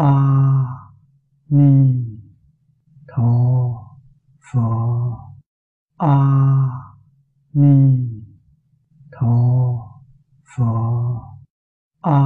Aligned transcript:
a 0.00 0.12
ni 1.48 1.72
tho 3.08 3.32
pho 4.46 4.68
a 5.98 6.16
ni 7.52 7.74
tho 9.12 9.34
pho 10.52 10.70
a 12.00 12.20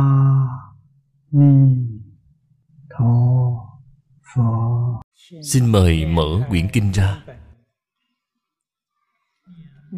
ni 1.32 1.52
tho 2.90 3.12
pho 4.34 4.50
Xin 5.42 5.66
mời 5.66 6.06
mở 6.06 6.46
quyển 6.48 6.68
kinh 6.72 6.92
ra. 6.92 7.22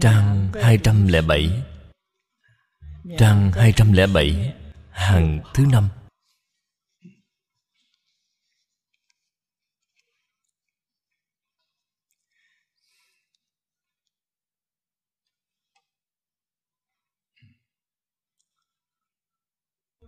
Trang 0.00 0.48
207 0.52 1.62
Trang 3.18 3.50
207 3.52 4.54
Hàng 4.90 5.40
thứ 5.54 5.64
năm. 5.72 5.88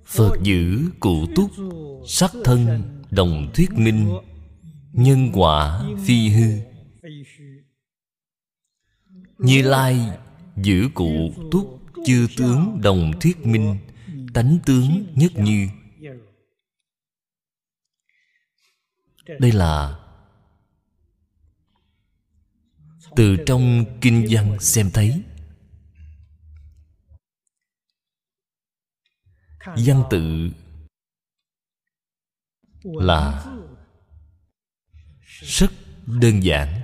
Phật 0.08 0.38
giữ 0.42 0.90
cụ 1.00 1.26
túc, 1.36 1.50
Sắc 2.06 2.30
thân, 2.44 2.82
đồng 3.10 3.50
thuyết 3.54 3.70
minh, 3.72 4.18
Nhân 4.92 5.30
quả 5.34 5.84
phi 6.06 6.28
hư. 6.28 6.58
Như 9.38 9.62
Lai 9.62 10.18
giữ 10.56 10.88
cụ 10.94 11.32
túc, 11.50 11.80
Chư 12.06 12.26
tướng 12.36 12.80
đồng 12.82 13.12
thuyết 13.20 13.46
minh, 13.46 13.78
Tánh 14.34 14.58
tướng 14.66 15.06
nhất 15.14 15.32
như. 15.36 15.68
Đây 19.38 19.52
là 19.52 19.98
Từ 23.16 23.36
trong 23.46 23.84
kinh 24.00 24.26
văn 24.30 24.60
xem 24.60 24.90
thấy. 24.94 25.22
Văn 29.76 30.04
tự 30.10 30.50
Là 32.82 33.44
Rất 35.40 35.70
đơn 36.06 36.44
giản. 36.44 36.80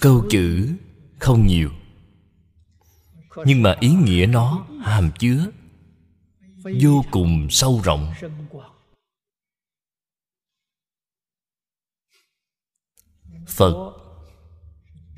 Câu 0.00 0.26
chữ 0.30 0.76
không 1.18 1.46
nhiều, 1.46 1.70
Nhưng 3.44 3.62
mà 3.62 3.76
ý 3.80 3.88
nghĩa 3.88 4.26
nó 4.26 4.66
hàm 4.82 5.10
chứa 5.18 5.46
Vô 6.82 7.04
cùng 7.10 7.46
sâu 7.50 7.80
rộng. 7.84 8.14
Phật 13.46 13.94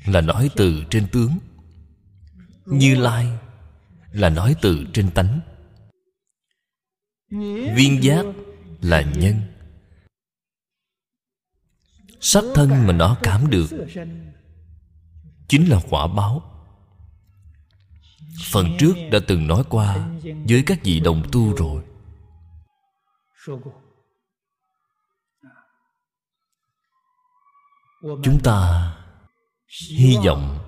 Là 0.05 0.21
nói 0.21 0.49
từ 0.55 0.83
trên 0.89 1.07
tướng, 1.11 1.37
Như 2.65 2.95
Lai 2.95 3.37
là 4.11 4.29
nói 4.29 4.55
từ 4.61 4.85
trên 4.93 5.11
tánh. 5.11 5.39
Viên 7.75 8.03
giác 8.03 8.25
là 8.81 9.01
nhân. 9.01 9.41
Sắc 12.19 12.43
thân 12.55 12.69
mà 12.69 12.93
nó 12.93 13.17
cảm 13.23 13.49
được 13.49 13.67
Chính 15.47 15.69
là 15.69 15.79
quả 15.89 16.07
báo. 16.07 16.41
Phần 18.51 18.67
trước 18.79 18.93
đã 19.11 19.19
từng 19.27 19.47
nói 19.47 19.63
qua 19.69 20.09
Với 20.49 20.63
các 20.65 20.79
vị 20.83 20.99
đồng 20.99 21.23
tu 21.31 21.55
rồi. 21.55 21.83
Chúng 28.01 28.39
ta 28.43 28.87
Hy 29.97 30.17
vọng 30.25 30.59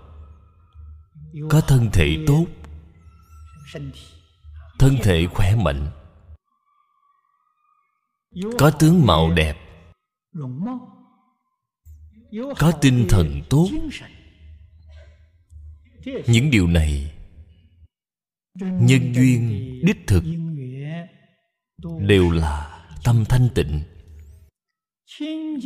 Có 1.50 1.62
thân 1.62 1.90
thể 1.94 2.18
tốt. 2.28 2.46
Thân 4.80 4.96
thể. 5.04 5.28
Khỏe 5.34 5.56
mạnh. 5.56 5.92
Có 8.60 8.72
tướng 8.72 9.06
mạo 9.06 9.32
đẹp. 9.32 9.58
Có 12.60 12.72
tinh 12.82 13.06
thần 13.10 13.42
tốt. 13.50 13.68
Những 16.28 16.52
điều 16.52 16.68
này 16.68 17.14
Nhân 18.60 19.14
duyên, 19.16 19.50
đích 19.86 20.08
thực 20.08 20.24
Đều 22.00 22.32
là 22.32 22.86
tâm 23.04 23.24
thanh 23.30 23.50
tịnh. 23.56 23.84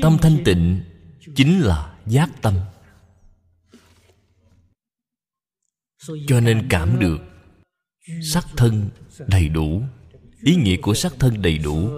Tâm 0.02 0.18
thanh 0.22 0.38
tịnh 0.46 0.84
Chính 1.36 1.60
là 1.60 1.98
giác 2.06 2.30
tâm. 2.42 2.54
Cho 6.28 6.40
nên 6.40 6.68
cảm 6.70 7.00
được 7.00 7.37
Sắc 8.22 8.48
thân 8.58 8.90
đầy 9.28 9.50
đủ. 9.50 9.84
Ý 10.44 10.56
nghĩa 10.56 10.78
của 10.78 10.94
sắc 10.94 11.14
thân 11.20 11.42
đầy 11.42 11.58
đủ 11.58 11.90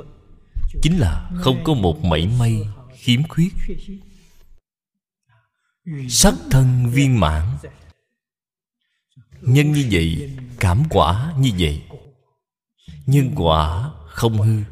Chính 0.82 1.00
là 1.00 1.32
không 1.36 1.64
có 1.64 1.74
một 1.74 2.04
mảy 2.04 2.28
may 2.40 2.68
khiếm 2.94 3.28
khuyết. 3.28 3.54
Sắc 6.10 6.34
thân 6.52 6.90
viên 6.94 7.20
mãn. 7.20 7.58
Nhân 9.42 9.72
như 9.72 9.88
vậy, 9.92 10.38
Cảm 10.60 10.84
quả 10.90 11.34
như 11.40 11.52
vậy, 11.60 11.84
Nhân 13.06 13.32
quả 13.36 13.92
không 14.08 14.38
hư. 14.38 14.64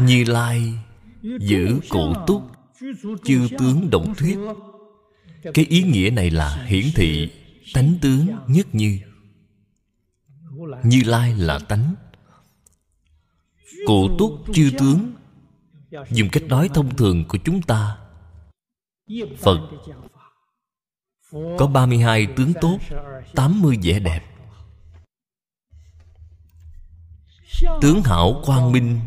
Như 0.00 0.24
Lai 0.24 0.74
Giữ 1.22 1.80
cụ 1.88 2.14
túc, 2.26 2.42
Chư 3.24 3.48
tướng 3.58 3.90
động 3.90 4.14
thuyết. 4.14 4.38
Cái 5.42 5.64
ý 5.68 5.82
nghĩa 5.82 6.10
này 6.10 6.30
là 6.30 6.64
hiển 6.64 6.84
thị 6.94 7.32
Tánh 7.74 7.98
tướng 8.02 8.26
nhất 8.46 8.66
như. 8.72 8.98
Như 10.84 11.02
Lai 11.06 11.34
là 11.34 11.58
tánh. 11.58 11.94
Cổ 13.86 14.18
túc 14.18 14.44
chư 14.54 14.70
tướng. 14.78 15.12
Dùng 16.10 16.28
cách 16.32 16.42
nói 16.42 16.70
thông 16.74 16.96
thường 16.96 17.24
của 17.28 17.38
chúng 17.44 17.62
ta, 17.62 17.98
Phật 19.38 19.70
Có 21.58 21.66
32 21.66 22.26
tướng 22.36 22.52
tốt 22.60 22.78
80 23.34 23.78
vẻ 23.82 23.98
đẹp. 23.98 24.22
Tướng 27.80 28.02
hảo 28.04 28.42
quang 28.44 28.72
minh 28.72 29.00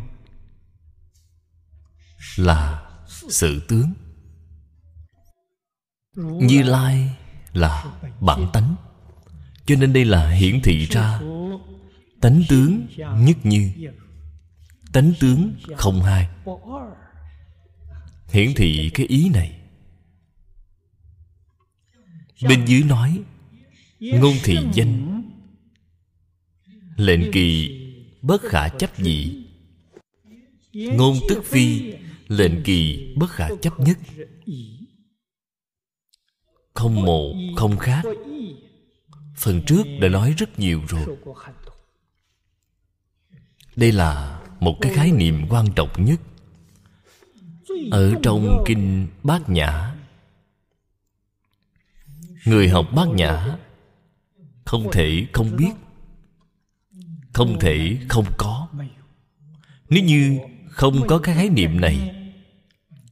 Là 2.35 2.89
sự 3.09 3.65
tướng. 3.67 3.93
Như 6.15 6.63
Lai 6.63 7.09
là 7.53 7.85
bản 8.19 8.47
tánh. 8.53 8.75
Cho 9.65 9.75
nên 9.75 9.93
đây 9.93 10.05
là 10.05 10.29
hiển 10.29 10.61
thị 10.63 10.85
ra 10.85 11.19
Tánh 12.21 12.43
tướng 12.49 12.87
nhất 13.17 13.37
như 13.43 13.71
Tánh 14.93 15.13
tướng 15.19 15.53
không 15.77 16.01
hai. 16.01 16.27
Hiển 18.29 18.53
thị 18.55 18.91
cái 18.93 19.05
ý 19.05 19.29
này. 19.29 19.59
Bên 22.41 22.65
dưới 22.65 22.83
nói 22.83 23.19
Ngôn 23.99 24.33
thị 24.43 24.57
danh. 24.73 25.23
Lệnh 26.95 27.31
kỳ 27.31 27.81
bất 28.21 28.41
khả 28.41 28.69
chấp 28.69 28.89
dị 28.97 29.45
Ngôn 30.73 31.15
tức 31.29 31.43
phi 31.45 31.93
Lệnh 32.27 32.63
kỳ 32.63 33.13
bất 33.17 33.29
khả 33.29 33.49
chấp 33.61 33.79
nhất 33.79 33.97
không 36.75 37.05
một 37.05 37.33
không 37.55 37.77
khác 37.77 38.03
Phần 39.35 39.61
trước 39.65 39.83
đã 40.01 40.09
nói 40.09 40.33
rất 40.37 40.59
nhiều 40.59 40.81
rồi. 40.87 41.17
Đây 43.75 43.91
là 43.91 44.41
một 44.59 44.77
cái 44.81 44.93
khái 44.95 45.11
niệm 45.11 45.45
quan 45.49 45.65
trọng 45.75 46.05
nhất. 46.05 46.19
Ở 47.91 48.13
trong 48.23 48.63
Kinh 48.65 49.07
Bát 49.23 49.49
Nhã, 49.49 49.95
Người 52.45 52.69
học 52.69 52.87
Bát 52.95 53.07
Nhã 53.07 53.57
Không 54.65 54.91
thể 54.91 55.27
không 55.33 55.55
biết, 55.55 55.71
Không 57.33 57.59
thể 57.59 57.97
không 58.09 58.25
có. 58.37 58.67
Nếu 59.89 60.03
như 60.03 60.39
không 60.69 61.07
có 61.07 61.19
cái 61.19 61.35
khái 61.35 61.49
niệm 61.49 61.81
này, 61.81 62.15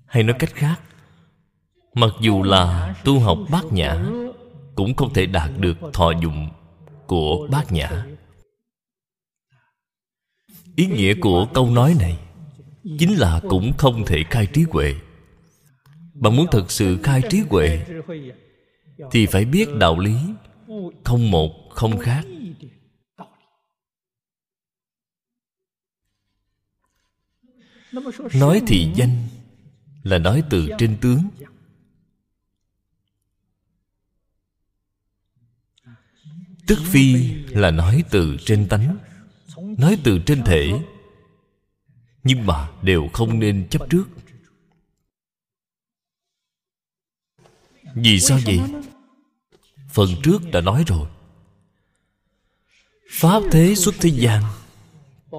Hay 0.05 0.23
nói 0.23 0.35
cách 0.39 0.51
khác 0.53 0.81
Mặc 1.93 2.13
dù 2.21 2.43
là 2.43 2.95
tu 3.03 3.19
học 3.19 3.37
bát 3.51 3.65
nhã 3.71 4.05
Cũng 4.75 4.95
không 4.95 5.13
thể 5.13 5.25
đạt 5.25 5.51
được 5.57 5.77
thọ 5.93 6.11
dụng 6.21 6.49
của 7.07 7.47
bát 7.51 7.71
nhã. 7.71 8.05
Ý 10.75 10.85
nghĩa 10.85 11.13
của 11.21 11.47
câu 11.53 11.69
nói 11.69 11.95
này 11.99 12.17
Chính 12.99 13.13
là 13.13 13.41
cũng 13.49 13.73
không 13.77 14.05
thể 14.05 14.23
khai 14.29 14.47
trí 14.53 14.65
huệ. 14.69 14.95
Bạn 16.13 16.35
muốn 16.35 16.45
thật 16.51 16.71
sự 16.71 16.99
khai 17.03 17.21
trí 17.29 17.39
huệ 17.49 17.85
Thì 19.11 19.25
phải 19.25 19.45
biết 19.45 19.69
đạo 19.79 19.99
lý 19.99 20.15
Không 21.03 21.31
một, 21.31 21.51
không 21.69 21.97
khác. 21.97 22.25
Nói 28.33 28.61
thì 28.67 28.87
danh 28.95 29.27
Là 30.03 30.17
nói 30.17 30.43
từ 30.49 30.69
trên 30.77 30.97
tướng. 31.01 31.19
Tức 36.67 36.79
phi 36.85 37.33
là 37.47 37.71
nói 37.71 38.03
từ 38.09 38.37
trên 38.45 38.67
tánh, 38.67 38.97
nói 39.77 39.97
từ 40.03 40.19
trên 40.25 40.43
thể. 40.43 40.71
Nhưng 42.23 42.45
mà 42.45 42.69
đều 42.81 43.09
không 43.13 43.39
nên 43.39 43.67
chấp 43.69 43.89
trước. 43.89 44.05
Vì 47.95 48.19
sao 48.19 48.39
vậy? 48.45 48.59
Phần 49.89 50.09
trước 50.23 50.41
đã 50.51 50.61
nói 50.61 50.83
rồi. 50.87 51.07
Pháp 53.11 53.43
thế 53.51 53.75
xuất 53.75 53.95
thế 54.01 54.09
gian, 54.09 54.43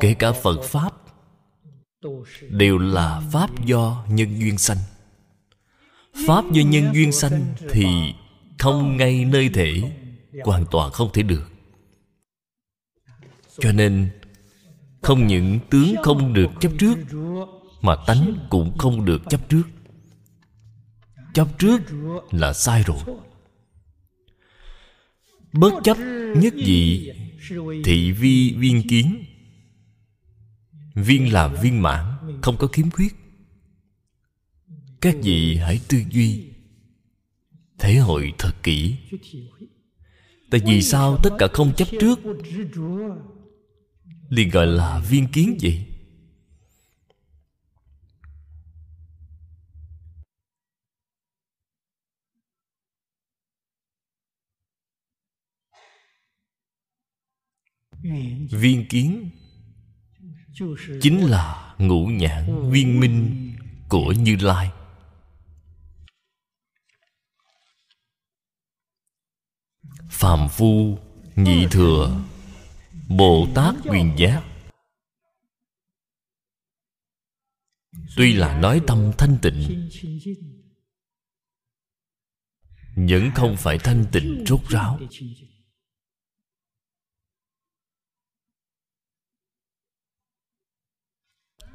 kể 0.00 0.15
cả 0.15 0.32
phật 0.32 0.62
pháp, 0.62 0.93
đều 2.49 2.79
là 2.79 3.23
pháp 3.32 3.65
do 3.65 4.06
nhân 4.09 4.38
duyên 4.41 4.59
sanh. 4.59 4.79
Pháp 6.26 6.44
do 6.53 6.62
nhân 6.62 6.94
duyên 6.94 7.12
sanh 7.12 7.55
thì 7.71 7.87
không 8.59 8.97
ngay 8.97 9.25
nơi 9.25 9.49
thể 9.49 9.93
hoàn 10.44 10.64
toàn 10.70 10.92
không 10.92 11.10
thể 11.12 11.22
được. 11.22 11.50
Cho 13.58 13.72
nên, 13.72 14.10
không 15.02 15.26
những 15.26 15.58
tướng 15.70 15.94
không 16.02 16.32
được 16.32 16.50
chấp 16.60 16.72
trước, 16.78 16.98
mà 17.81 17.96
tánh 18.06 18.46
cũng 18.50 18.78
không 18.78 19.04
được 19.04 19.22
chấp 19.31 19.48
trước. 19.48 19.62
Chấp 21.34 21.48
trước 21.58 21.81
là 22.31 22.52
sai 22.52 22.82
rồi. 22.82 22.98
Bất 25.52 25.72
chấp 25.84 25.96
nhất 26.37 26.54
dị 26.56 27.10
thị 27.84 28.12
vi 28.12 28.54
viên 28.54 28.88
kiến, 28.88 29.25
viên 30.94 31.32
là 31.32 31.48
viên 31.48 31.82
mãn, 31.82 32.14
không 32.42 32.56
có 32.56 32.66
khiếm 32.66 32.90
khuyết. 32.90 33.14
Các 35.00 35.16
vị 35.22 35.56
hãy 35.56 35.80
tư 35.88 36.02
duy, 36.10 36.44
thể 37.78 37.96
hội 37.96 38.32
thật 38.38 38.52
kỹ 38.62 38.96
tại 40.54 40.62
vì 40.66 40.82
sao 40.82 41.18
tất 41.22 41.30
cả 41.38 41.46
không 41.52 41.74
chấp 41.74 41.88
trước? 42.00 42.18
Liền 44.28 44.50
gọi 44.50 44.66
là 44.66 44.98
viên 44.98 45.26
kiến 45.26 45.58
vậy. 45.62 45.86
Viên 58.50 58.88
kiến 58.88 59.30
chính 61.00 61.24
là 61.30 61.74
ngũ 61.78 62.06
nhãn 62.06 62.70
viên 62.70 63.00
minh 63.00 63.52
của 63.88 64.12
như 64.12 64.36
lai. 64.40 64.70
Phàm 70.14 70.49
phu 70.49 70.99
nhị 71.37 71.66
thừa, 71.70 72.20
bồ 73.08 73.46
tát 73.55 73.75
quyền 73.84 74.14
giác. 74.19 74.43
Tuy 78.16 78.32
là 78.32 78.58
nói 78.58 78.81
tâm 78.87 79.12
thanh 79.19 79.38
tịnh 79.43 79.88
vẫn 82.96 83.31
không 83.34 83.56
phải 83.58 83.78
thanh 83.78 84.05
tịnh 84.12 84.44
rốt 84.46 84.61
ráo. 84.69 84.99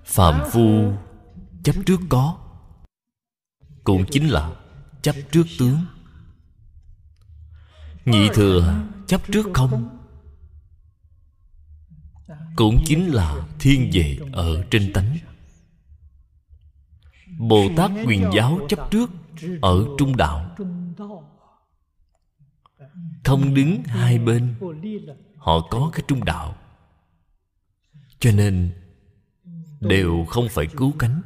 Phàm 0.05 0.49
phu 0.51 0.93
chấp 1.63 1.75
trước 1.85 1.99
có, 2.09 2.37
cũng 3.83 4.05
chính 4.11 4.27
là 4.29 4.61
chấp 5.01 5.15
trước 5.31 5.45
tướng 5.59 5.85
nhị 8.09 8.29
thừa, 8.33 8.83
chấp 9.07 9.21
trước 9.31 9.47
không 9.53 9.99
cũng 12.55 12.83
chính 12.85 13.13
là 13.13 13.47
thiên 13.59 13.89
về 13.93 14.17
ở 14.33 14.63
trên 14.71 14.93
tánh. 14.93 15.17
Bồ 17.39 17.69
tát 17.77 17.91
quyền 18.05 18.29
giáo 18.35 18.59
chấp 18.69 18.91
trước 18.91 19.09
ở 19.61 19.85
trung 19.97 20.17
đạo. 20.17 20.55
Không 23.23 23.53
đứng 23.53 23.83
hai 23.83 24.19
bên, 24.19 24.55
họ 25.35 25.67
có 25.69 25.89
cái 25.93 26.03
trung 26.07 26.25
đạo. 26.25 26.55
Cho 28.19 28.31
nên, 28.31 28.71
đều 29.79 30.25
không 30.29 30.47
phải 30.49 30.67
cứu 30.77 30.93
cánh. 30.99 31.21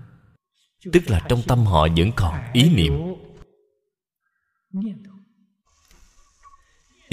Tức 0.94 1.04
là 1.08 1.20
trong 1.30 1.42
tâm 1.48 1.60
họ 1.66 1.88
vẫn 1.98 2.12
còn 2.16 2.40
ý 2.54 2.76
niệm 2.76 2.94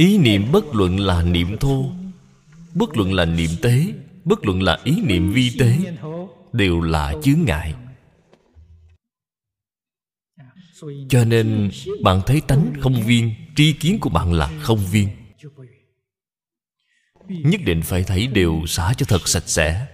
ý 0.01 0.19
niệm 0.19 0.53
bất 0.53 0.65
luận 0.75 1.01
là 1.01 1.23
niệm 1.23 1.59
thô, 1.59 1.91
bất 2.75 2.97
luận 2.97 3.13
là 3.13 3.25
niệm 3.25 3.51
tế, 3.63 3.87
bất 4.25 4.45
luận 4.45 4.63
là 4.63 4.79
ý 4.85 5.03
niệm 5.03 5.33
vi 5.33 5.57
tế, 5.59 5.79
đều 6.53 6.81
là 6.81 7.15
chướng 7.23 7.45
ngại. 7.45 7.75
Cho 11.09 11.25
nên 11.25 11.71
bạn 12.03 12.21
thấy 12.27 12.41
tánh 12.41 12.73
không 12.81 13.03
viên, 13.03 13.35
tri 13.57 13.73
kiến 13.73 13.99
của 14.01 14.11
bạn 14.11 14.33
là 14.33 14.51
không 14.61 14.79
viên. 14.91 15.09
Nhất 17.29 17.61
định 17.65 17.83
phải 17.83 18.03
thấy 18.05 18.27
đều 18.27 18.67
xả 18.67 18.95
cho 18.97 19.07
thật 19.09 19.29
sạch 19.29 19.49
sẽ. 19.49 19.87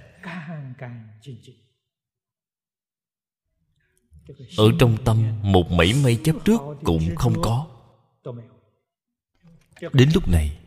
Ở 4.57 4.71
trong 4.79 4.97
tâm, 5.05 5.25
một 5.43 5.71
mảy 5.71 5.95
may 6.05 6.19
chấp 6.25 6.37
trước 6.45 6.61
cũng 6.85 7.17
không 7.17 7.43
có 7.43 7.76
đến 9.93 10.11
lúc 10.15 10.29
này, 10.29 10.59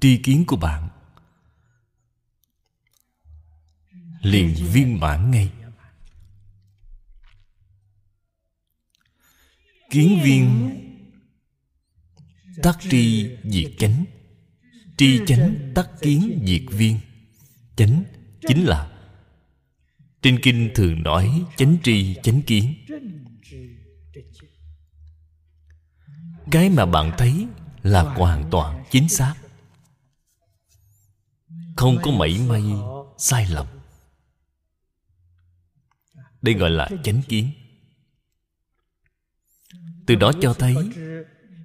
tri 0.00 0.16
kiến 0.16 0.44
của 0.46 0.56
bạn 0.56 0.88
liền 4.22 4.54
viên 4.72 5.00
mãn 5.00 5.30
ngay. 5.30 5.50
Kiến 9.90 10.20
viên 10.22 10.70
tắc 12.62 12.78
tri 12.80 13.30
diệt 13.44 13.72
chánh. 13.78 14.04
Tri 14.96 15.20
chánh 15.26 15.72
tắc 15.74 15.90
kiến 16.00 16.42
diệt 16.46 16.62
viên. 16.68 17.00
Chánh 17.76 18.04
chính 18.48 18.64
là 18.64 18.90
trên 20.22 20.38
kinh 20.42 20.70
thường 20.74 21.02
nói 21.02 21.44
chánh 21.56 21.76
tri, 21.82 22.14
chánh 22.22 22.42
kiến. 22.42 22.74
Cái 26.50 26.70
mà 26.70 26.86
bạn 26.86 27.12
thấy 27.18 27.46
là 27.82 28.02
hoàn 28.02 28.50
toàn 28.50 28.84
chính 28.90 29.08
xác. 29.08 29.34
Không 31.76 31.98
có 32.02 32.10
mảy 32.10 32.38
may 32.48 32.64
sai 33.18 33.46
lầm. 33.50 33.66
Đây 36.42 36.54
gọi 36.54 36.70
là 36.70 36.88
chánh 37.04 37.22
kiến. 37.22 37.50
Từ 40.06 40.14
đó 40.14 40.32
cho 40.42 40.54
thấy, 40.54 40.74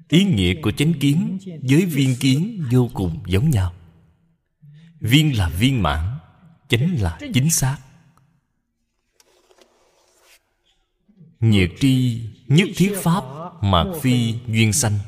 ý 0.09 0.23
nghĩa 0.23 0.61
của 0.61 0.71
chánh 0.71 0.93
kiến 0.99 1.37
với 1.69 1.85
viên 1.85 2.15
kiến 2.19 2.63
vô 2.71 2.89
cùng 2.93 3.23
giống 3.25 3.49
nhau. 3.49 3.73
Viên 4.99 5.37
là 5.37 5.49
viên 5.49 5.83
mãn, 5.83 6.17
chánh 6.69 7.01
là 7.01 7.19
chính 7.33 7.49
xác. 7.49 7.77
Nhiệt 11.39 11.71
tri 11.79 12.21
nhất 12.47 12.67
thiết 12.75 12.93
pháp 13.03 13.23
mạc 13.61 13.85
phi 14.01 14.35
duyên 14.47 14.73
sanh 14.73 14.99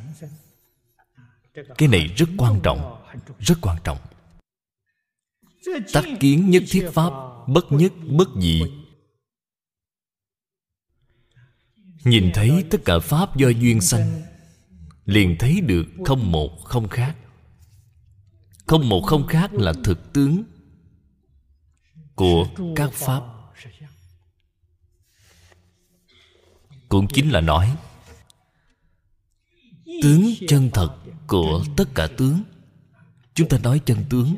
cái 1.77 1.89
này 1.89 2.07
rất 2.17 2.29
quan 2.37 2.59
trọng, 2.63 3.03
rất 3.39 3.55
quan 3.61 3.77
trọng. 3.83 3.97
Tác 5.93 6.03
kiến 6.19 6.49
nhất 6.49 6.63
thiết 6.69 6.89
pháp, 6.93 7.11
bất 7.47 7.71
nhất, 7.71 7.93
bất 8.17 8.27
dị 8.41 8.61
nhìn 12.07 12.31
thấy 12.33 12.65
tất 12.69 12.77
cả 12.85 12.99
pháp 12.99 13.37
do 13.37 13.49
duyên 13.49 13.81
sanh, 13.81 14.21
liền 15.05 15.35
thấy 15.39 15.61
được 15.61 15.85
không 16.05 16.31
một 16.31 16.63
không 16.63 16.87
khác. 16.87 17.15
Không 18.65 18.89
một 18.89 19.01
không 19.01 19.27
khác 19.27 19.53
là 19.53 19.73
thực 19.83 20.13
tướng 20.13 20.43
của 22.15 22.47
các 22.75 22.91
pháp. 22.93 23.23
Cũng 26.89 27.07
chính 27.13 27.29
là 27.29 27.41
nói, 27.41 27.75
tướng 30.01 30.33
chân 30.47 30.69
thật 30.73 30.97
của 31.27 31.65
tất 31.77 31.85
cả 31.95 32.07
tướng. 32.17 32.43
Chúng 33.33 33.49
ta 33.49 33.57
nói 33.57 33.81
chân 33.85 34.05
tướng. 34.09 34.35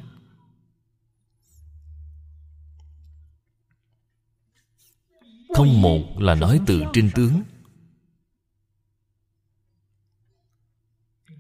Không 5.56 5.82
một 5.82 6.20
là 6.20 6.36
nói 6.36 6.60
từ 6.68 6.84
trên 6.94 7.12
tướng. 7.16 7.42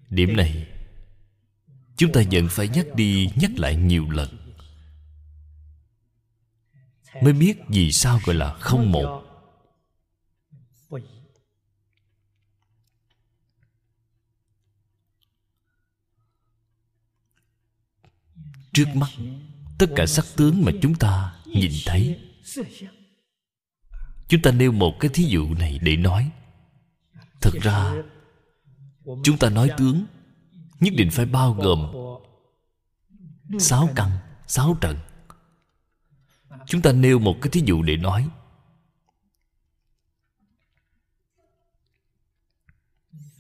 Điểm 0.10 0.38
này, 0.38 0.68
chúng 1.98 2.12
ta 2.12 2.22
vẫn 2.32 2.48
phải 2.50 2.68
nhắc 2.68 2.86
đi 2.96 3.30
nhắc 3.36 3.52
lại 3.58 3.76
nhiều 3.76 4.10
lần. 4.10 4.54
Mới 7.24 7.34
biết 7.34 7.58
vì 7.68 7.92
sao 7.92 8.20
gọi 8.26 8.36
là 8.36 8.54
không 8.54 8.92
một. 8.92 9.29
Trước 18.80 18.96
mắt, 18.96 19.10
tất 19.78 19.86
cả 19.96 20.06
sắc 20.06 20.26
tướng 20.36 20.66
mà 20.66 20.72
chúng 20.82 20.96
ta 20.96 21.36
nhìn 21.46 21.72
thấy. 21.86 22.20
Chúng 24.28 24.42
ta 24.42 24.52
nêu 24.52 24.72
một 24.72 24.96
cái 25.00 25.12
thí 25.14 25.24
dụ 25.24 25.54
này 25.54 25.80
để 25.82 25.98
nói. 25.98 26.32
Thực 27.42 27.54
ra, 27.62 27.94
chúng 29.24 29.38
ta 29.40 29.50
nói 29.50 29.72
tướng, 29.78 30.06
nhất 30.80 30.94
định 30.98 31.10
phải 31.12 31.26
bao 31.26 31.54
gồm 31.54 31.92
sáu 33.60 33.90
căn, 33.96 34.12
sáu 34.48 34.78
trận. 34.82 34.98
Chúng 36.66 36.82
ta 36.82 36.92
nêu 36.92 37.20
một 37.20 37.36
cái 37.42 37.50
thí 37.52 37.62
dụ 37.66 37.82
để 37.82 37.98
nói. 37.98 38.30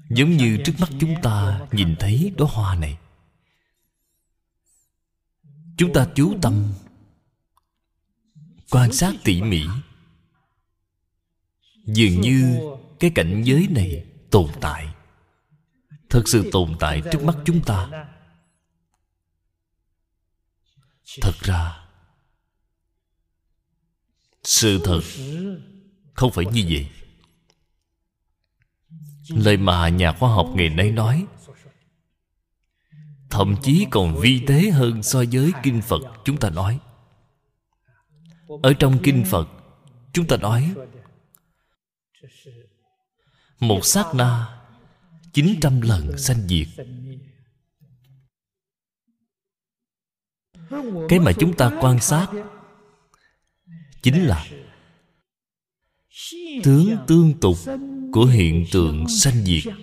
Giống 0.09 0.37
như 0.37 0.57
trước 0.65 0.73
mắt 0.79 0.89
chúng 0.99 1.15
ta 1.21 1.61
nhìn 1.71 1.95
thấy 1.99 2.33
đóa 2.37 2.47
hoa 2.51 2.75
này 2.75 2.97
chúng 5.79 5.93
ta 5.93 6.07
chú 6.15 6.37
tâm 6.41 6.73
quan 8.69 8.93
sát 8.93 9.13
tỉ 9.23 9.41
mỉ. 9.41 9.63
Dường 11.85 12.21
như 12.21 12.59
cái 12.99 13.11
cảnh 13.15 13.41
giới 13.45 13.67
này 13.69 14.05
tồn 14.31 14.49
tại. 14.61 14.95
Thật 16.09 16.23
sự 16.25 16.49
tồn 16.51 16.75
tại 16.79 17.01
trước 17.11 17.23
mắt 17.23 17.35
chúng 17.45 17.61
ta. 17.63 18.07
Thật 21.21 21.35
ra, 21.39 21.87
sự 24.43 24.81
thật 24.83 25.01
không 26.13 26.31
phải 26.31 26.45
như 26.45 26.65
vậy. 26.69 26.89
Lời 29.29 29.57
mà 29.57 29.89
nhà 29.89 30.13
khoa 30.13 30.29
học 30.29 30.51
ngày 30.55 30.69
nay 30.69 30.91
nói 30.91 31.25
thậm 33.29 33.55
chí 33.61 33.85
còn 33.91 34.19
vi 34.19 34.43
tế 34.47 34.69
hơn 34.69 35.03
so 35.03 35.23
với 35.31 35.51
kinh 35.63 35.81
phật, 35.81 36.01
chúng 36.25 36.37
ta 36.37 36.49
nói. 36.49 36.79
Ở 38.63 38.73
trong 38.73 38.99
kinh 39.03 39.25
phật, 39.29 39.49
chúng 40.13 40.27
ta 40.27 40.37
nói, 40.37 40.73
một 43.59 43.85
sát 43.85 44.05
na 44.15 44.59
chín 45.33 45.59
trăm 45.61 45.81
lần 45.81 46.17
sanh 46.17 46.47
diệt. 46.47 46.67
Cái 51.09 51.19
mà 51.19 51.31
chúng 51.39 51.53
ta 51.53 51.71
quan 51.81 51.99
sát 51.99 52.27
chính 54.01 54.25
là 54.25 54.47
tướng 56.63 56.97
tương 57.07 57.39
tục 57.39 57.57
của 58.11 58.25
hiện 58.25 58.65
tượng 58.71 59.07
sanh 59.07 59.45
diệt. 59.45 59.73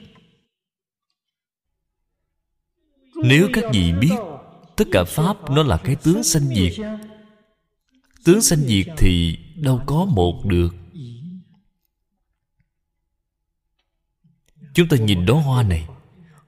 Nếu 3.25 3.49
các 3.53 3.65
vị 3.73 3.93
biết 4.01 4.17
tất 4.77 4.85
cả 4.93 5.05
pháp 5.05 5.51
nó 5.51 5.63
là 5.63 5.77
cái 5.77 5.97
tướng 5.97 6.23
sanh 6.23 6.49
diệt, 6.49 6.73
tướng 8.25 8.43
sanh 8.43 8.59
diệt 8.59 8.87
thì 8.97 9.39
đâu 9.57 9.83
có 9.87 10.05
một 10.05 10.43
được. 10.45 10.75
Chúng 14.75 14.89
ta 14.89 14.97
nhìn 14.97 15.27
đóa 15.27 15.43
hoa 15.43 15.63
này. 15.63 15.89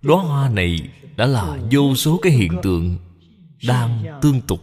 Đóa 0.03 0.23
hoa 0.23 0.49
này 0.49 0.91
đã 1.17 1.27
là 1.27 1.59
vô 1.71 1.95
số 1.95 2.19
cái 2.23 2.33
hiện 2.33 2.53
tượng 2.63 2.99
đang 3.67 4.21
tương 4.23 4.41
tục. 4.41 4.61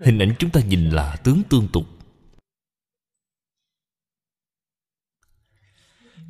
Hình 0.00 0.18
ảnh 0.18 0.34
chúng 0.38 0.50
ta 0.50 0.60
nhìn 0.60 0.90
là 0.90 1.16
tướng 1.16 1.42
tương 1.50 1.68
tục. 1.68 1.95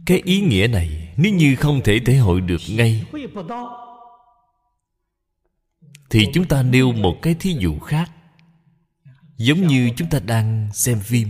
Cái 0.07 0.23
ý 0.25 0.41
nghĩa 0.41 0.67
này 0.67 1.15
nếu 1.17 1.35
như 1.35 1.57
không 1.57 1.81
thể 1.85 2.01
thể 2.07 2.17
hội 2.17 2.41
được 2.41 2.61
ngay, 2.69 3.05
thì 6.11 6.27
chúng 6.35 6.49
ta 6.49 6.63
nêu 6.63 6.93
một 6.93 7.19
cái 7.23 7.35
thí 7.35 7.57
dụ 7.59 7.79
khác, 7.79 8.11
giống 9.37 9.67
như 9.67 9.91
chúng 9.97 10.09
ta 10.11 10.19
đang 10.19 10.69
xem 10.73 11.01
phim. 11.01 11.29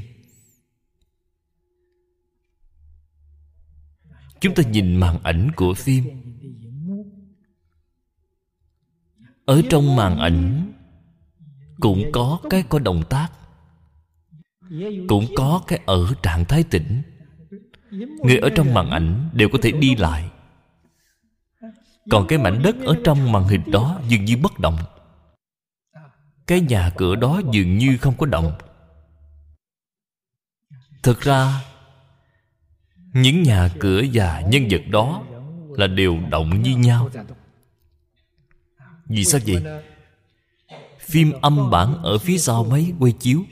Chúng 4.41 4.55
ta 4.55 4.63
nhìn 4.63 4.97
màn 4.97 5.23
ảnh 5.23 5.51
của 5.57 5.75
phim. 5.75 6.05
Ở 9.45 9.63
trong 9.71 9.97
màn 9.97 10.19
ảnh 10.19 10.73
cũng 11.81 12.05
có 12.13 12.41
cái 12.51 12.63
có 12.69 12.79
động 12.79 13.03
tác, 13.11 13.29
cũng 15.09 15.27
có 15.37 15.63
cái 15.67 15.81
ở 15.87 16.15
trạng 16.23 16.45
thái 16.45 16.63
tĩnh 16.63 17.03
người 18.23 18.39
ở 18.39 18.51
trong 18.57 18.75
màn 18.75 18.91
ảnh 18.91 19.29
đều 19.33 19.49
có 19.49 19.59
thể 19.63 19.73
đi 19.73 19.97
lại. 19.97 20.31
Còn 22.11 22.27
cái 22.27 22.39
mảnh 22.39 22.63
đất 22.63 22.77
ở 22.87 22.97
trong 23.05 23.33
màn 23.33 23.45
hình 23.45 23.63
đó 23.71 24.01
dường 24.09 24.25
như 24.25 24.37
bất 24.37 24.59
động. 24.59 24.79
Cái 26.47 26.61
nhà 26.61 26.91
cửa 26.97 27.17
đó 27.17 27.41
dường 27.53 27.79
như 27.79 27.97
không 27.97 28.15
có 28.17 28.27
động. 28.27 28.53
Thực 31.03 31.21
ra 31.21 31.63
những 33.13 33.43
nhà 33.43 33.69
cửa 33.79 34.03
và 34.13 34.41
nhân 34.41 34.69
vật 34.71 34.83
đó 34.91 35.23
là 35.77 35.87
đều 35.87 36.19
động 36.31 36.63
như 36.63 36.77
nhau. 36.77 37.11
Vì 39.07 39.25
sao 39.25 39.41
vậy? 39.47 39.65
Phim 41.01 41.33
âm 41.33 41.71
bản 41.71 42.03
ở 42.03 42.19
phía 42.19 42.39
sau 42.39 42.65
máy 42.65 42.93
quay 42.99 43.13
chiếu. 43.13 43.45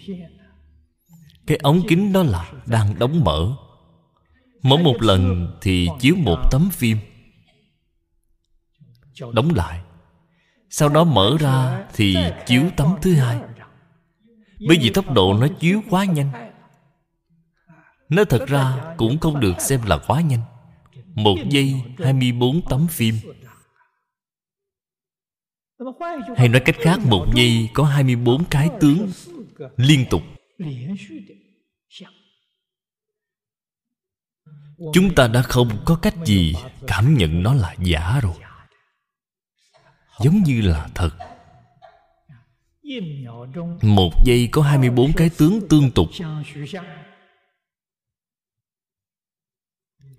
Cái 1.46 1.56
ống 1.62 1.82
kính 1.88 2.12
đó 2.12 2.22
là 2.22 2.52
đang 2.66 2.98
đóng 2.98 3.24
mở 3.24 3.56
Mỗi 4.64 4.82
một 4.82 5.02
lần 5.02 5.52
thì 5.60 5.88
chiếu 6.00 6.16
một 6.16 6.38
tấm 6.50 6.68
phim. 6.72 6.98
Đóng 9.32 9.54
lại. 9.54 9.80
Sau 10.70 10.88
đó 10.88 11.04
mở 11.04 11.36
ra 11.40 11.86
thì 11.94 12.16
chiếu 12.46 12.62
tấm 12.76 12.94
thứ 13.02 13.14
hai. 13.14 13.40
Bởi 14.68 14.78
vì 14.80 14.90
tốc 14.90 15.12
độ 15.12 15.34
nó 15.34 15.46
chiếu 15.60 15.82
quá 15.90 16.04
nhanh. 16.04 16.30
Nó 18.08 18.24
thật 18.24 18.46
ra 18.46 18.94
cũng 18.96 19.18
không 19.18 19.40
được 19.40 19.60
xem 19.60 19.80
là 19.86 19.98
quá 20.06 20.20
nhanh. 20.20 20.40
Một 21.14 21.36
giây 21.50 21.82
24 21.98 22.60
tấm 22.68 22.86
phim. 22.90 23.14
Hay 26.36 26.48
nói 26.48 26.62
cách 26.64 26.76
khác, 26.78 26.98
Một 27.04 27.26
giây 27.34 27.68
có 27.74 27.84
24 27.84 28.44
cái 28.44 28.70
tướng 28.80 29.10
Liên 29.76 30.04
tục 30.10 30.22
chúng 34.92 35.14
ta 35.14 35.28
đã 35.28 35.42
không 35.42 35.68
có 35.84 35.96
cách 35.96 36.14
gì 36.24 36.54
cảm 36.86 37.14
nhận 37.14 37.42
nó 37.42 37.54
là 37.54 37.74
giả 37.78 38.20
rồi. 38.22 38.34
Giống 40.20 40.42
như 40.42 40.60
là 40.60 40.88
thật. 40.94 41.10
Một 43.82 44.10
giây 44.24 44.48
có 44.52 44.62
24 44.62 45.12
cái 45.12 45.30
tướng 45.38 45.68
tương 45.68 45.90
tục. 45.90 46.08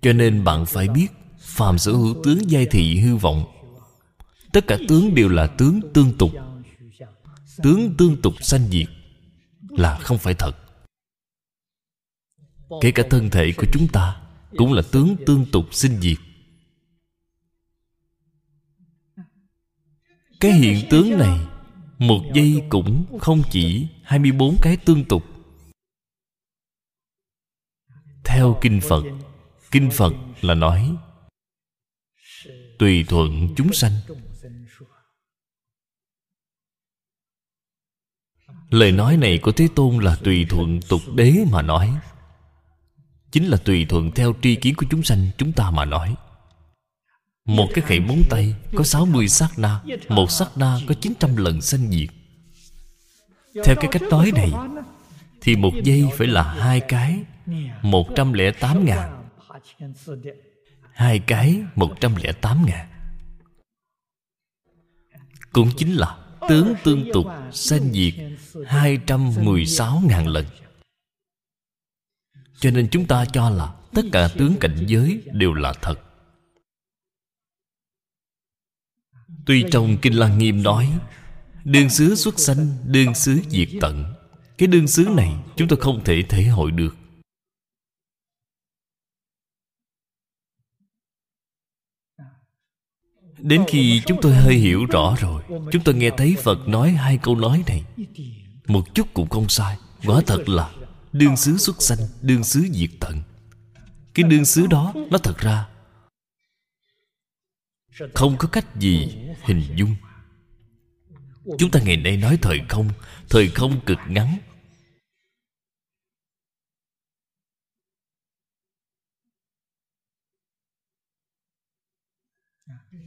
Cho 0.02 0.12
nên 0.12 0.44
bạn 0.44 0.66
phải 0.66 0.88
biết 0.88 1.08
Phàm 1.38 1.78
sở 1.78 1.92
hữu 1.92 2.22
tướng 2.24 2.50
giai 2.50 2.66
thị 2.66 2.98
hư 2.98 3.16
vọng, 3.16 3.44
Tất 4.52 4.66
cả 4.66 4.78
tướng 4.88 5.14
đều 5.14 5.28
là 5.28 5.46
tướng 5.46 5.80
tương 5.94 6.18
tục. 6.18 6.30
Tướng 7.62 7.96
tương 7.98 8.22
tục 8.22 8.34
sanh 8.40 8.68
diệt 8.68 8.86
Là 9.70 9.98
không 9.98 10.18
phải 10.18 10.34
thật. 10.34 10.52
Kể 12.80 12.90
cả 12.90 13.02
thân 13.10 13.30
thể 13.30 13.52
của 13.56 13.66
chúng 13.72 13.88
ta 13.92 14.25
cũng 14.56 14.72
là 14.72 14.82
tướng 14.92 15.16
tương 15.26 15.46
tục 15.52 15.74
sinh 15.74 16.00
diệt. 16.00 16.18
Cái 20.40 20.52
hiện 20.52 20.86
tướng 20.90 21.18
này, 21.18 21.46
một 21.98 22.22
giây 22.34 22.62
cũng 22.68 23.18
không 23.20 23.42
chỉ 23.50 23.88
24 24.02 24.56
cái 24.62 24.76
tương 24.76 25.04
tục. 25.04 25.24
Theo 28.24 28.58
Kinh 28.60 28.80
Phật 28.88 29.02
Kinh 29.70 29.90
Phật 29.90 30.12
là 30.40 30.54
nói, 30.54 30.96
Tùy 32.78 33.04
thuận 33.08 33.54
chúng 33.56 33.72
sanh. 33.72 33.92
Lời 38.70 38.92
nói 38.92 39.16
này 39.16 39.38
của 39.42 39.52
Thế 39.52 39.68
Tôn 39.74 39.98
là 39.98 40.16
tùy 40.24 40.46
thuận 40.48 40.80
tục 40.88 41.00
đế 41.14 41.34
mà 41.52 41.62
nói 41.62 41.98
chính 43.36 43.48
là 43.48 43.56
tùy 43.56 43.86
thuận 43.88 44.10
theo 44.10 44.34
tri 44.42 44.56
kiến 44.56 44.74
của 44.76 44.86
chúng 44.90 45.02
sanh 45.02 45.30
chúng 45.38 45.52
ta 45.52 45.70
mà 45.70 45.84
nói. 45.84 46.14
Một 47.44 47.68
cái 47.74 47.84
khẩy 47.84 48.00
móng 48.00 48.22
tay 48.30 48.54
có 48.74 48.84
60 48.84 49.28
sát 49.28 49.58
na, 49.58 49.80
Một 50.08 50.30
sát 50.30 50.48
na 50.56 50.78
có 50.88 50.94
900 50.94 51.36
lần 51.36 51.60
sanh 51.60 51.90
diệt. 51.90 52.08
Theo 53.64 53.76
cái 53.76 53.88
cách 53.90 54.02
nói 54.10 54.32
này, 54.34 54.52
Thì 55.40 55.56
một 55.56 55.72
giây 55.84 56.04
phải 56.16 56.26
là 56.26 56.42
hai 56.42 56.80
cái 56.80 57.18
108 57.82 58.84
ngàn. 58.84 59.28
Hai 60.92 61.18
cái 61.18 61.62
108 61.74 62.66
ngàn. 62.66 62.86
Cũng 65.52 65.70
chính 65.76 65.92
là 65.92 66.16
Tướng 66.48 66.74
tương 66.84 67.12
tục 67.12 67.26
sanh 67.52 67.92
diệt 67.92 68.14
216.000 68.54 70.28
lần. 70.28 70.46
Cho 72.60 72.70
nên 72.70 72.88
chúng 72.90 73.06
ta 73.06 73.24
cho 73.32 73.50
là 73.50 73.74
Tất 73.94 74.02
cả 74.12 74.28
tướng 74.38 74.54
cảnh 74.60 74.84
giới 74.86 75.22
đều 75.32 75.54
là 75.54 75.72
thật. 75.82 76.00
Tuy 79.46 79.64
trong 79.70 79.96
Kinh 80.02 80.18
Lăng 80.18 80.38
Nghiêm 80.38 80.62
nói 80.62 80.98
Đương 81.64 81.90
xứ 81.90 82.14
xuất 82.14 82.38
sanh 82.38 82.68
Đương 82.86 83.14
xứ 83.14 83.40
diệt 83.48 83.68
tận. 83.80 84.14
Cái 84.58 84.66
đương 84.66 84.88
xứ 84.88 85.08
này 85.16 85.36
chúng 85.56 85.68
ta 85.68 85.76
không 85.80 86.04
thể 86.04 86.22
thể 86.28 86.42
hội 86.44 86.70
được. 86.70 86.96
Đến 93.38 93.64
khi 93.68 94.02
chúng 94.06 94.18
tôi 94.22 94.34
hơi 94.34 94.54
hiểu 94.54 94.86
rõ 94.86 95.16
rồi, 95.20 95.42
Chúng 95.48 95.82
tôi 95.84 95.94
nghe 95.94 96.10
thấy 96.16 96.36
Phật 96.42 96.68
nói 96.68 96.90
hai 96.90 97.18
câu 97.22 97.36
nói 97.36 97.64
này. 97.66 97.84
Một 98.66 98.94
chút 98.94 99.06
cũng 99.14 99.28
không 99.28 99.48
sai, 99.48 99.76
Quả 100.04 100.22
thật 100.26 100.48
là 100.48 100.72
Đương 101.18 101.36
xứ 101.36 101.56
xuất 101.56 101.82
sanh 101.82 101.98
Đương 102.22 102.44
xứ 102.44 102.60
diệt 102.72 102.90
tận. 103.00 103.22
Cái 104.14 104.24
đương 104.24 104.44
xứ 104.44 104.66
đó, 104.66 104.94
Nó 105.10 105.18
thật 105.18 105.38
ra 105.38 105.68
Không 108.14 108.36
có 108.38 108.48
cách 108.48 108.66
gì 108.76 109.18
hình 109.42 109.62
dung. 109.76 109.96
Chúng 111.58 111.70
ta 111.70 111.80
ngày 111.80 111.96
nay 111.96 112.16
nói 112.16 112.38
thời 112.42 112.60
không 112.68 112.90
Thời 113.28 113.48
không 113.48 113.80
cực 113.86 113.98
ngắn. 114.08 114.38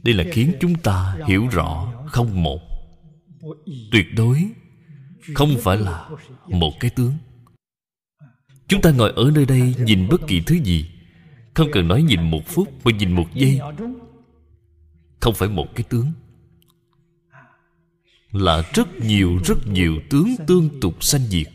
Đây 0.02 0.14
là 0.14 0.24
khiến 0.32 0.56
chúng 0.60 0.74
ta 0.82 1.16
hiểu 1.28 1.48
rõ 1.48 1.92
không 2.06 2.42
một. 2.42 2.60
Tuyệt 3.92 4.06
đối 4.16 4.50
không 5.34 5.56
phải 5.62 5.76
là 5.76 6.08
một 6.46 6.72
cái 6.80 6.90
tướng 6.90 7.14
chúng 8.70 8.82
ta 8.82 8.90
ngồi 8.90 9.12
ở 9.16 9.30
nơi 9.34 9.46
đây 9.46 9.74
nhìn 9.78 10.08
bất 10.08 10.20
kỳ 10.26 10.40
thứ 10.40 10.54
gì. 10.54 10.90
Không 11.54 11.68
cần 11.72 11.88
nói 11.88 12.02
nhìn 12.02 12.30
một 12.30 12.46
phút 12.46 12.68
mà 12.84 12.92
nhìn 12.92 13.12
một 13.12 13.26
giây. 13.34 13.60
Không 15.20 15.34
phải 15.34 15.48
một 15.48 15.74
cái 15.74 15.84
tướng. 15.88 16.12
Là 18.32 18.62
rất 18.74 18.88
nhiều 19.00 19.38
rất 19.44 19.66
nhiều 19.66 20.00
tướng 20.10 20.28
tương 20.46 20.80
tục 20.80 21.04
sanh 21.04 21.20
diệt. 21.20 21.46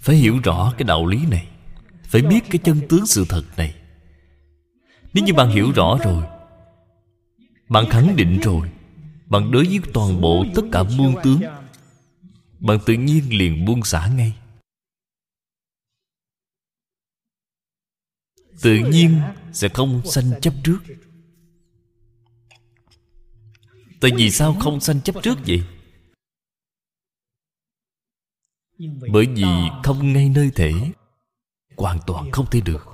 Phải 0.00 0.16
hiểu 0.16 0.40
rõ 0.44 0.74
cái 0.78 0.84
đạo 0.84 1.06
lý 1.06 1.26
này. 1.26 1.48
Phải 2.02 2.22
biết 2.22 2.40
cái 2.50 2.58
chân 2.64 2.80
tướng 2.88 3.06
sự 3.06 3.24
thật 3.28 3.42
này. 3.56 3.74
Nếu 5.14 5.24
như 5.24 5.34
bạn 5.34 5.50
hiểu 5.50 5.72
rõ 5.72 5.98
rồi, 6.04 6.24
bạn 7.68 7.84
khẳng 7.90 8.16
định 8.16 8.38
rồi, 8.42 8.70
bạn 9.26 9.50
đối 9.50 9.64
với 9.64 9.80
toàn 9.94 10.20
bộ 10.20 10.44
tất 10.54 10.62
cả 10.72 10.82
muôn 10.82 11.14
tướng 11.24 11.40
bạn 12.60 12.78
tự 12.86 12.94
nhiên 12.94 13.38
liền 13.38 13.64
buông 13.64 13.84
xả 13.84 14.08
ngay. 14.14 14.38
Tự 18.62 18.78
nhiên 18.90 19.20
sẽ 19.52 19.68
không 19.68 20.02
sanh 20.04 20.40
chấp 20.40 20.54
trước. 20.64 20.78
Tại 24.00 24.10
vì 24.16 24.30
sao 24.30 24.56
không 24.60 24.80
sanh 24.80 25.00
chấp 25.02 25.14
trước 25.22 25.38
vậy? 25.46 25.62
Bởi 29.12 29.26
vì 29.26 29.44
không 29.84 30.12
ngay 30.12 30.28
nơi 30.28 30.50
thể, 30.54 30.72
hoàn 31.76 31.98
toàn 32.06 32.30
không 32.32 32.46
thể 32.50 32.60
được. 32.60 32.86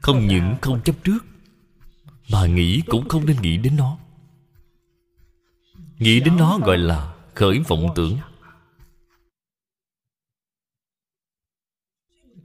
Không 0.00 0.26
những 0.26 0.54
không 0.62 0.80
chấp 0.84 0.96
trước, 1.04 1.18
mà 2.30 2.46
nghĩ 2.46 2.82
cũng 2.86 3.08
không 3.08 3.26
nên 3.26 3.42
nghĩ 3.42 3.56
đến 3.56 3.76
nó. 3.76 3.98
Nghĩ 5.98 6.20
đến 6.20 6.36
nó 6.36 6.58
gọi 6.58 6.78
là 6.78 7.09
khởi 7.34 7.58
vọng 7.68 7.88
tưởng. 7.96 8.18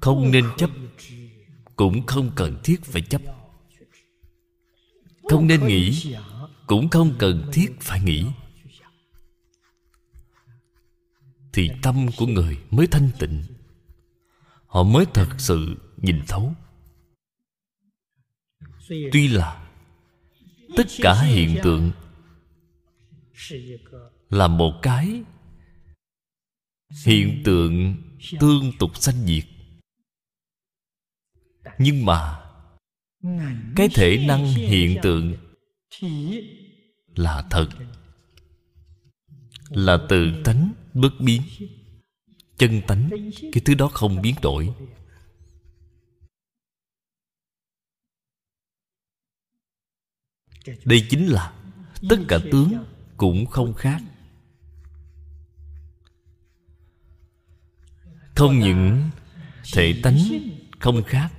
Không 0.02 0.32
nên 0.32 0.46
chấp, 0.58 0.70
cũng 1.76 2.06
không 2.06 2.32
cần 2.36 2.60
thiết 2.64 2.82
phải 2.84 3.02
chấp. 3.02 3.22
Không 5.30 5.48
nên 5.48 5.68
nghĩ, 5.68 6.16
cũng 6.68 6.90
không 6.90 7.16
cần 7.20 7.50
thiết 7.54 7.68
phải 7.82 8.02
nghĩ. 8.02 8.26
Thì 11.54 11.72
tâm 11.82 12.08
của 12.18 12.28
người 12.28 12.58
mới 12.72 12.88
thanh 12.88 13.10
tịnh, 13.20 13.44
họ 14.66 14.84
mới 14.84 15.06
thật 15.14 15.36
sự 15.38 15.76
nhìn 15.98 16.22
thấu. 16.28 16.54
Tuy 18.88 19.28
là 19.28 19.70
tất 20.78 20.88
cả 21.02 21.22
hiện 21.22 21.58
tượng 21.64 21.92
là 24.30 24.48
một 24.48 24.80
cái. 24.82 25.24
Hiện 27.06 27.42
tượng 27.46 27.96
tương 28.40 28.72
tục 28.80 28.98
sanh 28.98 29.26
diệt. 29.26 29.46
Nhưng 31.78 32.06
mà, 32.06 32.42
cái 33.76 33.90
thể 33.94 34.26
năng 34.28 34.46
hiện 34.46 34.98
tượng 35.04 35.36
là 37.16 37.48
thật. 37.50 37.70
Là 39.70 39.98
tự 40.10 40.42
tánh 40.44 40.74
bất 40.94 41.12
biến. 41.20 41.42
Chân 42.58 42.82
tánh, 42.88 43.10
cái 43.42 43.62
thứ 43.66 43.74
đó 43.74 43.88
không 43.94 44.22
biến 44.22 44.36
đổi. 44.42 44.74
Đây 50.86 51.08
chính 51.10 51.28
là 51.28 51.54
tất 52.10 52.18
cả 52.28 52.40
tướng 52.52 52.86
cũng 53.18 53.46
không 53.46 53.74
khác. 53.74 54.02
Không 58.36 58.60
những 58.60 59.10
thể 59.74 60.00
tánh 60.04 60.18
không 60.80 61.04
khác. 61.04 61.30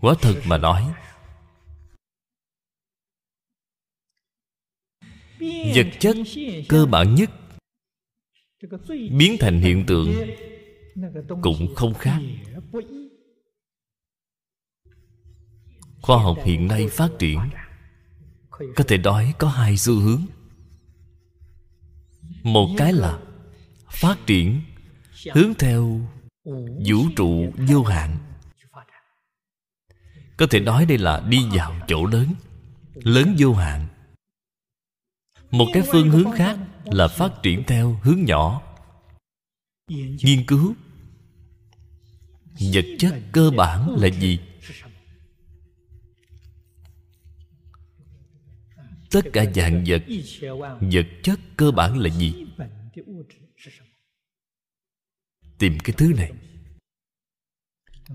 Quá 0.00 0.14
thật 0.20 0.42
mà 0.46 0.58
nói. 0.58 0.94
Vật 5.74 5.86
chất 6.00 6.16
cơ 6.68 6.86
bản 6.86 7.14
nhất 7.14 7.30
biến 8.88 9.36
thành 9.40 9.60
hiện 9.60 9.84
tượng 9.86 10.12
cũng 11.42 11.74
không 11.74 11.94
khác. 11.94 12.20
Khoa 16.02 16.22
học 16.22 16.38
hiện 16.44 16.68
nay 16.68 16.88
phát 16.88 17.10
triển, 17.18 17.38
có 18.50 18.84
thể 18.88 18.98
nói 18.98 19.34
có 19.38 19.48
hai 19.48 19.76
xu 19.76 19.94
hướng. 19.94 20.26
Một 22.42 22.68
cái 22.78 22.92
là 22.92 23.20
phát 23.90 24.16
triển 24.26 24.60
hướng 25.34 25.54
theo 25.54 26.00
vũ 26.86 27.04
trụ 27.16 27.52
vô 27.68 27.82
hạn. 27.82 28.18
Có 30.36 30.46
thể 30.50 30.60
nói 30.60 30.86
đây 30.86 30.98
là 30.98 31.24
đi 31.28 31.38
vào 31.52 31.74
chỗ 31.88 32.06
lớn 32.06 32.26
lớn 32.94 33.34
vô 33.38 33.54
hạn. 33.54 33.86
Một 35.50 35.66
cái 35.72 35.82
phương 35.92 36.10
hướng 36.10 36.32
khác 36.32 36.58
là 36.84 37.08
phát 37.08 37.32
triển 37.42 37.64
theo 37.66 38.00
hướng 38.02 38.24
nhỏ. 38.24 38.62
Nghiên 40.22 40.46
cứu. 40.46 40.74
Vật 42.72 42.84
chất 42.98 43.14
cơ 43.32 43.50
bản 43.56 43.96
là 43.96 44.08
gì? 44.08 44.38
tất 49.10 49.32
cả 49.32 49.44
dạng 49.54 49.84
vật 49.86 50.02
vật 50.80 51.06
chất 51.22 51.40
cơ 51.56 51.70
bản 51.70 51.98
là 51.98 52.10
gì 52.10 52.34
tìm 55.58 55.78
cái 55.84 55.94
thứ 55.98 56.12
này. 56.16 56.32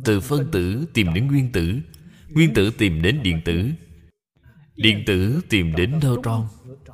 Từ 0.06 0.22
phân 0.22 0.52
tử 0.52 0.86
tìm 0.94 1.14
đến 1.14 1.28
nguyên 1.28 1.52
tử 1.52 1.80
nguyên 2.30 2.54
tử 2.54 2.72
tìm 2.78 3.02
đến 3.02 3.24
điện 3.24 3.42
tử 3.46 3.72
điện 4.76 5.04
tử 5.08 5.42
tìm 5.50 5.76
đến 5.76 6.00
neutron 6.04 6.48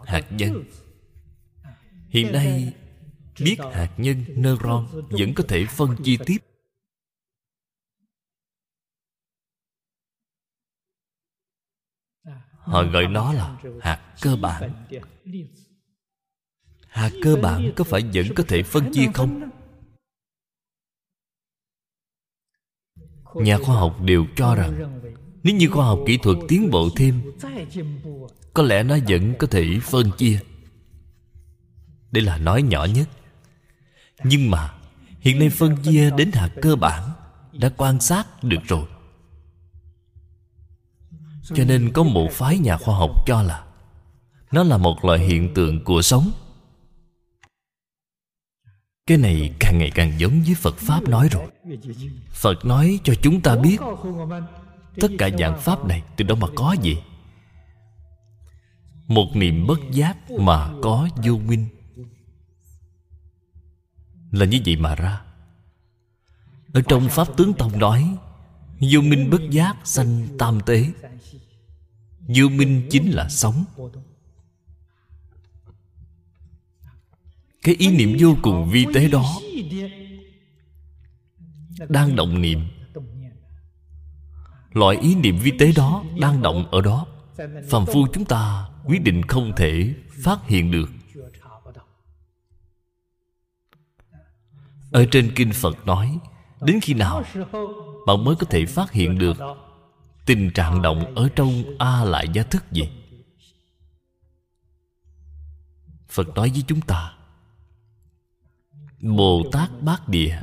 hạt 0.06 0.32
nhân. 0.32 0.64
Hiện 2.10 2.32
nay, 2.32 2.74
biết 3.40 3.58
hạt 3.74 3.94
nhân, 3.98 4.26
neuron 4.36 4.88
vẫn 5.10 5.34
có 5.36 5.44
thể 5.48 5.66
phân 5.66 5.96
chi 6.04 6.18
tiếp 6.26 6.38
họ 12.68 12.84
gọi 12.84 13.08
nó 13.08 13.34
là 13.34 13.58
hạt 13.82 14.16
cơ 14.22 14.36
bản. 14.36 14.86
Hạt 16.88 17.12
cơ 17.24 17.36
bản 17.42 17.72
có 17.76 17.84
phải 17.84 18.02
vẫn 18.14 18.26
có 18.36 18.44
thể 18.48 18.64
phân 18.64 18.94
chia 18.94 19.06
không? 19.14 19.50
Nhà 23.42 23.58
khoa 23.58 23.76
học 23.76 24.02
đều 24.02 24.26
cho 24.36 24.56
rằng 24.56 25.00
nếu 25.44 25.56
như 25.56 25.70
khoa 25.70 25.86
học 25.86 26.00
kỹ 26.06 26.18
thuật 26.18 26.38
tiến 26.48 26.72
bộ 26.72 26.90
thêm, 26.96 27.22
có 28.54 28.64
lẽ 28.64 28.84
nó 28.84 28.98
vẫn 29.08 29.34
có 29.40 29.48
thể 29.48 29.80
phân 29.84 30.12
chia. 30.18 30.40
Đây 32.12 32.24
là 32.24 32.38
nói 32.38 32.62
nhỏ 32.62 32.86
nhất. 32.86 33.10
Nhưng 34.24 34.52
mà, 34.52 34.74
hiện 35.20 35.40
nay 35.40 35.50
phân 35.50 35.78
chia 35.78 36.12
đến 36.18 36.32
hạt 36.34 36.50
cơ 36.62 36.76
bản 36.76 37.10
đã 37.54 37.70
quan 37.78 38.00
sát 38.00 38.44
được 38.44 38.64
rồi. 38.68 38.86
Cho 41.56 41.64
nên 41.64 41.92
có 41.94 42.04
một 42.04 42.28
phái 42.32 42.58
nhà 42.58 42.78
khoa 42.78 42.96
học 42.96 43.12
cho 43.28 43.42
là 43.42 43.64
nó 44.52 44.64
là 44.64 44.78
một 44.78 45.06
loại 45.06 45.20
hiện 45.20 45.54
tượng 45.54 45.84
của 45.84 46.02
sống 46.02 46.32
cái 49.08 49.18
này 49.18 49.54
càng 49.60 49.78
ngày 49.78 49.92
càng 49.96 50.20
giống 50.20 50.42
với 50.46 50.56
phật 50.56 50.78
pháp 50.78 51.04
nói 51.04 51.30
rồi. 51.32 51.48
Phật 52.30 52.66
nói 52.66 53.00
cho 53.04 53.14
chúng 53.22 53.42
ta 53.42 53.56
biết, 53.56 53.78
tất 54.96 55.12
cả 55.18 55.30
dạng 55.40 55.60
pháp 55.60 55.86
này 55.86 56.04
từ 56.18 56.26
đâu 56.26 56.38
mà 56.38 56.48
có 56.56 56.76
gì 56.82 56.98
một 59.08 59.36
niệm 59.36 59.68
bất 59.68 59.80
giác 59.92 60.32
mà 60.32 60.70
có 60.82 61.10
vô 61.24 61.38
minh. 61.38 61.68
Là 64.32 64.46
như 64.46 64.60
vậy 64.66 64.76
mà 64.76 64.96
ra. 64.96 65.22
Ở 66.74 66.82
trong 66.88 67.10
pháp 67.10 67.28
tướng 67.38 67.54
tông 67.54 67.80
nói, 67.80 68.16
vô 68.80 69.02
minh 69.02 69.30
bất 69.30 69.42
giác 69.50 69.76
sanh 69.84 70.28
tam 70.40 70.60
tế. 70.66 70.86
Vô 72.20 72.50
minh 72.50 72.88
chính 72.92 73.12
là 73.12 73.30
sống. 73.30 73.66
Cái 77.68 77.76
ý 77.76 77.92
niệm 77.92 78.18
vô 78.20 78.38
cùng 78.42 78.70
vi 78.70 78.86
tế 78.94 79.08
đó 79.08 79.40
đang 81.90 82.16
động 82.16 82.42
niệm. 82.42 82.68
Loại 84.74 84.98
ý 84.98 85.16
niệm 85.16 85.38
vi 85.38 85.52
tế 85.60 85.72
đó 85.76 86.04
đang 86.20 86.42
động 86.42 86.72
ở 86.72 86.82
đó. 86.82 87.06
Phàm 87.70 87.86
phu 87.86 88.08
chúng 88.14 88.26
ta 88.26 88.70
quyết 88.86 89.02
định 89.04 89.22
không 89.28 89.52
thể 89.56 89.94
phát 90.24 90.48
hiện 90.48 90.72
được. 90.72 90.90
Ở 94.92 95.06
trên 95.12 95.32
kinh 95.36 95.52
phật 95.54 95.86
nói, 95.86 96.20
đến 96.62 96.80
khi 96.82 96.94
nào 96.94 97.24
bạn 98.08 98.24
mới 98.24 98.36
có 98.36 98.48
thể 98.50 98.66
phát 98.66 98.92
hiện 98.92 99.18
được 99.18 99.38
tình 100.26 100.52
trạng 100.52 100.82
động 100.82 101.16
ở 101.16 101.30
trong 101.36 101.64
a 101.80 102.04
lại 102.04 102.28
gia 102.34 102.44
thức 102.44 102.72
gì? 102.72 102.90
Phật 106.10 106.28
nói 106.36 106.50
với 106.50 106.64
chúng 106.68 106.82
ta 106.82 107.17
bồ 109.02 109.44
tát 109.52 109.70
bát 109.82 110.08
địa. 110.10 110.40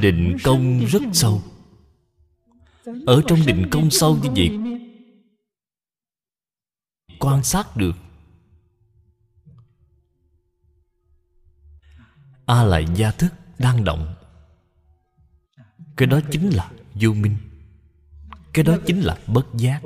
Định 0.00 0.36
công 0.44 0.78
rất 0.78 1.02
sâu. 1.12 1.42
Ở 3.06 3.22
trong 3.26 3.46
định 3.46 3.68
công 3.70 3.90
sâu 3.90 4.18
như 4.22 4.30
vậy, 4.36 4.58
quan 7.20 7.44
sát 7.44 7.76
được 7.76 7.96
a 12.46 12.64
lại 12.64 12.86
gia 12.94 13.10
thức 13.10 13.32
đang 13.58 13.84
động. 13.84 14.14
Cái 15.96 16.06
đó 16.06 16.20
chính 16.30 16.50
là 16.50 16.72
vô 16.94 17.12
minh. 17.12 17.36
Cái 18.52 18.64
đó 18.64 18.76
chính 18.86 19.00
là 19.00 19.18
bất 19.26 19.46
giác. 19.54 19.82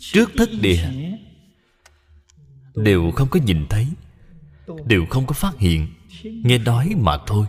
Trước 0.00 0.30
thất 0.36 0.50
địa, 0.60 0.90
đều 2.74 3.10
không 3.10 3.28
có 3.28 3.40
nhìn 3.40 3.66
thấy, 3.70 3.86
đều 4.86 5.06
không 5.06 5.26
có 5.26 5.32
phát 5.32 5.58
hiện, 5.58 5.88
nghe 6.22 6.58
nói 6.58 6.92
mà 6.96 7.18
thôi. 7.26 7.46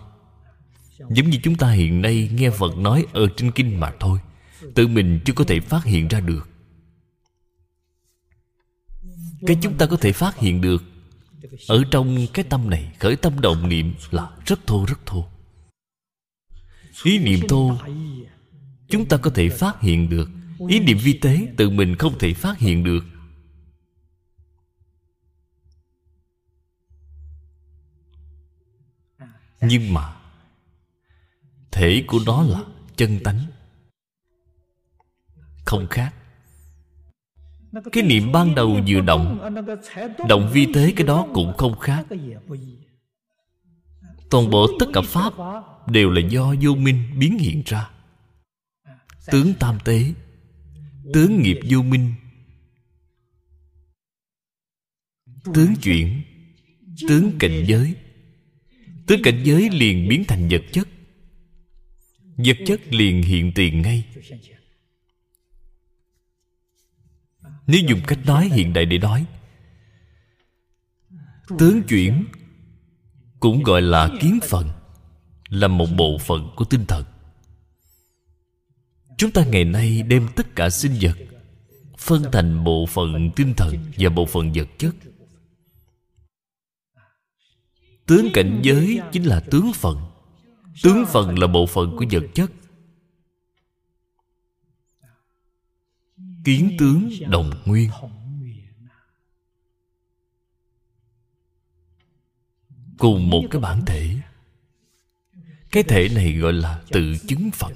Giống 1.09 1.29
như 1.29 1.39
chúng 1.43 1.55
ta 1.55 1.71
hiện 1.71 2.01
nay 2.01 2.29
nghe 2.33 2.49
phật 2.49 2.77
nói 2.77 3.05
ở 3.13 3.27
trên 3.37 3.51
kinh 3.51 3.79
mà 3.79 3.91
thôi, 3.99 4.19
tự 4.75 4.87
mình 4.87 5.19
chưa 5.25 5.33
có 5.33 5.43
thể 5.43 5.59
phát 5.59 5.83
hiện 5.83 6.07
ra 6.07 6.19
được. 6.19 6.49
Cái 9.47 9.57
chúng 9.61 9.77
ta 9.77 9.85
có 9.85 9.97
thể 9.97 10.11
phát 10.11 10.37
hiện 10.37 10.61
được 10.61 10.83
ở 11.67 11.83
trong 11.91 12.27
cái 12.33 12.45
tâm 12.49 12.69
này, 12.69 12.93
khởi 12.99 13.15
tâm 13.15 13.41
động 13.41 13.69
niệm 13.69 13.93
là 14.11 14.29
rất 14.45 14.67
thô 14.67 14.85
rất 14.85 15.05
thô. 15.05 15.25
Ý 17.03 17.19
niệm 17.19 17.39
thô, 17.49 17.77
chúng 18.89 19.05
ta 19.05 19.17
có 19.17 19.31
thể 19.35 19.49
phát 19.49 19.81
hiện 19.81 20.09
được 20.09 20.29
ý 20.67 20.79
niệm 20.79 20.97
vi 20.97 21.13
tế 21.13 21.47
tự 21.57 21.69
mình 21.69 21.95
không 21.95 22.19
thể 22.19 22.33
phát 22.33 22.57
hiện 22.57 22.83
được. 22.83 23.03
Nhưng 29.61 29.93
mà, 29.93 30.15
thể 31.71 32.03
của 32.07 32.19
nó 32.25 32.43
là 32.43 32.63
chân 32.95 33.19
tánh. 33.23 33.45
Không 35.65 35.87
khác. 35.89 36.13
Cái 37.91 38.03
niệm 38.03 38.31
ban 38.31 38.55
đầu 38.55 38.79
vừa 38.87 39.01
động 39.01 39.53
động 40.27 40.49
vi 40.53 40.67
tế 40.73 40.93
cái 40.95 41.07
đó 41.07 41.27
cũng 41.33 41.57
không 41.57 41.79
khác. 41.79 42.05
Toàn 44.29 44.49
bộ 44.49 44.67
tất 44.79 44.85
cả 44.93 45.01
pháp 45.05 45.33
đều 45.87 46.09
là 46.09 46.21
do 46.29 46.55
vô 46.61 46.75
minh 46.75 47.19
biến 47.19 47.39
hiện 47.39 47.63
ra. 47.65 47.89
Tướng 49.31 49.53
tam 49.59 49.77
tế 49.83 50.13
tướng 51.13 51.41
nghiệp 51.41 51.59
vô 51.69 51.81
minh. 51.81 52.13
Tướng 55.53 55.75
chuyển. 55.81 56.21
Tướng 57.07 57.31
cảnh 57.39 57.65
giới. 57.67 57.95
Tướng 59.07 59.21
cảnh 59.23 59.41
giới 59.43 59.69
liền 59.69 60.09
biến 60.09 60.23
thành 60.27 60.47
vật 60.51 60.61
chất. 60.71 60.87
Vật 62.37 62.57
chất 62.65 62.93
liền 62.93 63.23
hiện 63.23 63.51
tiền 63.55 63.81
ngay. 63.81 64.05
Nếu 67.67 67.81
dùng 67.87 68.01
cách 68.07 68.19
nói 68.25 68.49
hiện 68.53 68.73
đại 68.73 68.85
để 68.85 68.97
nói, 68.97 69.25
tướng 71.59 71.83
chuyển 71.83 72.25
cũng 73.39 73.63
gọi 73.63 73.81
là 73.81 74.09
kiến 74.21 74.39
phần, 74.43 74.69
là 75.49 75.67
một 75.67 75.87
bộ 75.97 76.17
phận 76.17 76.49
của 76.55 76.65
tinh 76.65 76.85
thần 76.87 77.10
chúng 79.21 79.31
ta 79.31 79.45
ngày 79.45 79.65
nay 79.65 80.01
đem 80.01 80.27
tất 80.35 80.55
cả 80.55 80.69
sinh 80.69 80.91
vật 81.01 81.17
phân 81.97 82.23
thành 82.31 82.63
bộ 82.63 82.85
phận 82.85 83.31
tinh 83.35 83.53
thần 83.57 83.75
và 83.97 84.09
bộ 84.09 84.25
phận 84.25 84.51
vật 84.53 84.67
chất. 84.77 84.95
Tướng 88.05 88.27
cảnh 88.33 88.59
giới 88.63 88.99
chính 89.11 89.23
là 89.23 89.39
tướng 89.39 89.73
phận 89.73 89.97
tướng 90.83 91.05
phận 91.05 91.39
là 91.39 91.47
bộ 91.47 91.65
phận 91.65 91.95
của 91.97 92.05
vật 92.11 92.23
chất. 92.33 92.51
Kiến 96.45 96.75
tướng 96.79 97.09
đồng 97.27 97.51
nguyên. 97.65 97.89
Cùng 102.97 103.29
một 103.29 103.43
cái 103.51 103.61
bản 103.61 103.85
thể. 103.85 104.15
Cái 105.71 105.83
thể 105.83 106.09
này 106.15 106.33
gọi 106.33 106.53
là 106.53 106.81
tự 106.89 107.15
chứng 107.27 107.51
phận 107.53 107.73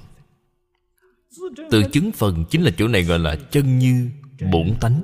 tự 1.71 1.83
chứng 1.93 2.11
phần 2.11 2.45
chính 2.49 2.63
là 2.63 2.71
chỗ 2.77 2.87
này 2.87 3.03
gọi 3.03 3.19
là 3.19 3.35
chân 3.51 3.79
như 3.79 4.11
bổn 4.51 4.75
tánh. 4.81 5.01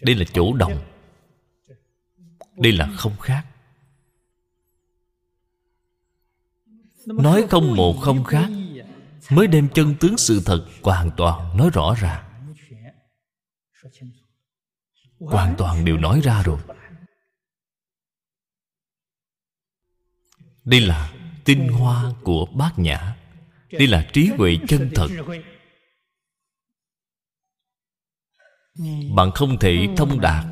Đây 0.00 0.14
là 0.14 0.24
chỗ 0.32 0.52
đồng. 0.52 0.82
Đây 2.56 2.72
là 2.72 2.90
không 2.96 3.18
khác. 3.18 3.46
Nói 7.06 7.46
không 7.50 7.76
một 7.76 7.96
không 8.00 8.24
khác, 8.24 8.50
mới 9.30 9.46
đem 9.46 9.68
chân 9.74 9.94
tướng 10.00 10.16
sự 10.16 10.42
thật 10.46 10.66
hoàn 10.82 11.10
toàn 11.16 11.56
nói 11.56 11.70
rõ 11.72 11.94
ràng 12.00 12.30
hoàn 15.20 15.54
toàn 15.58 15.84
đều 15.84 15.96
nói 15.96 16.20
ra 16.24 16.42
rồi. 16.42 16.60
Đây 20.64 20.80
là 20.80 21.12
tinh 21.44 21.68
hoa 21.68 22.12
của 22.22 22.46
bát 22.46 22.78
nhã 22.78 23.16
đây 23.72 23.86
là 23.86 24.08
trí 24.12 24.26
huệ 24.26 24.56
chân 24.68 24.90
thật. 24.94 25.08
Bạn 29.16 29.30
không 29.34 29.58
thể 29.58 29.88
thông 29.96 30.20
đạt. 30.20 30.44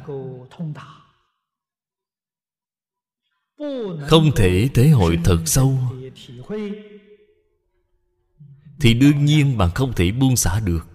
Không 4.09 4.31
thể 4.37 4.69
thể 4.75 4.89
hội 4.89 5.19
thật 5.25 5.43
sâu. 5.47 5.79
Thì 8.81 8.95
đương 8.95 9.25
nhiên 9.25 9.59
bạn 9.59 9.71
không 9.75 9.93
thể 9.93 10.13
buông 10.13 10.37
xả 10.37 10.61
được. 10.61 10.87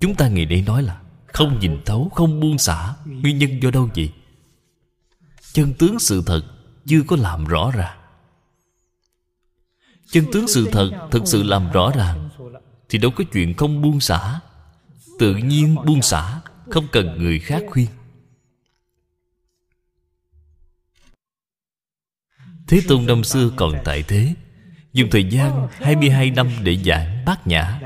Chúng 0.00 0.14
ta 0.14 0.28
ngày 0.28 0.46
nay 0.46 0.64
nói 0.66 0.82
là 0.82 1.02
không 1.26 1.58
nhìn 1.58 1.78
thấu, 1.84 2.10
không 2.14 2.40
buông 2.40 2.58
xả. 2.58 2.94
Nguyên 3.04 3.38
nhân 3.38 3.62
do 3.62 3.70
đâu 3.70 3.88
vậy? 3.96 4.12
Chân 5.52 5.74
tướng 5.78 5.98
sự 5.98 6.22
thật 6.26 6.42
chưa 6.86 7.02
có 7.06 7.16
làm 7.16 7.44
rõ 7.44 7.70
ràng 7.74 7.97
chân 10.10 10.24
tướng 10.32 10.48
sự 10.48 10.68
thật 10.72 11.08
thực 11.10 11.22
sự 11.26 11.42
làm 11.42 11.72
rõ 11.72 11.92
ràng, 11.96 12.28
thì 12.88 12.98
đâu 12.98 13.10
có 13.16 13.24
chuyện 13.32 13.54
không 13.54 13.82
buông 13.82 14.00
xả. 14.00 14.40
Tự 15.18 15.34
nhiên 15.36 15.76
buông 15.86 16.02
xả, 16.02 16.40
không 16.70 16.86
cần 16.92 17.18
người 17.18 17.38
khác 17.38 17.62
khuyên. 17.70 17.88
Thế 22.68 22.80
Tôn 22.88 23.06
năm 23.06 23.24
xưa 23.24 23.50
còn 23.56 23.72
tại 23.84 24.02
thế, 24.02 24.34
Dùng 24.92 25.10
thời 25.10 25.24
gian 25.24 25.68
22 25.70 26.30
năm 26.30 26.48
để 26.62 26.76
giảng 26.76 27.24
bát 27.24 27.46
nhã. 27.46 27.80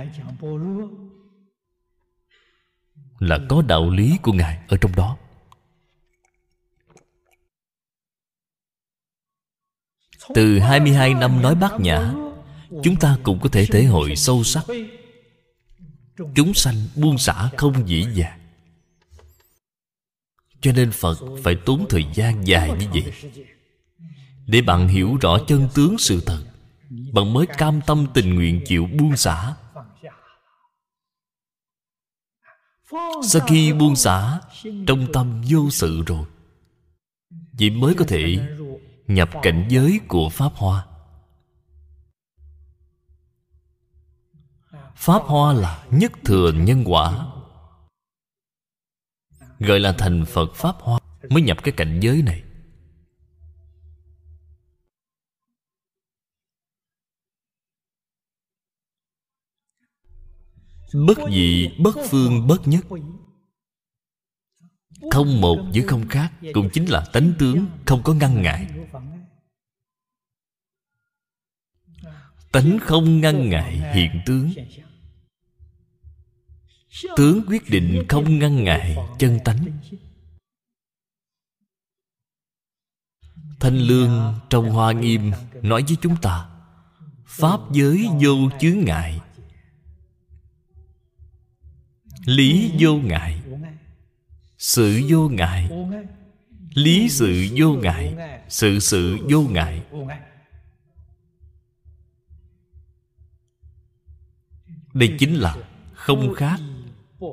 Là 3.18 3.38
có 3.48 3.62
đạo 3.62 3.90
lý 3.90 4.18
của 4.22 4.32
Ngài 4.32 4.58
ở 4.68 4.76
trong 4.76 4.96
đó. 4.96 5.16
Từ 10.34 10.58
22 10.58 11.14
năm 11.14 11.42
nói 11.42 11.54
bát 11.54 11.80
nhã 11.80 12.12
Chúng 12.82 12.96
ta 12.96 13.18
cũng 13.22 13.40
có 13.40 13.48
thể 13.48 13.66
thể 13.66 13.84
hội 13.84 14.16
sâu 14.16 14.44
sắc. 14.44 14.64
Chúng 16.34 16.54
sanh 16.54 16.74
buông 16.96 17.18
xả 17.18 17.50
không 17.56 17.88
dễ 17.88 18.04
dàng. 18.14 18.38
Cho 20.60 20.72
nên 20.72 20.90
Phật 20.90 21.18
phải 21.42 21.54
tốn 21.54 21.86
thời 21.88 22.04
gian 22.14 22.46
dài 22.46 22.70
như 22.78 22.86
vậy. 22.92 23.12
Để 24.46 24.62
bạn 24.62 24.88
hiểu 24.88 25.16
rõ 25.20 25.38
chân 25.48 25.68
tướng 25.74 25.98
sự 25.98 26.22
thật, 26.26 26.42
Bạn 27.12 27.32
mới 27.32 27.46
cam 27.46 27.80
tâm 27.86 28.06
tình 28.14 28.34
nguyện 28.34 28.60
chịu 28.66 28.88
buông 28.98 29.16
xả. 29.16 29.54
Sau 33.22 33.46
khi 33.48 33.72
buông 33.72 33.96
xả, 33.96 34.40
Trong 34.86 35.12
tâm 35.12 35.42
vô 35.50 35.70
sự 35.70 36.02
rồi, 36.06 36.24
Vậy 37.52 37.70
mới 37.70 37.94
có 37.94 38.04
thể 38.08 38.38
Nhập 39.06 39.28
cảnh 39.42 39.66
giới 39.68 40.00
của 40.08 40.28
Pháp 40.28 40.52
Hoa. 40.54 40.86
Pháp 44.94 45.22
Hoa 45.22 45.52
là 45.52 45.84
nhất 45.90 46.12
thừa 46.24 46.52
nhân 46.52 46.84
quả, 46.86 47.26
Gọi 49.58 49.80
là 49.80 49.94
thành 49.98 50.24
Phật 50.24 50.54
Pháp 50.54 50.76
Hoa 50.80 51.00
Mới 51.30 51.42
nhập 51.42 51.56
cái 51.64 51.74
cảnh 51.76 52.00
giới 52.02 52.22
này. 52.22 52.42
Bất 61.06 61.18
dị, 61.30 61.68
bất 61.78 61.96
phương, 62.10 62.46
bất 62.46 62.68
nhất. 62.68 62.84
Không 65.10 65.40
một 65.40 65.58
với 65.74 65.82
không 65.82 66.08
khác, 66.08 66.32
Cũng 66.52 66.70
chính 66.72 66.84
là 66.84 67.04
tánh 67.12 67.32
tướng, 67.38 67.66
Không 67.86 68.02
có 68.02 68.14
ngăn 68.14 68.42
ngại. 68.42 68.68
Tánh 72.52 72.78
không 72.82 73.20
ngăn 73.20 73.50
ngại 73.50 73.94
hiện 73.94 74.20
tướng. 74.26 74.52
Tướng 77.16 77.44
quyết 77.48 77.70
định 77.70 78.04
không 78.08 78.38
ngăn 78.38 78.64
ngại 78.64 78.96
chân 79.18 79.38
tánh. 79.44 79.80
Thanh 83.60 83.78
Lương 83.78 84.40
trong 84.50 84.70
Hoa 84.70 84.92
Nghiêm 84.92 85.32
nói 85.62 85.84
với 85.88 85.96
chúng 86.00 86.16
ta, 86.22 86.48
Pháp 87.26 87.60
giới 87.72 88.06
vô 88.20 88.50
chướng 88.60 88.78
ngại. 88.84 89.20
Lý 92.26 92.72
vô 92.78 92.96
ngại. 92.96 93.41
Sự 94.62 95.02
vô 95.08 95.28
ngại. 95.28 95.68
Lý 96.74 97.08
sự 97.08 97.46
vô 97.56 97.72
ngại. 97.72 98.14
Sự 98.48 98.78
sự 98.78 99.18
vô 99.30 99.40
ngại. 99.42 99.82
Đây 104.94 105.16
chính 105.18 105.34
là 105.34 105.56
không 105.92 106.34
khác, 106.34 106.60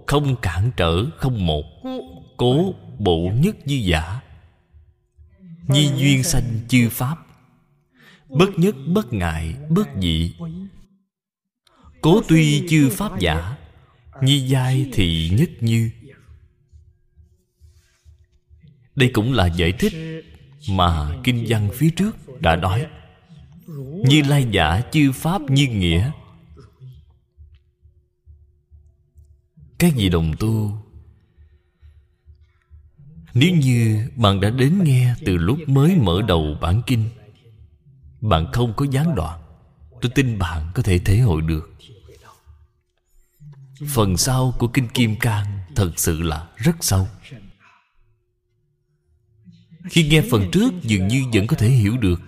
Không 0.07 0.35
cản 0.41 0.71
trở, 0.77 1.05
không 1.17 1.45
một, 1.45 1.65
Cố, 2.37 2.73
bộ 2.99 3.31
nhất 3.35 3.55
như 3.65 3.75
giả. 3.75 4.19
Nhi 5.67 5.91
duyên 5.97 6.23
sanh 6.23 6.59
chư 6.67 6.89
Pháp. 6.91 7.17
Bất 8.27 8.49
nhất, 8.57 8.75
bất 8.87 9.13
ngại, 9.13 9.55
bất 9.69 9.87
dị. 10.01 10.35
Cố 12.01 12.21
tuy 12.27 12.67
chư 12.69 12.89
Pháp 12.89 13.19
giả, 13.19 13.57
Nhi 14.21 14.39
giai 14.39 14.89
thì 14.93 15.29
nhất 15.29 15.49
như. 15.59 15.91
Đây 18.99 19.09
cũng 19.13 19.33
là 19.33 19.45
giải 19.47 19.71
thích 19.71 19.93
Mà 20.69 21.11
Kinh 21.23 21.45
văn 21.47 21.69
phía 21.73 21.89
trước 21.89 22.41
đã 22.41 22.55
nói. 22.55 22.87
Như 24.05 24.21
lai 24.21 24.47
giả, 24.51 24.81
chư 24.91 25.11
Pháp, 25.11 25.41
như 25.41 25.67
nghĩa. 25.67 26.11
Các 29.77 29.93
vị 29.95 30.09
đồng 30.09 30.35
tu, 30.39 30.77
Nếu 33.33 33.55
như 33.55 34.09
bạn 34.15 34.39
đã 34.39 34.49
đến 34.49 34.83
nghe 34.83 35.15
từ 35.25 35.37
lúc 35.37 35.57
mới 35.67 35.95
mở 35.95 36.21
đầu 36.27 36.57
bản 36.61 36.81
kinh, 36.87 37.09
Bạn 38.21 38.51
không 38.53 38.73
có 38.75 38.85
gián 38.91 39.15
đoạn. 39.15 39.41
Tôi 40.01 40.11
tin 40.15 40.39
bạn 40.39 40.71
có 40.75 40.83
thể 40.83 40.99
thể 40.99 41.19
hội 41.19 41.41
được. 41.41 41.73
Phần 43.87 44.17
sau 44.17 44.53
của 44.59 44.67
Kinh 44.67 44.87
Kim 44.87 45.15
Cang 45.15 45.59
Thật 45.75 45.91
sự 45.95 46.21
là 46.21 46.47
rất 46.55 46.75
sâu. 46.81 47.07
Khi 49.89 50.07
nghe 50.07 50.21
phần 50.31 50.51
trước, 50.51 50.73
dường 50.83 51.07
như 51.07 51.23
vẫn 51.33 51.47
có 51.47 51.55
thể 51.55 51.69
hiểu 51.69 51.97
được. 51.97 52.21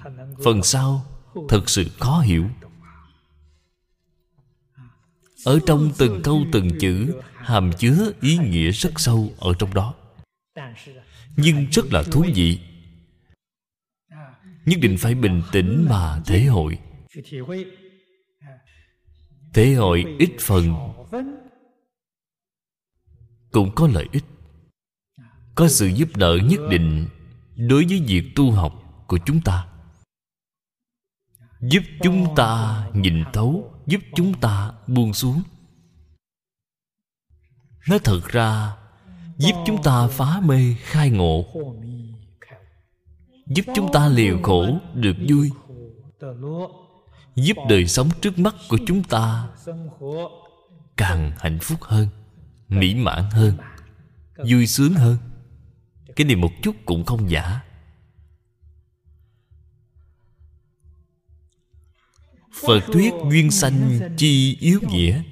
Phần 0.44 0.64
sau, 0.64 1.06
thật 1.50 1.70
sự 1.70 1.86
khó 2.00 2.20
hiểu. 2.20 2.50
Ở 5.46 5.60
trong 5.66 5.92
từng 5.98 6.22
câu, 6.24 6.46
từng 6.52 6.70
chữ, 6.80 7.14
Hàm 7.36 7.72
chứa 7.78 8.12
ý 8.22 8.38
nghĩa 8.38 8.72
rất 8.72 9.00
sâu 9.00 9.34
ở 9.38 9.54
trong 9.60 9.74
đó. 9.74 9.94
Nhưng 11.36 11.66
rất 11.72 11.86
là 11.92 12.04
thú 12.04 12.26
vị. 12.36 12.60
Nhất 14.66 14.80
định 14.82 14.98
phải 14.98 15.16
bình 15.16 15.42
tĩnh 15.52 15.86
mà 15.90 16.22
thể 16.26 16.44
hội. 16.44 16.80
Thể 19.54 19.74
hội 19.74 20.06
ít 20.20 20.32
phần. 20.40 20.74
Cũng 23.52 23.72
có 23.76 23.88
lợi 23.88 24.08
ích. 24.12 24.24
Có 25.56 25.68
sự 25.68 25.88
giúp 25.88 26.18
đỡ 26.18 26.38
nhất 26.44 26.60
định 26.70 27.08
đối 27.68 27.86
với 27.86 28.02
việc 28.08 28.24
tu 28.36 28.52
học 28.52 28.74
của 29.08 29.20
chúng 29.26 29.42
ta. 29.42 29.68
Giúp 31.62 31.84
chúng 32.04 32.36
ta 32.36 32.84
nhìn 32.94 33.24
thấu, 33.34 33.74
giúp 33.88 34.02
chúng 34.16 34.34
ta 34.34 34.72
buông 34.88 35.14
xuống. 35.14 35.42
Nói 37.90 38.00
thật 38.00 38.22
ra, 38.28 38.78
giúp 39.38 39.52
chúng 39.66 39.84
ta 39.84 40.08
phá 40.08 40.42
mê 40.44 40.76
khai 40.80 41.10
ngộ. 41.10 41.46
Giúp 43.48 43.66
chúng 43.76 43.92
ta 43.94 44.08
liều 44.08 44.40
khổ 44.44 44.80
được 44.94 45.16
vui. 45.30 45.52
Giúp 47.36 47.58
đời 47.70 47.88
sống 47.88 48.10
trước 48.22 48.40
mắt 48.40 48.56
của 48.70 48.78
chúng 48.88 49.04
ta 49.04 49.50
càng 50.98 51.32
hạnh 51.40 51.60
phúc 51.62 51.80
hơn, 51.82 52.08
mỹ 52.68 52.96
mãn 52.96 53.24
hơn, 53.32 53.58
vui 54.50 54.68
sướng 54.68 54.94
hơn 54.94 55.18
cái 56.16 56.26
này 56.26 56.36
một 56.36 56.52
chút 56.64 56.76
cũng 56.86 57.06
không 57.06 57.30
giả. 57.30 57.62
Phật 62.52 62.80
thuyết 62.94 63.14
duyên 63.30 63.52
sanh 63.52 64.00
chi 64.18 64.58
yếu 64.60 64.80
nghĩa. 64.90 65.24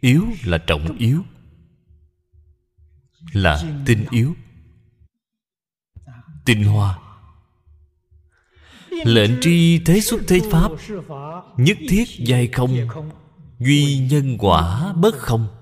Yếu 0.00 0.24
là 0.44 0.58
trọng 0.58 0.98
yếu, 0.98 1.22
là 3.32 3.82
tinh 3.86 4.06
yếu. 4.10 4.34
Tinh 6.44 6.64
hoa. 6.64 6.98
Lệnh 8.90 9.40
tri 9.40 9.78
thế 9.84 10.00
xuất 10.00 10.20
thế 10.28 10.40
pháp, 10.50 10.70
nhất 11.56 11.78
thiết 11.88 12.04
giai 12.18 12.48
không, 12.48 12.76
duy 13.58 13.98
nhân 14.10 14.36
quả 14.38 14.92
bất 14.92 15.14
không. 15.14 15.53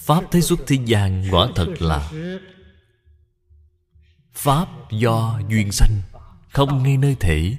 Pháp 0.00 0.24
thế 0.30 0.40
xuất 0.40 0.60
thế 0.66 0.76
gian 0.84 1.24
quả 1.30 1.48
thật 1.54 1.68
là 1.78 2.10
pháp 4.32 4.68
do 4.90 5.40
duyên 5.48 5.72
sanh, 5.72 6.00
không 6.48 6.82
ngay 6.82 6.96
nơi 6.96 7.16
thể. 7.20 7.56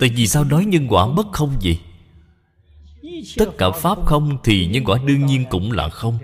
Tại 0.00 0.08
vì 0.08 0.26
sao 0.26 0.44
nói 0.44 0.64
nhân 0.64 0.86
quả 0.88 1.08
bất 1.08 1.26
không 1.32 1.56
gì 1.60 1.80
tất 3.38 3.50
cả 3.58 3.70
pháp 3.70 3.98
không 4.06 4.38
thì 4.44 4.66
nhân 4.66 4.84
quả 4.84 4.98
đương 5.04 5.26
nhiên 5.26 5.44
cũng 5.50 5.72
là 5.72 5.88
không. 5.88 6.18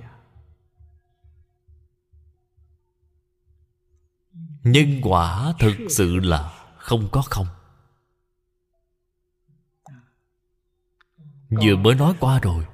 Nhân 4.63 5.01
quả 5.03 5.55
thực 5.59 5.77
sự 5.91 6.17
là 6.17 6.53
không 6.79 7.09
có 7.13 7.23
không. 7.23 7.47
Vừa 11.51 11.77
mới 11.77 11.95
nói 11.95 12.15
qua 12.21 12.39
rồi 12.39 12.65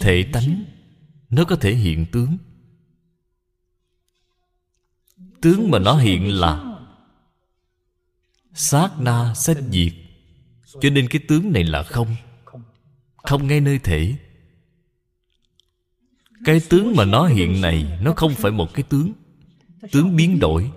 thể 0.00 0.30
tánh, 0.32 0.64
nó 1.30 1.44
có 1.44 1.56
thể 1.56 1.74
hiện 1.74 2.06
tướng. 2.12 2.38
Tướng 5.40 5.70
mà 5.70 5.78
nó 5.78 5.96
hiện 5.96 6.32
là 6.32 6.78
sát 8.54 8.90
na 9.00 9.34
sách 9.34 9.56
diệt. 9.70 9.92
Cho 10.80 10.90
nên 10.90 11.08
cái 11.10 11.22
tướng 11.28 11.52
này 11.52 11.64
là 11.64 11.82
không. 11.82 12.16
Không 13.16 13.46
ngay 13.46 13.60
nơi 13.60 13.78
thể. 13.78 14.16
Cái 16.44 16.60
tướng 16.70 16.96
mà 16.96 17.04
nó 17.04 17.26
hiện 17.26 17.60
này, 17.60 17.98
nó 18.02 18.12
không 18.16 18.34
phải 18.34 18.52
một 18.52 18.74
cái 18.74 18.82
tướng. 18.88 19.12
Tướng 19.92 20.16
biến 20.16 20.38
đổi. 20.38 20.70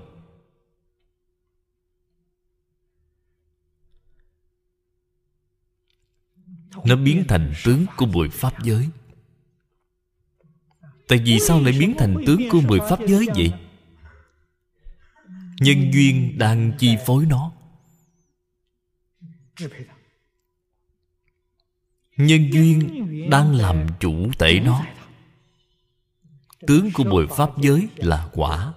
Nó 6.86 6.96
biến 6.96 7.24
thành 7.28 7.54
tướng 7.66 7.86
của 7.98 8.06
mười 8.06 8.30
pháp 8.30 8.64
giới 8.64 8.90
tại 11.12 11.20
vì 11.26 11.40
sao 11.40 11.62
lại 11.62 11.74
biến 11.80 11.96
thành 11.98 12.16
tướng 12.26 12.42
của 12.52 12.62
mười 12.62 12.80
pháp 12.80 13.00
giới 13.08 13.28
vậy? 13.36 13.54
Nhân 15.60 15.92
duyên 15.94 16.38
đang 16.38 16.72
chi 16.80 16.98
phối 17.06 17.26
nó. 17.26 17.52
Nhân 22.18 22.54
duyên 22.54 22.90
đang 23.30 23.56
làm 23.56 23.88
chủ 24.00 24.32
tể 24.40 24.60
nó. 24.60 24.86
Tướng 26.68 26.90
của 26.94 27.04
mười 27.04 27.28
pháp 27.28 27.50
giới 27.58 27.88
là 27.96 28.30
quả. 28.34 28.74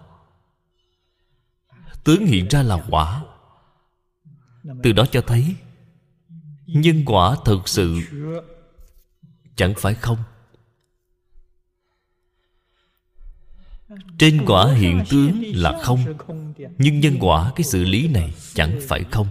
Tướng 2.05 2.27
hiện 2.27 2.49
ra 2.49 2.63
là 2.63 2.85
quả. 2.91 3.25
Từ 4.83 4.93
đó 4.93 5.07
cho 5.13 5.23
thấy, 5.27 5.57
nhân 6.67 7.03
quả 7.07 7.37
thực 7.45 7.69
sự 7.69 8.01
chẳng 9.57 9.75
phải 9.77 9.95
không. 9.95 10.19
Trên 14.19 14.45
quả 14.47 14.75
hiện 14.75 15.05
tướng 15.11 15.43
là 15.55 15.81
không, 15.83 16.05
nhưng 16.79 17.01
nhân 17.01 17.17
quả 17.21 17.53
cái 17.57 17.65
xử 17.65 17.85
lý 17.85 18.09
này 18.09 18.35
chẳng 18.55 18.81
phải 18.89 19.05
không. 19.11 19.27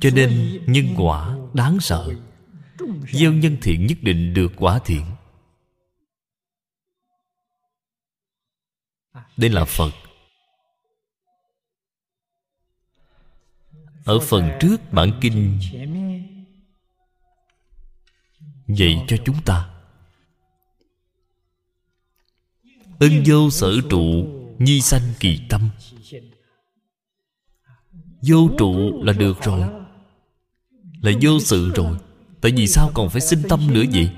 Cho 0.00 0.10
nên 0.14 0.60
nhân 0.66 0.94
quả 0.96 1.36
đáng 1.54 1.80
sợ, 1.80 2.14
gieo 3.12 3.32
nhân 3.32 3.56
thiện 3.62 3.86
nhất 3.86 3.98
định 4.02 4.34
được 4.34 4.52
quả 4.56 4.80
thiện. 4.84 5.04
Đây 9.36 9.50
là 9.50 9.64
phật. 9.64 9.90
Ở 14.04 14.18
phần 14.20 14.50
trước 14.60 14.76
bản 14.92 15.18
kinh 15.20 15.58
dạy 18.68 19.04
cho 19.08 19.16
chúng 19.24 19.42
ta. 19.44 19.68
Ân 22.98 23.22
vô 23.26 23.50
sở 23.50 23.80
trụ, 23.90 24.02
nhi 24.58 24.80
sanh 24.80 25.12
kỳ 25.20 25.40
tâm. 25.48 25.68
Vô 28.22 28.50
trụ 28.58 29.02
là 29.02 29.12
được 29.12 29.42
rồi. 29.42 29.60
Là 31.02 31.12
vô 31.22 31.40
sự 31.40 31.70
rồi. 31.74 31.96
Tại 32.40 32.52
vì 32.56 32.66
sao 32.66 32.90
còn 32.94 33.10
phải 33.10 33.20
sinh 33.20 33.42
tâm 33.48 33.74
nữa 33.74 33.84
vậy? 33.92 34.10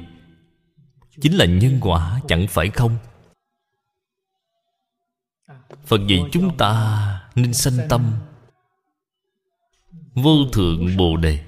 Chính 1.20 1.36
là 1.36 1.44
nhân 1.44 1.78
quả, 1.80 2.20
chẳng 2.28 2.46
phải 2.48 2.70
không? 2.70 2.96
Phật 5.86 6.00
dạy 6.08 6.20
chúng 6.32 6.56
ta 6.56 7.30
nên 7.34 7.54
sanh 7.54 7.78
tâm. 7.88 8.12
Vô 10.14 10.44
thượng 10.52 10.96
bồ 10.96 11.16
đề 11.16 11.44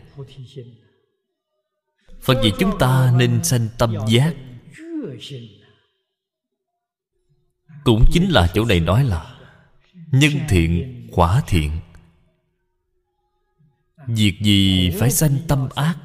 phật 2.26 2.34
dạy 2.42 2.52
chúng 2.58 2.78
ta 2.78 3.12
nên 3.16 3.44
sanh 3.44 3.68
tâm 3.78 3.94
giác. 4.08 4.34
Cũng 7.84 8.04
chính 8.12 8.30
là 8.30 8.50
chỗ 8.54 8.64
này 8.64 8.80
nói 8.80 9.04
là 9.04 9.36
nhân 10.12 10.32
thiện, 10.48 11.06
quả 11.12 11.42
thiện. 11.46 11.80
Việc 14.06 14.38
gì 14.42 14.90
phải 14.98 15.10
sanh 15.10 15.36
tâm 15.48 15.68
ác? 15.74 15.96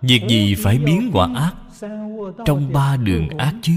Việc 0.00 0.22
gì 0.28 0.54
phải 0.54 0.78
biến 0.78 1.10
quả 1.12 1.28
ác 1.34 1.54
trong 2.46 2.72
ba 2.72 2.96
đường 2.96 3.28
ác 3.28 3.54
chứ? 3.62 3.72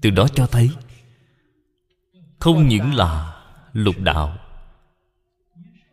Từ 0.00 0.10
đó 0.10 0.28
cho 0.34 0.46
thấy, 0.46 0.70
không 2.38 2.68
những 2.68 2.94
là 2.94 3.42
lục 3.72 3.96
đạo 3.98 4.38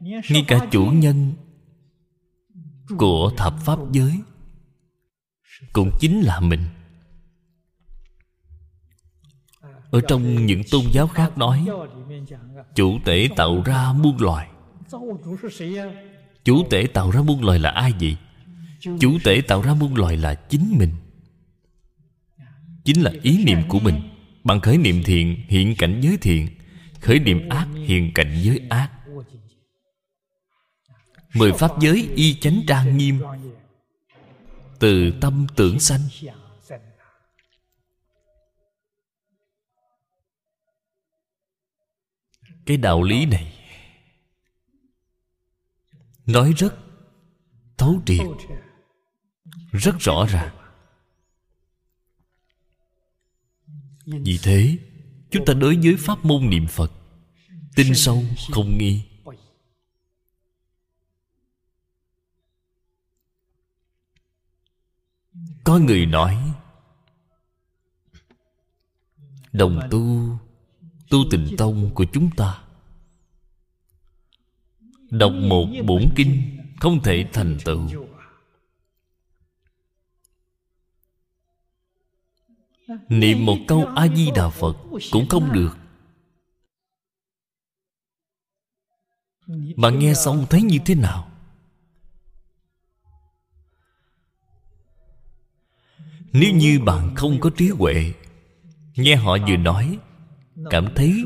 ngay 0.04 0.46
cả 0.48 0.68
chủ 0.72 0.86
nhân 0.86 1.34
của 2.98 3.32
thập 3.38 3.54
pháp 3.60 3.80
giới 3.92 4.20
cũng 5.74 5.92
chính 6.00 6.22
là 6.22 6.40
mình. 6.40 6.62
Ở 9.92 10.02
trong 10.08 10.46
những 10.46 10.62
tôn 10.72 10.82
giáo 10.92 11.08
khác 11.08 11.38
nói 11.38 11.68
chủ 12.76 13.00
tể 13.06 13.30
tạo 13.36 13.64
ra 13.66 13.94
muôn 13.94 14.22
loài. 14.22 14.48
Chủ 16.44 16.64
tể 16.70 16.88
tạo 16.94 17.12
ra 17.12 17.22
muôn 17.22 17.44
loài 17.44 17.60
là 17.60 17.70
ai 17.70 17.94
vậy? 18.00 18.18
Chủ 19.00 19.18
tể 19.24 19.42
tạo 19.48 19.62
ra 19.62 19.74
muôn 19.74 19.96
loài 19.96 20.18
là 20.18 20.36
chính 20.36 20.78
mình. 20.78 20.92
Chính 22.86 23.02
là 23.02 23.12
ý 23.22 23.44
niệm 23.46 23.60
của 23.68 23.80
mình. 23.80 24.02
Bằng 24.44 24.62
khởi 24.62 24.78
niệm 24.78 25.04
thiện 25.04 25.44
hiện 25.48 25.76
cảnh 25.76 26.02
giới 26.02 26.18
thiện. 26.18 26.48
Khởi 27.02 27.20
niệm 27.20 27.50
ác 27.50 27.68
hiện 27.86 28.12
cảnh 28.14 28.40
giới 28.42 28.62
ác 28.70 28.92
mười 31.34 31.54
pháp 31.54 31.72
giới 31.82 32.10
y 32.16 32.36
chánh 32.40 32.62
trang 32.68 32.98
nghiêm. 32.98 33.22
Từ 34.80 35.14
tâm 35.22 35.48
tưởng 35.56 35.80
sanh. 35.80 36.02
Cái 42.66 42.78
đạo 42.78 43.04
lý 43.04 43.26
này 43.26 43.54
nói 46.26 46.54
rất 46.58 46.76
thấu 47.78 48.02
triệt, 48.06 48.28
rất 49.72 49.96
rõ 50.00 50.26
ràng. 50.30 50.56
Vì 54.06 54.40
thế, 54.44 54.78
chúng 55.32 55.46
ta 55.46 55.54
đối 55.54 55.76
với 55.76 55.96
pháp 56.00 56.26
môn 56.26 56.50
niệm 56.50 56.68
phật, 56.68 56.92
tin 57.76 57.96
sâu 57.96 58.24
không 58.52 58.78
nghi. 58.78 59.04
Có 65.64 65.78
người 65.78 66.06
nói, 66.06 66.54
đồng 69.52 69.80
tu 69.92 70.30
tu 71.10 71.20
tịnh 71.32 71.56
tông 71.58 71.92
của 71.96 72.06
chúng 72.14 72.30
ta. 72.38 72.64
Đọc 75.10 75.32
một 75.32 75.68
bổn 75.86 76.04
kinh 76.16 76.60
không 76.80 77.04
thể 77.04 77.30
thành 77.34 77.58
tựu. 77.66 77.90
Niệm 83.10 83.46
một 83.46 83.58
câu 83.68 83.86
a 83.96 84.08
di 84.08 84.32
đà 84.36 84.50
phật 84.50 84.78
cũng 85.12 85.28
không 85.30 85.52
được. 85.52 85.78
Bạn 89.78 90.00
nghe 90.00 90.14
xong 90.14 90.46
thấy 90.50 90.62
như 90.62 90.78
thế 90.86 90.96
nào? 90.96 91.33
Nếu 96.34 96.54
như 96.54 96.80
bạn 96.80 97.16
không 97.16 97.40
có 97.40 97.50
trí 97.50 97.70
huệ, 97.70 98.14
nghe 98.96 99.16
họ 99.16 99.38
vừa 99.48 99.58
nói, 99.58 99.98
cảm 100.70 100.88
thấy 100.96 101.24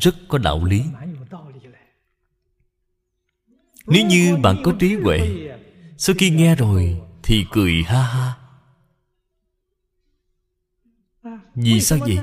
rất 0.00 0.14
có 0.28 0.38
đạo 0.38 0.64
lý. 0.64 0.82
Nếu 3.86 4.06
như 4.06 4.36
bạn 4.36 4.62
có 4.64 4.72
trí 4.78 4.94
huệ, 4.94 5.50
sau 5.98 6.16
khi 6.18 6.30
nghe 6.30 6.54
rồi 6.54 7.00
thì 7.22 7.44
cười 7.52 7.82
ha 7.82 8.02
ha. 8.02 8.34
Vì 11.54 11.80
sao 11.80 11.98
vậy? 11.98 12.18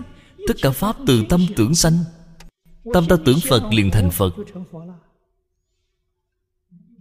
Tất 0.47 0.53
cả 0.61 0.71
pháp 0.71 0.95
từ 1.07 1.25
tâm 1.29 1.45
tưởng 1.55 1.75
sanh, 1.75 1.97
tâm 2.93 3.05
ta 3.09 3.15
tưởng 3.25 3.39
phật 3.49 3.63
liền 3.71 3.91
thành 3.91 4.11
phật. 4.11 4.33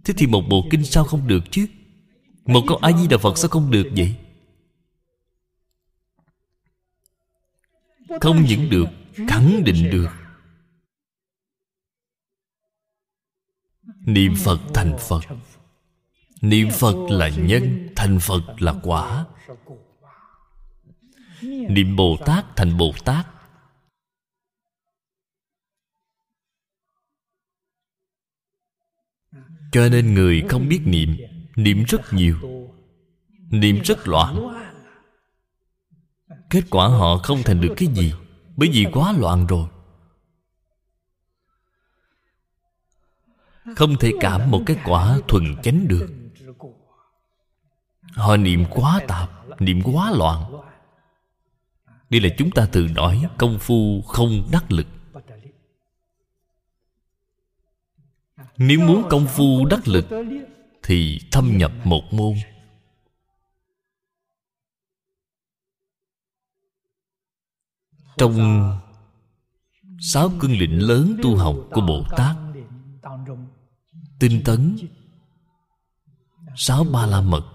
Thế 0.05 0.13
thì 0.17 0.27
một 0.27 0.41
bộ 0.49 0.65
kinh 0.71 0.85
sao 0.85 1.03
không 1.03 1.27
được 1.27 1.43
chứ? 1.51 1.65
Một 2.45 2.61
câu 2.67 2.77
a 2.77 2.91
di 2.91 3.07
đà 3.07 3.17
phật 3.17 3.37
sao 3.37 3.49
không 3.49 3.71
được 3.71 3.87
vậy? 3.95 4.15
Không 8.21 8.43
những 8.43 8.69
được, 8.69 8.85
khẳng 9.27 9.63
định 9.63 9.89
được. 9.91 10.09
Niệm 14.05 14.33
phật 14.43 14.59
thành 14.73 14.97
phật. 14.99 15.21
Niệm 16.41 16.69
phật 16.71 16.95
là 17.09 17.29
nhân, 17.29 17.89
thành 17.95 18.19
phật 18.21 18.41
là 18.59 18.73
quả. 18.83 19.25
Niệm 21.41 21.95
bồ 21.95 22.17
tát 22.25 22.45
thành 22.55 22.77
bồ 22.77 22.93
tát. 23.05 23.27
Cho 29.71 29.89
nên 29.89 30.13
người 30.13 30.43
không 30.49 30.69
biết 30.69 30.81
niệm 30.85 31.17
niệm 31.55 31.83
rất 31.83 32.01
nhiều, 32.13 32.37
niệm 33.51 33.81
rất 33.83 34.07
loạn 34.07 34.62
kết 36.53 36.63
quả 36.69 36.87
họ 36.87 37.17
không 37.17 37.43
thành 37.43 37.61
được 37.61 37.73
cái 37.77 37.87
gì, 37.87 38.13
bởi 38.55 38.69
vì 38.73 38.85
quá 38.93 39.13
loạn 39.17 39.47
rồi. 39.47 39.67
Không 43.75 43.95
thể 43.99 44.11
cảm 44.19 44.51
một 44.51 44.61
cái 44.65 44.77
quả 44.85 45.19
thuần 45.27 45.55
chánh 45.63 45.87
được. 45.87 46.07
Họ 48.01 48.37
niệm 48.37 48.65
quá 48.69 49.01
tạp, 49.07 49.29
niệm 49.61 49.81
quá 49.83 50.11
loạn. 50.11 50.51
Đây 52.09 52.21
là 52.21 52.29
chúng 52.37 52.51
ta 52.51 52.65
thường 52.65 52.93
nói, 52.93 53.23
công 53.37 53.59
phu 53.59 54.01
không 54.01 54.49
đắc 54.51 54.71
lực. 54.71 54.87
Nếu 58.57 58.79
muốn 58.79 59.03
công 59.09 59.27
phu 59.27 59.65
đắc 59.65 59.87
lực, 59.87 60.05
thì 60.83 61.19
thâm 61.31 61.57
nhập 61.57 61.71
một 61.83 62.03
môn. 62.11 62.33
Trong 68.17 68.35
sáu 69.99 70.31
cương 70.39 70.57
lĩnh 70.57 70.81
lớn 70.81 71.17
tu 71.21 71.35
học 71.35 71.55
của 71.71 71.81
bồ 71.81 72.03
tát, 72.17 72.35
tinh 74.19 74.41
tấn, 74.45 74.77
sáu 76.55 76.83
ba 76.83 77.05
la 77.05 77.21
mật, 77.21 77.45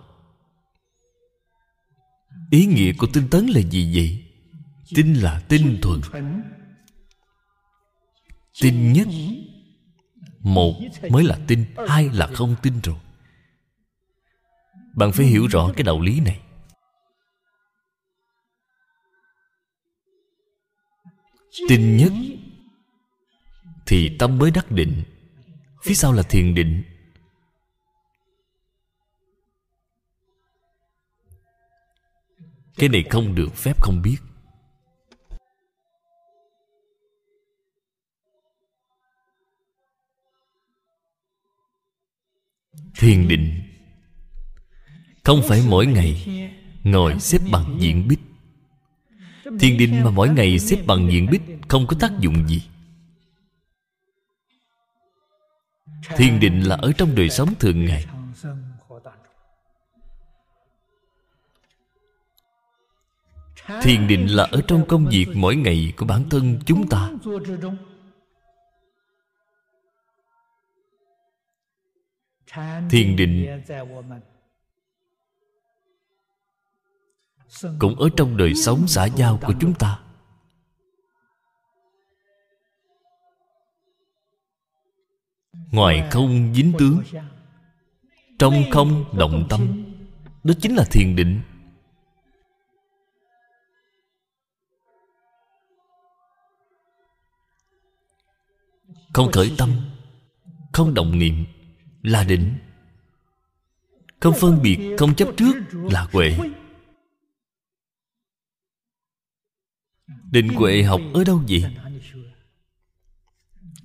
ý 2.51 2.67
nghĩa 2.67 2.93
của 2.99 3.07
tinh 3.13 3.29
tấn 3.31 3.47
là 3.47 3.61
gì 3.61 3.93
vậy? 3.95 4.25
Tinh 4.95 5.15
là 5.15 5.41
tinh 5.49 5.79
thuần. 5.83 6.01
Tinh 8.61 8.93
nhất, 8.93 9.09
một 10.41 10.75
mới 11.11 11.25
là 11.25 11.39
tinh, 11.47 11.65
hai 11.89 12.11
là 12.13 12.27
không 12.27 12.57
tinh 12.63 12.81
rồi. 12.83 12.97
Bạn 14.95 15.13
phải 15.13 15.27
hiểu 15.27 15.47
rõ 15.47 15.71
cái 15.77 15.83
đạo 15.83 16.01
lý 16.01 16.21
này. 16.21 16.41
Tinh 21.69 21.97
nhất, 21.97 22.13
thì 23.87 24.17
tâm 24.19 24.39
mới 24.39 24.51
đắc 24.51 24.71
định. 24.71 25.03
Phía 25.83 25.95
sau 25.95 26.13
là 26.13 26.23
thiền 26.23 26.55
định. 26.55 26.83
Cái 32.77 32.89
này 32.89 33.05
không 33.11 33.35
được 33.35 33.55
phép 33.55 33.83
không 33.83 34.03
biết. 34.03 34.17
Thiền 42.97 43.29
định. 43.29 43.63
Không 45.25 45.43
phải 45.49 45.63
mỗi 45.69 45.87
ngày 45.87 46.27
ngồi 46.85 47.21
xếp 47.21 47.39
bằng 47.53 47.77
diện 47.81 48.09
bích 48.09 48.19
thiên 49.61 49.79
định 49.79 50.05
mà 50.05 50.11
mỗi 50.11 50.29
ngày 50.29 50.59
xếp 50.59 50.83
bằng 50.87 51.11
diện 51.13 51.27
bích 51.31 51.43
không 51.69 51.87
có 51.87 51.97
tác 52.01 52.13
dụng 52.21 52.49
gì. 52.49 52.63
Thiền 56.17 56.41
định 56.41 56.63
là 56.63 56.77
ở 56.77 56.93
trong 56.93 57.15
đời 57.15 57.31
sống 57.31 57.55
thường 57.59 57.85
ngày. 57.85 58.07
Thiền 63.83 64.07
định 64.09 64.27
là 64.27 64.45
ở 64.45 64.61
trong 64.69 64.87
công 64.89 65.07
việc 65.07 65.27
mỗi 65.35 65.57
ngày 65.57 65.93
của 65.97 66.07
bản 66.07 66.29
thân 66.31 66.59
chúng 66.67 66.89
ta. 66.89 67.11
Thiền 72.91 73.17
định 73.17 73.63
cũng 77.79 77.95
ở 77.95 78.09
trong 78.17 78.37
đời 78.37 78.55
sống 78.55 78.89
xã 78.89 79.05
giao 79.05 79.39
của 79.47 79.55
chúng 79.61 79.75
ta. 79.75 79.99
Ngoài 85.71 86.09
không 86.11 86.55
dính 86.55 86.73
tướng, 86.79 87.03
trong 88.39 88.55
không 88.71 89.05
động 89.19 89.47
tâm, 89.51 89.85
đó 90.45 90.55
chính 90.61 90.77
là 90.77 90.85
thiền 90.91 91.17
định. 91.17 91.41
Không 99.13 99.33
khởi 99.33 99.55
tâm, 99.59 99.71
không 100.73 100.95
động 100.95 101.19
niệm 101.19 101.45
là 102.03 102.25
định. 102.25 102.55
Không 104.21 104.35
phân 104.41 104.63
biệt, 104.63 104.97
không 104.99 105.15
chấp 105.15 105.29
trước 105.37 105.55
là 105.73 106.09
huệ. 106.13 106.39
Định 110.31 110.49
huệ 110.49 110.83
học 110.83 111.01
ở 111.15 111.25
đâu 111.25 111.43
vậy? 111.49 111.65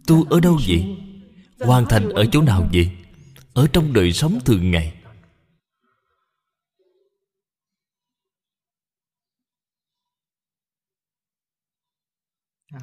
Tu 0.07 0.24
ở 0.24 0.39
đâu 0.39 0.59
vậy? 0.67 0.97
Hoàn 1.59 1.86
thành 1.89 2.09
ở 2.09 2.26
chỗ 2.32 2.41
nào 2.41 2.69
vậy? 2.74 2.91
Ở 3.53 3.67
trong 3.74 3.93
đời 3.93 4.13
sống 4.13 4.39
thường 4.45 4.71
ngày. 4.71 4.93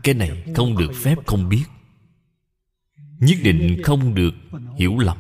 Cái 0.03 0.15
này 0.15 0.45
không 0.57 0.77
được 0.79 0.93
phép 0.95 1.19
không 1.27 1.49
biết. 1.49 1.65
Nhất 3.19 3.39
định 3.43 3.81
không 3.85 4.15
được 4.15 4.35
hiểu 4.77 4.99
lầm. 4.99 5.19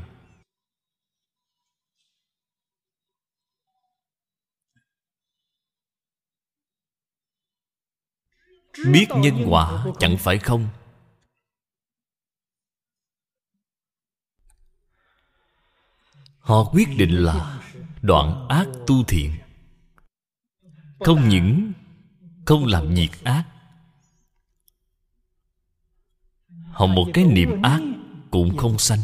Biết 8.86 9.06
nhân 9.16 9.46
quả 9.48 9.86
chẳng 9.98 10.16
phải 10.18 10.38
không? 10.38 10.68
Họ 16.38 16.64
quyết 16.72 16.88
định 16.96 17.10
là 17.10 17.60
đoạn 18.02 18.48
ác 18.48 18.66
tu 18.86 19.04
thiện. 19.04 19.36
Không 21.00 21.28
những 21.28 21.72
không 22.46 22.66
làm 22.66 22.94
nhiệt 22.94 23.10
ác, 23.24 23.44
họ 26.72 26.86
một 26.86 27.06
cái 27.14 27.24
niệm 27.24 27.62
ác 27.62 27.80
cũng 28.30 28.56
không 28.56 28.78
sanh. 28.78 29.00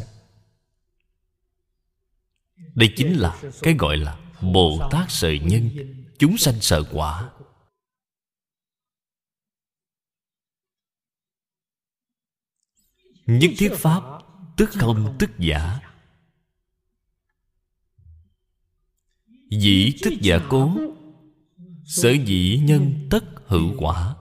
Đây 2.75 2.93
chính 2.97 3.13
là 3.13 3.43
cái 3.63 3.75
gọi 3.75 3.97
là 3.97 4.19
bồ 4.41 4.89
tát 4.91 5.11
sợ 5.11 5.31
nhân, 5.43 5.71
chúng 6.19 6.39
sanh 6.39 6.61
sợ 6.61 6.85
quả. 6.93 7.31
Nhất 13.27 13.51
thiết 13.59 13.73
pháp 13.75 14.03
tức 14.57 14.71
không 14.73 15.17
tức 15.19 15.31
giả. 15.39 15.81
Dĩ 19.51 19.95
tức 20.03 20.13
giả 20.21 20.39
cố 20.51 20.77
sở 21.85 22.11
dĩ 22.11 22.61
nhân 22.65 23.09
tất 23.11 23.25
hữu 23.47 23.75
quả. 23.79 24.17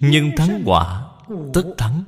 Nhân 0.00 0.30
thắng 0.36 0.62
quả 0.66 1.12
tất 1.54 1.74
thắng. 1.78 2.04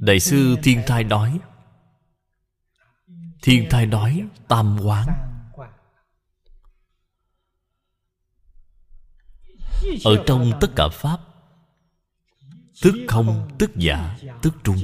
Đại 0.00 0.20
sư 0.20 0.56
thiên 0.62 0.82
thai 0.86 1.04
nói 1.04 1.40
thiên 3.42 3.66
thai 3.70 3.86
nói 3.86 4.28
tam 4.48 4.78
quán 4.84 5.35
ở 10.04 10.24
trong 10.26 10.52
tất 10.60 10.68
cả 10.76 10.88
pháp, 10.88 11.20
tức 12.82 12.94
không, 13.08 13.48
tức 13.58 13.70
giả, 13.76 14.18
tức 14.42 14.54
trung. 14.64 14.76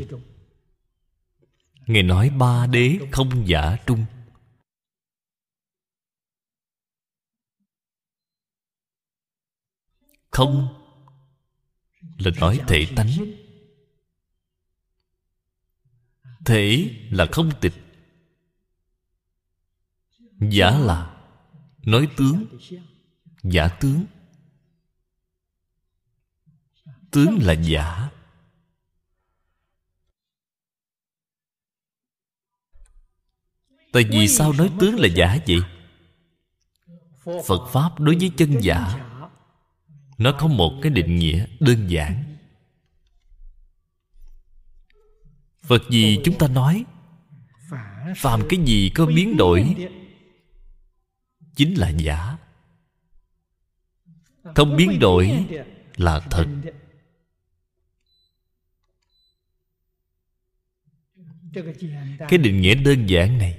Ngài 1.86 2.02
nói 2.02 2.30
ba 2.30 2.66
đế 2.66 2.98
không 3.12 3.48
giả 3.48 3.76
trung. 3.86 4.04
Không 10.30 10.82
là 12.18 12.30
nói 12.40 12.60
thể 12.68 12.86
tánh. 12.96 13.10
Thể 16.44 16.90
là 17.10 17.26
không 17.32 17.50
tịch. 17.60 17.74
Giả 20.50 20.78
là 20.78 21.24
nói 21.82 22.08
tướng, 22.16 22.44
giả 23.42 23.68
tướng 23.80 24.04
tướng 27.12 27.38
là 27.42 27.52
giả. 27.52 28.08
Tại 33.92 34.04
vì 34.10 34.28
sao 34.28 34.52
nói 34.52 34.70
tướng 34.80 35.00
là 35.00 35.08
giả 35.08 35.38
vậy? 35.46 35.60
Phật 37.46 37.68
pháp 37.72 38.00
đối 38.00 38.16
với 38.16 38.30
chân 38.36 38.60
giả, 38.60 39.08
nó 40.18 40.32
có 40.40 40.46
một 40.46 40.78
cái 40.82 40.92
định 40.92 41.16
nghĩa 41.16 41.46
đơn 41.60 41.86
giản. 41.90 42.36
Phật 45.62 45.82
gì 45.90 46.18
chúng 46.24 46.38
ta 46.38 46.48
nói? 46.48 46.84
Phàm 48.16 48.42
cái 48.48 48.60
gì 48.64 48.90
có 48.94 49.06
biến 49.06 49.36
đổi, 49.36 49.76
chính 51.56 51.74
là 51.74 51.88
giả. 51.90 52.36
Không 54.54 54.76
biến 54.76 54.98
đổi 55.00 55.46
là 55.96 56.20
thật. 56.30 56.46
Cái 62.28 62.38
định 62.38 62.60
nghĩa 62.60 62.74
đơn 62.74 63.06
giản 63.06 63.38
này, 63.38 63.58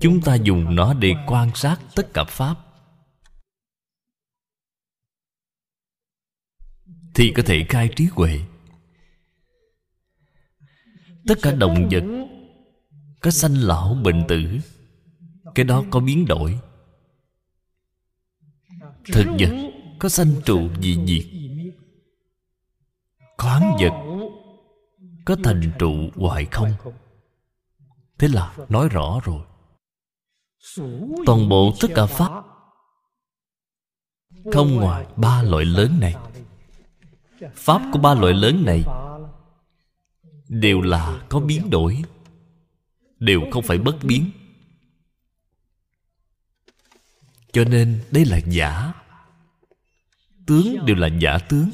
chúng 0.00 0.20
ta 0.20 0.34
dùng 0.34 0.74
nó 0.74 0.94
để 0.94 1.14
quan 1.26 1.50
sát 1.54 1.78
tất 1.94 2.14
cả 2.14 2.24
pháp. 2.24 2.56
Thì 7.14 7.32
có 7.36 7.42
thể 7.46 7.66
khai 7.68 7.90
trí 7.96 8.06
huệ. 8.12 8.40
Tất 11.26 11.34
cả 11.42 11.54
động 11.54 11.88
vật, 11.90 12.04
có 13.20 13.30
sanh 13.30 13.54
lão, 13.54 13.94
bệnh 13.94 14.24
tử, 14.28 14.58
cái 15.54 15.64
đó 15.64 15.84
có 15.90 16.00
biến 16.00 16.26
đổi. 16.26 16.58
Thực 19.04 19.26
vật 19.38 19.70
có 19.98 20.08
sanh 20.08 20.34
trụ 20.44 20.68
dị 20.82 20.98
diệt. 21.06 21.26
Khoáng 23.36 23.76
vật 23.80 24.07
có 25.28 25.36
thành 25.44 25.72
trụ 25.78 26.10
hoại 26.14 26.44
không? 26.44 26.72
Thế 28.18 28.28
là 28.28 28.56
nói 28.68 28.88
rõ 28.88 29.20
rồi. 29.24 29.42
Toàn 31.26 31.48
bộ 31.48 31.74
tất 31.80 31.88
cả 31.94 32.06
pháp, 32.06 32.42
không 34.52 34.74
ngoài 34.74 35.06
ba 35.16 35.42
loại 35.42 35.64
lớn 35.64 35.98
này, 36.00 36.14
pháp 37.54 37.82
của 37.92 37.98
ba 37.98 38.14
loại 38.14 38.34
lớn 38.34 38.62
này 38.66 38.84
đều 40.48 40.80
là 40.80 41.26
có 41.28 41.40
biến 41.40 41.70
đổi, 41.70 42.02
đều 43.18 43.40
không 43.52 43.62
phải 43.62 43.78
bất 43.78 43.96
biến. 44.02 44.30
Cho 47.52 47.64
nên 47.64 48.04
đây 48.10 48.24
là 48.24 48.38
giả. 48.38 48.92
Tướng 50.46 50.86
đều 50.86 50.96
là 50.96 51.08
giả 51.20 51.38
tướng. 51.38 51.70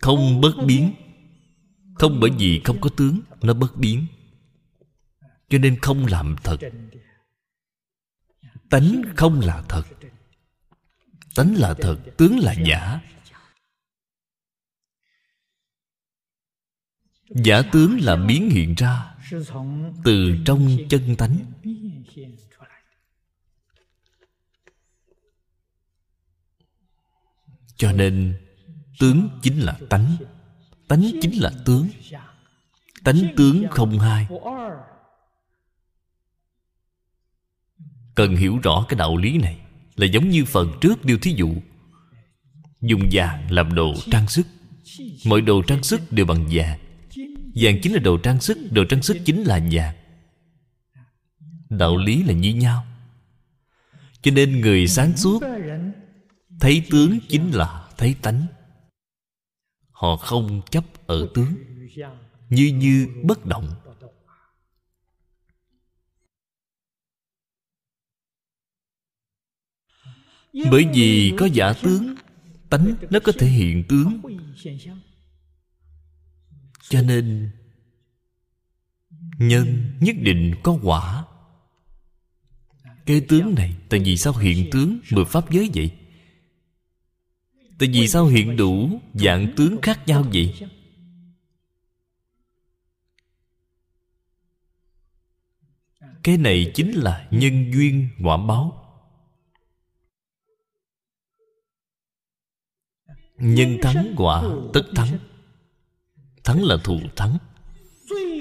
Không 0.00 0.40
bất 0.40 0.54
biến. 0.66 0.94
Không 1.94 2.20
bởi 2.20 2.30
vì 2.38 2.60
không 2.64 2.80
có 2.80 2.90
tướng, 2.96 3.20
nó 3.42 3.54
bất 3.54 3.76
biến. 3.76 4.06
Cho 5.48 5.58
nên 5.58 5.78
không 5.80 6.06
làm 6.06 6.36
thật. 6.44 6.56
Tánh 8.70 9.02
không 9.16 9.40
là 9.40 9.64
thật. 9.68 9.82
Tánh 11.34 11.54
là 11.54 11.74
thật, 11.74 11.98
tướng 12.16 12.38
là 12.38 12.54
giả. 12.66 13.00
Giả 17.28 17.62
tướng 17.72 18.00
là 18.00 18.16
biến 18.16 18.50
hiện 18.50 18.74
ra 18.74 19.14
từ 20.04 20.36
trong 20.46 20.78
chân 20.88 21.16
tánh. 21.16 21.38
Cho 27.76 27.92
nên 27.92 28.40
tướng 29.00 29.28
chính 29.42 29.60
là 29.60 29.78
tánh. 29.88 30.16
Tánh 30.88 31.10
chính 31.22 31.42
là 31.42 31.52
tướng. 31.64 31.88
Tánh 33.04 33.34
tướng 33.36 33.64
không 33.70 33.98
hai. 33.98 34.26
Cần 38.14 38.36
hiểu 38.36 38.58
rõ 38.62 38.86
cái 38.88 38.98
đạo 38.98 39.16
lý 39.16 39.38
này 39.38 39.58
là 39.96 40.06
giống 40.06 40.28
như 40.28 40.44
phần 40.44 40.72
trước 40.80 41.04
điều 41.04 41.18
thí 41.18 41.34
dụ. 41.36 41.54
Dùng 42.80 43.08
vàng 43.12 43.52
làm 43.52 43.74
đồ 43.74 43.94
trang 44.10 44.28
sức. 44.28 44.46
Mọi 45.26 45.40
đồ 45.40 45.62
trang 45.62 45.82
sức 45.82 46.12
đều 46.12 46.26
bằng 46.26 46.46
vàng. 46.50 46.78
Vàng 47.54 47.78
chính 47.82 47.92
là 47.92 47.98
đồ 47.98 48.18
trang 48.18 48.40
sức, 48.40 48.58
đồ 48.70 48.84
trang 48.84 49.02
sức 49.02 49.16
chính 49.24 49.42
là 49.42 49.60
vàng. 49.72 49.96
Đạo 51.68 51.96
lý 51.96 52.22
là 52.22 52.32
như 52.32 52.54
nhau. 52.54 52.86
Cho 54.22 54.30
nên 54.30 54.60
người 54.60 54.88
sáng 54.88 55.16
suốt, 55.16 55.42
thấy 56.60 56.86
tướng 56.90 57.18
chính 57.28 57.50
là 57.50 57.88
thấy 57.96 58.14
tánh 58.22 58.46
họ 60.00 60.16
không 60.16 60.62
chấp 60.70 60.84
ở 61.06 61.28
tướng, 61.34 61.54
như 62.48 62.66
như 62.74 63.08
bất 63.24 63.46
động. 63.46 63.70
Bởi 70.70 70.86
vì 70.94 71.32
có 71.38 71.46
giả 71.46 71.72
tướng, 71.82 72.14
tánh 72.70 72.94
nó 73.10 73.18
có 73.24 73.32
thể 73.38 73.46
hiện 73.46 73.84
tướng. 73.88 74.20
Cho 76.88 77.02
nên, 77.02 77.50
nhân 79.38 79.98
nhất 80.00 80.16
định 80.20 80.54
có 80.62 80.78
quả. 80.82 81.24
Cái 83.06 83.20
tướng 83.28 83.54
này, 83.54 83.76
tại 83.88 84.00
vì 84.00 84.16
sao 84.16 84.32
hiện 84.32 84.68
tướng 84.72 85.00
mười 85.12 85.24
pháp 85.24 85.50
giới 85.50 85.70
vậy? 85.74 85.99
Tại 87.80 87.88
vì 87.92 88.08
sao 88.08 88.26
hiện 88.26 88.56
đủ 88.56 89.00
dạng 89.14 89.52
tướng 89.56 89.80
khác 89.82 90.00
nhau 90.06 90.24
vậy? 90.32 90.54
Cái 96.22 96.36
này 96.36 96.72
chính 96.74 96.90
là 96.90 97.28
nhân 97.30 97.72
duyên 97.72 98.08
quả 98.24 98.36
báo. 98.36 98.84
Nhân 103.36 103.78
thắng 103.82 104.14
quả 104.16 104.42
tất 104.72 104.82
thắng. 104.94 105.18
Thắng 106.44 106.62
là 106.64 106.76
thù 106.84 107.00
thắng. 107.16 107.38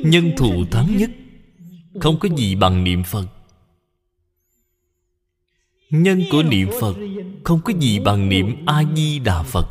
Nhân 0.03 0.31
thù 0.37 0.65
thắng 0.71 0.97
nhất. 0.97 1.11
Không 2.01 2.19
có 2.19 2.29
gì 2.37 2.55
bằng 2.55 2.83
niệm 2.83 3.03
phật. 3.03 3.27
Nhân 5.89 6.23
của 6.31 6.43
niệm 6.43 6.69
phật 6.81 6.95
không 7.43 7.61
có 7.61 7.73
gì 7.79 7.99
bằng 7.99 8.29
niệm 8.29 8.65
a 8.65 8.83
di 8.95 9.19
đà 9.19 9.43
phật. 9.43 9.67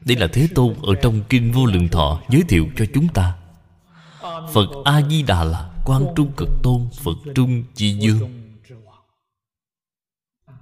Đây 0.00 0.16
là 0.16 0.26
thế 0.32 0.48
tôn 0.54 0.74
ở 0.82 0.94
trong 1.02 1.22
kinh 1.28 1.52
vô 1.52 1.66
lượng 1.66 1.88
thọ 1.88 2.20
giới 2.28 2.42
thiệu 2.48 2.68
cho 2.76 2.84
chúng 2.94 3.08
ta. 3.08 3.36
Phật 4.52 4.68
a 4.84 5.02
di 5.02 5.22
đà 5.22 5.44
là 5.44 5.70
quan 5.84 6.06
trung 6.16 6.32
cực 6.36 6.48
tôn 6.62 6.88
phật 7.02 7.16
trung 7.34 7.64
chi 7.74 7.92
dương. 7.92 8.42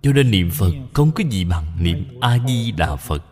Cho 0.03 0.13
nên 0.13 0.31
niệm 0.31 0.51
phật 0.51 0.73
không 0.93 1.13
có 1.13 1.25
gì 1.31 1.45
bằng 1.45 1.65
niệm 1.81 2.21
a 2.21 2.39
di 2.49 2.73
đà 2.73 2.97
phật. 2.97 3.25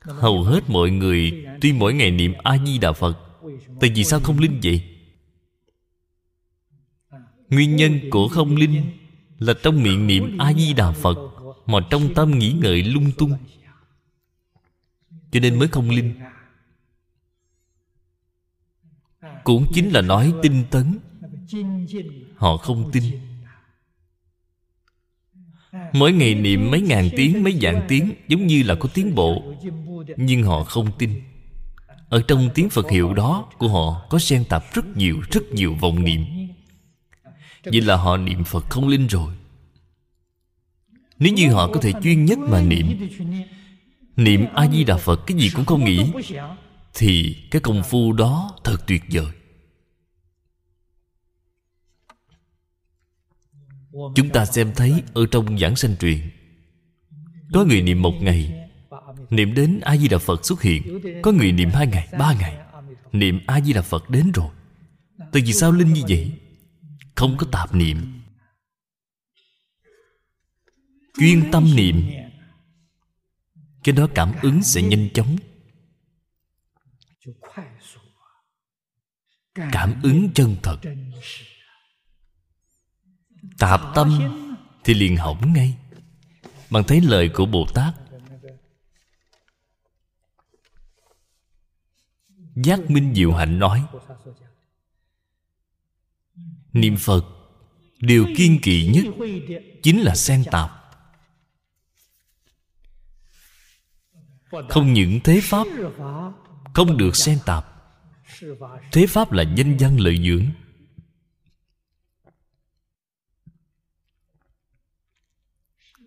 Hầu 0.00 0.42
hết 0.42 0.70
mọi 0.70 0.90
người 0.90 1.46
tuy 1.60 1.72
mỗi 1.72 1.94
ngày 1.94 2.10
niệm 2.10 2.34
a 2.42 2.58
di 2.66 2.78
đà 2.78 2.92
phật, 2.92 3.18
tại 3.80 3.90
vì 3.94 4.04
sao 4.04 4.20
không 4.20 4.38
linh 4.38 4.60
vậy? 4.62 4.91
Nguyên 7.52 7.76
nhân 7.76 8.00
của 8.10 8.28
không 8.28 8.56
linh 8.56 8.82
là 9.38 9.54
trong 9.62 9.82
miệng 9.82 10.06
niệm 10.06 10.38
a 10.38 10.52
di 10.52 10.72
đà 10.72 10.92
phật 10.92 11.18
mà 11.66 11.78
trong 11.90 12.14
tâm 12.14 12.38
nghĩ 12.38 12.52
ngợi 12.52 12.82
lung 12.82 13.10
tung. 13.18 13.32
Cho 15.32 15.40
nên 15.40 15.58
mới 15.58 15.68
không 15.68 15.90
linh. 15.90 16.14
Cũng 19.44 19.66
chính 19.74 19.90
là 19.90 20.00
nói 20.00 20.32
tinh 20.42 20.64
tấn. 20.70 20.98
Họ 22.36 22.56
không 22.56 22.90
tin. 22.92 23.04
Mỗi 25.92 26.12
ngày 26.12 26.34
niệm 26.34 26.70
mấy 26.70 26.80
ngàn 26.80 27.08
tiếng, 27.16 27.42
mấy 27.42 27.58
vạn 27.60 27.84
tiếng 27.88 28.12
Giống 28.28 28.46
như 28.46 28.62
là 28.62 28.74
có 28.74 28.88
tiến 28.94 29.14
bộ. 29.14 29.54
Nhưng 30.16 30.42
họ 30.42 30.64
không 30.64 30.90
tin. 30.98 31.22
Ở 32.08 32.22
trong 32.28 32.48
tiếng 32.54 32.70
Phật 32.70 32.90
hiệu 32.90 33.14
đó 33.14 33.48
của 33.58 33.68
họ 33.68 34.06
Có 34.10 34.18
xen 34.18 34.44
tạp 34.44 34.74
rất 34.74 34.96
nhiều, 34.96 35.20
rất 35.30 35.42
nhiều 35.52 35.74
vọng 35.80 36.04
niệm. 36.04 36.41
Vậy 37.64 37.80
là 37.80 37.96
họ 37.96 38.16
niệm 38.16 38.44
Phật 38.44 38.70
không 38.70 38.88
linh 38.88 39.06
rồi. 39.06 39.34
Nếu 41.18 41.32
như 41.32 41.52
họ 41.52 41.68
có 41.72 41.80
thể 41.80 41.92
chuyên 42.02 42.24
nhất 42.24 42.38
mà 42.38 42.62
niệm 42.62 43.08
Niệm 44.16 44.46
A-di-đà 44.54 44.96
Phật 44.96 45.20
cái 45.26 45.38
gì 45.38 45.50
cũng 45.54 45.64
không 45.64 45.84
nghĩ 45.84 46.12
Thì 46.94 47.36
cái 47.50 47.62
công 47.62 47.82
phu 47.82 48.12
đó 48.12 48.58
thật 48.64 48.76
tuyệt 48.86 49.02
vời. 49.12 49.26
Chúng 54.14 54.28
ta 54.32 54.46
xem 54.46 54.72
thấy 54.76 55.02
ở 55.14 55.26
trong 55.26 55.58
giảng 55.58 55.76
sanh 55.76 55.96
truyền 55.96 56.18
Có 57.52 57.64
người 57.64 57.82
niệm 57.82 58.02
một 58.02 58.14
ngày 58.20 58.68
Niệm 59.30 59.54
đến 59.54 59.80
A-di-đà 59.82 60.18
Phật 60.18 60.46
xuất 60.46 60.62
hiện 60.62 61.00
Có 61.22 61.32
người 61.32 61.52
niệm 61.52 61.70
hai 61.70 61.86
ngày, 61.86 62.08
ba 62.18 62.34
ngày 62.40 62.56
Niệm 63.12 63.40
A-di-đà 63.46 63.82
Phật 63.82 64.10
đến 64.10 64.32
rồi. 64.32 64.50
Tại 65.32 65.42
vì 65.46 65.52
sao 65.52 65.72
linh 65.72 65.92
như 65.92 66.02
vậy? 66.08 66.32
Không 67.22 67.36
có 67.36 67.46
tạp 67.52 67.74
niệm. 67.74 68.22
Chuyên 71.18 71.50
tâm 71.52 71.76
niệm, 71.76 72.10
Cái 73.84 73.94
đó 73.94 74.06
cảm 74.14 74.32
ứng 74.42 74.62
sẽ 74.62 74.82
nhanh 74.82 75.08
chóng. 75.14 75.36
Cảm 79.54 80.00
ứng 80.02 80.28
chân 80.34 80.56
thật. 80.62 80.76
Tạp 83.58 83.80
tâm 83.94 84.20
Thì 84.84 84.94
liền 84.94 85.16
hỏng 85.16 85.52
ngay. 85.52 85.78
Bằng 86.70 86.84
thấy 86.88 87.00
lời 87.00 87.30
của 87.34 87.46
Bồ 87.46 87.66
Tát. 87.74 87.94
Giác 92.56 92.90
Minh 92.90 93.14
Diệu 93.14 93.32
Hạnh 93.32 93.58
nói 93.58 93.84
Niệm 96.72 96.96
Phật, 96.96 97.24
Điều 97.98 98.26
kiên 98.36 98.58
kỵ 98.62 98.86
nhất 98.86 99.04
Chính 99.82 100.00
là 100.00 100.14
xen 100.14 100.44
tạp. 100.50 100.70
Không 104.68 104.92
những 104.92 105.20
thế 105.24 105.40
Pháp 105.42 105.66
Không 106.74 106.96
được 106.96 107.16
xen 107.16 107.38
tạp, 107.46 107.66
Thế 108.92 109.06
Pháp 109.06 109.32
là 109.32 109.42
danh 109.56 109.76
văn 109.80 110.00
lợi 110.00 110.18
dưỡng. 110.24 110.46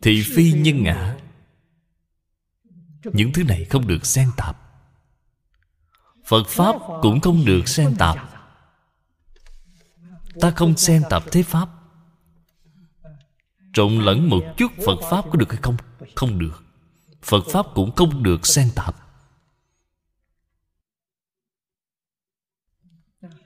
Thị 0.02 0.24
phi 0.36 0.52
nhân 0.52 0.84
ngã, 0.84 1.18
Những 3.04 3.34
thứ 3.34 3.44
này 3.44 3.66
không 3.66 3.88
được 3.88 4.06
xen 4.06 4.30
tạp. 4.38 4.62
Phật 6.26 6.48
Pháp 6.48 6.76
cũng 7.02 7.20
không 7.22 7.46
được 7.46 7.68
xen 7.68 7.96
tạp. 7.98 8.35
Ta 10.42 10.52
không 10.52 10.78
xen 10.78 11.04
tạp 11.10 11.24
thế 11.32 11.44
Pháp. 11.44 11.70
Trộn 13.74 14.00
lẫn 14.00 14.30
một 14.30 14.42
chút 14.58 14.72
Phật 14.86 15.00
Pháp 15.10 15.26
có 15.32 15.36
được 15.36 15.52
hay 15.52 15.60
không? 15.62 15.78
Không 16.16 16.40
được. 16.40 16.64
Phật 17.22 17.44
Pháp 17.52 17.66
cũng 17.76 17.92
không 17.96 18.24
được 18.24 18.46
xen 18.46 18.70
tạp 18.76 18.96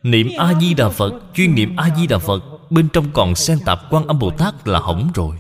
Niệm 0.03 0.27
A-di-đà 0.37 0.89
Phật 0.89 1.21
Chuyên 1.33 1.55
niệm 1.55 1.75
A-di-đà 1.75 2.17
Phật 2.17 2.43
Bên 2.69 2.89
trong 2.93 3.11
còn 3.13 3.35
xen 3.35 3.59
tạp 3.65 3.79
quan 3.89 4.07
âm 4.07 4.19
Bồ 4.19 4.31
Tát 4.31 4.67
là 4.67 4.79
hỏng 4.79 5.11
rồi. 5.15 5.39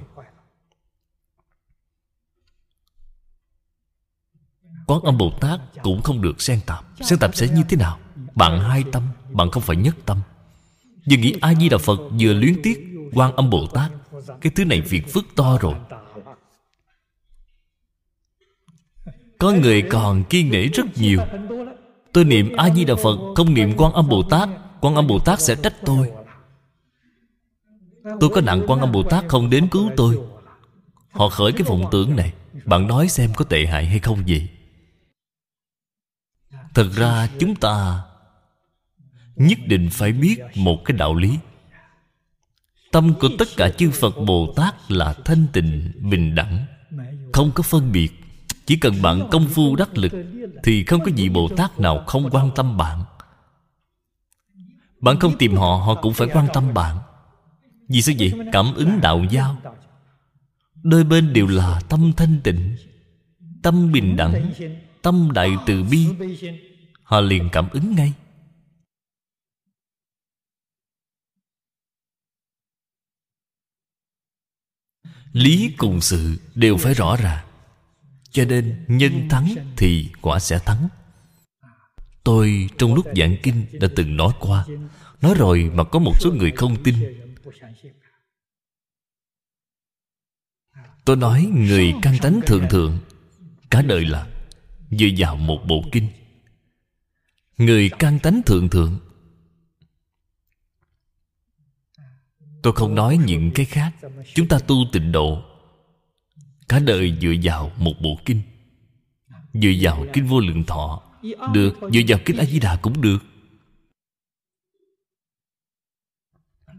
Quán 4.87 5.01
âm 5.01 5.17
Bồ 5.17 5.31
Tát 5.41 5.59
cũng 5.83 6.01
không 6.01 6.21
được 6.21 6.41
xen 6.41 6.61
tạp 6.65 6.85
Xen 7.01 7.19
tạp 7.19 7.35
sẽ 7.35 7.47
như 7.47 7.63
thế 7.69 7.77
nào? 7.77 7.99
Bạn 8.35 8.59
hai 8.59 8.83
tâm, 8.91 9.03
bạn 9.31 9.51
không 9.51 9.63
phải 9.63 9.75
nhất 9.75 9.95
tâm. 10.05 10.21
Vừa 11.09 11.17
nghĩ 11.17 11.33
A-di-đà 11.41 11.77
Phật 11.77 11.99
vừa 12.19 12.33
luyến 12.33 12.61
tiếc 12.63 12.85
quan 13.13 13.35
âm 13.35 13.49
Bồ 13.49 13.67
Tát 13.67 13.91
Cái 14.41 14.51
thứ 14.55 14.65
này 14.65 14.81
việc 14.81 15.13
phức 15.13 15.25
to 15.35 15.57
rồi. 15.61 15.75
Có 19.37 19.51
người 19.51 19.81
còn 19.81 20.23
kiên 20.23 20.51
nể 20.51 20.67
rất 20.67 20.85
nhiều. 20.97 21.19
Tôi 22.13 22.23
niệm 22.23 22.55
A-di-đà 22.57 22.95
Phật, 22.95 23.17
Không 23.35 23.53
niệm 23.53 23.73
quan 23.77 23.93
âm 23.93 24.09
Bồ 24.09 24.23
Tát 24.23 24.49
Quan 24.81 24.95
âm 24.95 25.07
Bồ 25.07 25.19
Tát 25.19 25.41
sẽ 25.41 25.55
trách 25.55 25.75
tôi. 25.85 26.11
Tôi 28.19 28.29
có 28.29 28.41
nặng 28.41 28.63
quan 28.67 28.79
âm 28.79 28.91
Bồ 28.91 29.03
Tát 29.03 29.27
không 29.27 29.49
đến 29.49 29.67
cứu 29.71 29.89
tôi. 29.97 30.19
Họ 31.11 31.29
khởi 31.29 31.51
cái 31.51 31.63
vọng 31.63 31.83
tưởng 31.91 32.15
này. 32.15 32.33
Bạn 32.65 32.87
nói 32.87 33.07
xem 33.07 33.33
có 33.35 33.45
tệ 33.45 33.65
hại 33.65 33.85
hay 33.85 33.99
không 33.99 34.27
gì 34.27 34.47
Thật 36.73 36.89
ra 36.95 37.27
chúng 37.39 37.55
ta 37.55 38.03
Nhất 39.39 39.59
định 39.67 39.89
phải 39.91 40.11
biết 40.11 40.39
một 40.55 40.85
cái 40.85 40.97
đạo 40.97 41.15
lý. 41.15 41.37
Tâm 42.91 43.13
của 43.19 43.29
tất 43.39 43.47
cả 43.57 43.69
chư 43.69 43.91
Phật 43.91 44.15
Bồ 44.25 44.53
Tát 44.55 44.91
là 44.91 45.13
thanh 45.25 45.45
tịnh, 45.53 45.91
bình 46.01 46.35
đẳng 46.35 46.65
Không 47.33 47.51
có 47.55 47.63
phân 47.63 47.91
biệt. 47.91 48.09
Chỉ 48.65 48.75
cần 48.75 49.01
bạn 49.01 49.27
công 49.31 49.47
phu 49.47 49.75
đắc 49.75 49.97
lực 49.97 50.11
Thì 50.63 50.83
không 50.83 51.03
có 51.03 51.11
vị 51.15 51.29
Bồ 51.29 51.49
Tát 51.57 51.79
nào 51.79 52.03
không 52.07 52.29
quan 52.31 52.49
tâm 52.55 52.77
bạn. 52.77 53.03
Bạn 54.99 55.19
không 55.19 55.37
tìm 55.37 55.55
họ, 55.55 55.75
họ 55.75 55.95
cũng 55.95 56.13
phải 56.13 56.27
quan 56.33 56.47
tâm 56.53 56.73
bạn. 56.73 56.97
Vì 57.87 58.01
sao 58.01 58.15
vậy? 58.19 58.33
Cảm 58.51 58.73
ứng 58.73 59.01
đạo 59.01 59.25
giao. 59.29 59.57
Đôi 60.83 61.03
bên 61.03 61.33
đều 61.33 61.47
là 61.47 61.81
tâm 61.89 62.11
thanh 62.17 62.39
tịnh 62.43 62.75
Tâm 63.61 63.91
bình 63.91 64.15
đẳng 64.15 64.51
Tâm 65.01 65.29
đại 65.33 65.55
từ 65.65 65.83
bi. 65.83 66.07
Họ 67.03 67.21
liền 67.21 67.49
cảm 67.51 67.69
ứng 67.69 67.95
ngay. 67.95 68.13
Lý 75.33 75.73
cùng 75.77 76.01
sự 76.01 76.39
đều 76.55 76.77
phải 76.77 76.93
rõ 76.93 77.15
ràng 77.15 77.45
Cho 78.31 78.45
nên 78.45 78.85
nhân 78.87 79.29
thắng 79.29 79.55
thì 79.77 80.09
quả 80.21 80.39
sẽ 80.39 80.59
thắng. 80.59 80.87
Tôi 82.23 82.69
trong 82.77 82.93
lúc 82.93 83.05
giảng 83.15 83.35
kinh 83.43 83.65
đã 83.71 83.87
từng 83.95 84.17
nói 84.17 84.33
qua. 84.39 84.65
Nói 85.21 85.33
rồi 85.37 85.71
mà 85.73 85.83
có 85.83 85.99
một 85.99 86.13
số 86.19 86.31
người 86.31 86.51
không 86.51 86.83
tin. 86.83 86.95
Tôi 91.05 91.15
nói 91.15 91.49
người 91.55 91.93
căn 92.01 92.17
tánh 92.21 92.39
thường 92.45 92.65
thường, 92.69 92.99
Cả 93.69 93.81
đời 93.81 94.05
là, 94.05 94.27
Dựa 94.91 95.07
vào 95.17 95.35
một 95.35 95.59
bộ 95.67 95.83
kinh. 95.91 96.07
Người 97.57 97.89
căn 97.99 98.19
tánh 98.19 98.41
thượng 98.45 98.69
thượng 98.69 98.99
Tôi 102.61 102.73
không 102.73 102.95
nói 102.95 103.19
những 103.25 103.51
cái 103.51 103.65
khác. 103.65 103.91
Chúng 104.33 104.47
ta 104.47 104.59
tu 104.59 104.75
tịnh 104.91 105.11
độ. 105.11 105.43
Cả 106.69 106.79
đời 106.79 107.17
dựa 107.21 107.33
vào 107.43 107.71
một 107.77 107.93
bộ 108.01 108.19
kinh. 108.25 108.41
Dựa 109.53 109.71
vào 109.81 110.05
kinh 110.13 110.25
vô 110.25 110.39
lượng 110.39 110.63
thọ. 110.63 111.01
Được, 111.53 111.73
Dựa 111.93 112.01
vào 112.07 112.19
kinh 112.25 112.37
A-di-đà 112.37 112.75
cũng 112.75 113.01
được. 113.01 113.17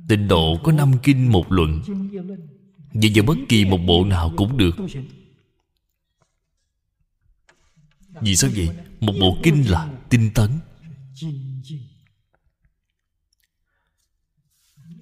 Tịnh 0.09 0.29
độ 0.29 0.61
có 0.63 0.73
năm 0.73 0.93
kinh 1.03 1.33
một 1.33 1.53
luận. 1.53 1.83
Dựa 2.93 3.09
vào 3.15 3.25
bất 3.27 3.37
kỳ 3.49 3.65
một 3.65 3.79
bộ 3.87 4.05
nào 4.05 4.33
cũng 4.37 4.57
được. 4.57 4.77
Vì 8.21 8.37
sao 8.37 8.51
vậy? 8.57 8.69
Một 9.01 9.13
bộ 9.21 9.37
kinh 9.43 9.71
là 9.71 9.91
tinh 10.09 10.31
tấn. 10.35 10.51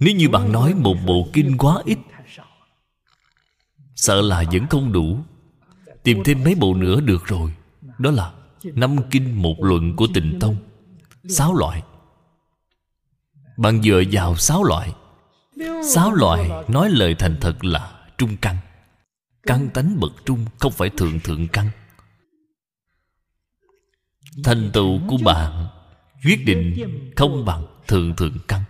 Nếu 0.00 0.14
như 0.14 0.28
bạn 0.28 0.52
nói 0.52 0.74
một 0.74 0.96
bộ 1.06 1.28
kinh 1.32 1.58
quá 1.58 1.82
ít, 1.84 1.98
Sợ 3.98 4.22
là 4.22 4.44
vẫn 4.52 4.66
không 4.70 4.92
đủ. 4.92 5.18
Tìm 6.02 6.22
thêm 6.24 6.44
mấy 6.44 6.54
bộ 6.54 6.74
nữa 6.74 7.00
được 7.00 7.26
rồi. 7.26 7.52
Đó 7.98 8.10
là 8.10 8.32
Năm 8.62 8.96
kinh 9.10 9.42
một 9.42 9.54
luận 9.60 9.96
của 9.96 10.06
tịnh 10.14 10.38
tông. 10.40 10.56
Sáu 11.28 11.54
loại. 11.54 11.82
Bạn 13.56 13.82
dựa 13.82 14.02
vào 14.12 14.36
sáu 14.36 14.64
loại. 14.64 14.94
Sáu 15.94 16.14
loại 16.14 16.50
nói 16.68 16.90
lời 16.90 17.14
thành 17.18 17.36
thật 17.40 17.64
là 17.64 18.00
trung 18.18 18.36
căn. 18.40 18.56
Căn 19.42 19.68
tánh 19.74 20.00
bậc 20.00 20.12
trung, 20.24 20.44
Không 20.58 20.72
phải 20.72 20.90
thượng 20.90 21.20
thượng 21.20 21.48
căn. 21.48 21.70
Thành 24.44 24.70
tựu 24.72 25.00
của 25.08 25.18
bạn, 25.24 25.66
Quyết 26.24 26.44
định 26.44 26.76
không 27.16 27.44
bằng 27.44 27.66
thượng 27.86 28.16
thượng 28.16 28.38
căn 28.48 28.62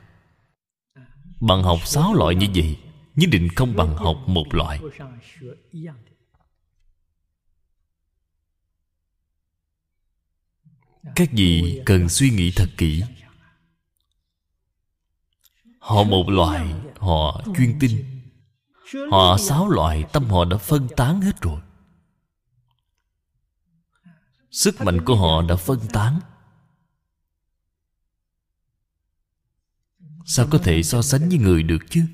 bằng 1.40 1.62
học 1.62 1.78
sáu 1.84 2.14
loại 2.14 2.34
như 2.34 2.46
vậy, 2.54 2.76
Nhất 3.18 3.30
định 3.32 3.48
không 3.56 3.76
bằng 3.76 3.96
học 3.96 4.16
một 4.26 4.54
loại. 4.54 4.80
Các 11.16 11.28
vị 11.32 11.82
cần 11.86 12.08
suy 12.08 12.30
nghĩ 12.30 12.52
thật 12.56 12.68
kỹ. 12.76 13.02
Họ 15.78 16.02
một 16.02 16.28
loại, 16.28 16.74
Họ 16.98 17.42
chuyên 17.56 17.78
tin. 17.80 18.22
Họ 19.10 19.36
sáu 19.38 19.68
loại, 19.68 20.04
Tâm 20.12 20.24
họ 20.24 20.44
đã 20.44 20.56
phân 20.56 20.88
tán 20.96 21.20
hết 21.20 21.40
rồi. 21.40 21.60
Sức 24.50 24.80
mạnh 24.80 25.04
của 25.04 25.16
họ 25.16 25.42
đã 25.48 25.56
phân 25.56 25.80
tán. 25.92 26.20
Sao 30.24 30.46
có 30.50 30.58
thể 30.58 30.82
so 30.82 31.02
sánh 31.02 31.28
với 31.28 31.38
người 31.38 31.62
được 31.62 31.78
chứ? 31.90 32.04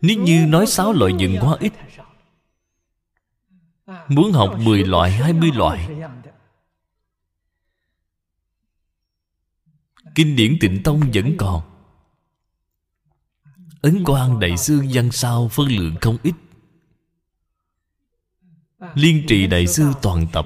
Nếu 0.00 0.18
như 0.18 0.46
nói 0.46 0.66
sáu 0.66 0.92
loại 0.92 1.12
dựng 1.18 1.36
quá 1.40 1.56
ít. 1.60 1.72
Muốn 4.08 4.32
học 4.32 4.58
10 4.58 4.84
loại, 4.84 5.10
20 5.10 5.50
loại. 5.54 5.88
Kinh 10.14 10.36
điển 10.36 10.56
tịnh 10.60 10.82
tông 10.82 11.00
vẫn 11.14 11.34
còn. 11.38 11.62
Ấn 13.82 14.02
quan 14.04 14.40
đại 14.40 14.56
sư 14.56 14.82
văn 14.92 15.12
sao 15.12 15.48
phân 15.48 15.66
lượng 15.66 15.94
không 16.00 16.16
ít. 16.22 16.34
Liên 18.94 19.24
trì 19.28 19.46
đại 19.46 19.66
sư 19.66 19.92
toàn 20.02 20.26
tập 20.32 20.44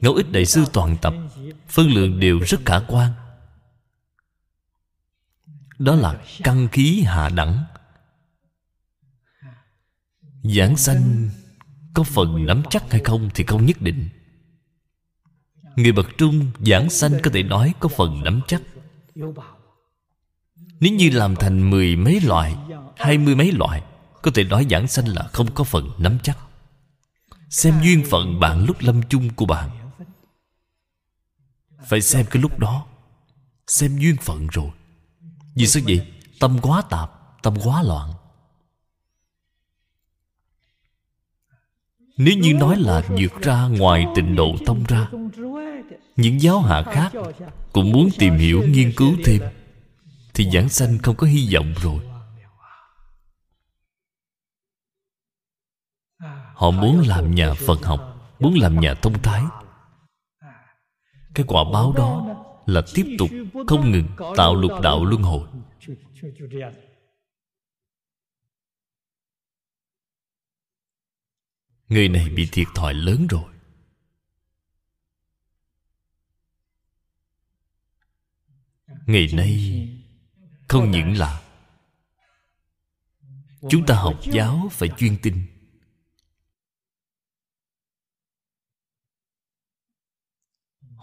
Ngẫu 0.00 0.14
ích 0.14 0.32
đại 0.32 0.46
sư 0.46 0.64
toàn 0.72 0.96
tập 1.02 1.14
Phân 1.68 1.86
lượng 1.86 2.20
đều 2.20 2.38
rất 2.38 2.60
khả 2.64 2.80
quan. 2.88 3.12
Đó 5.84 5.94
là 5.94 6.20
căn 6.42 6.68
khí 6.72 7.02
hạ 7.06 7.28
đẳng. 7.28 7.64
Giảng 10.42 10.76
sanh 10.76 11.30
Có 11.94 12.02
phần 12.02 12.46
nắm 12.46 12.62
chắc 12.70 12.90
hay 12.90 13.00
không 13.04 13.30
Thì 13.34 13.44
không 13.44 13.66
nhất 13.66 13.82
định. 13.82 14.08
Người 15.76 15.92
bậc 15.92 16.06
trung 16.18 16.50
giảng 16.66 16.90
sanh 16.90 17.12
có 17.22 17.30
thể 17.34 17.42
nói 17.42 17.74
Có 17.80 17.88
phần 17.88 18.22
nắm 18.24 18.40
chắc. 18.46 18.62
Nếu 20.80 20.92
như 20.92 21.10
làm 21.10 21.36
thành 21.36 21.70
mười 21.70 21.96
mấy 21.96 22.20
loại, 22.20 22.56
Hai 22.96 23.18
mươi 23.18 23.34
mấy 23.34 23.52
loại, 23.52 23.82
Có 24.22 24.30
thể 24.34 24.44
nói 24.44 24.66
giảng 24.70 24.88
sanh 24.88 25.08
là 25.08 25.22
không 25.32 25.54
có 25.54 25.64
phần 25.64 25.90
nắm 25.98 26.18
chắc. 26.22 26.38
Xem 27.50 27.74
duyên 27.82 28.04
phận 28.10 28.40
bạn 28.40 28.64
lúc 28.64 28.76
lâm 28.80 29.02
chung 29.08 29.34
của 29.34 29.46
bạn. 29.46 29.70
Phải 31.86 32.00
xem 32.00 32.26
cái 32.30 32.42
lúc 32.42 32.58
đó. 32.58 32.86
Xem 33.66 33.98
duyên 33.98 34.16
phận 34.16 34.46
rồi. 34.46 34.70
Vì 35.54 35.66
sao 35.66 35.82
vậy? 35.86 36.12
Tâm 36.40 36.58
quá 36.62 36.82
tạp, 36.90 37.10
Tâm 37.44 37.54
quá 37.64 37.82
loạn. 37.82 38.10
Nếu 42.16 42.38
như 42.38 42.54
nói 42.54 42.76
là 42.76 43.02
vượt 43.08 43.42
ra 43.42 43.68
ngoài 43.68 44.06
tịnh 44.14 44.36
độ 44.36 44.56
tông 44.66 44.84
ra, 44.84 45.08
những 46.16 46.40
giáo 46.40 46.60
hạ 46.60 46.82
khác 46.82 47.12
cũng 47.72 47.92
muốn 47.92 48.08
tìm 48.18 48.34
hiểu, 48.34 48.62
nghiên 48.68 48.92
cứu 48.96 49.14
thêm, 49.24 49.42
thì 50.34 50.50
giảng 50.50 50.68
sanh 50.68 50.98
không 50.98 51.16
có 51.16 51.26
hy 51.26 51.54
vọng 51.54 51.74
rồi. 51.82 52.00
Họ 56.54 56.70
muốn 56.70 57.00
làm 57.06 57.34
nhà 57.34 57.54
phật 57.54 57.84
học, 57.84 58.34
muốn 58.40 58.54
làm 58.54 58.80
nhà 58.80 58.94
thông 58.94 59.22
thái. 59.22 59.42
Cái 61.34 61.46
quả 61.48 61.64
báo 61.72 61.92
đó 61.92 62.43
là 62.66 62.82
tiếp 62.94 63.16
tục 63.18 63.30
không 63.66 63.90
ngừng 63.90 64.08
tạo 64.36 64.54
lục 64.54 64.72
đạo 64.82 65.04
luân 65.04 65.22
hồi. 65.22 65.48
Người 71.88 72.08
này 72.08 72.28
bị 72.28 72.48
thiệt 72.52 72.66
thòi 72.74 72.94
lớn 72.94 73.26
rồi. 73.26 73.54
Ngày 79.06 79.28
nay, 79.32 79.88
không 80.68 80.90
những 80.90 81.16
là 81.16 81.42
chúng 83.70 83.86
ta 83.86 83.94
học 83.94 84.20
giáo 84.32 84.68
phải 84.72 84.88
chuyên 84.98 85.16
tinh 85.22 85.46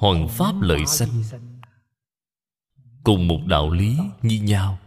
hoàn 0.01 0.27
pháp 0.29 0.53
lợi 0.61 0.85
sanh 0.85 1.23
cùng 3.03 3.27
một 3.27 3.39
đạo 3.45 3.71
lý 3.71 3.97
như 4.21 4.41
nhau, 4.41 4.79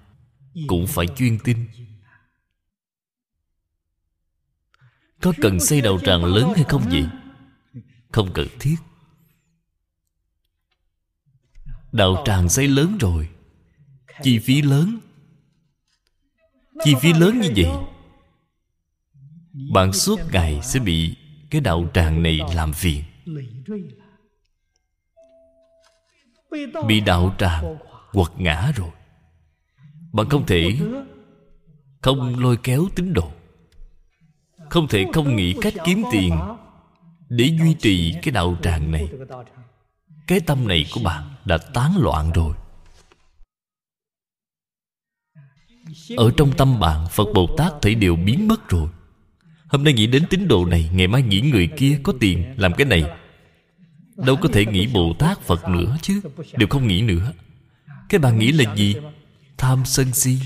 cũng 0.66 0.86
phải 0.86 1.06
chuyên 1.16 1.38
tin. 1.38 1.66
Có 5.20 5.32
cần 5.42 5.60
xây 5.60 5.80
đầu 5.80 6.00
tràng 6.00 6.24
lớn 6.24 6.52
hay 6.54 6.64
không 6.68 6.82
vậy? 6.90 7.06
Không 8.12 8.32
cần 8.34 8.48
thiết. 8.60 8.76
Đạo 11.92 12.22
tràng 12.26 12.48
xây 12.48 12.68
lớn 12.68 12.98
rồi. 13.00 13.28
Chi 14.22 14.38
phí 14.38 14.62
lớn? 14.62 14.98
Chi 16.84 16.94
phí 17.00 17.12
lớn 17.12 17.40
như 17.40 17.52
vậy? 17.56 17.70
Bạn 19.72 19.92
suốt 19.92 20.20
ngày 20.32 20.60
sẽ 20.62 20.80
bị 20.80 21.16
cái 21.50 21.60
đạo 21.60 21.90
tràng 21.94 22.22
này 22.22 22.40
làm 22.54 22.72
phiền. 22.72 23.04
Bị 26.86 27.00
đạo 27.00 27.34
tràng 27.38 27.76
quật 28.14 28.30
ngã 28.38 28.72
rồi. 28.76 28.90
Bạn 30.12 30.28
không 30.28 30.46
thể 30.46 30.76
không 32.02 32.38
lôi 32.38 32.56
kéo 32.56 32.86
tín 32.96 33.12
đồ. 33.12 33.32
Không 34.70 34.88
thể 34.88 35.04
không 35.12 35.36
nghĩ 35.36 35.54
cách 35.60 35.74
kiếm 35.84 36.02
tiền 36.12 36.38
để 37.28 37.44
duy 37.44 37.74
trì 37.74 38.14
cái 38.22 38.32
đạo 38.32 38.56
tràng 38.62 38.90
này. 38.90 39.08
Cái 40.26 40.40
tâm 40.40 40.68
này 40.68 40.86
của 40.94 41.00
bạn 41.04 41.34
đã 41.44 41.58
tán 41.58 41.92
loạn 41.98 42.32
rồi. 42.32 42.54
Ở 46.16 46.30
trong 46.36 46.52
tâm 46.56 46.80
bạn, 46.80 47.06
phật 47.10 47.26
bồ 47.34 47.54
tát 47.56 47.72
thấy 47.82 47.94
đều 47.94 48.16
biến 48.16 48.48
mất 48.48 48.68
rồi. 48.68 48.88
Hôm 49.66 49.84
nay 49.84 49.92
nghĩ 49.92 50.06
đến 50.06 50.24
tín 50.30 50.48
đồ 50.48 50.64
này, 50.64 50.90
ngày 50.92 51.06
mai 51.06 51.22
nghĩ 51.22 51.40
người 51.40 51.68
kia 51.76 52.00
có 52.02 52.12
tiền 52.20 52.54
làm 52.56 52.72
cái 52.74 52.86
này. 52.86 53.04
Đâu 54.16 54.36
có 54.42 54.48
thể 54.52 54.66
nghĩ 54.66 54.86
bồ 54.86 55.14
tát, 55.18 55.40
phật 55.40 55.68
nữa 55.68 55.96
chứ. 56.02 56.20
Đều 56.52 56.68
không 56.68 56.86
nghĩ 56.86 57.02
nữa 57.02 57.32
cái 58.08 58.18
bạn 58.18 58.38
nghĩ 58.38 58.52
là 58.52 58.74
gì? 58.74 58.96
Tham 59.56 59.84
sân 59.84 60.12
si. 60.12 60.38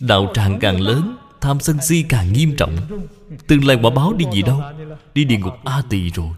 Đạo 0.00 0.32
tràng 0.34 0.58
càng 0.60 0.80
lớn, 0.80 1.16
tham 1.40 1.60
sân 1.60 1.78
si 1.82 2.04
càng 2.08 2.32
nghiêm 2.32 2.56
trọng. 2.56 3.06
Tương 3.46 3.64
lai 3.64 3.78
quả 3.82 3.90
báo 3.90 4.12
đi 4.12 4.24
gì 4.32 4.42
đâu? 4.42 4.62
Đi 5.14 5.24
địa 5.24 5.38
ngục 5.38 5.54
a 5.64 5.82
tỳ 5.90 6.10
rồi. 6.10 6.34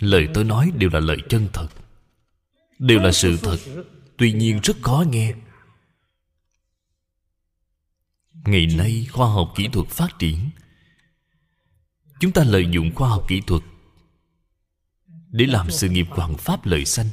Lời 0.00 0.28
tôi 0.34 0.44
nói 0.44 0.72
đều 0.74 0.90
là 0.92 1.00
lời 1.00 1.16
chân 1.28 1.48
thật. 1.52 1.68
Đều 2.78 3.00
là 3.00 3.12
sự 3.12 3.36
thật. 3.42 3.58
Tuy 4.16 4.32
nhiên 4.32 4.60
rất 4.62 4.76
khó 4.82 5.04
nghe. 5.10 5.34
Ngày 8.44 8.66
nay 8.66 9.06
khoa 9.12 9.28
học 9.28 9.52
kỹ 9.56 9.68
thuật 9.72 9.88
phát 9.88 10.18
triển. 10.18 10.50
Chúng 12.20 12.32
ta 12.32 12.44
lợi 12.44 12.66
dụng 12.70 12.94
khoa 12.94 13.08
học 13.08 13.24
kỹ 13.28 13.40
thuật 13.46 13.62
để 15.30 15.46
làm 15.46 15.70
sự 15.70 15.88
nghiệp 15.88 16.06
hoàng 16.10 16.34
pháp 16.34 16.66
lợi 16.66 16.84
sanh. 16.84 17.06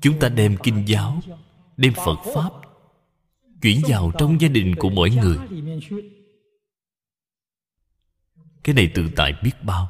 Chúng 0.00 0.18
ta 0.20 0.28
đem 0.28 0.56
kinh 0.62 0.84
giáo, 0.88 1.20
đem 1.76 1.92
phật 1.94 2.18
pháp 2.34 2.50
chuyển 3.62 3.80
vào 3.88 4.12
trong 4.18 4.40
gia 4.40 4.48
đình 4.48 4.74
của 4.78 4.90
mỗi 4.90 5.10
người. 5.10 5.38
Cái 8.64 8.74
này 8.74 8.90
tự 8.94 9.10
tại 9.16 9.32
biết 9.42 9.52
bao. 9.62 9.88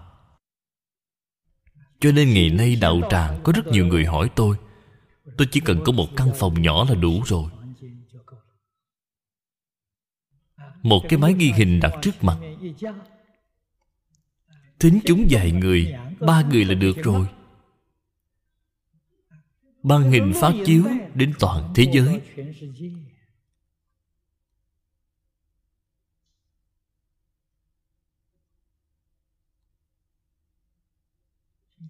Cho 2.00 2.12
nên 2.12 2.34
ngày 2.34 2.50
nay 2.50 2.76
đạo 2.76 3.00
tràng 3.10 3.40
có 3.44 3.52
rất 3.52 3.66
nhiều 3.66 3.86
người 3.86 4.06
hỏi 4.06 4.30
tôi 4.36 4.56
tôi 5.38 5.48
chỉ 5.50 5.60
cần 5.60 5.82
có 5.84 5.92
một 5.92 6.08
căn 6.16 6.30
phòng 6.38 6.62
nhỏ 6.62 6.84
là 6.88 6.94
đủ 6.94 7.22
rồi. 7.26 7.50
Một 10.82 11.02
cái 11.08 11.18
máy 11.18 11.34
ghi 11.38 11.52
hình 11.52 11.80
đặt 11.80 11.92
trước 12.02 12.24
mặt 12.24 12.38
thính 14.82 15.00
chúng 15.04 15.26
vài 15.30 15.52
người, 15.52 15.94
ba 16.20 16.42
người 16.42 16.64
là 16.64 16.74
được 16.74 16.96
rồi. 17.02 17.26
Ban 19.82 20.10
hình 20.10 20.32
phát 20.40 20.52
chiếu 20.66 20.84
đến 21.14 21.32
toàn 21.38 21.72
thế 21.74 21.86
giới. 21.92 22.20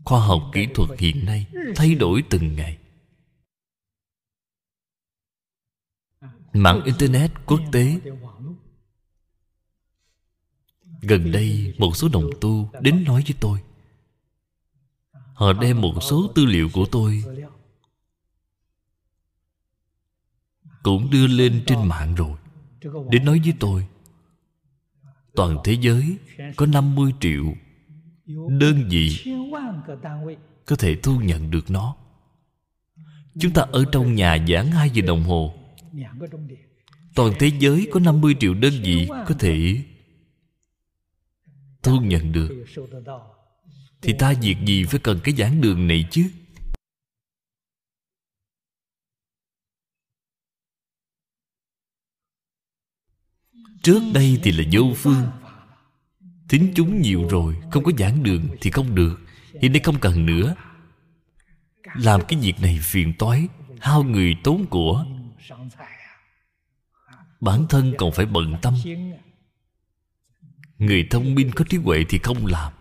Khoa 0.05 0.27
học 0.27 0.43
kỹ 0.55 0.67
thuật 0.75 1.01
hiện 1.01 1.25
nay 1.25 1.47
thay 1.77 1.95
đổi 1.95 2.23
từng 2.31 2.57
ngày. 2.57 2.79
Mạng 6.53 6.83
internet 6.85 7.31
quốc 7.47 7.61
tế 7.73 7.97
gần 11.03 11.33
đây 11.33 11.75
một 11.79 11.97
số 11.97 12.09
đồng 12.13 12.31
tu 12.41 12.71
đến 12.81 13.05
nói 13.05 13.23
với 13.27 13.35
tôi. 13.41 13.59
Họ 15.35 15.53
đem 15.53 15.81
một 15.81 15.95
số 16.01 16.33
tư 16.35 16.45
liệu 16.45 16.69
của 16.73 16.87
tôi 16.87 17.25
cũng 20.83 21.11
đưa 21.11 21.27
lên 21.27 21.63
trên 21.67 21.89
mạng 21.89 22.15
rồi 22.15 22.37
đến 23.11 23.25
nói 23.25 23.41
với 23.45 23.55
tôi. 23.61 23.87
Toàn 25.35 25.59
thế 25.65 25.73
giới 25.81 26.17
có 26.57 26.67
50 26.67 27.13
triệu 27.21 27.45
đơn 28.49 28.89
vị 28.91 29.37
có 30.67 30.77
thể 30.77 30.97
thu 31.03 31.21
nhận 31.21 31.51
được 31.51 31.71
nó. 31.71 31.97
Chúng 33.39 33.53
ta 33.53 33.63
ở 33.63 33.85
trong 33.93 34.15
nhà 34.15 34.47
giảng 34.49 34.67
2 34.67 34.91
giờ 34.91 35.03
đồng 35.07 35.25
hồ. 35.25 35.55
Toàn 37.15 37.33
thế 37.39 37.51
giới 37.59 37.89
có 37.93 38.01
50 38.01 38.35
triệu 38.41 38.55
đơn 38.55 38.73
vị 38.83 39.09
có 39.09 39.35
thể 39.39 39.83
thu 41.83 42.01
nhận 42.01 42.33
được, 42.33 42.65
thì 44.03 44.15
ta 44.19 44.33
việc 44.43 44.57
gì 44.67 44.85
phải 44.85 45.01
cần 45.01 45.21
cái 45.25 45.35
giảng 45.35 45.61
đường 45.61 45.87
này 45.87 46.09
chứ? 46.11 46.31
Trước 53.83 54.01
đây 54.15 54.41
thì 54.43 54.53
là 54.53 54.65
vô 54.73 54.95
phương. 54.97 55.27
Thính 56.49 56.73
chúng 56.75 57.01
nhiều 57.01 57.29
rồi, 57.29 57.57
Không 57.71 57.85
có 57.85 57.93
giảng 57.99 58.23
đường 58.23 58.49
thì 58.61 58.71
không 58.71 58.95
được. 58.95 59.19
Hiện 59.63 59.73
nay 59.73 59.81
không 59.85 60.01
cần 60.01 60.27
nữa. 60.27 60.55
Làm 61.95 62.21
cái 62.29 62.39
việc 62.43 62.55
này 62.63 62.79
phiền 62.83 63.15
toái, 63.19 63.49
Hao 63.81 64.03
người 64.03 64.37
tốn 64.45 64.67
của. 64.71 65.07
Bản 67.41 67.67
thân 67.69 67.95
còn 67.99 68.13
phải 68.13 68.27
bận 68.27 68.57
tâm. 68.63 68.75
Người 70.83 71.07
thông 71.11 71.35
minh 71.35 71.51
có 71.55 71.65
trí 71.69 71.77
huệ 71.77 72.05
thì 72.09 72.19
không 72.19 72.47
làm. 72.47 72.73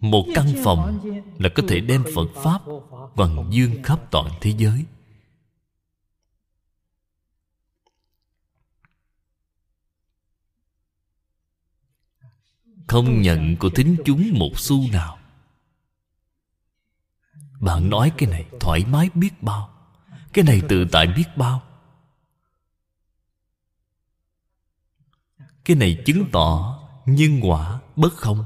Một 0.00 0.26
căn 0.34 0.46
phòng 0.64 1.10
là 1.38 1.48
có 1.54 1.62
thể 1.68 1.80
đem 1.80 2.04
Phật 2.14 2.28
Pháp 2.34 2.62
Hoàng 3.14 3.48
dương 3.50 3.82
khắp 3.82 4.00
toàn 4.10 4.30
thế 4.40 4.50
giới. 4.58 4.84
Không 12.86 13.20
nhận 13.22 13.56
của 13.56 13.70
thính 13.70 13.96
chúng 14.04 14.30
một 14.32 14.52
xu 14.56 14.90
nào. 14.92 15.18
Bạn 17.60 17.90
nói 17.90 18.12
cái 18.18 18.28
này 18.28 18.46
thoải 18.60 18.84
mái 18.84 19.10
biết 19.14 19.42
bao, 19.42 19.70
Cái 20.32 20.44
này 20.44 20.62
tự 20.68 20.86
tại 20.92 21.06
biết 21.06 21.26
bao. 21.36 21.73
cái 25.64 25.76
này 25.76 26.02
chứng 26.06 26.24
tỏ 26.32 26.80
nhân 27.06 27.40
quả 27.42 27.80
bất 27.96 28.12
không? 28.12 28.44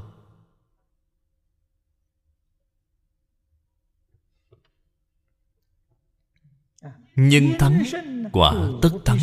Nhân 7.15 7.53
thắng 7.59 7.83
quả 8.31 8.53
tất 8.81 8.89
thắng. 9.05 9.19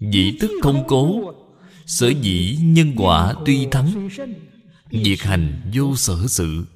Dĩ 0.00 0.36
tức 0.40 0.50
không 0.62 0.84
cố, 0.88 1.34
sở 1.86 2.08
dĩ 2.08 2.58
nhân 2.62 2.92
quả 2.96 3.34
tuy 3.46 3.66
thắng, 3.70 4.08
việc 4.90 5.22
hành 5.22 5.70
vô 5.74 5.96
sở 5.96 6.26
sự. 6.28 6.66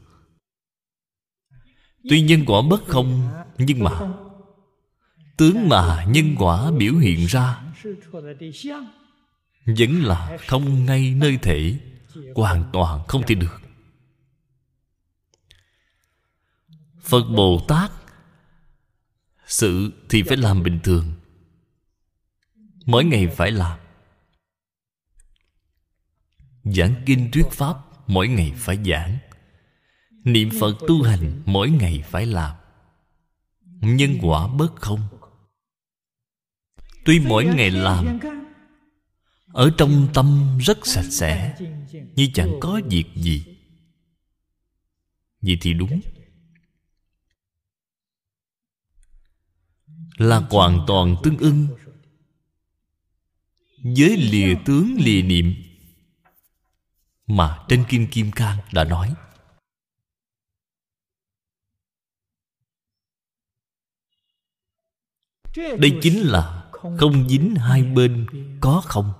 Tuy 2.09 2.23
nhân 2.23 2.43
quả 2.47 2.63
bất 2.71 2.87
không, 2.87 3.29
nhưng 3.59 3.85
mà, 3.85 4.13
tướng 5.37 5.69
mà 5.69 6.05
nhân 6.09 6.35
quả 6.39 6.71
biểu 6.71 6.95
hiện 6.95 7.27
ra 7.27 7.63
vẫn 9.67 10.05
là 10.05 10.39
không 10.47 10.87
ngay 10.87 11.15
nơi 11.15 11.39
thể, 11.43 11.79
Hoàn 12.35 12.65
toàn 12.73 13.05
không 13.09 13.23
thể 13.27 13.35
được. 13.35 13.61
Phật 17.01 17.25
Bồ 17.37 17.65
Tát, 17.69 17.91
Sự 19.47 19.93
thì 20.09 20.23
phải 20.23 20.37
làm 20.37 20.63
bình 20.63 20.81
thường. 20.85 21.15
Mỗi 22.87 23.05
ngày 23.05 23.29
phải 23.29 23.51
làm. 23.51 23.79
Giảng 26.65 26.95
kinh 27.07 27.31
thuyết 27.31 27.47
pháp, 27.51 27.77
Mỗi 28.07 28.29
ngày 28.29 28.53
phải 28.57 28.79
giảng. 28.85 29.19
Niệm 30.11 30.51
Phật 30.61 30.75
tu 30.89 31.03
hành, 31.03 31.43
Mỗi 31.47 31.71
ngày 31.71 32.05
phải 32.07 32.27
làm. 32.27 32.57
Nhân 33.65 34.19
quả 34.23 34.49
bất 34.49 34.77
không. 34.77 35.09
Tuy 37.05 37.21
mỗi 37.21 37.45
ngày 37.45 37.71
làm 37.71 38.19
ở 39.47 39.71
trong 39.79 40.09
tâm 40.15 40.59
rất 40.61 40.87
sạch 40.87 41.11
sẽ 41.11 41.57
Như 42.17 42.29
chẳng 42.35 42.53
có 42.61 42.81
việc 42.91 43.05
gì. 43.15 43.57
Vậy 45.41 45.59
thì 45.61 45.73
đúng. 45.75 46.01
Là 50.17 50.39
hoàn 50.51 50.85
toàn 50.87 51.17
tương 51.23 51.39
ưng 51.39 51.69
Với 53.83 54.17
lìa 54.17 54.55
tướng 54.65 54.97
lìa 54.99 55.23
niệm 55.23 55.55
Mà 57.27 57.65
trên 57.69 57.85
Kim 57.89 58.07
Kim 58.07 58.33
Cang 58.33 58.59
đã 58.73 58.85
nói. 58.85 59.15
Đây 65.57 65.99
chính 66.03 66.19
là 66.19 66.71
không 66.99 67.29
dính 67.29 67.55
hai 67.55 67.83
bên 67.83 68.27
có 68.61 68.83
không? 68.85 69.13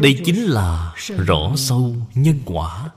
Đây 0.00 0.20
chính 0.24 0.44
là 0.44 0.94
rõ 0.96 1.54
sâu 1.56 1.96
nhân 2.14 2.40
quả. 2.44 2.90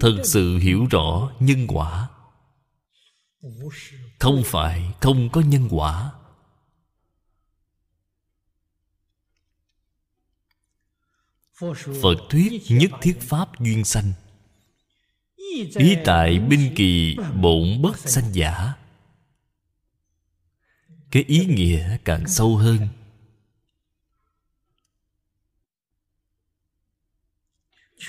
Thực 0.00 0.22
sự 0.24 0.58
hiểu 0.58 0.86
rõ 0.90 1.32
nhân 1.40 1.66
quả. 1.68 2.08
Không 4.18 4.42
phải 4.44 4.94
không 5.00 5.28
có 5.32 5.40
nhân 5.40 5.68
quả. 5.70 6.12
Phật 12.02 12.16
thuyết 12.30 12.62
nhất 12.68 12.90
thiết 13.00 13.18
pháp 13.20 13.60
duyên 13.60 13.84
sanh. 13.84 14.12
Ý 15.76 15.96
tại 16.04 16.38
binh 16.38 16.72
kỳ 16.76 17.16
bổn 17.40 17.82
bất 17.82 17.98
sanh 17.98 18.32
giả. 18.32 18.74
Cái 21.10 21.24
ý 21.26 21.46
nghĩa 21.46 21.98
càng 22.04 22.28
sâu 22.28 22.56
hơn 22.56 22.88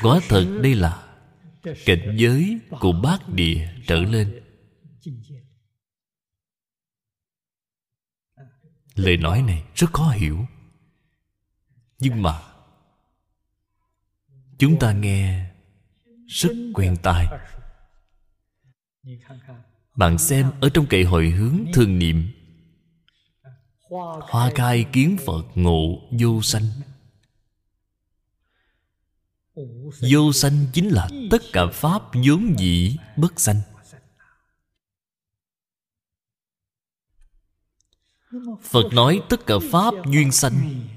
Quả 0.01 0.19
thật 0.29 0.59
đây 0.63 0.75
là 0.75 1.09
Cảnh 1.85 2.15
giới 2.17 2.59
của 2.79 2.91
bát 3.03 3.29
địa 3.29 3.69
trở 3.87 3.95
lên. 3.95 4.43
Lời 8.95 9.17
nói 9.17 9.41
này 9.41 9.63
rất 9.75 9.93
khó 9.93 10.09
hiểu. 10.09 10.45
Nhưng 11.99 12.21
mà 12.21 12.41
Chúng 14.59 14.79
ta 14.79 14.93
nghe 14.93 15.51
Rất 16.27 16.51
quen 16.73 16.95
tai. 17.03 17.27
Bạn 19.95 20.17
xem 20.17 20.51
ở 20.61 20.69
trong 20.69 20.85
kệ 20.85 21.03
hồi 21.03 21.29
hướng 21.29 21.65
thường 21.73 21.99
niệm. 21.99 22.31
Hoa 24.21 24.51
khai 24.55 24.85
kiến 24.91 25.17
Phật 25.25 25.43
ngộ 25.55 26.09
vô 26.19 26.41
sanh. 26.41 26.63
Vô 30.11 30.33
sanh 30.33 30.65
chính 30.73 30.89
là 30.89 31.09
tất 31.31 31.41
cả 31.53 31.61
Pháp 31.73 32.01
vốn 32.13 32.55
dĩ 32.59 32.97
bất 33.17 33.39
sanh. 33.39 33.61
Phật 38.61 38.93
nói 38.93 39.21
tất 39.29 39.45
cả 39.45 39.55
Pháp 39.71 39.93
duyên 40.11 40.31
sanh. 40.31 40.87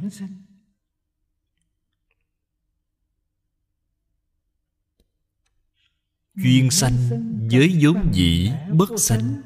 Duyên 6.35 6.71
sanh 6.71 6.97
với 7.51 7.79
vốn 7.83 8.11
dĩ 8.15 8.51
bất 8.73 8.91
sanh. 8.99 9.43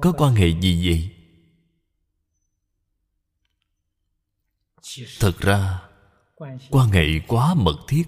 Có 0.00 0.12
quan 0.18 0.34
hệ 0.34 0.60
gì 0.60 0.88
vậy? 0.88 1.21
Thật 5.20 5.40
ra 5.40 5.82
quan 6.70 6.88
hệ 6.88 7.06
quá 7.28 7.54
mật 7.54 7.76
thiết, 7.88 8.04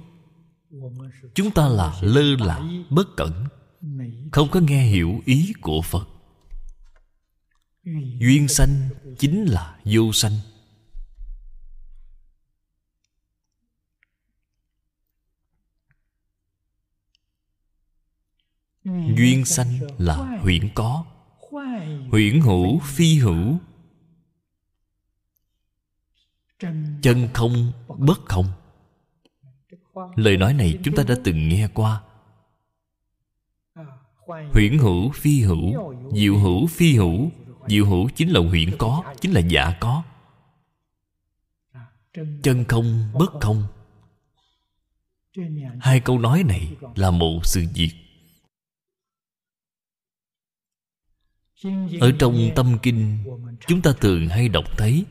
chúng 1.35 1.51
ta 1.51 1.69
là 1.69 1.99
lơ 2.03 2.37
là 2.37 2.63
bất 2.91 3.17
cẩn, 3.17 3.45
không 4.33 4.49
có 4.51 4.61
nghe 4.61 4.87
hiểu 4.87 5.21
ý 5.25 5.53
của 5.61 5.83
phật. 5.83 6.09
Duyên 8.21 8.49
sanh 8.49 8.89
chính 9.19 9.45
là 9.45 9.79
vô 9.85 10.13
sanh. 10.13 10.33
Duyên 19.17 19.45
sanh 19.45 19.81
là 19.99 20.39
huyễn 20.43 20.69
có, 20.75 21.05
huyễn 22.11 22.41
hữu, 22.41 22.79
phi 22.79 23.19
hữu 23.19 23.59
chân 27.03 27.29
không, 27.35 27.73
bất 27.99 28.21
không? 28.27 28.47
Lời 30.17 30.37
nói 30.37 30.55
này 30.55 30.79
chúng 30.85 30.97
ta 30.97 31.03
đã 31.09 31.15
từng 31.25 31.49
nghe 31.49 31.69
qua. 31.75 32.03
Huyễn 34.27 34.79
hữu, 34.79 35.11
phi 35.11 35.41
hữu, 35.41 35.95
diệu 36.13 36.39
hữu, 36.39 36.67
phi 36.67 36.97
hữu. 36.97 37.31
Diệu 37.69 37.87
hữu 37.87 38.09
chính 38.09 38.31
là 38.31 38.41
huyễn 38.41 38.77
có, 38.79 39.15
chính 39.21 39.33
là 39.33 39.41
giả 39.41 39.77
có. 39.81 40.03
Chân 42.43 42.65
không, 42.69 43.11
bất 43.15 43.33
không? 43.41 43.63
Hai 45.81 46.01
câu 46.01 46.19
nói 46.19 46.43
này 46.43 46.77
là 46.95 47.11
một 47.11 47.41
sự 47.45 47.65
việc. 47.75 47.91
Ở 52.01 52.13
trong 52.19 52.51
tâm 52.57 52.79
kinh, 52.83 53.19
chúng 53.67 53.83
ta 53.83 53.93
thường 54.01 54.29
hay 54.29 54.49
đọc 54.49 54.65
thấy 54.79 55.05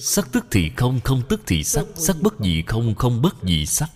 Sắc 0.00 0.28
tức 0.32 0.44
thì 0.50 0.70
không, 0.76 1.00
không 1.04 1.22
tức 1.28 1.40
thì 1.46 1.64
sắc. 1.64 1.86
Sắc 1.94 2.16
bất 2.22 2.34
dị 2.40 2.62
không, 2.66 2.94
không 2.94 3.22
bất 3.22 3.34
dị 3.42 3.66
sắc. 3.66 3.90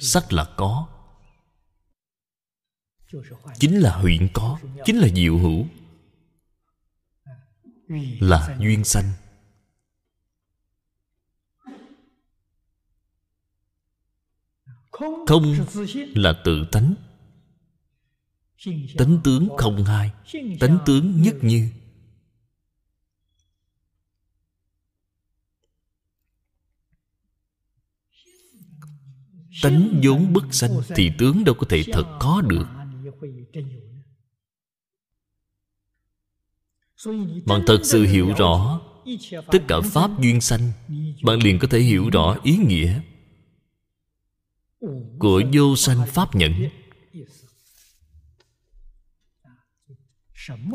Sắc 0.00 0.32
là 0.32 0.54
có. 0.56 0.88
Chính 3.58 3.78
là 3.80 3.96
huyện 3.96 4.28
có. 4.34 4.58
Chính 4.84 4.98
là 4.98 5.08
diệu 5.08 5.38
hữu. 5.38 5.66
Là 8.20 8.56
duyên 8.60 8.84
sanh. 8.84 9.12
Không 15.26 15.56
là 16.14 16.42
tự 16.44 16.66
tánh. 16.72 16.94
Tánh 18.98 19.20
tướng 19.24 19.48
không 19.56 19.84
hai. 19.84 20.10
Tánh 20.60 20.78
tướng 20.86 21.22
nhất 21.22 21.34
như. 21.42 21.70
Tánh 29.62 30.00
vốn 30.04 30.32
bất 30.32 30.54
sanh 30.54 30.70
Thì 30.96 31.10
tướng 31.18 31.44
đâu 31.44 31.54
có 31.54 31.66
thể 31.68 31.82
thật 31.92 32.16
có 32.20 32.42
được. 32.46 32.66
Bạn 37.46 37.62
thật 37.66 37.80
sự 37.84 38.04
hiểu 38.04 38.32
rõ 38.38 38.80
Tất 39.52 39.58
cả 39.68 39.76
Pháp 39.80 40.20
duyên 40.20 40.40
sanh, 40.40 40.72
Bạn 41.22 41.42
liền 41.42 41.58
có 41.58 41.68
thể 41.68 41.80
hiểu 41.80 42.10
rõ 42.10 42.36
ý 42.42 42.56
nghĩa 42.56 43.00
Của 45.18 45.42
vô 45.52 45.76
sanh 45.76 46.06
Pháp 46.06 46.34
nhẫn. 46.34 46.52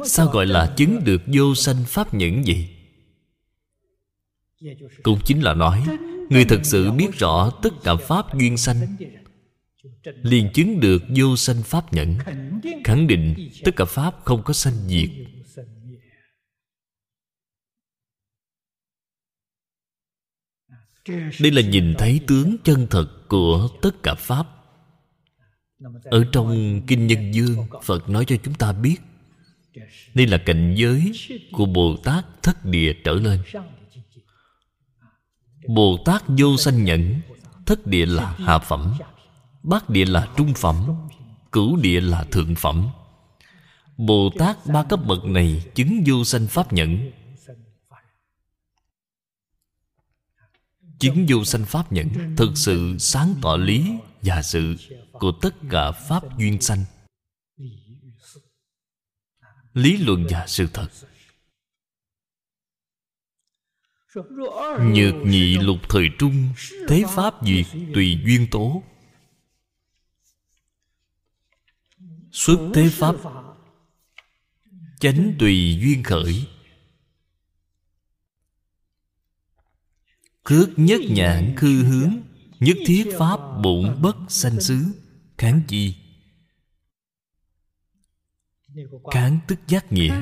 Sao 0.06 0.28
gọi 0.28 0.46
là 0.46 0.74
chứng 0.78 1.04
được 1.04 1.22
vô 1.34 1.56
sanh 1.56 1.84
pháp 1.88 2.14
nhẫn 2.14 2.44
gì 2.44 2.70
cũng 5.04 5.20
chính 5.26 5.44
là 5.44 5.54
nói 5.54 5.88
người 6.32 6.46
thật 6.46 6.60
sự 6.64 6.92
biết 6.92 7.10
rõ 7.14 7.52
tất 7.64 7.70
cả 7.84 7.96
pháp 7.96 8.40
duyên 8.40 8.58
sanh, 8.58 8.98
liền 10.04 10.50
chứng 10.54 10.80
được 10.80 11.04
vô 11.16 11.36
sanh 11.36 11.64
pháp 11.64 11.94
nhẫn, 11.94 12.18
khẳng 12.84 13.08
định 13.08 13.50
tất 13.64 13.72
cả 13.76 13.86
pháp 13.86 14.16
không 14.26 14.44
có 14.44 14.54
sanh 14.54 14.74
diệt. 14.88 15.10
Đây 21.40 21.52
là 21.52 21.62
nhìn 21.62 21.96
thấy 21.98 22.22
tướng 22.28 22.58
chân 22.64 22.88
thật 22.90 23.08
của 23.28 23.70
tất 23.82 24.04
cả 24.04 24.16
pháp. 24.16 24.48
Ở 26.04 26.26
trong 26.32 26.82
kinh 26.88 27.08
nhân 27.08 27.34
dương 27.34 27.68
phật 27.84 28.10
nói 28.10 28.26
cho 28.26 28.36
chúng 28.44 28.54
ta 28.54 28.74
biết, 28.74 28.96
đây 30.14 30.28
là 30.28 30.38
cảnh 30.46 30.76
giới 30.78 31.12
của 31.52 31.66
bồ 31.66 31.98
tát 32.04 32.26
thất 32.44 32.66
địa 32.66 32.94
trở 33.04 33.14
lên 33.14 33.40
bồ 35.68 35.98
tát 36.06 36.24
vô 36.28 36.58
sanh 36.58 36.84
nhẫn, 36.84 37.22
thất 37.66 37.88
địa 37.88 38.06
là 38.06 38.36
hạ 38.40 38.60
phẩm, 38.60 38.94
bát 39.64 39.90
địa 39.90 40.06
là 40.06 40.28
trung 40.38 40.54
phẩm, 40.54 40.96
cửu 41.52 41.78
địa 41.78 42.02
là 42.02 42.24
thượng 42.24 42.56
phẩm. 42.56 42.88
Bồ 43.98 44.30
tát 44.40 44.58
ba 44.66 44.84
cấp 44.84 45.00
bậc 45.06 45.26
này 45.26 45.64
chứng 45.76 46.04
vô 46.06 46.24
sanh 46.24 46.48
pháp 46.48 46.74
nhẫn. 46.74 47.12
Chứng 51.00 51.26
vô 51.30 51.44
sanh 51.44 51.66
pháp 51.66 51.92
nhẫn 51.92 52.36
thực 52.38 52.52
sự 52.56 52.98
sáng 53.00 53.36
tỏ 53.42 53.56
lý 53.56 53.92
và 54.22 54.42
sự 54.42 54.76
của 55.12 55.32
tất 55.42 55.56
cả 55.70 55.92
pháp 55.92 56.38
duyên 56.38 56.62
sanh. 56.62 56.86
Lý 59.74 59.98
luận 59.98 60.28
và 60.30 60.48
sự 60.48 60.68
thật 60.74 60.88
nhược 64.94 65.16
nhị 65.26 65.58
lục 65.58 65.78
thời 65.90 66.10
trung, 66.20 66.50
thế 66.88 67.04
pháp 67.10 67.34
diệt 67.46 67.66
tùy 67.94 68.20
duyên 68.26 68.48
tố? 68.52 68.84
Xuất 72.32 72.72
thế 72.74 72.90
pháp, 72.90 73.16
chánh 75.00 75.36
tùy 75.40 75.80
duyên 75.82 76.04
khởi. 76.04 76.48
Cước 80.44 80.70
nhất 80.76 81.02
nhãn 81.10 81.56
khư 81.58 81.84
hướng, 81.84 82.22
nhất 82.60 82.78
thiết 82.86 83.16
pháp 83.18 83.40
bổn 83.64 84.02
bất 84.02 84.16
sanh 84.30 84.62
xứ. 84.62 84.86
Kháng 85.38 85.62
chi? 85.68 85.96
Kháng 89.12 89.40
tức 89.48 89.60
giác 89.68 89.92
nghĩa. 89.92 90.22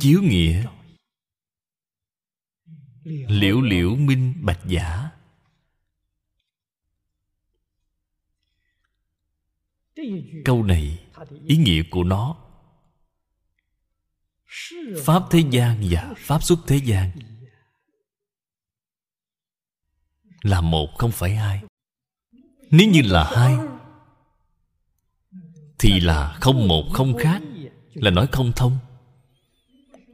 Chiếu 0.00 0.22
nghĩa 0.22 0.64
liễu 3.04 3.60
liễu 3.60 3.96
minh 3.96 4.34
bạch 4.40 4.60
giả. 4.66 5.10
Câu 10.44 10.62
này, 10.62 11.06
ý 11.46 11.56
nghĩa 11.56 11.82
của 11.90 12.04
nó. 12.04 12.36
Pháp 15.04 15.22
thế 15.30 15.44
gian 15.50 15.82
và 15.90 16.14
pháp 16.16 16.42
xuất 16.42 16.58
thế 16.66 16.76
gian 16.76 17.10
là 20.42 20.60
một 20.60 20.88
không 20.98 21.12
phải 21.12 21.36
hai. 21.36 21.62
Nếu 22.70 22.90
như 22.90 23.00
là 23.04 23.32
hai, 23.36 23.56
thì 25.78 26.00
là 26.00 26.38
không 26.40 26.68
một 26.68 26.84
không 26.92 27.16
khác, 27.18 27.42
là 27.94 28.10
nói 28.10 28.28
không 28.32 28.52
thông. 28.56 28.78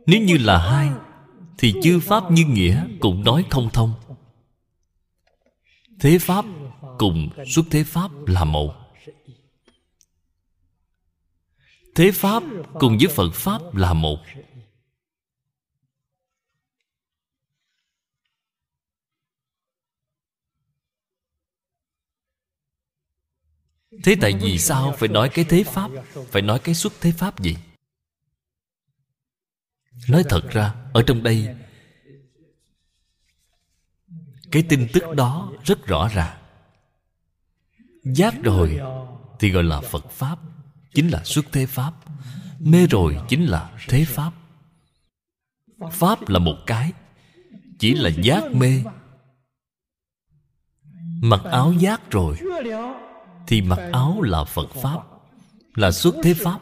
Nếu 0.06 0.22
như 0.22 0.38
là 0.38 0.70
hai 0.70 0.90
thì 1.60 1.74
chư 1.82 2.00
pháp 2.00 2.30
như 2.30 2.44
nghĩa 2.44 2.86
cũng 3.00 3.24
nói 3.24 3.44
không 3.50 3.70
thông. 3.72 3.94
Thế 6.00 6.18
pháp 6.18 6.44
cùng 6.98 7.30
xuất 7.46 7.62
thế 7.70 7.84
pháp 7.84 8.10
là 8.26 8.44
một. 8.44 8.74
Thế 11.94 12.10
pháp 12.14 12.42
cùng 12.80 12.98
với 12.98 13.08
phật 13.08 13.30
pháp 13.34 13.74
là 13.74 13.92
một. 13.92 14.18
Thế 24.04 24.16
tại 24.20 24.32
vì 24.42 24.58
sao 24.58 24.94
phải 24.98 25.08
nói 25.08 25.30
cái 25.34 25.44
thế 25.48 25.64
pháp? 25.64 25.90
Phải 26.30 26.42
nói 26.42 26.58
cái 26.64 26.74
xuất 26.74 26.92
thế 27.00 27.12
pháp 27.18 27.40
gì? 27.40 27.56
Nói 30.10 30.24
thật 30.28 30.50
ra, 30.50 30.74
ở 30.92 31.02
trong 31.06 31.22
đây, 31.22 31.56
cái 34.50 34.62
tin 34.68 34.88
tức 34.92 35.02
đó 35.16 35.52
rất 35.64 35.86
rõ 35.86 36.08
ràng. 36.08 36.36
Giác 38.04 38.34
rồi 38.42 38.80
thì 39.38 39.50
gọi 39.50 39.64
là 39.64 39.80
phật 39.80 40.10
pháp, 40.10 40.38
chính 40.94 41.08
là 41.08 41.24
xuất 41.24 41.44
thế 41.52 41.66
pháp. 41.66 41.92
Mê 42.60 42.86
rồi 42.86 43.20
chính 43.28 43.44
là 43.44 43.70
thế 43.88 44.04
pháp. 44.04 44.32
Pháp 45.92 46.28
là 46.28 46.38
một 46.38 46.56
cái, 46.66 46.92
chỉ 47.78 47.94
là 47.94 48.10
giác 48.22 48.42
mê. 48.52 48.82
Mặc 51.22 51.40
áo 51.44 51.72
giác 51.72 52.10
rồi 52.10 52.36
thì 53.46 53.62
mặc 53.62 53.78
áo 53.92 54.22
là 54.22 54.44
phật 54.44 54.70
pháp, 54.82 54.98
là 55.74 55.90
xuất 55.92 56.14
thế 56.22 56.34
pháp. 56.34 56.60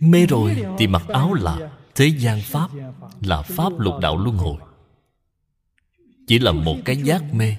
Mê 0.00 0.26
rồi 0.26 0.64
thì 0.78 0.86
mặc 0.86 1.02
áo 1.08 1.34
là 1.34 1.70
thế 1.96 2.06
gian 2.06 2.40
pháp 2.42 2.70
là 3.20 3.42
pháp 3.42 3.72
lục 3.78 3.94
đạo 4.00 4.18
luân 4.18 4.36
hồi. 4.36 4.56
Chỉ 6.26 6.38
là 6.38 6.52
một 6.52 6.76
cái 6.84 6.96
giác 6.96 7.22
mê. 7.34 7.56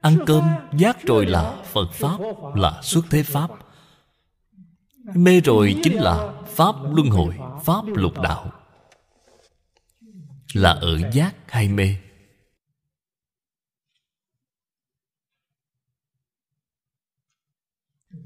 Ăn 0.00 0.18
cơm, 0.26 0.44
giác 0.78 1.02
rồi 1.02 1.26
là 1.26 1.62
phật 1.64 1.92
pháp, 1.92 2.18
là 2.54 2.82
xuất 2.82 3.04
thế 3.10 3.22
pháp. 3.22 3.50
Mê 5.14 5.40
rồi 5.40 5.76
chính 5.82 5.96
là 5.96 6.42
pháp 6.46 6.74
luân 6.92 7.10
hồi, 7.10 7.38
pháp 7.64 7.84
lục 7.86 8.20
đạo. 8.22 8.52
Là 10.52 10.70
ở 10.70 11.10
giác 11.12 11.34
hay 11.46 11.68
mê? 11.68 11.96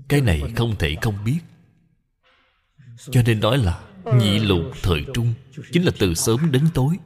Cái 0.09 0.21
này 0.21 0.43
không 0.57 0.77
thể 0.79 0.97
không 1.03 1.25
biết. 1.25 1.41
Cho 3.11 3.23
nên 3.23 3.41
nói 3.41 3.59
là 3.59 3.92
nhị 4.05 4.39
lục 4.39 4.63
thời 4.83 5.05
trung, 5.15 5.35
chính 5.73 5.85
là 5.85 5.93
từ 5.99 6.15
sớm 6.15 6.53
đến 6.53 6.69
tối. 6.75 6.99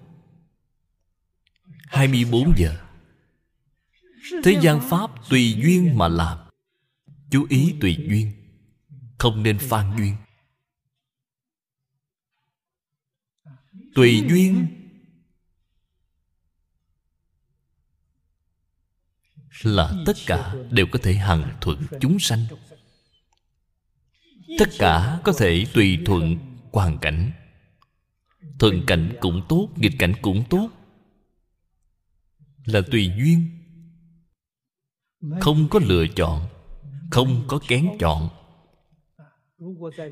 24 1.86 2.52
giờ. 2.56 2.76
Thế 4.44 4.58
gian 4.62 4.80
Pháp 4.90 5.10
tùy 5.30 5.54
duyên 5.62 5.98
mà 5.98 6.08
làm, 6.08 6.38
Chú 7.30 7.46
ý 7.48 7.74
tùy 7.80 7.96
duyên, 8.08 8.32
Không 9.18 9.42
nên 9.42 9.58
phan 9.58 9.96
duyên. 9.96 10.16
Tùy 13.94 14.24
duyên. 14.28 14.66
Là 19.62 19.92
tất 20.06 20.16
cả 20.26 20.54
đều 20.70 20.86
có 20.92 20.98
thể 21.02 21.14
hằng 21.14 21.56
thuận 21.60 21.86
chúng 22.00 22.18
sanh. 22.18 22.46
Tất 24.58 24.68
cả 24.78 25.20
có 25.24 25.32
thể 25.38 25.66
tùy 25.74 25.98
thuận 26.04 26.55
hoàn 26.76 26.98
cảnh. 26.98 27.32
Thuận 28.58 28.82
cảnh 28.86 29.16
cũng 29.20 29.42
tốt, 29.48 29.68
Nghịch 29.76 29.92
cảnh 29.98 30.12
cũng 30.22 30.44
tốt. 30.50 30.70
Là 32.64 32.80
tùy 32.90 33.10
duyên. 33.18 33.48
Không 35.40 35.68
có 35.70 35.80
lựa 35.82 36.06
chọn, 36.16 36.46
Không 37.10 37.44
có 37.48 37.60
kén 37.68 37.88
chọn. 37.98 38.28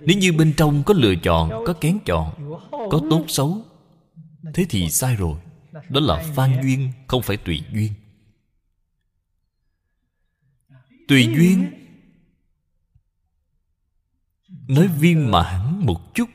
Nếu 0.06 0.18
như 0.18 0.32
bên 0.32 0.54
trong 0.56 0.82
có 0.86 0.94
lựa 0.94 1.14
chọn, 1.22 1.50
Có 1.66 1.72
kén 1.72 1.98
chọn, 2.04 2.34
Có 2.70 3.00
tốt 3.10 3.24
xấu, 3.28 3.62
Thế 4.54 4.66
thì 4.68 4.90
sai 4.90 5.16
rồi. 5.16 5.40
Đó 5.72 6.00
là 6.00 6.32
phan 6.34 6.62
duyên, 6.62 6.92
Không 7.06 7.22
phải 7.22 7.36
tùy 7.36 7.62
duyên. 7.72 7.92
Tùy 11.08 11.28
duyên. 11.36 11.70
Nói 14.68 14.88
viên 14.88 15.30
mãn 15.30 15.80
một 15.86 16.14
chút 16.14 16.28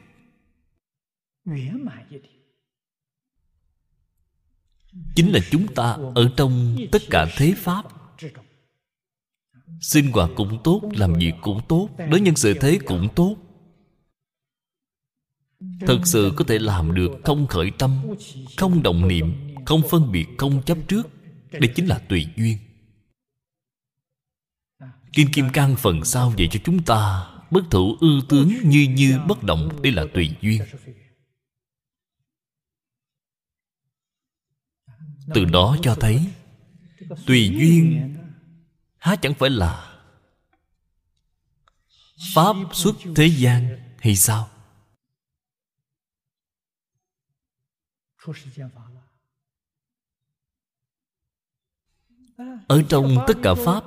chính 5.16 5.32
là 5.32 5.40
chúng 5.52 5.68
ta 5.76 5.98
ở 6.16 6.32
trong 6.38 6.78
tất 6.92 7.02
cả 7.10 7.28
thế 7.38 7.54
pháp. 7.58 7.86
Sinh 9.82 10.12
hoạt 10.12 10.30
cũng 10.36 10.60
tốt, 10.64 10.82
làm 10.92 11.14
việc 11.14 11.34
cũng 11.42 11.62
tốt, 11.68 11.90
đối 12.10 12.22
nhân 12.22 12.36
sự 12.36 12.54
thế 12.62 12.80
cũng 12.86 13.08
tốt. 13.16 13.36
Thật 15.80 16.00
sự 16.06 16.32
có 16.36 16.46
thể 16.48 16.60
làm 16.60 16.96
được 16.96 17.12
không 17.24 17.48
khởi 17.48 17.72
tâm, 17.80 18.02
không 18.58 18.84
động 18.84 19.08
niệm, 19.08 19.56
không 19.66 19.82
phân 19.90 20.12
biệt, 20.12 20.28
không 20.38 20.64
chấp 20.64 20.78
trước. 20.88 21.10
Đây 21.52 21.74
chính 21.76 21.88
là 21.88 22.00
tùy 22.00 22.28
duyên. 22.38 22.58
Kim 25.14 25.28
Kim 25.34 25.50
Cang 25.54 25.76
phần 25.76 26.06
sau 26.06 26.34
dạy 26.38 26.48
cho 26.52 26.60
chúng 26.64 26.84
ta, 26.84 27.26
Bất 27.52 27.62
thủ 27.72 27.96
ư 28.02 28.22
tướng 28.30 28.54
như 28.64 28.88
như 28.90 29.20
bất 29.28 29.44
động, 29.44 29.82
Đây 29.82 29.92
là 29.92 30.06
tùy 30.14 30.30
duyên. 30.42 30.62
Từ 35.34 35.46
đó 35.46 35.78
cho 35.82 35.96
thấy, 36.00 36.34
Tùy 37.28 37.50
duyên, 37.50 38.16
Há 38.98 39.16
chẳng 39.16 39.34
phải 39.34 39.50
là 39.50 39.86
Pháp 42.34 42.56
xuất 42.74 42.96
thế 43.16 43.28
gian 43.28 43.80
hay 44.00 44.16
sao? 44.16 44.50
Ở 52.68 52.84
trong 52.90 53.16
tất 53.28 53.34
cả 53.44 53.54
Pháp, 53.66 53.84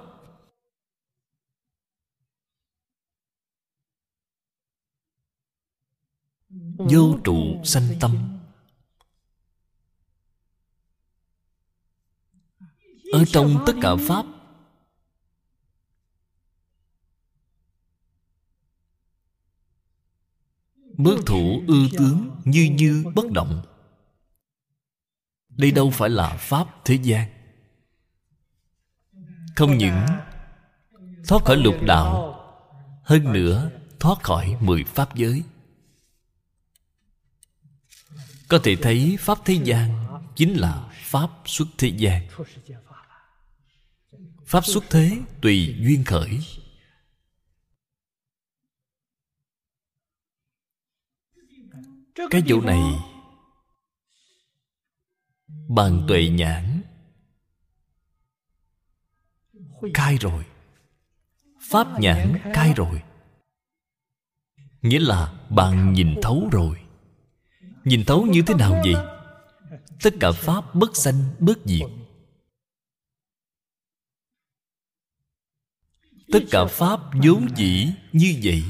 Vô 6.79 7.19
trụ 7.25 7.61
sanh 7.65 7.89
tâm. 8.01 8.32
Ở 13.13 13.25
trong 13.25 13.65
tất 13.67 13.73
cả 13.83 13.91
Pháp 14.09 14.27
bất 20.97 21.17
thủ 21.27 21.63
ư 21.69 21.89
tướng 21.99 22.31
Như 22.45 22.71
như 22.73 23.05
bất 23.15 23.31
động. 23.31 23.63
Đây 25.49 25.71
đâu 25.71 25.91
phải 25.91 26.11
là 26.11 26.37
Pháp 26.37 26.85
thế 26.85 26.99
gian. 27.03 27.29
Không 29.57 29.79
những 29.79 30.07
Thoát 31.29 31.45
khỏi 31.45 31.57
lục 31.57 31.77
đạo, 31.87 32.39
Hơn 33.05 33.33
nữa 33.33 33.71
thoát 34.01 34.23
khỏi 34.23 34.57
mười 34.61 34.85
Pháp 34.85 35.15
giới. 35.15 35.43
Có 38.49 38.61
thể 38.65 38.77
thấy 38.77 39.17
Pháp 39.21 39.39
thế 39.45 39.55
gian 39.65 40.07
Chính 40.37 40.55
là 40.55 40.89
Pháp 41.03 41.31
xuất 41.45 41.69
thế 41.79 41.89
gian. 41.89 42.27
Pháp 44.53 44.65
xuất 44.65 44.85
thế 44.91 45.19
tùy 45.43 45.77
duyên 45.81 46.05
khởi. 46.05 46.41
Cái 52.31 52.43
vụ 52.49 52.61
này 52.61 52.81
Bằng 55.69 56.05
tuệ 56.09 56.29
nhãn 56.29 56.83
Cai 59.95 60.17
rồi. 60.17 60.45
Pháp 61.71 62.01
nhãn 62.01 62.39
cai 62.55 62.73
rồi. 62.77 63.03
Nghĩa 64.83 65.01
là 65.01 65.33
bạn 65.51 65.93
nhìn 65.93 66.15
thấu 66.23 66.49
rồi. 66.53 66.81
Nhìn 67.85 68.05
thấu 68.07 68.27
như 68.27 68.43
thế 68.47 68.55
nào 68.55 68.83
vậy? 68.85 68.95
Tất 70.03 70.11
cả 70.21 70.33
Pháp 70.33 70.75
bất 70.75 70.97
sanh, 70.97 71.35
bất 71.39 71.59
diệt. 71.65 72.02
Tất 76.33 76.43
cả 76.51 76.65
Pháp 76.67 77.01
vốn 77.23 77.49
dĩ 77.57 77.89
như 78.13 78.41
vậy. 78.43 78.63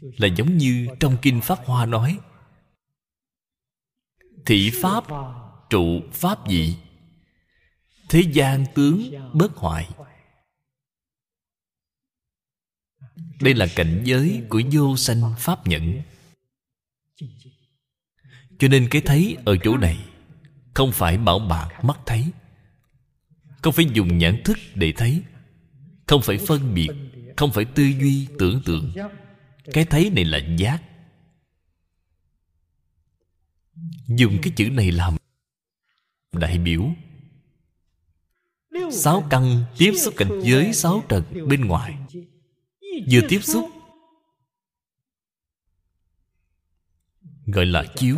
Là 0.00 0.28
giống 0.36 0.58
như 0.58 0.88
trong 1.00 1.16
Kinh 1.22 1.40
Pháp 1.40 1.58
Hoa 1.64 1.86
nói, 1.86 2.18
Thị 4.46 4.70
Pháp 4.82 5.04
trụ 5.70 6.00
Pháp 6.12 6.38
dị 6.48 6.76
Thế 8.08 8.20
gian 8.32 8.64
tướng 8.74 9.12
bất 9.32 9.56
hoại. 9.56 9.88
Đây 13.40 13.54
là 13.54 13.66
cảnh 13.76 14.02
giới 14.04 14.42
của 14.48 14.62
vô 14.72 14.96
sanh 14.96 15.34
Pháp 15.38 15.66
nhẫn. 15.66 16.02
Cho 18.58 18.68
nên 18.68 18.88
cái 18.90 19.02
thấy 19.04 19.36
ở 19.44 19.56
chỗ 19.64 19.76
này 19.76 19.98
Không 20.74 20.92
phải 20.92 21.18
bảo 21.18 21.38
bạc 21.38 21.84
mắt 21.84 21.98
thấy. 22.06 22.24
Không 23.62 23.72
phải 23.72 23.86
dùng 23.92 24.18
nhãn 24.18 24.42
thức 24.44 24.58
để 24.74 24.92
thấy. 24.96 25.22
Không 26.08 26.22
phải 26.22 26.38
phân 26.38 26.74
biệt, 26.74 26.88
Không 27.36 27.52
phải 27.52 27.64
tư 27.64 27.82
duy, 27.82 28.28
tưởng 28.38 28.60
tượng. 28.64 28.92
Cái 29.72 29.84
thấy 29.84 30.10
này 30.10 30.24
là 30.24 30.38
giác. 30.58 30.82
Dùng 34.06 34.38
cái 34.42 34.52
chữ 34.56 34.70
này 34.70 34.92
làm 34.92 35.16
Đại 36.32 36.58
biểu. 36.58 36.90
Sáu 38.92 39.26
căn 39.30 39.64
tiếp 39.78 39.92
xúc 40.04 40.14
cảnh 40.16 40.40
giới 40.42 40.72
sáu 40.72 41.02
trần 41.08 41.48
bên 41.48 41.64
ngoài. 41.64 41.98
Vừa 43.10 43.20
tiếp 43.28 43.40
xúc, 43.42 43.70
Gọi 47.46 47.66
là 47.66 47.84
chiếu, 47.96 48.16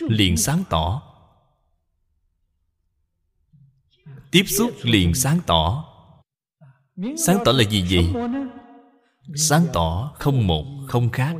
Liền 0.00 0.36
sáng 0.36 0.64
tỏ. 0.70 1.02
Tiếp 4.30 4.44
xúc 4.46 4.72
liền 4.82 5.14
sáng 5.14 5.40
tỏ. 5.46 5.87
Sáng 6.98 7.38
tỏ 7.44 7.52
là 7.52 7.64
gì 7.64 7.84
vậy? 7.90 8.28
Sáng 9.34 9.66
tỏ 9.72 10.14
không 10.18 10.46
một, 10.46 10.64
không 10.88 11.10
khác. 11.10 11.36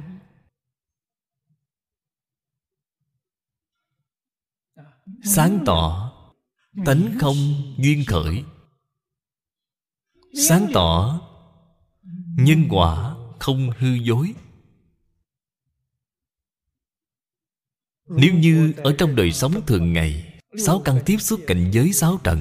Sáng 5.24 5.62
tỏ, 5.66 6.12
Tánh 6.84 7.16
không 7.20 7.36
duyên 7.78 8.04
khởi. 8.06 8.44
Sáng 10.48 10.66
tỏ, 10.74 11.20
Nhân 12.36 12.64
quả 12.70 13.16
không 13.38 13.70
hư 13.78 13.88
dối. 13.94 14.34
Nếu 18.06 18.34
như 18.34 18.72
ở 18.76 18.94
trong 18.98 19.16
đời 19.16 19.32
sống 19.32 19.66
thường 19.66 19.92
ngày, 19.92 20.40
Sáu 20.56 20.80
căn 20.84 20.98
tiếp 21.06 21.16
xúc 21.18 21.40
cảnh 21.46 21.70
giới 21.72 21.92
sáu 21.92 22.20
trần 22.24 22.38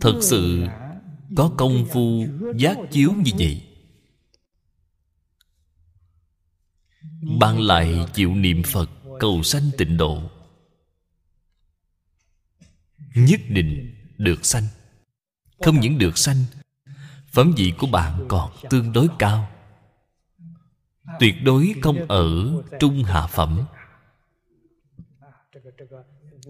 Thật 0.00 0.18
sự 0.22 0.66
có 1.36 1.52
công 1.58 1.86
phu 1.92 2.26
giác 2.56 2.76
chiếu 2.90 3.12
như 3.12 3.30
vậy. 3.38 3.64
Ban 7.40 7.60
lại 7.60 8.06
chịu 8.14 8.34
niệm 8.34 8.62
Phật 8.62 8.90
cầu 9.20 9.42
sanh 9.42 9.70
tịnh 9.78 9.96
độ. 9.96 10.22
Nhất 13.14 13.40
định 13.48 13.94
được 14.18 14.46
sanh. 14.46 14.64
Không 15.60 15.80
những 15.80 15.98
được 15.98 16.18
sanh, 16.18 16.44
Phẩm 17.32 17.52
vị 17.56 17.72
của 17.78 17.86
bạn 17.86 18.24
còn 18.28 18.52
tương 18.70 18.92
đối 18.92 19.08
cao. 19.18 19.48
Tuyệt 21.20 21.34
đối 21.44 21.74
không 21.82 22.08
ở 22.08 22.52
trung 22.80 23.04
hạ 23.04 23.26
phẩm. 23.26 23.62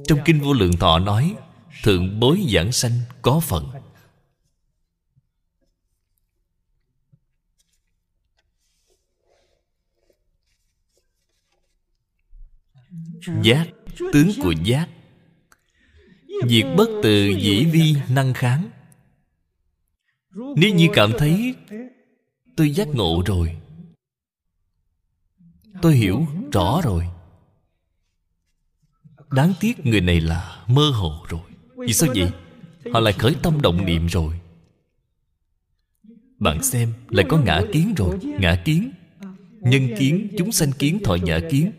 Trong 0.06 0.18
Kinh 0.24 0.40
Vô 0.40 0.52
Lượng 0.52 0.76
Thọ 0.76 0.98
nói 0.98 1.36
Thượng 1.82 2.20
bối 2.20 2.46
giảng 2.54 2.72
sanh 2.72 3.00
có 3.22 3.40
phần. 3.40 3.70
Giác, 13.42 13.66
Tướng 14.12 14.30
của 14.42 14.54
giác. 14.64 14.88
Diệt 16.48 16.66
bất 16.76 16.88
từ 17.02 17.28
dĩ 17.40 17.64
vi 17.64 17.94
năng 18.08 18.34
kháng. 18.34 18.70
Nếu 20.30 20.74
như 20.74 20.88
cảm 20.94 21.12
thấy 21.18 21.54
Tôi 22.56 22.70
giác 22.70 22.88
ngộ 22.88 23.22
rồi, 23.26 23.56
Tôi 25.82 25.94
hiểu 25.94 26.26
rõ 26.52 26.80
rồi. 26.84 27.08
Đáng 29.30 29.54
tiếc 29.60 29.86
người 29.86 30.00
này 30.00 30.20
là 30.20 30.64
mơ 30.66 30.90
hồ 30.90 31.26
rồi. 31.28 31.47
Vì 31.86 31.92
sao 31.92 32.10
vậy? 32.16 32.30
Họ 32.92 33.00
lại 33.00 33.12
khởi 33.12 33.34
tâm 33.42 33.62
động 33.62 33.86
niệm 33.86 34.06
rồi. 34.06 34.34
Bạn 36.38 36.62
xem 36.62 36.92
Lại 37.08 37.24
có 37.28 37.38
ngã 37.38 37.62
kiến 37.72 37.94
rồi 37.96 38.18
Ngã 38.22 38.62
kiến. 38.64 38.90
Nhân 39.60 39.88
kiến, 39.98 40.28
chúng 40.38 40.52
sanh 40.52 40.72
kiến, 40.72 40.98
thọ 41.04 41.14
nhã 41.14 41.40
kiến. 41.50 41.72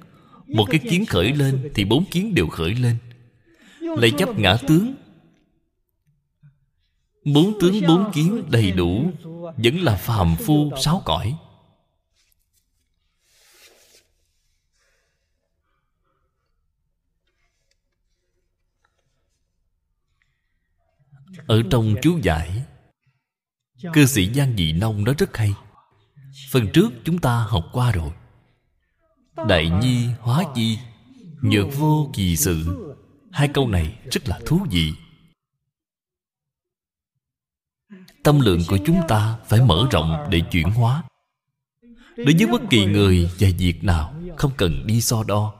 Một 0.48 0.66
cái 0.70 0.80
kiến 0.90 1.06
khởi 1.06 1.34
lên 1.34 1.70
Thì 1.74 1.86
bốn 1.86 2.06
kiến 2.06 2.36
đều 2.36 2.48
khởi 2.48 2.74
lên. 2.74 2.96
Lại 3.80 4.12
chấp 4.18 4.40
ngã 4.40 4.58
tướng. 4.68 4.96
Bốn 7.26 7.60
tướng 7.60 7.82
bốn 7.88 8.12
kiến 8.14 8.44
đầy 8.52 8.72
đủ 8.72 9.12
Vẫn 9.58 9.84
là 9.84 9.96
phàm 9.96 10.36
phu 10.36 10.72
sáu 10.82 11.02
cõi. 11.06 11.36
Ở 21.50 21.62
trong 21.72 21.96
chú 22.02 22.20
giải. 22.24 22.64
Cư 23.94 24.06
sĩ 24.06 24.34
Giang 24.34 24.58
Dị 24.58 24.72
Nông 24.72 25.04
nói 25.04 25.16
rất 25.18 25.38
hay, 25.38 25.54
Phần 26.52 26.68
trước 26.74 26.90
chúng 27.04 27.18
ta 27.18 27.44
học 27.50 27.66
qua 27.74 27.92
rồi. 27.92 28.12
Đại 29.48 29.70
nhi, 29.82 30.08
hóa 30.20 30.44
chi 30.56 30.78
Nhược 31.42 31.68
vô 31.78 32.10
kỳ 32.14 32.36
sự, 32.36 32.66
Hai 33.32 33.48
câu 33.48 33.68
này 33.68 34.00
rất 34.12 34.30
là 34.30 34.40
thú 34.46 34.66
vị. 34.72 34.94
Tâm 38.24 38.40
lượng 38.40 38.62
của 38.68 38.78
chúng 38.86 39.02
ta 39.08 39.40
phải 39.46 39.62
mở 39.62 39.88
rộng 39.92 40.28
để 40.30 40.42
chuyển 40.52 40.70
hóa. 40.70 41.04
Đối 42.18 42.36
với 42.38 42.48
bất 42.52 42.62
kỳ 42.70 42.86
người 42.86 43.30
và 43.40 43.48
việc 43.58 43.84
nào 43.84 44.14
không 44.38 44.52
cần 44.58 44.88
đi 44.88 45.02
so 45.02 45.24
đo, 45.24 45.54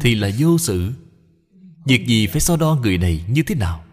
thì 0.00 0.14
là 0.14 0.30
vô 0.38 0.58
sự 0.58 0.92
việc 1.86 2.06
gì 2.06 2.26
phải 2.26 2.40
so 2.40 2.56
đo 2.56 2.74
người 2.74 2.98
này 2.98 3.24
như 3.28 3.42
thế 3.42 3.54
nào? 3.54 3.84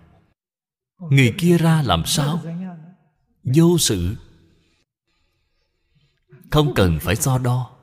Người 0.99 1.33
kia 1.37 1.57
ra 1.57 1.81
làm 1.81 2.03
sao? 2.05 2.41
Vô 3.43 3.77
sự. 3.77 4.15
Không 6.51 6.73
cần 6.75 6.99
phải 7.01 7.15
so 7.15 7.37
đo. 7.37 7.77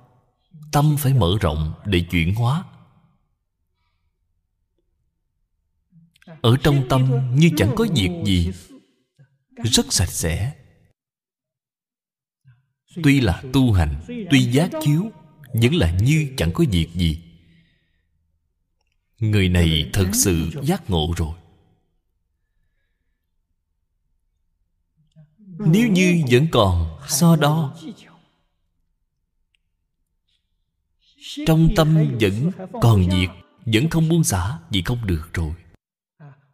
Tâm 0.72 0.96
phải 0.98 1.14
mở 1.14 1.36
rộng 1.40 1.74
để 1.84 2.06
chuyển 2.10 2.34
hóa. 2.34 2.64
Ở 6.42 6.56
trong 6.62 6.86
tâm 6.88 7.30
như 7.34 7.50
chẳng 7.56 7.72
có 7.76 7.86
việc 7.94 8.10
gì. 8.24 8.50
Rất 9.64 9.92
sạch 9.92 10.10
sẽ. 10.10 10.54
Tuy 13.02 13.20
là 13.20 13.42
tu 13.52 13.72
hành, 13.72 14.00
tuy 14.30 14.52
giác 14.52 14.70
chiếu, 14.82 15.10
vẫn 15.54 15.74
là 15.74 15.98
như 15.98 16.34
chẳng 16.36 16.52
có 16.52 16.64
việc 16.70 16.88
gì 16.94 17.23
người 19.30 19.48
này 19.48 19.90
thật 19.92 20.10
sự 20.12 20.50
giác 20.62 20.90
ngộ 20.90 21.14
rồi. 21.16 21.34
Nếu 25.58 25.88
như 25.88 26.22
vẫn 26.30 26.46
còn 26.52 26.98
so 27.08 27.36
đo. 27.36 27.74
Trong 31.46 31.68
tâm 31.76 32.18
vẫn 32.20 32.50
còn 32.80 33.08
nhiệt, 33.08 33.30
vẫn 33.66 33.90
không 33.90 34.08
buông 34.08 34.24
xả 34.24 34.58
vì 34.70 34.82
không 34.82 35.06
được 35.06 35.34
rồi. 35.34 35.52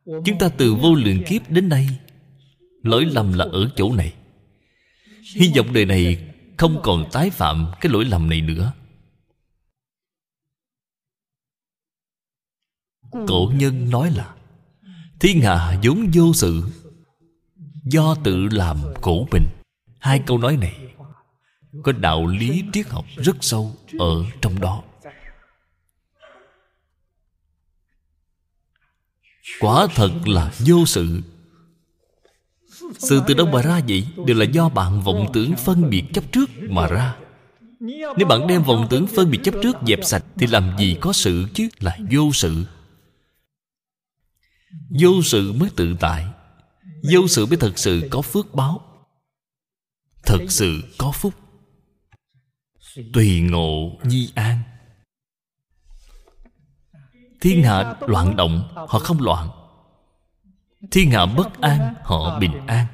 Chúng 0.04 0.38
ta 0.38 0.48
từ 0.48 0.74
vô 0.74 0.94
lượng 0.94 1.22
kiếp 1.26 1.50
đến 1.50 1.68
nay 1.68 1.88
lỗi 2.82 3.04
lầm 3.04 3.32
là 3.32 3.44
ở 3.44 3.70
chỗ 3.76 3.92
này. 3.92 4.14
Hy 5.34 5.52
vọng 5.56 5.72
đời 5.72 5.84
này 5.84 6.28
không 6.56 6.80
còn 6.82 7.10
tái 7.12 7.30
phạm 7.30 7.70
cái 7.80 7.92
lỗi 7.92 8.04
lầm 8.04 8.30
này 8.30 8.40
nữa. 8.40 8.72
Cổ 13.10 13.52
nhân 13.54 13.90
nói 13.90 14.10
là, 14.10 14.34
thiên 15.20 15.40
hạ 15.40 15.78
vốn 15.82 16.10
vô 16.14 16.32
sự, 16.34 16.62
do 17.84 18.14
tự 18.24 18.48
làm 18.50 18.78
khổ 19.02 19.26
mình. 19.32 19.46
Hai 19.98 20.22
câu 20.26 20.38
nói 20.38 20.56
này 20.56 20.76
có 21.82 21.92
đạo 21.92 22.26
lý 22.26 22.62
triết 22.72 22.88
học 22.88 23.04
rất 23.16 23.36
sâu 23.40 23.76
ở 23.98 24.24
trong 24.40 24.60
đó. 24.60 24.82
Quả 29.60 29.86
thật 29.94 30.10
là 30.26 30.52
vô 30.58 30.86
sự. 30.86 31.20
Sự 32.98 33.22
từ 33.26 33.34
đâu 33.34 33.46
mà 33.46 33.62
ra 33.62 33.80
vậy? 33.88 34.06
Đều 34.26 34.36
là 34.36 34.44
do 34.44 34.68
bạn 34.68 35.00
vọng 35.00 35.30
tưởng 35.32 35.56
phân 35.56 35.90
biệt 35.90 36.04
chấp 36.12 36.32
trước 36.32 36.50
mà 36.68 36.86
ra. 36.86 37.16
Nếu 38.16 38.26
bạn 38.28 38.46
đem 38.46 38.62
vọng 38.62 38.86
tưởng 38.90 39.06
phân 39.06 39.30
biệt 39.30 39.40
chấp 39.44 39.54
trước 39.62 39.76
dẹp 39.86 39.98
sạch 40.02 40.24
thì 40.36 40.46
làm 40.46 40.78
gì 40.78 40.96
có 41.00 41.12
sự 41.12 41.44
chứ? 41.54 41.68
Là 41.80 41.98
vô 42.10 42.30
sự 42.32 42.64
vô 45.00 45.22
sự 45.24 45.52
mới 45.52 45.70
tự 45.76 45.96
tại. 46.00 46.26
Vô 47.12 47.28
sự 47.28 47.46
mới 47.46 47.56
thật 47.56 47.78
sự 47.78 48.08
có 48.10 48.22
phước 48.22 48.54
báo. 48.54 48.80
Thật 50.22 50.46
sự 50.48 50.82
có 50.98 51.12
phúc. 51.12 51.34
Tùy 53.12 53.40
ngộ 53.40 53.98
nhi 54.04 54.32
an. 54.34 54.62
Thiên 57.40 57.62
hạ 57.62 57.96
loạn 58.00 58.36
động, 58.36 58.72
họ 58.74 58.98
không 58.98 59.20
loạn. 59.20 59.48
Thiên 60.90 61.10
hạ 61.10 61.26
bất 61.26 61.60
an, 61.60 61.94
họ 62.02 62.38
bình 62.38 62.66
an. 62.66 62.86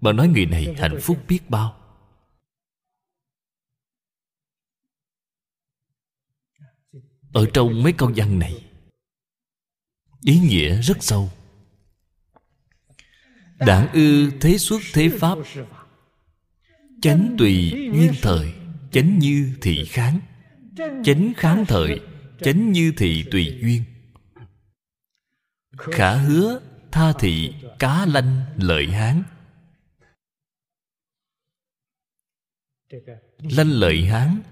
Bà 0.00 0.12
nói 0.12 0.28
người 0.28 0.46
này 0.46 0.74
hạnh 0.78 0.98
phúc 1.02 1.18
biết 1.28 1.50
bao. 1.50 1.76
Ở 7.32 7.46
trong 7.54 7.82
mấy 7.82 7.92
câu 7.92 8.12
văn 8.16 8.38
này 8.38 8.64
ý 10.26 10.38
nghĩa 10.38 10.82
rất 10.82 10.96
sâu. 11.00 11.30
Đảng 13.58 13.92
ư 13.92 14.30
thế 14.40 14.58
xuất 14.58 14.80
thế 14.92 15.10
pháp, 15.18 15.38
chánh 17.02 17.36
tùy 17.38 17.70
duyên 17.70 18.12
thời, 18.22 18.52
chánh 18.92 19.18
như 19.18 19.56
thị 19.62 19.84
kháng. 19.84 20.20
Chánh 20.76 21.32
kháng 21.36 21.64
thời, 21.68 22.00
chánh 22.40 22.72
như 22.72 22.92
thị 22.96 23.24
tùy 23.30 23.58
duyên. 23.62 23.84
Khả 25.76 26.14
hứa, 26.14 26.60
tha 26.92 27.12
thị, 27.12 27.54
cá 27.78 28.06
lanh, 28.06 28.42
lợi 28.56 28.86
hán. 28.86 29.22
Lanh 33.38 33.70
lợi 33.70 34.04
hán 34.04 34.42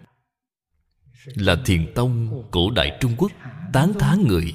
là 1.24 1.56
thiền 1.64 1.92
tông 1.94 2.44
cổ 2.50 2.70
đại 2.70 2.98
trung 3.00 3.14
quốc, 3.18 3.32
tán 3.72 3.92
thán 3.98 4.22
người 4.28 4.54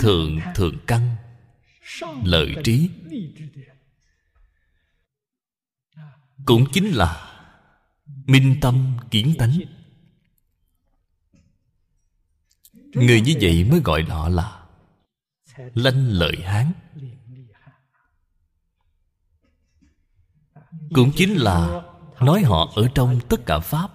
thượng 0.00 0.40
thượng 0.54 0.76
căn. 0.86 1.16
Lợi 2.24 2.54
trí. 2.64 2.90
Cũng 6.44 6.64
chính 6.72 6.88
là 6.90 7.40
minh 8.06 8.58
tâm 8.60 8.96
kiến 9.10 9.34
tánh. 9.38 9.58
Người 12.74 13.20
như 13.20 13.34
vậy 13.40 13.64
mới 13.70 13.80
gọi 13.84 14.02
họ 14.02 14.28
là 14.28 14.66
lanh 15.74 16.08
lợi 16.08 16.36
hán. 16.44 16.72
Cũng 20.94 21.12
chính 21.16 21.34
là 21.34 21.82
nói 22.20 22.42
họ 22.42 22.72
ở 22.76 22.88
trong 22.94 23.20
tất 23.28 23.46
cả 23.46 23.58
pháp 23.58 23.90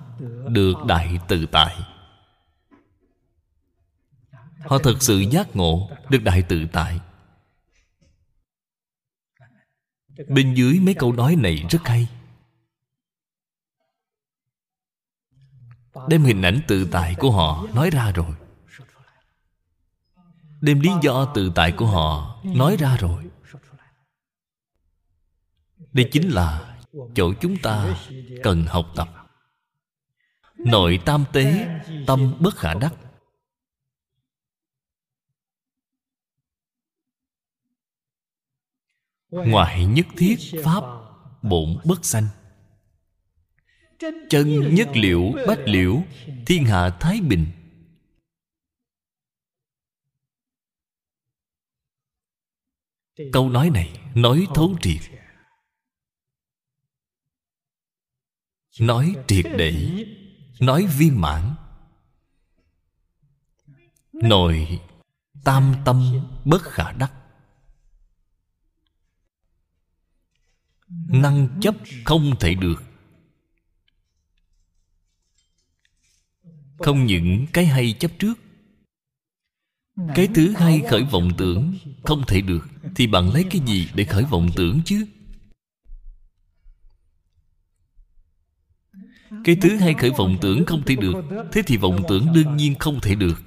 được 0.49 0.73
đại 0.87 1.19
tự 1.27 1.45
tại 1.51 1.92
họ 4.65 4.77
thật 4.77 4.95
sự 4.99 5.19
giác 5.19 5.55
ngộ 5.55 5.89
được 6.09 6.19
đại 6.23 6.41
tự 6.41 6.65
tại. 6.73 6.99
Bên 10.27 10.53
dưới 10.53 10.79
mấy 10.79 10.93
câu 10.93 11.13
nói 11.13 11.35
này 11.35 11.65
rất 11.69 11.79
hay. 11.85 12.07
Đem 16.07 16.23
hình 16.23 16.41
ảnh 16.41 16.61
tự 16.67 16.87
tại 16.91 17.15
của 17.19 17.31
họ 17.31 17.67
nói 17.73 17.89
ra 17.89 18.11
rồi. 18.11 18.35
Đem 20.61 20.79
lý 20.79 20.89
do 21.01 21.31
tự 21.35 21.51
tại 21.55 21.71
của 21.71 21.85
họ 21.85 22.41
nói 22.43 22.77
ra 22.79 22.97
rồi. 22.97 23.23
Đây 25.93 26.09
chính 26.11 26.29
là 26.29 26.77
chỗ 27.15 27.33
chúng 27.41 27.57
ta 27.57 27.97
cần 28.43 28.65
học 28.65 28.85
tập. 28.95 29.09
Nội 30.57 30.99
tam 31.05 31.25
tế, 31.33 31.67
tâm 32.07 32.33
bất 32.39 32.55
khả 32.55 32.73
đắc. 32.73 32.93
Ngoại 39.33 39.85
nhất 39.85 40.05
thiết, 40.17 40.37
pháp 40.63 40.83
bổn 41.41 41.77
bất 41.85 42.05
sanh. 42.05 42.27
Chân 44.29 44.75
nhất 44.75 44.87
liễu 44.93 45.31
bách 45.47 45.59
liễu, 45.65 46.03
thiên 46.45 46.65
hạ 46.65 46.97
thái 46.99 47.21
bình. 47.21 47.47
Câu 53.31 53.49
nói 53.49 53.69
này 53.69 53.99
nói 54.15 54.47
thấu 54.55 54.77
triệt. 54.81 55.01
Nói 58.79 59.15
triệt 59.27 59.45
để, 59.57 60.05
nói 60.59 60.87
viên 60.97 61.21
mãn. 61.21 61.55
Nội 64.13 64.81
tam 65.43 65.75
tâm 65.85 66.19
bất 66.45 66.61
khả 66.61 66.91
đắc. 66.91 67.22
Năng 71.07 71.47
chấp 71.61 71.75
không 72.03 72.35
thể 72.39 72.55
được. 72.55 72.83
Không 76.77 77.05
những 77.05 77.45
cái 77.53 77.65
hay 77.65 77.93
chấp 77.99 78.11
trước, 78.19 78.33
cái 80.15 80.27
thứ 80.35 80.51
hay 80.51 80.81
khởi 80.89 81.03
vọng 81.03 81.31
tưởng 81.37 81.73
không 82.03 82.23
thể 82.27 82.41
được, 82.41 82.67
thì 82.95 83.07
bạn 83.07 83.33
lấy 83.33 83.45
cái 83.51 83.61
gì 83.65 83.87
để 83.95 84.03
khởi 84.03 84.23
vọng 84.23 84.49
tưởng 84.55 84.81
chứ? 84.85 85.05
Cái 89.43 89.57
thứ 89.61 89.75
hay 89.75 89.93
khởi 89.93 90.09
vọng 90.09 90.37
tưởng 90.41 90.65
không 90.65 90.83
thể 90.85 90.95
được, 90.95 91.13
thế 91.51 91.61
thì 91.65 91.77
vọng 91.77 92.03
tưởng 92.09 92.27
đương 92.33 92.57
nhiên 92.57 92.75
không 92.79 92.99
thể 93.01 93.15
được. 93.15 93.41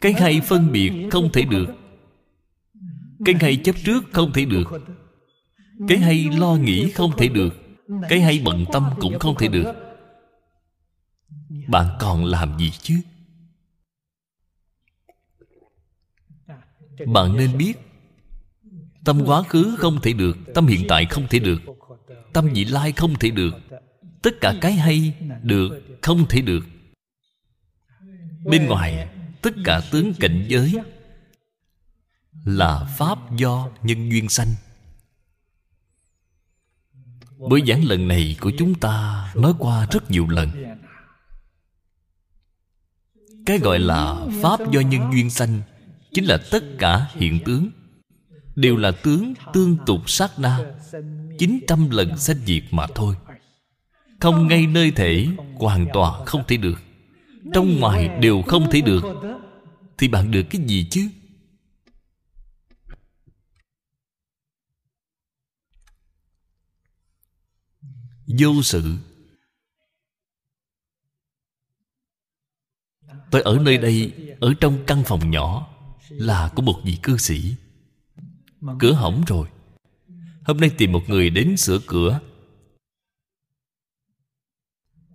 Cái 0.00 0.12
hay 0.12 0.40
phân 0.40 0.72
biệt 0.72 0.92
không 1.10 1.32
thể 1.32 1.42
được 1.42 1.66
cái 3.24 3.34
hay 3.40 3.56
chấp 3.56 3.76
trước 3.84 4.04
không 4.12 4.32
thể 4.32 4.44
được. 4.44 4.64
Cái 5.88 5.98
hay 5.98 6.28
lo 6.38 6.54
nghĩ 6.54 6.90
không 6.90 7.10
thể 7.16 7.28
được. 7.28 7.54
Cái 8.08 8.20
hay 8.20 8.40
bận 8.44 8.64
tâm 8.72 8.90
cũng 9.00 9.18
không 9.18 9.34
thể 9.38 9.48
được. 9.48 9.72
Bạn 11.68 11.86
còn 12.00 12.24
làm 12.24 12.58
gì 12.58 12.70
chứ? 12.70 12.94
Bạn 17.06 17.36
nên 17.36 17.58
biết, 17.58 17.72
tâm 19.04 19.22
quá 19.26 19.42
khứ 19.42 19.76
không 19.78 20.00
thể 20.02 20.12
được, 20.12 20.36
tâm 20.54 20.66
hiện 20.66 20.84
tại 20.88 21.06
không 21.10 21.26
thể 21.30 21.38
được, 21.38 21.62
tâm 22.32 22.48
vị 22.54 22.64
lai 22.64 22.92
không 22.92 23.14
thể 23.14 23.30
được. 23.30 23.54
Tất 24.22 24.40
cả 24.40 24.54
cái 24.60 24.72
hay 24.72 25.12
được, 25.42 25.68
không 26.02 26.26
thể 26.28 26.40
được. 26.40 26.66
Bên 28.44 28.66
ngoài, 28.66 29.08
tất 29.42 29.54
cả 29.64 29.80
tướng 29.90 30.12
cảnh 30.20 30.44
giới 30.48 30.74
là 32.44 32.84
pháp 32.98 33.36
do 33.36 33.68
nhân 33.82 34.10
duyên 34.10 34.28
sanh. 34.28 34.54
Buổi 37.38 37.62
giảng 37.66 37.84
lần 37.84 38.08
này 38.08 38.36
của 38.40 38.52
chúng 38.58 38.74
ta 38.74 39.28
nói 39.34 39.54
qua 39.58 39.86
rất 39.90 40.10
nhiều 40.10 40.28
lần. 40.28 40.50
Cái 43.46 43.58
gọi 43.58 43.78
là 43.78 44.26
pháp 44.42 44.72
do 44.72 44.80
nhân 44.80 45.12
duyên 45.12 45.30
sanh 45.30 45.60
chính 46.12 46.24
là 46.24 46.38
tất 46.50 46.64
cả 46.78 47.06
hiện 47.14 47.40
tướng, 47.44 47.70
đều 48.56 48.76
là 48.76 48.90
tướng 48.90 49.34
tương 49.52 49.76
tục 49.86 50.10
sát 50.10 50.38
na 50.38 50.58
900 51.38 51.90
lần 51.90 52.16
sanh 52.16 52.36
diệt 52.46 52.62
mà 52.70 52.86
thôi. 52.94 53.14
Không 54.20 54.48
ngay 54.48 54.66
nơi 54.66 54.90
thể 54.90 55.26
Hoàn 55.58 55.86
toàn 55.92 56.26
không 56.26 56.42
thể 56.48 56.56
được, 56.56 56.80
Trong 57.54 57.80
ngoài 57.80 58.08
đều 58.20 58.42
không 58.42 58.70
thể 58.70 58.80
được, 58.80 59.04
Thì 59.98 60.08
bạn 60.08 60.30
được 60.30 60.42
cái 60.42 60.62
gì 60.66 60.86
chứ? 60.90 61.08
Vô 68.28 68.62
sự. 68.62 68.96
Tôi 73.30 73.42
ở 73.42 73.58
nơi 73.58 73.78
đây, 73.78 74.12
Ở 74.40 74.54
trong 74.60 74.84
căn 74.86 75.02
phòng 75.06 75.30
nhỏ, 75.30 75.74
Là 76.08 76.52
của 76.54 76.62
một 76.62 76.80
vị 76.84 76.98
cư 77.02 77.16
sĩ. 77.16 77.54
Cửa 78.78 78.92
hỏng 78.92 79.24
rồi. 79.26 79.48
Hôm 80.44 80.56
nay 80.56 80.70
tìm 80.78 80.92
một 80.92 81.02
người 81.08 81.30
đến 81.30 81.56
sửa 81.56 81.78
cửa. 81.86 82.20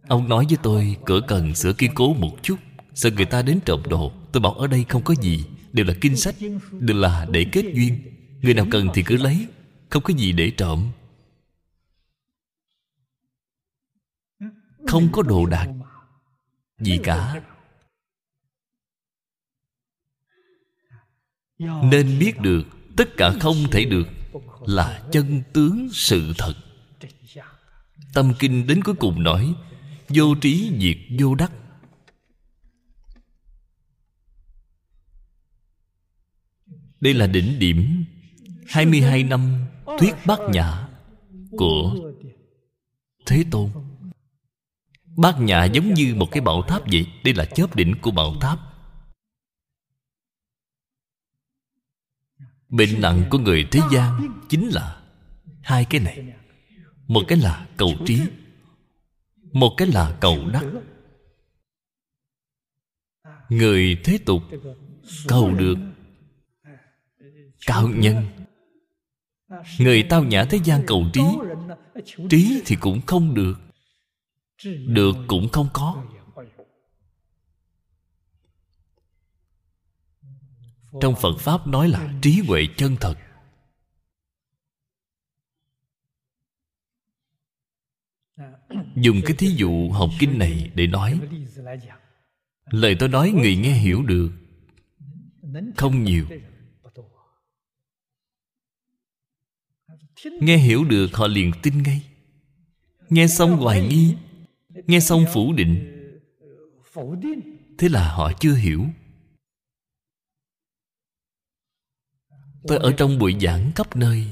Ông 0.07 0.30
nói 0.30 0.45
với 0.49 0.57
tôi, 0.64 0.98
cửa 1.06 1.22
cần 1.27 1.56
sửa 1.56 1.73
kiên 1.73 1.91
cố 1.95 2.14
một 2.14 2.38
chút, 2.41 2.60
Sợ 2.95 3.11
người 3.11 3.26
ta 3.26 3.41
đến 3.41 3.60
trộm 3.65 3.81
đồ. 3.90 4.11
Tôi 4.31 4.41
bảo, 4.41 4.53
ở 4.53 4.68
đây 4.68 4.85
không 4.90 5.03
có 5.03 5.15
gì, 5.22 5.45
Đều 5.73 5.85
là 5.85 5.94
kinh 6.02 6.18
sách, 6.18 6.35
Đều 6.72 6.98
là 6.98 7.27
để 7.31 7.45
kết 7.52 7.65
duyên. 7.73 8.02
Người 8.41 8.53
nào 8.53 8.68
cần 8.72 8.90
thì 8.94 9.03
cứ 9.03 9.18
lấy, 9.18 9.48
Không 9.90 10.03
có 10.03 10.14
gì 10.14 10.31
để 10.31 10.52
trộm. 10.52 10.91
Không 14.88 15.10
có 15.11 15.22
đồ 15.22 15.45
đạc 15.45 15.68
Gì 16.80 16.99
cả. 17.03 17.41
Nên 21.60 22.19
biết 22.19 22.39
được 22.39 22.64
Tất 22.97 23.18
cả 23.18 23.34
không 23.39 23.55
thể 23.72 23.85
được 23.85 24.07
là 24.65 25.03
chân 25.11 25.43
tướng 25.53 25.89
sự 25.91 26.34
thật. 26.38 26.53
Tâm 28.14 28.34
kinh 28.39 28.68
đến 28.68 28.84
cuối 28.84 28.95
cùng 28.95 29.23
nói, 29.23 29.53
vô 30.10 30.35
trí 30.41 30.72
diệt 30.80 31.19
vô 31.19 31.35
đắc. 31.35 31.51
Đây 36.99 37.14
là 37.14 37.27
đỉnh 37.27 37.60
điểm 37.60 38.05
22 38.68 39.23
năm 39.23 39.65
thuyết 39.99 40.14
bát 40.26 40.39
nhã 40.51 40.88
của 41.51 41.95
Thế 43.26 43.45
Tôn. 43.51 43.69
Bát 45.18 45.35
nhã 45.40 45.65
giống 45.65 45.94
như 45.94 46.15
một 46.15 46.27
cái 46.31 46.41
bảo 46.41 46.61
tháp 46.61 46.81
vậy, 46.91 47.07
Đây 47.23 47.34
là 47.34 47.45
chớp 47.45 47.76
đỉnh 47.76 47.95
của 48.02 48.11
bảo 48.11 48.35
tháp. 48.41 48.60
Bệnh 52.69 53.02
nặng 53.02 53.23
của 53.30 53.38
người 53.38 53.68
thế 53.72 53.80
gian 53.91 54.41
Chính 54.49 54.69
là 54.69 55.03
Hai 55.61 55.85
cái 55.85 56.02
này. 56.02 56.34
Một 57.07 57.22
cái 57.27 57.38
là 57.38 57.68
cầu 57.77 57.90
trí, 58.06 58.22
Một 59.52 59.73
cái 59.77 59.88
là 59.88 60.18
cầu 60.22 60.38
đắc. 60.53 60.65
Người 63.49 64.02
thế 64.03 64.19
tục 64.26 64.44
Cầu 65.27 65.53
được 65.53 65.77
Cao 67.65 67.88
nhân. 67.88 68.26
Người 69.80 70.03
tao 70.10 70.23
nhã 70.23 70.45
thế 70.45 70.60
gian 70.64 70.84
cầu 70.88 71.03
trí 71.14 71.22
Trí 72.30 72.61
thì 72.65 72.76
cũng 72.76 73.02
không 73.06 73.34
được. 73.34 73.60
Được 74.65 75.15
cũng 75.27 75.49
không 75.49 75.68
có. 75.73 76.06
Trong 81.02 81.15
phật 81.22 81.38
pháp 81.40 81.68
nói 81.68 81.90
là 81.90 82.14
trí 82.22 82.41
huệ 82.48 82.61
chân 82.77 82.95
thật. 83.02 83.15
Dùng 88.95 89.22
cái 89.26 89.35
thí 89.38 89.48
dụ 89.48 89.90
học 89.91 90.10
kinh 90.19 90.40
này 90.40 90.72
để 90.76 90.88
nói. 90.88 91.19
Lời 92.65 92.95
tôi 92.99 93.10
nói 93.10 93.31
người 93.31 93.56
nghe 93.56 93.73
hiểu 93.73 94.03
được. 94.03 94.31
Không 95.77 96.03
nhiều. 96.03 96.26
Nghe 100.41 100.57
hiểu 100.57 100.84
được, 100.84 101.10
họ 101.14 101.27
liền 101.27 101.52
tin 101.64 101.84
ngay. 101.84 102.02
Nghe 103.10 103.27
xong 103.27 103.57
hoài 103.57 103.88
nghi 103.88 104.15
nghe 104.88 104.99
xong 104.99 105.26
phủ 105.34 105.53
định. 105.53 105.99
Thế 107.77 107.89
là 107.89 108.14
họ 108.14 108.31
chưa 108.39 108.53
hiểu. 108.53 108.85
Tôi 112.68 112.77
ở 112.77 112.91
trong 112.97 113.19
buổi 113.19 113.35
giảng 113.41 113.72
khắp 113.76 113.95
nơi. 113.95 114.27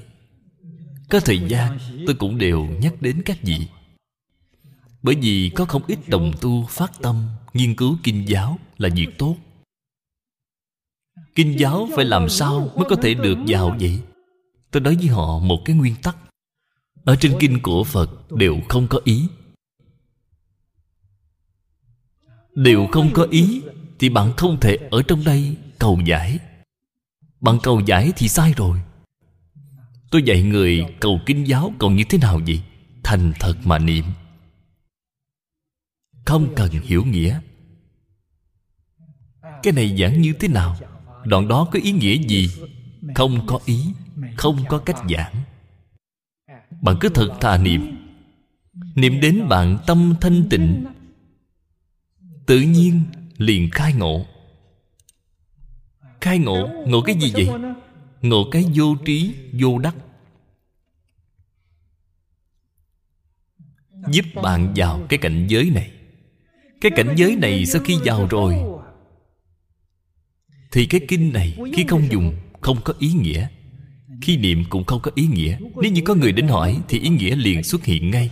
Có 1.09 1.19
thời 1.19 1.39
gian, 1.47 1.77
tôi 2.05 2.15
cũng 2.15 2.37
đều 2.37 2.65
nhắc 2.65 3.01
đến 3.01 3.21
các 3.25 3.37
vị. 3.41 3.67
Bởi 5.01 5.15
vì 5.15 5.51
có 5.55 5.65
không 5.65 5.81
ít 5.87 5.99
đồng 6.07 6.31
tu 6.41 6.65
phát 6.65 6.91
tâm, 7.01 7.27
Nghiên 7.53 7.75
cứu 7.75 7.97
kinh 8.03 8.27
giáo 8.27 8.59
là 8.77 8.89
việc 8.95 9.07
tốt. 9.17 9.35
Kinh 11.35 11.59
giáo 11.59 11.89
phải 11.95 12.05
làm 12.05 12.29
sao 12.29 12.71
mới 12.75 12.85
có 12.89 12.95
thể 12.95 13.13
được 13.13 13.37
vào 13.47 13.77
vậy? 13.79 14.01
Tôi 14.71 14.81
nói 14.81 14.95
với 14.95 15.07
họ 15.07 15.39
một 15.39 15.61
cái 15.65 15.75
nguyên 15.75 15.95
tắc. 16.03 16.17
Ở 17.03 17.15
trên 17.15 17.35
kinh 17.39 17.59
của 17.61 17.83
Phật 17.83 18.31
đều 18.31 18.59
không 18.69 18.87
có 18.87 18.99
ý. 19.03 19.27
Đều 22.55 22.87
không 22.91 23.09
có 23.13 23.27
ý, 23.31 23.61
Thì 23.99 24.09
bạn 24.09 24.33
không 24.37 24.59
thể 24.59 24.77
ở 24.91 25.01
trong 25.01 25.23
đây 25.23 25.55
cầu 25.79 25.99
giải. 26.05 26.39
Bạn 27.41 27.57
cầu 27.63 27.79
giải 27.79 28.13
thì 28.15 28.27
sai 28.27 28.53
rồi. 28.57 28.81
Tôi 30.11 30.23
dạy 30.23 30.43
người 30.43 30.85
cầu 30.99 31.19
kinh 31.25 31.47
giáo 31.47 31.73
cầu 31.79 31.91
như 31.91 32.03
thế 32.09 32.17
nào 32.17 32.41
vậy? 32.47 32.61
Thành 33.03 33.33
thật 33.39 33.53
mà 33.63 33.77
niệm. 33.77 34.05
Không 36.25 36.55
cần 36.55 36.71
hiểu 36.71 37.05
nghĩa. 37.05 37.39
Cái 39.63 39.73
này 39.73 39.97
giảng 39.99 40.21
như 40.21 40.33
thế 40.33 40.47
nào? 40.47 40.77
Đoạn 41.25 41.47
đó 41.47 41.67
có 41.71 41.79
ý 41.83 41.91
nghĩa 41.91 42.15
gì? 42.15 42.49
Không 43.15 43.47
có 43.47 43.59
ý, 43.65 43.85
Không 44.37 44.57
có 44.69 44.77
cách 44.77 44.97
giảng. 45.09 45.33
Bạn 46.81 46.97
cứ 46.99 47.09
thật 47.09 47.37
thà 47.41 47.57
niệm. 47.57 47.97
Niệm 48.95 49.19
đến 49.21 49.47
bạn 49.49 49.77
tâm 49.87 50.15
thanh 50.21 50.49
tịnh 50.49 50.85
Tự 52.51 52.59
nhiên 52.59 53.01
liền 53.37 53.69
khai 53.69 53.93
ngộ. 53.93 54.25
Khai 56.21 56.39
ngộ 56.39 56.69
Ngộ 56.87 57.01
cái 57.01 57.15
gì 57.15 57.31
vậy? 57.33 57.47
Ngộ 58.21 58.49
cái 58.51 58.65
vô 58.75 58.95
trí, 59.05 59.33
vô 59.53 59.79
đắc. 59.79 59.95
Giúp 64.11 64.25
bạn 64.43 64.73
vào 64.75 65.05
cái 65.09 65.19
cảnh 65.19 65.47
giới 65.47 65.69
này. 65.69 65.91
Cái 66.81 66.91
cảnh 66.95 67.13
giới 67.17 67.35
này 67.35 67.65
sau 67.65 67.81
khi 67.85 67.97
vào 68.05 68.27
rồi, 68.27 68.55
Thì 70.71 70.85
cái 70.85 71.01
kinh 71.07 71.33
này 71.33 71.57
khi 71.73 71.85
không 71.87 72.11
dùng, 72.11 72.35
Không 72.61 72.77
có 72.83 72.93
ý 72.99 73.13
nghĩa. 73.13 73.47
Khi 74.21 74.37
niệm 74.37 74.63
cũng 74.69 74.83
không 74.83 75.01
có 75.01 75.11
ý 75.15 75.27
nghĩa. 75.27 75.57
Nếu 75.81 75.91
như 75.91 76.01
có 76.05 76.15
người 76.15 76.31
đến 76.31 76.47
hỏi, 76.47 76.81
Thì 76.87 76.99
ý 76.99 77.09
nghĩa 77.09 77.35
liền 77.35 77.63
xuất 77.63 77.85
hiện 77.85 78.11
ngay. 78.11 78.31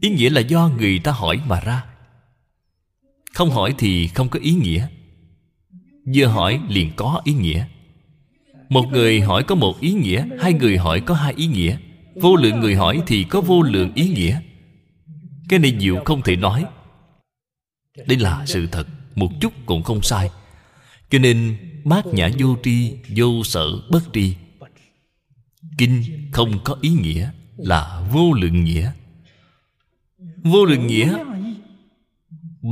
Ý 0.00 0.10
nghĩa 0.10 0.30
là 0.30 0.40
do 0.40 0.70
người 0.78 0.98
ta 0.98 1.12
hỏi 1.12 1.40
mà 1.48 1.60
ra. 1.60 1.93
Không 3.34 3.50
hỏi 3.50 3.74
thì 3.78 4.08
không 4.08 4.28
có 4.28 4.38
ý 4.42 4.52
nghĩa. 4.52 4.86
Vừa 6.14 6.26
hỏi 6.26 6.60
liền 6.68 6.90
có 6.96 7.20
ý 7.24 7.32
nghĩa. 7.32 7.66
Một 8.68 8.86
người 8.92 9.20
hỏi 9.20 9.44
có 9.44 9.54
một 9.54 9.80
ý 9.80 9.92
nghĩa, 9.92 10.26
Hai 10.40 10.52
người 10.52 10.78
hỏi 10.78 11.00
có 11.00 11.14
hai 11.14 11.34
ý 11.36 11.46
nghĩa. 11.46 11.76
Vô 12.14 12.36
lượng 12.36 12.60
người 12.60 12.74
hỏi 12.74 13.02
thì 13.06 13.24
có 13.24 13.40
vô 13.40 13.62
lượng 13.62 13.92
ý 13.94 14.08
nghĩa. 14.08 14.40
Cái 15.48 15.58
này 15.58 15.76
diệu 15.80 16.02
không 16.04 16.22
thể 16.22 16.36
nói. 16.36 16.64
Đây 18.06 18.18
là 18.18 18.46
sự 18.46 18.66
thật, 18.66 18.86
Một 19.14 19.30
chút 19.40 19.52
cũng 19.66 19.82
không 19.82 20.02
sai. 20.02 20.30
Cho 21.10 21.18
nên 21.18 21.56
bát 21.84 22.06
nhã 22.06 22.30
vô 22.38 22.56
tri, 22.62 22.92
Vô 23.16 23.44
sở 23.44 23.66
bất 23.90 24.02
tri. 24.12 24.34
Kinh 25.78 26.02
không 26.32 26.58
có 26.64 26.76
ý 26.80 26.90
nghĩa, 26.90 27.30
Là 27.56 28.08
vô 28.12 28.32
lượng 28.32 28.64
nghĩa. 28.64 28.92
Vô 30.42 30.64
lượng 30.64 30.86
nghĩa 30.86 31.18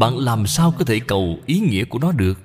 bạn 0.01 0.19
làm 0.19 0.47
sao 0.47 0.75
có 0.79 0.85
thể 0.85 1.01
cầu 1.09 1.39
ý 1.47 1.61
nghĩa 1.61 1.85
của 1.85 1.99
nó 1.99 2.13
được? 2.13 2.41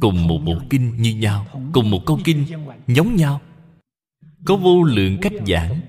Cùng 0.00 0.28
một 0.28 0.38
bộ 0.44 0.54
kinh 0.70 1.02
như 1.02 1.14
nhau, 1.14 1.46
cùng 1.72 1.90
một 1.90 2.02
câu 2.06 2.20
kinh 2.24 2.46
giống 2.86 3.16
nhau, 3.16 3.40
có 4.44 4.56
vô 4.56 4.82
lượng 4.82 5.18
cách 5.22 5.32
giảng. 5.46 5.80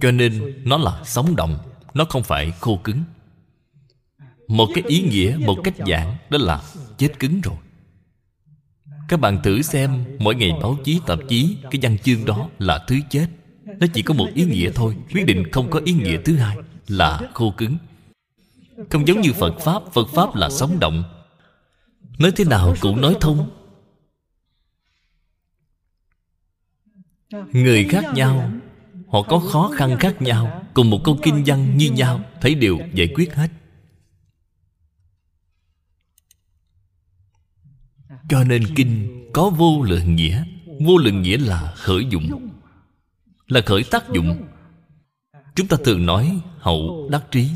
Cho 0.00 0.10
nên 0.10 0.62
nó 0.64 0.76
là 0.76 1.04
sống 1.04 1.36
động, 1.36 1.58
nó 1.94 2.04
không 2.04 2.22
phải 2.22 2.50
khô 2.50 2.80
cứng. 2.84 3.04
Một 4.48 4.68
cái 4.74 4.84
ý 4.86 5.02
nghĩa, 5.02 5.36
một 5.40 5.56
cách 5.64 5.74
giảng, 5.86 6.16
đó 6.30 6.38
là 6.40 6.62
chết 6.98 7.18
cứng 7.18 7.40
rồi 7.40 7.56
các 9.08 9.20
bạn 9.20 9.42
thử 9.42 9.62
xem, 9.62 10.04
mỗi 10.18 10.34
ngày 10.34 10.52
báo 10.62 10.78
chí, 10.84 11.00
tạp 11.06 11.18
chí, 11.28 11.56
cái 11.70 11.78
văn 11.82 11.98
chương 11.98 12.24
đó 12.24 12.48
là 12.58 12.84
thứ 12.88 12.96
chết. 13.10 13.26
Nó 13.64 13.86
chỉ 13.94 14.02
có 14.02 14.14
một 14.14 14.26
ý 14.34 14.44
nghĩa 14.44 14.70
thôi, 14.74 14.96
quyết 15.14 15.26
định 15.26 15.50
không 15.52 15.70
có 15.70 15.80
ý 15.84 15.92
nghĩa 15.92 16.20
thứ 16.24 16.36
hai 16.36 16.56
là 16.88 17.20
khô 17.34 17.54
cứng. 17.56 17.76
Không 18.90 19.08
giống 19.08 19.20
như 19.20 19.32
phật 19.32 19.58
pháp 19.58 19.82
phật 19.92 20.08
pháp 20.08 20.34
là 20.34 20.50
sống 20.50 20.80
động. 20.80 21.04
Nói 22.18 22.32
thế 22.36 22.44
nào 22.44 22.74
cũng 22.80 23.00
nói 23.00 23.16
thông. 23.20 23.50
Người 27.52 27.84
khác 27.84 28.04
nhau, 28.14 28.50
họ 29.08 29.22
có 29.22 29.38
khó 29.38 29.70
khăn 29.74 29.98
khác 29.98 30.22
nhau, 30.22 30.62
cùng 30.74 30.90
một 30.90 31.00
câu 31.04 31.18
kinh 31.22 31.42
văn 31.46 31.76
như 31.76 31.90
nhau, 31.90 32.20
thấy 32.40 32.54
đều 32.54 32.78
giải 32.94 33.08
quyết 33.14 33.34
hết. 33.34 33.48
Cho 38.28 38.44
nên 38.44 38.62
kinh 38.76 39.24
có 39.32 39.50
vô 39.50 39.82
lượng 39.82 40.14
nghĩa. 40.14 40.44
Vô 40.80 40.96
lượng 40.96 41.22
nghĩa 41.22 41.38
là 41.38 41.74
khởi 41.76 42.06
dụng, 42.10 42.50
là 43.46 43.60
khởi 43.66 43.84
tác 43.90 44.04
dụng. 44.12 44.46
Chúng 45.54 45.68
ta 45.68 45.76
thường 45.84 46.06
nói 46.06 46.40
hậu 46.58 47.08
đắc 47.10 47.24
trí. 47.30 47.50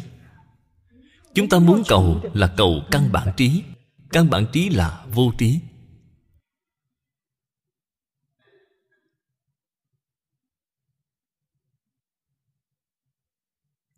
Chúng 1.35 1.49
ta 1.49 1.59
muốn 1.59 1.83
cầu 1.89 2.21
là 2.35 2.55
cầu 2.57 2.83
căn 2.91 3.13
bản 3.13 3.29
trí. 3.37 3.63
Căn 4.11 4.31
bản 4.31 4.47
trí 4.53 4.69
là 4.69 5.07
vô 5.11 5.33
trí. 5.39 5.61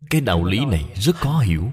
Cái 0.09 0.21
đạo 0.21 0.43
lý 0.43 0.65
này 0.65 0.85
rất 0.95 1.15
khó 1.15 1.39
hiểu. 1.39 1.71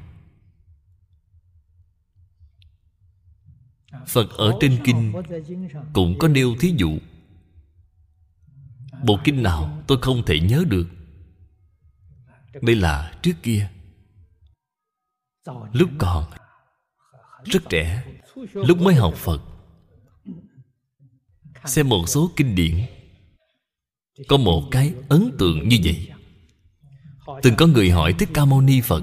Phật 4.08 4.30
ở 4.30 4.54
trên 4.60 4.78
kinh 4.84 5.12
cũng 5.92 6.18
có 6.18 6.28
nêu 6.28 6.56
thí 6.60 6.74
dụ. 6.76 6.98
Bộ 9.04 9.18
kinh 9.24 9.42
nào 9.42 9.82
tôi 9.86 9.98
không 10.00 10.22
thể 10.26 10.40
nhớ 10.40 10.64
được. 10.68 10.88
Đây 12.62 12.76
là 12.76 13.12
trước 13.22 13.34
kia. 13.42 13.70
Lúc 15.72 15.90
còn, 15.98 16.24
rất 17.44 17.62
trẻ, 17.68 18.04
lúc 18.52 18.80
mới 18.80 18.94
học 18.94 19.14
phật. 19.16 19.42
Xem 21.64 21.88
một 21.88 22.08
số 22.08 22.30
kinh 22.36 22.54
điển, 22.54 22.80
có 24.28 24.36
một 24.36 24.68
cái 24.70 24.94
ấn 25.08 25.30
tượng 25.38 25.68
như 25.68 25.78
vậy. 25.84 26.10
Từng 27.42 27.54
có 27.56 27.66
người 27.66 27.90
hỏi 27.90 28.12
thích 28.18 28.28
ca 28.34 28.44
mâu 28.44 28.60
ni 28.60 28.80
phật, 28.80 29.02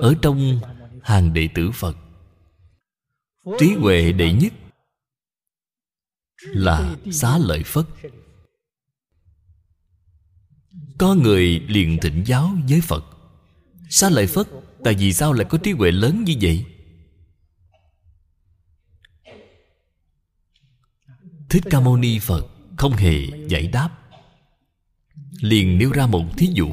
ở 0.00 0.14
trong 0.22 0.60
hàng 1.02 1.34
đệ 1.34 1.48
tử 1.54 1.70
phật 1.70 1.96
trí 3.58 3.74
huệ 3.74 4.12
đệ 4.12 4.32
nhất 4.32 4.52
là 6.40 6.96
xá 7.12 7.38
lợi 7.38 7.62
phất. 7.66 7.86
Có 10.98 11.14
người 11.14 11.60
liền 11.60 11.98
thỉnh 12.02 12.24
giáo 12.26 12.50
với 12.68 12.80
phật. 12.80 13.04
Xá 13.90 14.10
lợi 14.10 14.26
phất, 14.26 14.48
tại 14.84 14.94
vì 14.94 15.12
sao 15.12 15.32
lại 15.32 15.46
có 15.50 15.58
trí 15.58 15.72
huệ 15.72 15.90
lớn 15.90 16.24
như 16.24 16.34
vậy? 16.40 16.64
Thích 21.48 21.62
ca 21.70 21.80
mâu 21.80 21.96
ni 21.96 22.18
phật 22.18 22.46
không 22.76 22.92
hề 22.92 23.26
giải 23.48 23.66
đáp. 23.66 23.98
Liền 25.40 25.78
nêu 25.78 25.92
ra 25.92 26.06
một 26.06 26.24
thí 26.36 26.48
dụ. 26.52 26.68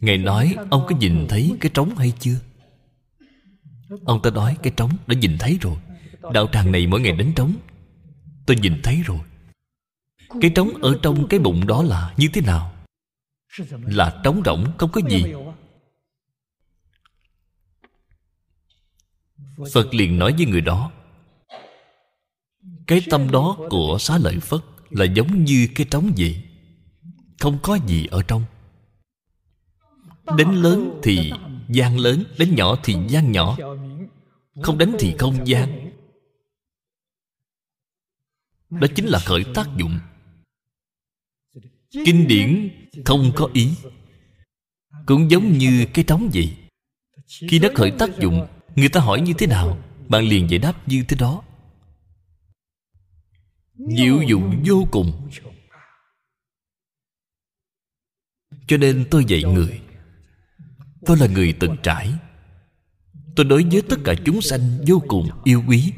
Ngài 0.00 0.18
nói, 0.18 0.56
ông 0.70 0.86
có 0.88 0.96
nhìn 0.96 1.26
thấy 1.28 1.56
cái 1.60 1.70
trống 1.74 1.96
hay 1.96 2.12
chưa? 2.20 2.40
Ông 4.04 4.22
ta 4.22 4.30
nói 4.30 4.56
cái 4.62 4.72
trống 4.76 4.90
đã 5.06 5.14
nhìn 5.14 5.38
thấy 5.38 5.58
rồi. 5.60 5.76
Đạo 6.32 6.48
tràng 6.52 6.72
này 6.72 6.86
mỗi 6.86 7.00
ngày 7.00 7.12
đánh 7.12 7.32
trống. 7.36 7.54
Tôi 8.46 8.56
nhìn 8.56 8.80
thấy 8.82 9.02
rồi. 9.04 9.18
Cái 10.40 10.50
trống 10.54 10.70
ở 10.82 10.98
trong 11.02 11.28
cái 11.28 11.40
bụng 11.40 11.66
đó 11.66 11.82
là 11.82 12.14
như 12.16 12.28
thế 12.32 12.40
nào? 12.40 12.72
Là 13.70 14.20
trống 14.24 14.42
rỗng, 14.44 14.72
không 14.78 14.90
có 14.92 15.00
gì. 15.08 15.24
Phật 19.72 19.94
liền 19.94 20.18
nói 20.18 20.34
với 20.36 20.46
người 20.46 20.60
đó, 20.60 20.92
Cái 22.86 23.02
tâm 23.10 23.30
đó 23.30 23.58
của 23.70 23.96
xá 24.00 24.18
lợi 24.18 24.40
Phất 24.40 24.60
Là 24.90 25.04
giống 25.04 25.44
như 25.44 25.68
cái 25.74 25.86
trống 25.90 26.12
gì 26.16 26.42
Không 27.40 27.58
có 27.62 27.78
gì 27.86 28.06
ở 28.06 28.22
trong. 28.22 28.44
Đến 30.36 30.48
lớn 30.50 31.00
thì 31.02 31.32
gian 31.72 31.98
lớn 31.98 32.24
Đánh 32.38 32.54
nhỏ 32.54 32.78
thì 32.84 32.96
gian 33.08 33.32
nhỏ. 33.32 33.56
Không 34.62 34.78
đánh 34.78 34.96
thì 34.98 35.14
không 35.18 35.46
gian. 35.46 35.90
Đó 38.70 38.86
chính 38.94 39.06
là 39.06 39.18
khởi 39.18 39.44
tác 39.54 39.68
dụng. 39.76 39.98
Kinh 41.90 42.28
điển 42.28 42.70
không 43.04 43.32
có 43.34 43.48
ý. 43.52 43.70
Cũng 45.06 45.30
giống 45.30 45.58
như 45.58 45.86
cái 45.94 46.04
trống 46.08 46.30
vậy. 46.34 46.56
Khi 47.26 47.58
nó 47.58 47.68
khởi 47.74 47.92
tác 47.98 48.18
dụng, 48.18 48.46
Người 48.76 48.88
ta 48.88 49.00
hỏi 49.00 49.20
như 49.20 49.32
thế 49.38 49.46
nào, 49.46 49.78
Bạn 50.08 50.24
liền 50.24 50.50
giải 50.50 50.58
đáp 50.58 50.88
như 50.88 51.04
thế 51.08 51.16
đó. 51.20 51.42
Diệu 53.74 54.22
dụng 54.22 54.62
vô 54.66 54.86
cùng. 54.90 55.28
Cho 58.66 58.76
nên 58.76 59.04
tôi 59.10 59.24
dạy 59.28 59.42
người 59.42 59.80
Tôi 61.06 61.16
là 61.16 61.26
người 61.26 61.52
từng 61.52 61.76
trải. 61.82 62.12
Tôi 63.36 63.44
đối 63.44 63.64
với 63.72 63.82
tất 63.82 63.96
cả 64.04 64.14
chúng 64.24 64.42
sanh 64.42 64.60
vô 64.86 65.02
cùng 65.08 65.28
yêu 65.44 65.62
quý. 65.68 65.92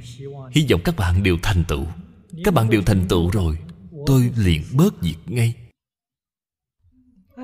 Hy 0.51 0.67
vọng 0.71 0.81
các 0.85 0.97
bạn 0.97 1.23
đều 1.23 1.37
thành 1.43 1.65
tựu. 1.69 1.85
Các 2.45 2.55
bạn 2.55 2.71
đều 2.71 2.83
thành 2.83 3.09
tựu 3.09 3.31
rồi, 3.31 3.59
Tôi 4.07 4.31
liền 4.37 4.63
bớt 4.73 5.01
việc 5.01 5.17
ngay. 5.27 5.55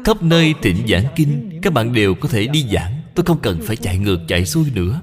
Khắp 0.04 0.22
nơi 0.22 0.54
thịnh 0.62 0.86
giảng 0.88 1.06
kinh, 1.16 1.60
Các 1.62 1.72
bạn 1.72 1.92
đều 1.92 2.14
có 2.14 2.28
thể 2.28 2.46
đi 2.46 2.66
giảng. 2.72 3.02
Tôi 3.14 3.24
không 3.24 3.40
cần 3.42 3.60
phải 3.62 3.76
chạy 3.76 3.98
ngược, 3.98 4.18
chạy 4.28 4.46
xuôi 4.46 4.70
nữa. 4.74 5.00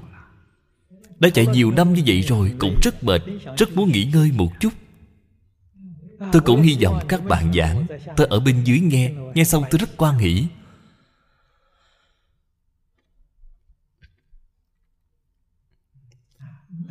Đã 1.18 1.28
chạy 1.28 1.46
nhiều 1.46 1.70
năm 1.70 1.94
như 1.94 2.02
vậy 2.06 2.20
rồi, 2.20 2.52
Cũng 2.58 2.80
rất 2.82 3.04
mệt, 3.04 3.22
Rất 3.56 3.76
muốn 3.76 3.92
nghỉ 3.92 4.04
ngơi 4.04 4.30
một 4.34 4.60
chút. 4.60 4.72
Tôi 6.32 6.42
cũng 6.42 6.62
hy 6.62 6.76
vọng 6.84 7.00
các 7.08 7.24
bạn 7.24 7.52
giảng. 7.52 7.86
Tôi 8.16 8.26
ở 8.26 8.40
bên 8.40 8.64
dưới 8.64 8.80
nghe 8.80 9.12
Nghe 9.34 9.44
xong 9.44 9.64
tôi 9.70 9.78
rất 9.78 9.96
quan 9.96 10.18
hỷ. 10.18 10.46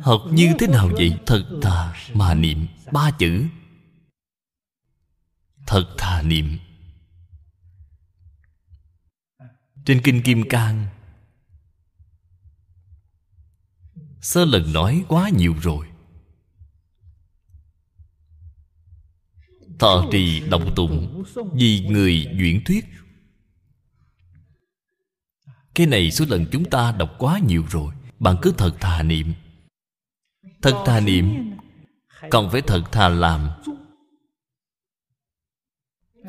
Học 0.06 0.22
như 0.32 0.54
thế 0.58 0.66
nào 0.66 0.90
vậy? 0.92 1.18
Thật 1.26 1.58
thà 1.62 1.94
mà 2.14 2.34
niệm 2.34 2.66
Ba 2.92 3.10
chữ. 3.10 3.46
Thật 5.66 5.94
thà 5.98 6.22
niệm. 6.22 6.58
Trên 9.84 10.00
Kinh 10.04 10.22
Kim 10.22 10.48
Cang, 10.48 10.86
Sơ 14.20 14.44
lần 14.44 14.72
nói 14.72 15.04
quá 15.08 15.28
nhiều 15.28 15.54
rồi. 15.62 15.86
Thọ 19.78 20.04
trì 20.12 20.40
động 20.40 20.72
tụng 20.76 21.24
Vì 21.52 21.86
người 21.88 22.26
duyển 22.38 22.64
thuyết. 22.64 22.84
Cái 25.74 25.86
này 25.86 26.10
số 26.10 26.24
lần 26.28 26.46
chúng 26.52 26.70
ta 26.70 26.92
đọc 26.92 27.14
quá 27.18 27.38
nhiều 27.38 27.64
rồi. 27.70 27.94
Bạn 28.18 28.36
cứ 28.42 28.52
thật 28.58 28.76
thà 28.80 29.02
niệm. 29.02 29.32
Thật 30.66 30.82
thà 30.86 31.00
niệm 31.00 31.56
Còn 32.30 32.50
phải 32.50 32.60
thật 32.60 32.82
thà 32.92 33.08
làm. 33.08 33.50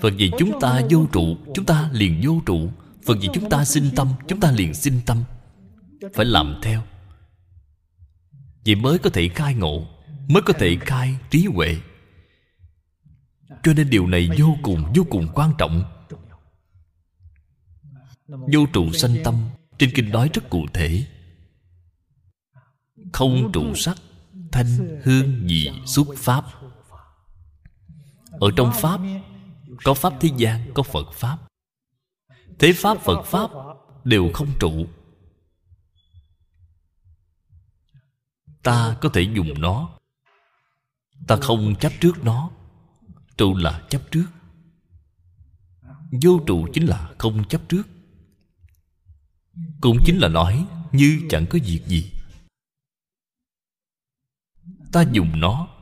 Phật 0.02 0.18
gì 0.18 0.32
chúng 0.38 0.60
ta 0.62 0.82
vô 0.90 1.06
trụ, 1.12 1.38
Chúng 1.56 1.66
ta 1.66 1.90
liền 1.94 2.22
vô 2.24 2.42
trụ. 2.46 2.72
Phật 3.06 3.20
gì 3.20 3.28
chúng 3.34 3.50
ta 3.50 3.66
sinh 3.66 3.90
tâm, 3.96 4.08
Chúng 4.28 4.40
ta 4.40 4.52
liền 4.52 4.74
sinh 4.74 5.02
tâm. 5.06 5.24
Phải 6.14 6.26
làm 6.26 6.60
theo. 6.64 6.84
Vậy 8.66 8.76
mới 8.76 9.00
có 9.00 9.10
thể 9.10 9.30
khai 9.30 9.54
ngộ, 9.54 9.88
Mới 10.28 10.42
có 10.46 10.54
thể 10.54 10.78
khai 10.82 11.16
trí 11.30 11.46
huệ. 11.46 11.78
Cho 13.64 13.74
nên 13.74 13.90
điều 13.90 14.08
này 14.08 14.30
vô 14.38 14.58
cùng 14.64 14.94
vô 14.96 15.04
cùng 15.10 15.28
quan 15.36 15.54
trọng. 15.58 15.84
Vô 18.28 18.66
trụ 18.74 18.92
sanh 18.92 19.16
tâm, 19.24 19.36
Trên 19.78 19.92
kinh 19.96 20.10
nói 20.10 20.30
rất 20.34 20.50
cụ 20.50 20.66
thể. 20.74 21.06
Không 23.14 23.52
trụ 23.54 23.76
sắc 23.76 23.98
thanh 24.58 25.02
hương 25.04 25.40
vị 25.48 25.72
xuất 25.86 26.08
pháp? 26.18 26.46
Ở 28.32 28.52
trong 28.56 28.72
pháp, 28.74 29.00
có 29.84 29.94
pháp 29.94 30.14
thế 30.20 30.30
gian, 30.38 30.72
có 30.74 30.84
phật 30.84 31.14
pháp. 31.14 31.38
Thế 32.60 32.74
pháp, 32.74 32.98
phật 32.98 33.24
pháp 33.24 33.50
đều 34.04 34.32
không 34.34 34.48
trụ. 34.60 34.88
Ta 38.64 38.98
có 39.02 39.10
thể 39.10 39.22
dùng 39.22 39.62
nó. 39.62 39.90
Ta 41.28 41.38
không 41.42 41.76
chấp 41.76 41.92
trước 42.02 42.24
nó. 42.24 42.50
Trụ 43.38 43.56
là 43.56 43.82
chấp 43.90 44.02
trước. 44.12 44.26
Vô 46.24 46.40
trụ 46.48 46.68
chính 46.74 46.86
là 46.86 47.12
không 47.18 47.48
chấp 47.48 47.62
trước. 47.70 47.84
Cũng 49.82 49.98
chính 50.06 50.18
là 50.18 50.28
nói, 50.28 50.66
như 50.92 51.22
chẳng 51.30 51.46
có 51.50 51.60
việc 51.64 51.82
gì 51.86 52.12
ta 54.92 55.06
dùng 55.12 55.40
nó. 55.40 55.74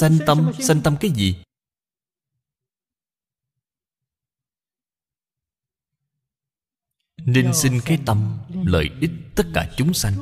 Sanh 0.00 0.18
tâm 0.26 0.52
sanh 0.60 0.80
tâm 0.84 0.96
cái 1.00 1.10
gì? 1.10 1.42
Nên 7.16 7.54
xin 7.54 7.80
cái 7.84 7.98
tâm, 8.06 8.38
lợi 8.66 8.88
ích 9.00 9.10
tất 9.36 9.44
cả 9.54 9.74
chúng 9.76 9.94
sanh. 9.94 10.14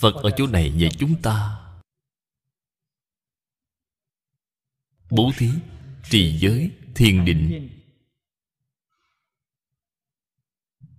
Phật 0.00 0.14
ở 0.14 0.30
chỗ 0.36 0.46
này 0.46 0.74
dạy 0.78 0.90
chúng 0.98 1.22
ta. 1.22 1.60
Bố 5.10 5.32
thí, 5.36 5.50
trì 6.10 6.38
giới, 6.38 6.70
thiền 6.94 7.24
định. 7.24 7.70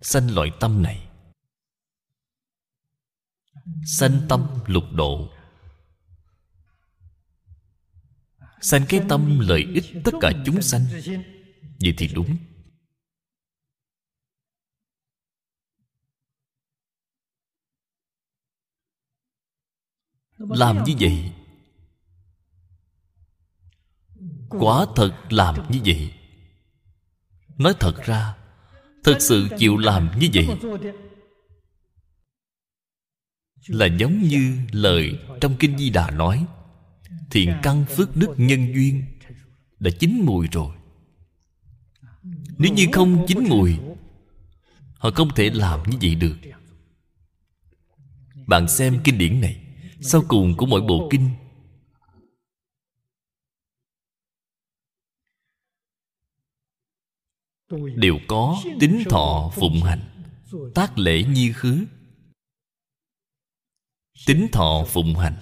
Sanh 0.06 0.36
loại 0.36 0.52
tâm 0.60 0.84
này. 0.84 1.08
Sanh 3.86 4.26
tâm 4.30 4.48
lục 4.66 4.84
độ. 4.94 5.34
Sanh 8.62 8.86
cái 8.90 9.02
tâm 9.10 9.40
lợi 9.40 9.64
ích 9.74 9.84
tất 10.04 10.12
cả 10.22 10.32
chúng 10.46 10.62
sanh. 10.62 10.86
Vậy 11.82 11.94
thì 11.98 12.08
đúng. 12.08 12.38
Làm 20.38 20.84
như 20.84 20.96
vậy. 21.00 21.32
Quả 24.50 24.86
thật 24.96 25.24
làm 25.30 25.72
như 25.72 25.80
vậy. 25.86 26.14
Nói 27.58 27.74
thật 27.80 27.96
ra 28.06 28.45
thực 29.06 29.22
sự 29.22 29.48
chịu 29.58 29.78
làm 29.78 30.10
như 30.20 30.28
vậy 30.34 30.48
là 33.68 33.86
giống 33.86 34.22
như 34.22 34.58
lời 34.72 35.20
trong 35.42 35.56
kinh 35.60 35.78
di 35.78 35.90
đà 35.90 36.12
nói, 36.12 36.46
thiện 37.32 37.54
căn 37.64 37.86
phước 37.86 38.16
đức 38.16 38.34
nhân 38.38 38.74
duyên 38.74 39.04
đã 39.80 39.92
chín 40.00 40.22
mùi 40.24 40.48
rồi. 40.52 40.76
Nếu 42.58 42.74
như 42.74 42.88
không 42.92 43.26
chín 43.28 43.44
mùi, 43.50 43.78
họ 44.98 45.12
không 45.12 45.30
thể 45.36 45.50
làm 45.50 45.80
như 45.90 45.98
vậy 46.02 46.16
được. 46.16 46.38
Bạn 48.48 48.68
xem 48.68 49.00
kinh 49.04 49.18
điển 49.18 49.42
này, 49.42 49.62
sau 50.02 50.24
cùng 50.28 50.58
của 50.58 50.66
mỗi 50.66 50.82
bộ 50.82 51.08
kinh 51.12 51.30
đều 57.96 58.20
có 58.28 58.62
tính 58.80 59.04
thọ 59.10 59.52
phụng 59.56 59.82
hành 59.82 60.02
tác 60.76 60.98
lễ 60.98 61.24
nhi 61.24 61.52
khứ. 61.52 61.86
Tính 64.26 64.48
thọ 64.52 64.84
phụng 64.88 65.16
hành. 65.16 65.36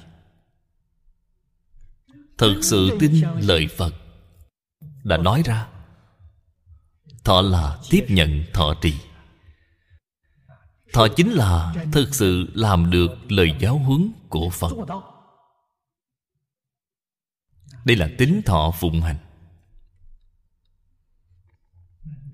thực 2.38 2.64
sự 2.64 2.98
tin 3.00 3.24
lời 3.40 3.68
phật 3.78 3.94
đã 5.04 5.18
nói 5.18 5.42
ra. 5.46 5.68
Thọ 7.24 7.42
là 7.42 7.78
tiếp 7.90 8.06
nhận 8.10 8.44
thọ 8.54 8.74
trì. 8.82 8.94
Thọ 10.94 11.08
chính 11.16 11.32
là 11.32 11.76
thực 11.92 12.16
sự 12.16 12.52
làm 12.54 12.92
được 12.92 13.12
lời 13.32 13.52
giáo 13.60 13.78
huấn 13.78 14.12
của 14.30 14.50
phật. 14.50 14.72
Đây 17.86 17.96
là 17.98 18.10
tính 18.18 18.42
thọ 18.46 18.72
phụng 18.80 19.02
hành 19.02 19.18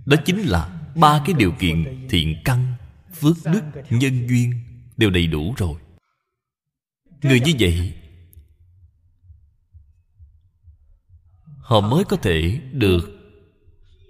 đó 0.09 0.17
chính 0.25 0.39
là 0.39 0.91
ba 0.95 1.23
cái 1.25 1.35
điều 1.39 1.51
kiện 1.59 2.07
thiện 2.09 2.35
căn, 2.45 2.73
phước 3.13 3.37
đức, 3.45 3.61
nhân 3.89 4.27
duyên 4.29 4.53
đều 4.97 5.09
đầy 5.09 5.27
đủ 5.27 5.53
rồi. 5.57 5.79
Người 7.21 7.39
như 7.39 7.53
vậy, 7.59 7.93
họ 11.57 11.81
mới 11.81 12.03
có 12.03 12.17
thể 12.17 12.61
được 12.71 13.19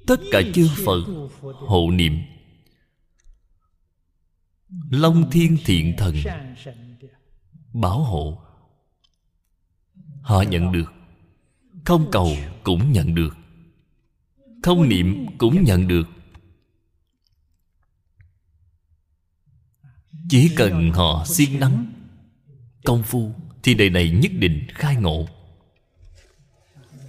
tất 0.08 0.20
cả 0.32 0.42
chư 0.54 0.70
phật 0.86 1.04
hộ 1.42 1.92
niệm. 1.92 2.20
Long 4.92 5.32
thiên 5.32 5.58
thiện 5.66 5.94
thần 5.98 6.16
bảo 7.74 8.04
hộ, 8.04 8.42
họ 10.22 10.42
nhận 10.42 10.72
được, 10.72 10.94
không 11.86 12.10
cầu 12.12 12.38
cũng 12.64 12.92
nhận 12.92 13.16
được 13.16 13.38
không 14.64 14.90
niệm 14.90 15.26
cũng 15.38 15.64
nhận 15.64 15.88
được. 15.88 16.08
Chỉ 20.30 20.50
cần 20.56 20.92
họ 20.92 21.26
siêng 21.26 21.60
năng, 21.60 21.86
công 22.86 23.04
phu, 23.04 23.32
thì 23.64 23.74
đời 23.74 23.90
này 23.90 24.10
nhất 24.10 24.32
định 24.40 24.68
khai 24.70 24.96
ngộ. 24.96 25.28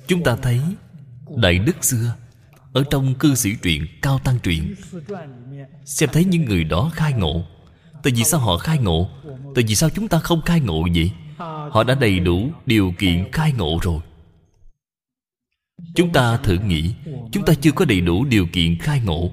Chúng 0.06 0.22
ta 0.22 0.36
thấy, 0.36 0.60
đại 1.36 1.58
đức 1.58 1.84
xưa, 1.84 2.14
ở 2.72 2.84
trong 2.90 3.14
cư 3.14 3.34
sĩ 3.34 3.54
truyện 3.62 3.86
cao 4.02 4.18
tăng 4.18 4.38
truyện, 4.42 4.74
xem 5.84 6.10
thấy 6.12 6.24
những 6.24 6.44
người 6.44 6.64
đó 6.64 6.90
khai 6.94 7.12
ngộ. 7.12 7.44
Tại 8.02 8.12
vì 8.16 8.24
sao 8.24 8.40
họ 8.40 8.58
khai 8.58 8.78
ngộ? 8.78 9.10
Tại 9.54 9.64
vì 9.68 9.74
sao 9.74 9.90
chúng 9.90 10.08
ta 10.08 10.18
không 10.18 10.42
khai 10.42 10.60
ngộ 10.60 10.86
vậy? 10.94 11.12
Họ 11.70 11.84
đã 11.84 11.94
đầy 11.94 12.20
đủ 12.20 12.50
điều 12.66 12.94
kiện 12.98 13.32
khai 13.32 13.52
ngộ 13.52 13.78
rồi 13.82 14.00
chúng 15.94 16.12
ta 16.12 16.36
thử 16.36 16.58
nghĩ, 16.58 16.94
chúng 17.32 17.44
ta 17.44 17.54
chưa 17.54 17.72
có 17.72 17.84
đầy 17.84 18.00
đủ 18.00 18.24
điều 18.24 18.46
kiện 18.52 18.78
khai 18.78 19.00
ngộ. 19.00 19.30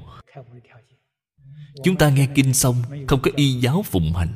Chúng 1.84 1.96
ta 1.96 2.10
nghe 2.10 2.28
kinh 2.36 2.54
xong, 2.54 2.76
không 3.08 3.22
có 3.22 3.32
y 3.36 3.52
giáo 3.52 3.84
phụng 3.84 4.14
hành. 4.14 4.34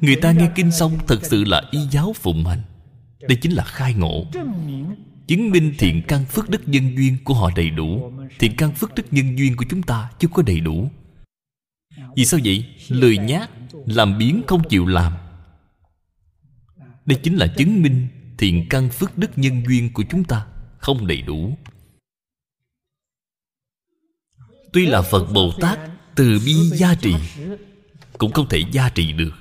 Người 0.00 0.16
ta 0.16 0.32
nghe 0.32 0.50
kinh 0.54 0.72
xong, 0.72 0.98
thật 1.06 1.18
sự 1.22 1.44
là 1.44 1.62
y 1.70 1.78
giáo 1.90 2.12
phụng 2.12 2.44
hành. 2.46 2.62
Đây 3.20 3.38
chính 3.42 3.52
là 3.52 3.64
khai 3.64 3.94
ngộ. 3.94 4.26
Chứng 5.26 5.50
minh 5.50 5.74
thiện 5.78 6.02
căn 6.08 6.24
phước 6.24 6.50
đức 6.50 6.68
nhân 6.68 6.96
duyên 6.96 7.16
của 7.24 7.34
họ 7.34 7.50
đầy 7.56 7.70
đủ, 7.70 8.12
thiện 8.38 8.52
căn 8.56 8.72
phước 8.72 8.94
đức 8.94 9.06
nhân 9.10 9.38
duyên 9.38 9.56
của 9.56 9.64
chúng 9.70 9.82
ta 9.82 10.10
chưa 10.18 10.28
có 10.28 10.42
đầy 10.42 10.60
đủ. 10.60 10.90
Vì 12.16 12.24
sao 12.24 12.40
vậy? 12.44 12.64
Lười 12.88 13.18
nhát, 13.18 13.50
làm 13.86 14.18
biến 14.18 14.42
không 14.46 14.68
chịu 14.68 14.86
làm. 14.86 15.12
Đây 17.06 17.18
chính 17.22 17.34
là 17.34 17.46
chứng 17.46 17.82
minh 17.82 18.08
thiện 18.38 18.66
căn 18.68 18.88
phước 18.88 19.18
đức 19.18 19.30
nhân 19.38 19.62
duyên 19.66 19.92
của 19.92 20.04
chúng 20.10 20.24
ta 20.24 20.46
không 20.82 21.06
đầy 21.06 21.22
đủ. 21.22 21.56
Tuy 24.72 24.86
là 24.86 25.02
phật 25.02 25.26
bồ 25.34 25.52
tát 25.60 25.78
từ 26.16 26.40
bi 26.46 26.54
gia 26.54 26.94
trì, 26.94 27.14
cũng 28.18 28.32
không 28.32 28.48
thể 28.48 28.62
gia 28.72 28.88
trì 28.88 29.12
được. 29.12 29.32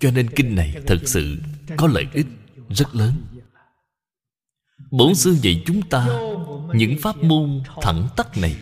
Cho 0.00 0.10
nên 0.10 0.30
kinh 0.36 0.54
này 0.54 0.74
thật 0.86 0.98
sự 1.04 1.38
có 1.76 1.86
lợi 1.86 2.06
ích 2.12 2.26
rất 2.68 2.94
lớn. 2.94 3.22
Bổn 4.90 5.14
sư 5.14 5.36
dạy 5.42 5.62
chúng 5.66 5.88
ta 5.88 6.06
những 6.74 6.96
pháp 7.00 7.16
môn 7.16 7.62
thẳng 7.82 8.08
tắc 8.16 8.38
này. 8.38 8.56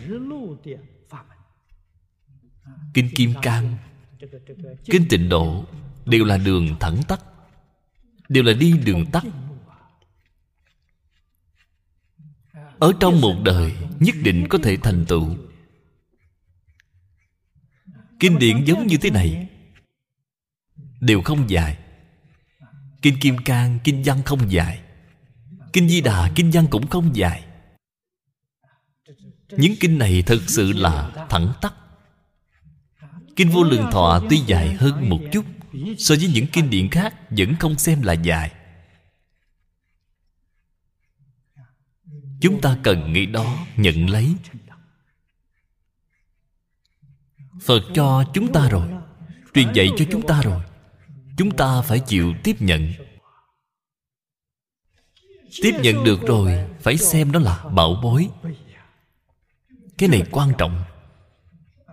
Kinh 2.93 3.09
kim 3.15 3.33
cang, 3.41 3.77
kinh 4.85 5.05
tịnh 5.09 5.29
độ 5.29 5.65
đều 6.05 6.25
là 6.25 6.37
đường 6.37 6.75
thẳng 6.79 7.01
tắt, 7.07 7.21
đều 8.29 8.43
là 8.43 8.53
đi 8.53 8.77
đường 8.85 9.05
tắt. 9.11 9.23
Ở 12.79 12.93
trong 12.99 13.21
một 13.21 13.35
đời 13.43 13.73
nhất 13.99 14.15
định 14.23 14.47
có 14.49 14.57
thể 14.63 14.77
thành 14.77 15.05
tựu. 15.07 15.35
Kinh 18.19 18.39
điển 18.39 18.63
giống 18.65 18.87
như 18.87 18.97
thế 18.97 19.09
này 19.09 19.47
đều 20.99 21.21
không 21.21 21.49
dài. 21.49 21.77
Kinh 23.01 23.19
kim 23.19 23.37
cang 23.37 23.79
kinh 23.83 24.01
văn 24.05 24.23
không 24.25 24.51
dài. 24.51 24.81
Kinh 25.73 25.89
di 25.89 26.01
đà 26.01 26.31
kinh 26.35 26.51
văn 26.51 26.67
cũng 26.69 26.87
không 26.87 27.15
dài. 27.15 27.45
Những 29.49 29.73
kinh 29.79 29.97
này 29.97 30.23
thật 30.25 30.39
sự 30.47 30.71
là 30.71 31.11
thẳng 31.29 31.53
tắc 31.61 31.73
kinh 33.35 33.49
vô 33.49 33.63
lượng 33.63 33.87
thọ 33.91 34.21
tuy 34.29 34.37
dài 34.37 34.73
hơn 34.73 35.09
một 35.09 35.19
chút 35.31 35.45
so 35.97 36.15
với 36.15 36.27
những 36.33 36.47
kinh 36.53 36.69
điển 36.69 36.89
khác, 36.89 37.15
vẫn 37.29 37.55
không 37.59 37.77
xem 37.77 38.01
là 38.01 38.13
dài. 38.13 38.51
Chúng 42.41 42.61
ta 42.61 42.77
cần 42.83 43.13
nghĩ 43.13 43.25
đó, 43.25 43.55
nhận 43.75 44.09
lấy. 44.09 44.35
Phật 47.61 47.81
cho 47.93 48.23
chúng 48.33 48.53
ta 48.53 48.69
rồi, 48.69 48.89
truyền 49.53 49.73
dạy 49.73 49.89
cho 49.97 50.05
chúng 50.11 50.27
ta 50.27 50.41
rồi. 50.41 50.61
Chúng 51.37 51.51
ta 51.57 51.81
phải 51.81 51.99
chịu 51.99 52.33
tiếp 52.43 52.55
nhận. 52.59 52.93
Tiếp 55.61 55.73
nhận 55.81 56.03
được 56.03 56.21
rồi, 56.21 56.69
phải 56.79 56.97
xem 56.97 57.31
đó 57.31 57.39
là 57.39 57.63
bảo 57.63 57.99
bối. 58.03 58.29
Cái 59.97 60.09
này 60.09 60.23
quan 60.31 60.51
trọng. 60.57 60.83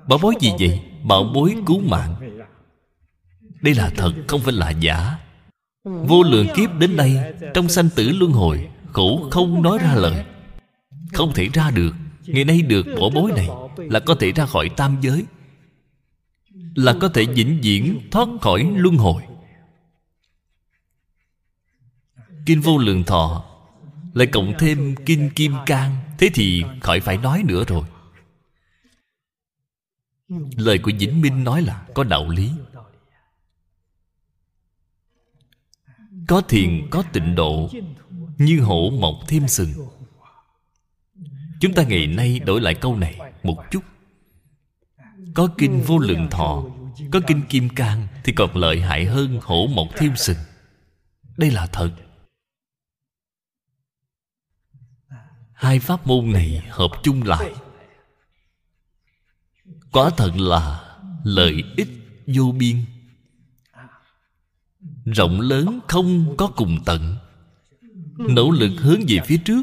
Bảo 0.09 0.19
bối 0.23 0.35
gì 0.41 0.51
vậy? 0.59 0.81
Bảo 1.05 1.25
bối 1.35 1.57
cứu 1.67 1.81
mạng 1.81 2.39
đây 3.60 3.74
là 3.74 3.90
thật, 3.97 4.12
không 4.28 4.40
phải 4.40 4.52
là 4.52 4.70
giả. 4.70 5.18
Vô 5.85 6.22
lượng 6.22 6.47
kiếp 6.56 6.70
đến 6.78 6.97
đây 6.97 7.18
trong 7.55 7.68
sanh 7.68 7.90
tử 7.97 8.09
luân 8.09 8.32
hồi, 8.32 8.68
khổ 8.93 9.28
không 9.30 9.62
nói 9.62 9.78
ra 9.78 9.94
lời. 9.94 10.24
Không 11.12 11.32
thể 11.35 11.48
ra 11.52 11.70
được. 11.70 11.94
Ngày 12.26 12.44
nay 12.44 12.62
được 12.62 12.86
bỏ 13.01 13.10
bối 13.10 13.32
này 13.36 13.48
là 13.76 14.01
có 14.01 14.14
thể 14.14 14.32
ra 14.32 14.47
khỏi 14.47 14.68
tam 14.76 14.97
giới, 15.01 15.24
là 16.74 16.94
có 17.01 17.09
thể 17.09 17.24
vĩnh 17.24 17.60
viễn 17.62 18.09
thoát 18.10 18.28
khỏi 18.40 18.70
luân 18.76 18.97
hồi. 18.97 19.22
Kinh 22.47 22.60
vô 22.60 22.78
lượng 22.78 23.05
thọ 23.05 23.44
lại 24.14 24.26
cộng 24.26 24.55
thêm 24.59 24.94
kinh 25.06 25.30
kim 25.30 25.55
cang, 25.66 25.97
thế 26.18 26.30
thì 26.35 26.64
khỏi 26.80 27.01
phải 27.01 27.16
nói 27.16 27.43
nữa 27.47 27.64
rồi. 27.68 27.82
Lời 30.56 30.78
của 30.78 30.93
vĩnh 30.98 31.20
minh 31.20 31.44
nói 31.44 31.62
là 31.62 31.86
có 31.94 32.05
đạo 32.05 32.28
lý. 32.28 32.51
Có 36.29 36.41
thiền, 36.41 36.89
có 36.91 37.03
tịnh 37.13 37.35
độ, 37.35 37.71
như 38.39 38.61
hổ 38.61 38.91
mọc 38.91 39.15
thêm 39.29 39.49
sừng. 39.49 39.73
Chúng 41.61 41.75
ta 41.75 41.83
ngày 41.83 42.07
nay 42.07 42.39
đổi 42.39 42.61
lại 42.61 42.75
câu 42.75 42.97
này 42.97 43.19
một 43.43 43.63
chút. 43.71 43.81
Có 45.35 45.49
kinh 45.59 45.83
vô 45.83 45.99
lượng 45.99 46.29
thọ, 46.31 46.65
có 47.13 47.21
kinh 47.27 47.43
kim 47.49 47.69
cang 47.69 48.07
thì 48.25 48.33
còn 48.33 48.57
lợi 48.57 48.81
hại 48.81 49.05
hơn 49.05 49.41
hổ 49.43 49.67
mọc 49.67 49.89
thêm 49.97 50.17
sừng. 50.17 50.37
Đây 51.37 51.51
là 51.51 51.67
thật. 51.67 51.91
Hai 55.53 55.79
pháp 55.81 56.07
môn 56.07 56.33
này 56.33 56.63
hợp 56.71 56.91
chung 57.03 57.23
lại. 57.23 57.55
Quả 59.93 60.11
thật 60.17 60.33
là 60.37 60.97
lợi 61.25 61.65
ích 61.77 61.89
vô 62.27 62.53
biên 62.59 62.85
rộng 65.14 65.40
lớn 65.40 65.80
không 65.89 66.36
có 66.36 66.47
cùng 66.47 66.78
tận 66.85 67.16
nỗ 68.18 68.51
lực 68.51 68.70
hướng 68.78 69.01
về 69.09 69.18
phía 69.26 69.36
trước. 69.44 69.62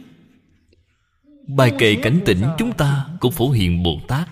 Bài 1.48 1.72
kệ 1.80 1.96
cảnh 1.96 2.20
tỉnh 2.26 2.44
chúng 2.58 2.74
ta 2.74 3.08
của 3.22 3.30
phổ 3.30 3.50
hiền 3.50 3.84
bồ 3.84 4.00
tát. 4.08 4.30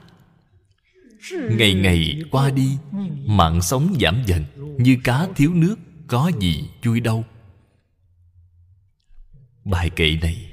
Ngày 1.32 1.74
ngày 1.74 2.22
qua 2.32 2.50
đi, 2.50 2.78
mạng 3.26 3.62
sống 3.62 3.96
giảm 4.02 4.24
dần, 4.26 4.44
như 4.78 4.98
cá 5.04 5.28
thiếu 5.36 5.54
nước, 5.54 5.76
có 6.08 6.32
gì 6.40 6.70
chui 6.82 7.00
đâu. 7.00 7.26
Bài 9.66 9.90
kệ 9.90 10.18
này 10.22 10.50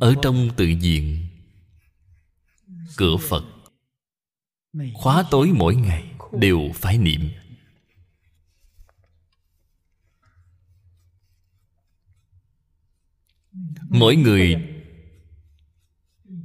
ở 0.00 0.14
trong 0.22 0.48
tự 0.56 0.66
viện 0.80 1.26
cửa 2.96 3.16
phật, 3.16 3.44
khóa 4.94 5.24
tối 5.30 5.50
mỗi 5.54 5.76
ngày 5.76 6.15
đều 6.32 6.70
phải 6.74 6.98
niệm. 6.98 7.30
Mỗi 13.88 14.16
người 14.16 14.56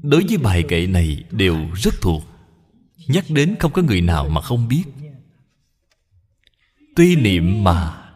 đối 0.03 0.23
với 0.27 0.37
bài 0.37 0.63
kệ 0.69 0.87
này 0.87 1.23
đều 1.31 1.71
rất 1.75 1.93
thuộc. 2.01 2.23
Nhắc 3.07 3.25
đến 3.29 3.55
không 3.59 3.71
có 3.73 3.81
người 3.81 4.01
nào 4.01 4.29
mà 4.29 4.41
không 4.41 4.67
biết. 4.67 4.83
Tuy 6.95 7.15
niệm 7.15 7.63
mà 7.63 8.11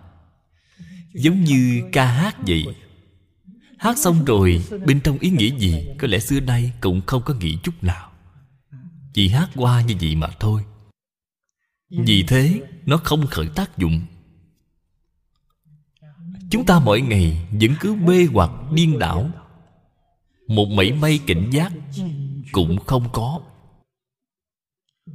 giống 1.14 1.44
như 1.44 1.90
ca 1.92 2.06
hát 2.06 2.36
vậy. 2.48 2.66
Hát 3.78 3.98
xong 3.98 4.26
rồi, 4.26 4.64
bên 4.86 5.02
trong 5.02 5.18
ý 5.18 5.30
nghĩa 5.30 5.58
gì 5.58 5.88
có 6.00 6.08
lẽ 6.08 6.20
xưa 6.20 6.40
nay 6.40 6.72
cũng 6.82 7.02
không 7.06 7.22
có 7.26 7.34
nghĩ 7.34 7.58
chút 7.64 7.84
nào. 7.84 8.12
Chỉ 9.14 9.30
hát 9.30 9.50
qua 9.56 9.82
như 9.82 9.96
vậy 10.02 10.16
mà 10.16 10.28
thôi 10.40 10.64
vì 11.98 12.24
thế, 12.28 12.62
nó 12.86 12.98
không 12.98 13.28
khởi 13.28 13.48
tác 13.56 13.78
dụng. 13.78 14.06
Chúng 16.50 16.66
ta 16.66 16.80
mỗi 16.80 17.02
ngày 17.02 17.48
vẫn 17.52 17.72
cứ 17.80 17.96
mê 17.96 18.26
hoặc 18.34 18.52
điên 18.72 19.00
đảo. 19.00 19.30
Một 20.48 20.66
mảy 20.66 20.92
may 20.92 21.20
cảnh 21.28 21.50
giác 21.52 21.74
cũng 22.52 22.78
không 22.86 23.10
có. 23.14 23.42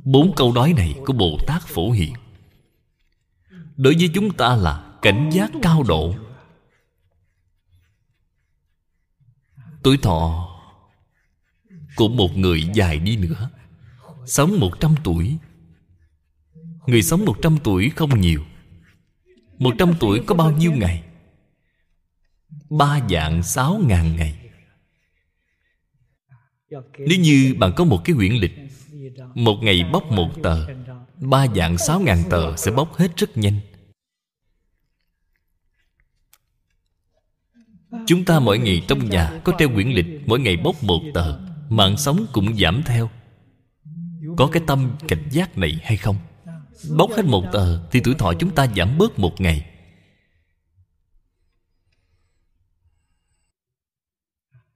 Bốn 0.04 0.32
câu 0.36 0.52
nói 0.52 0.72
này 0.76 0.94
của 1.06 1.12
bồ 1.12 1.38
tát 1.46 1.62
phổ 1.62 1.90
hiện 1.90 2.12
đối 3.76 3.94
với 3.94 4.10
chúng 4.14 4.30
ta 4.36 4.56
là 4.56 4.98
cảnh 5.02 5.30
giác 5.32 5.50
cao 5.62 5.82
độ. 5.82 6.14
Tuổi 9.82 9.96
thọ 9.96 10.48
của 11.96 12.08
một 12.08 12.36
người 12.36 12.62
dài 12.74 12.98
đi 12.98 13.16
nữa, 13.16 13.50
sống 14.26 14.60
một 14.60 14.80
trăm 14.80 14.94
tuổi 15.04 15.38
người 16.86 17.02
sống 17.02 17.24
một 17.24 17.36
trăm 17.42 17.56
tuổi 17.64 17.90
không 17.90 18.20
nhiều. 18.20 18.44
Một 19.58 19.74
trăm 19.78 19.94
tuổi 20.00 20.20
có 20.26 20.34
bao 20.34 20.52
nhiêu 20.52 20.72
ngày? 20.72 21.02
Ba 22.70 23.00
dạng 23.10 23.42
sáu 23.42 23.80
ngàn 23.86 24.16
ngày. 24.16 24.36
Nếu 26.98 27.20
như 27.20 27.54
bạn 27.58 27.72
có 27.76 27.84
một 27.84 28.00
cái 28.04 28.16
quyển 28.16 28.32
lịch, 28.32 28.52
một 29.34 29.58
ngày 29.62 29.84
bóc 29.92 30.04
một 30.10 30.30
tờ, 30.42 30.66
ba 31.16 31.46
dạng 31.56 31.78
sáu 31.78 32.00
ngàn 32.00 32.22
tờ 32.30 32.56
sẽ 32.56 32.70
bóc 32.70 32.94
hết 32.94 33.16
rất 33.16 33.36
nhanh. 33.36 33.60
Chúng 38.06 38.24
ta 38.24 38.40
mỗi 38.40 38.58
ngày 38.58 38.82
trong 38.88 39.10
nhà 39.10 39.40
có 39.44 39.52
treo 39.58 39.68
quyển 39.74 39.88
lịch 39.88 40.06
Mỗi 40.26 40.40
ngày 40.40 40.56
bóc 40.56 40.82
một 40.82 41.00
tờ, 41.14 41.38
Mạng 41.68 41.96
sống 41.96 42.26
cũng 42.32 42.56
giảm 42.56 42.82
theo. 42.86 43.10
Có 44.36 44.48
cái 44.52 44.62
tâm 44.66 44.96
cảnh 45.08 45.28
giác 45.30 45.58
này 45.58 45.78
hay 45.82 45.96
không? 45.96 46.16
Bóc 46.88 47.10
hết 47.16 47.24
một 47.24 47.44
tờ 47.52 47.88
Thì 47.90 48.00
tuổi 48.04 48.14
thọ 48.14 48.32
chúng 48.40 48.54
ta 48.54 48.66
giảm 48.76 48.98
bớt 48.98 49.18
một 49.18 49.40
ngày. 49.40 49.66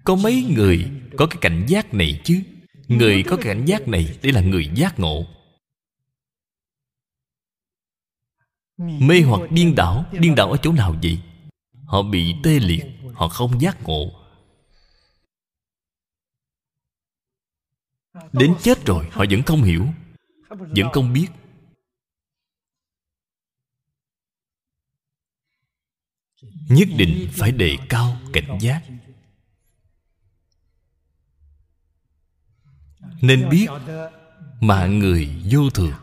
Có 0.04 0.16
mấy 0.16 0.42
người 0.42 0.90
có 1.18 1.26
cái 1.26 1.38
cảnh 1.40 1.64
giác 1.68 1.94
này 1.94 2.20
chứ? 2.24 2.42
Người 2.88 3.22
có 3.22 3.36
cái 3.36 3.44
cảnh 3.54 3.64
giác 3.64 3.88
này, 3.88 4.18
Đây 4.22 4.32
là 4.32 4.40
người 4.40 4.70
giác 4.74 4.98
ngộ. 4.98 5.26
Mê 8.78 9.20
hoặc 9.20 9.50
điên 9.50 9.74
đảo 9.74 10.04
Điên 10.12 10.34
đảo 10.34 10.50
ở 10.50 10.56
chỗ 10.62 10.72
nào 10.72 10.96
vậy? 11.02 11.18
Họ 11.84 12.02
bị 12.02 12.34
tê 12.42 12.58
liệt, 12.58 12.84
Họ 13.14 13.28
không 13.28 13.60
giác 13.60 13.82
ngộ. 13.82 14.10
Đến 18.32 18.54
chết 18.62 18.86
rồi, 18.86 19.08
họ 19.10 19.24
vẫn 19.30 19.42
không 19.42 19.62
hiểu, 19.62 19.86
Vẫn 20.48 20.86
không 20.92 21.12
biết. 21.12 21.26
Nhất 26.68 26.88
định 26.96 27.28
phải 27.32 27.52
đề 27.52 27.76
cao 27.88 28.16
cảnh 28.32 28.58
giác. 28.60 28.82
Nên 33.20 33.48
biết 33.48 33.66
Mạng 34.60 34.98
người 34.98 35.42
vô 35.50 35.70
thường. 35.70 35.94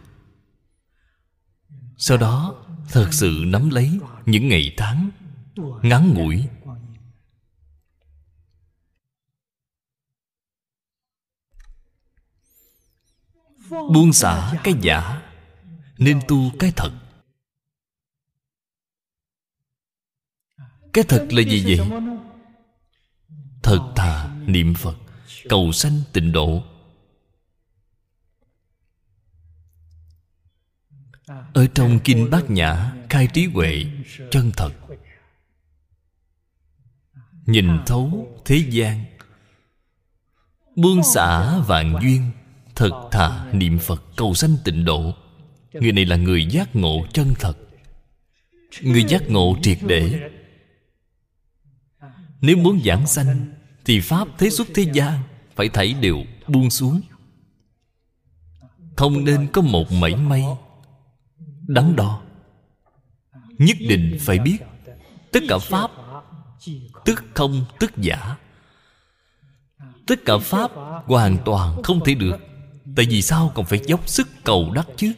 Sau 1.98 2.18
đó, 2.18 2.66
Thật 2.92 3.10
sự 3.12 3.44
nắm 3.46 3.70
lấy 3.70 4.00
Những 4.26 4.48
ngày 4.48 4.74
tháng 4.78 5.10
Ngắn 5.82 6.14
ngủi. 6.14 6.48
Buông 13.70 14.14
xả 14.14 14.54
cái 14.64 14.74
giả, 14.82 15.22
nên 15.98 16.20
tu 16.28 16.52
cái 16.60 16.72
thật. 16.76 16.92
Cái 20.94 21.04
thật 21.08 21.28
là 21.30 21.42
gì 21.42 21.64
vậy? 21.78 21.90
Thật 23.64 23.94
thà, 23.96 24.36
niệm 24.46 24.74
phật, 24.74 24.98
cầu 25.50 25.72
sanh 25.72 26.02
tịnh 26.14 26.32
độ. 26.32 26.64
Ở 31.54 31.68
trong 31.74 32.00
kinh 32.04 32.30
bát 32.30 32.50
nhã, 32.50 32.94
khai 33.10 33.28
trí 33.34 33.46
huệ, 33.46 33.86
chân 34.32 34.52
thật. 34.58 34.72
Nhìn 37.46 37.68
thấu 37.86 38.28
thế 38.46 38.58
gian 38.70 39.06
buông 40.76 41.04
xả 41.04 41.60
vạn 41.68 41.96
duyên, 42.02 42.32
Thật 42.76 43.10
thà 43.12 43.46
niệm 43.54 43.80
Phật, 43.80 44.04
cầu 44.18 44.34
sanh 44.34 44.56
tịnh 44.66 44.86
độ. 44.86 45.14
Người 45.74 45.92
này 45.92 46.06
là 46.06 46.16
người 46.16 46.46
giác 46.46 46.76
ngộ 46.76 47.06
chân 47.14 47.34
thật. 47.40 47.58
Người 48.82 49.04
giác 49.04 49.30
ngộ 49.30 49.58
triệt 49.62 49.78
để 49.82 50.30
nếu 52.42 52.58
muốn 52.58 52.82
giảng 52.86 53.08
sanh, 53.08 53.54
Thì 53.86 54.00
Pháp, 54.00 54.28
thế 54.38 54.50
xuất, 54.50 54.68
thế 54.76 54.86
gian 54.94 55.20
Phải 55.56 55.70
thảy 55.70 55.94
đều 55.94 56.18
buông 56.48 56.70
xuống. 56.70 57.02
Không 58.96 59.26
nên 59.26 59.48
có 59.54 59.62
một 59.62 59.92
mảy 59.92 60.16
may 60.16 60.44
Đắn 61.68 61.96
đo. 61.96 62.22
Nhất 63.58 63.78
định 63.80 64.18
phải 64.20 64.40
biết, 64.40 64.58
tất 65.32 65.40
cả 65.50 65.58
pháp, 65.58 65.92
tức 67.06 67.24
không, 67.34 67.66
tức 67.80 67.92
giả. 67.98 68.38
Tất 70.08 70.20
cả 70.26 70.38
pháp 70.38 70.72
hoàn 71.06 71.38
toàn 71.46 71.84
không 71.84 72.00
thể 72.06 72.14
được, 72.14 72.38
tại 72.96 73.06
vì 73.10 73.22
sao 73.22 73.52
còn 73.56 73.66
phải 73.66 73.80
dốc 73.88 74.10
sức 74.10 74.28
cầu 74.44 74.72
đắc 74.74 74.88
chứ? 74.98 75.14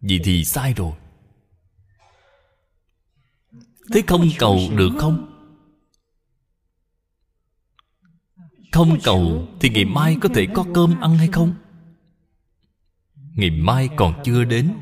Vậy 0.00 0.20
thì 0.24 0.44
sai 0.44 0.74
rồi 0.74 0.92
thế 3.92 4.02
không 4.06 4.28
cầu 4.38 4.58
được 4.76 4.90
không? 4.98 5.24
Không 8.72 8.98
cầu 9.04 9.48
thì 9.60 9.68
ngày 9.68 9.84
mai 9.84 10.16
có 10.20 10.28
thể 10.34 10.46
có 10.54 10.64
cơm 10.74 11.00
ăn 11.00 11.18
hay 11.18 11.28
không? 11.28 11.54
Ngày 13.34 13.50
mai 13.50 13.88
còn 13.96 14.22
chưa 14.24 14.44
đến 14.44 14.72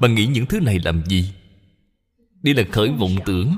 bạn 0.00 0.14
nghĩ 0.14 0.26
những 0.26 0.46
thứ 0.46 0.60
này 0.60 0.78
làm 0.84 1.06
gì? 1.06 1.34
Đây 2.42 2.54
là 2.54 2.62
khởi 2.72 2.90
vọng 2.90 3.16
tưởng. 3.26 3.56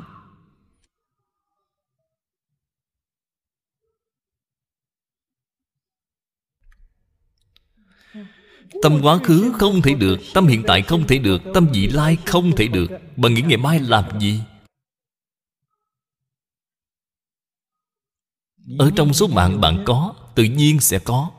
Tâm 8.83 8.99
quá 9.03 9.19
khứ 9.19 9.53
không 9.59 9.83
thể 9.83 9.95
được 9.95 10.19
Tâm 10.35 10.47
hiện 10.47 10.63
tại 10.67 10.83
không 10.83 11.07
thể 11.07 11.19
được 11.19 11.43
Tâm 11.55 11.67
vị 11.73 11.87
lai 11.87 12.17
không 12.27 12.57
thể 12.57 12.69
được. 12.69 12.91
Bạn 13.17 13.35
nghĩ 13.35 13.43
ngày 13.43 13.57
mai 13.57 13.81
làm 13.81 14.21
gì 14.21 14.41
Ở 18.79 18.91
trong 18.97 19.13
số 19.13 19.27
mạng 19.27 19.61
bạn 19.61 19.83
có, 19.87 20.15
Tự 20.35 20.45
nhiên 20.45 20.81
sẽ 20.81 20.99
có. 20.99 21.31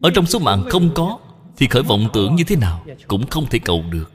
Ở 0.00 0.10
trong 0.14 0.26
số 0.26 0.38
mạng 0.38 0.64
không 0.68 0.94
có, 0.94 1.18
Thì 1.56 1.66
khởi 1.66 1.82
vọng 1.82 2.08
tưởng 2.12 2.34
như 2.34 2.44
thế 2.44 2.56
nào 2.56 2.84
Cũng 3.06 3.26
không 3.26 3.46
thể 3.50 3.58
cầu 3.58 3.84
được. 3.90 4.12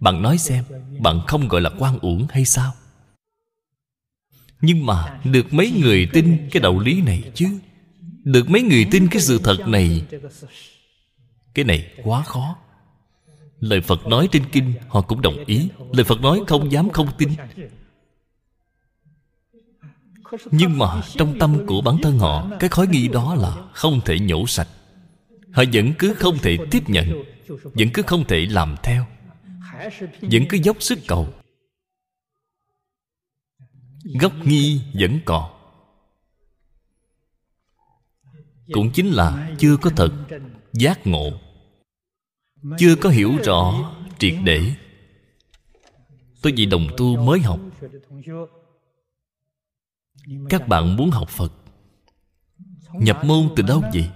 Bạn 0.00 0.22
nói 0.22 0.38
xem, 0.38 0.64
Bạn 0.98 1.20
không 1.26 1.48
gọi 1.48 1.60
là 1.60 1.70
quan 1.78 1.98
uổng 1.98 2.26
hay 2.30 2.44
sao? 2.44 2.72
Nhưng 4.60 4.86
mà 4.86 5.20
Được 5.24 5.52
mấy 5.52 5.72
người 5.82 6.08
tin 6.12 6.48
cái 6.50 6.60
đạo 6.60 6.78
lý 6.78 7.00
này 7.00 7.22
chứ? 7.34 7.46
Được 8.24 8.50
mấy 8.50 8.62
người 8.62 8.86
tin 8.90 9.08
cái 9.08 9.22
sự 9.22 9.40
thật 9.44 9.68
này, 9.68 10.04
Cái 11.54 11.64
này 11.64 11.90
quá 12.04 12.22
khó. 12.22 12.56
Lời 13.60 13.80
Phật 13.80 14.06
nói 14.06 14.28
trên 14.32 14.42
kinh, 14.52 14.72
Họ 14.88 15.00
cũng 15.00 15.22
đồng 15.22 15.44
ý. 15.46 15.68
Lời 15.92 16.04
Phật 16.04 16.20
nói 16.20 16.40
không 16.46 16.72
dám 16.72 16.90
không 16.90 17.08
tin 17.18 17.28
nhưng 20.50 20.78
mà 20.78 21.02
trong 21.16 21.38
tâm 21.38 21.66
của 21.66 21.80
bản 21.80 21.96
thân 22.02 22.18
họ, 22.18 22.50
cái 22.60 22.70
khói 22.70 22.86
nghi 22.86 23.08
đó 23.08 23.34
là 23.34 23.56
không 23.72 24.00
thể 24.04 24.18
nhổ 24.18 24.46
sạch. 24.46 24.68
Họ 25.52 25.64
vẫn 25.72 25.92
cứ 25.98 26.14
không 26.14 26.38
thể 26.38 26.58
tiếp 26.70 26.82
nhận, 26.88 27.24
vẫn 27.48 27.88
cứ 27.94 28.02
không 28.02 28.24
thể 28.24 28.46
làm 28.50 28.76
theo, 28.82 29.06
vẫn 30.20 30.42
cứ 30.48 30.58
dốc 30.62 30.76
sức 30.82 30.98
cầu. 31.08 31.28
Gốc 34.20 34.32
nghi 34.44 34.80
vẫn 34.94 35.18
còn. 35.24 35.50
Cũng 38.72 38.90
chính 38.90 39.10
là 39.10 39.50
chưa 39.58 39.76
có 39.76 39.90
thật, 39.96 40.12
giác 40.72 41.06
ngộ. 41.06 41.30
Chưa 42.78 42.96
có 42.96 43.08
hiểu 43.08 43.36
rõ 43.44 43.92
triệt 44.18 44.34
để. 44.44 44.74
Tôi 46.42 46.52
vì 46.56 46.66
đồng 46.66 46.86
tu 46.96 47.16
mới 47.16 47.40
học 47.40 47.60
các 50.48 50.68
bạn 50.68 50.96
muốn 50.96 51.10
học 51.10 51.28
phật 51.28 51.52
nhập 52.92 53.24
môn 53.24 53.48
từ 53.56 53.62
đâu 53.62 53.82
vậy? 53.92 54.10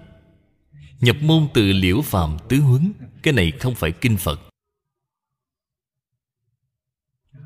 Nhập 1.01 1.16
môn 1.22 1.48
từ 1.55 1.72
liễu 1.72 2.02
phàm 2.02 2.36
tứ 2.48 2.60
huấn 2.60 2.93
cái 3.22 3.35
này 3.35 3.52
không 3.60 3.74
phải 3.74 3.93
kinh 3.93 4.16
phật. 4.16 4.40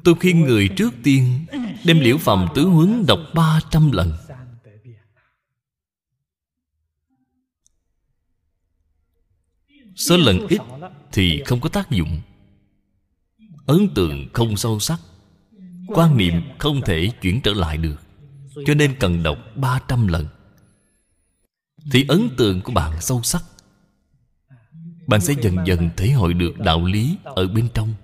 Tôi 0.04 0.14
khuyên 0.14 0.40
người 0.40 0.68
trước 0.76 0.94
tiên 1.02 1.46
đem 1.84 2.00
liễu 2.00 2.18
phàm 2.18 2.46
tứ 2.54 2.64
huấn 2.64 3.06
đọc 3.06 3.20
ba 3.34 3.60
trăm 3.70 3.92
lần. 3.92 4.12
Số 9.96 10.16
lần 10.16 10.46
ít 10.48 10.60
thì 11.12 11.42
không 11.46 11.60
có 11.60 11.68
tác 11.68 11.90
dụng. 11.90 12.20
Ấn 13.66 13.88
tượng 13.94 14.28
không 14.32 14.56
sâu 14.56 14.80
sắc 14.80 15.00
quan 15.86 16.16
niệm 16.16 16.34
không 16.58 16.80
thể 16.86 17.10
chuyển 17.22 17.40
trở 17.40 17.52
lại 17.52 17.76
được 17.76 18.07
cho 18.66 18.74
nên 18.74 18.94
cần 19.00 19.22
đọc 19.22 19.38
300 19.56 20.08
lần. 20.08 20.26
Thì 21.92 22.04
ấn 22.08 22.28
tượng 22.36 22.60
của 22.60 22.72
bạn 22.72 23.00
sâu 23.00 23.22
sắc. 23.22 23.42
Bạn 25.06 25.20
sẽ 25.20 25.34
dần 25.42 25.56
dần 25.66 25.90
thể 25.96 26.10
hội 26.10 26.34
được 26.34 26.58
đạo 26.58 26.84
lý 26.84 27.16
ở 27.24 27.48
bên 27.48 27.68
trong. 27.74 27.94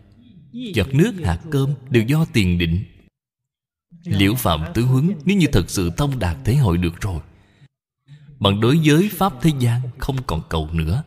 Giọt 0.52 0.94
nước 0.94 1.12
hạt 1.24 1.38
cơm 1.50 1.74
đều 1.90 2.02
do 2.02 2.24
tiền 2.32 2.58
định. 2.58 2.84
Liễu 4.04 4.34
phạm 4.34 4.64
tứ 4.74 4.82
huấn 4.82 5.12
Nếu 5.24 5.36
như 5.36 5.46
thật 5.52 5.70
sự 5.70 5.90
thông 5.96 6.18
đạt 6.18 6.36
thể 6.44 6.56
hội 6.56 6.78
được 6.78 7.00
rồi 7.00 7.20
Bạn 8.40 8.60
đối 8.60 8.80
với 8.84 9.10
Pháp 9.12 9.32
thế 9.42 9.50
gian 9.58 9.80
Không 9.98 10.16
còn 10.26 10.42
cầu 10.48 10.68
nữa. 10.72 11.02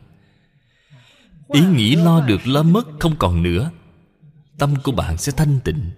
Ý 1.48 1.60
nghĩ 1.60 1.96
lo 1.96 2.20
được 2.20 2.46
lo 2.46 2.62
mất 2.62 2.86
không 3.00 3.16
còn 3.18 3.42
nữa. 3.42 3.70
Tâm 4.58 4.74
của 4.82 4.92
bạn 4.92 5.16
sẽ 5.16 5.32
thanh 5.36 5.60
tịnh 5.64 5.90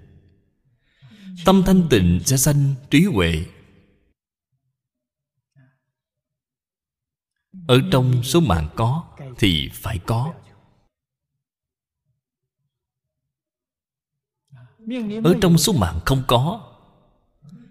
Tâm 1.44 1.62
thanh 1.66 1.86
tịnh 1.90 2.20
sẽ 2.24 2.36
sanh 2.36 2.74
trí 2.90 3.04
huệ. 3.04 3.46
Ở 7.68 7.80
trong 7.92 8.22
số 8.22 8.40
mạng 8.40 8.68
có 8.76 9.16
Thì 9.38 9.70
phải 9.72 9.98
có. 10.06 10.34
Ở 15.24 15.34
trong 15.42 15.58
số 15.58 15.72
mạng 15.72 16.00
không 16.06 16.22
có 16.28 16.72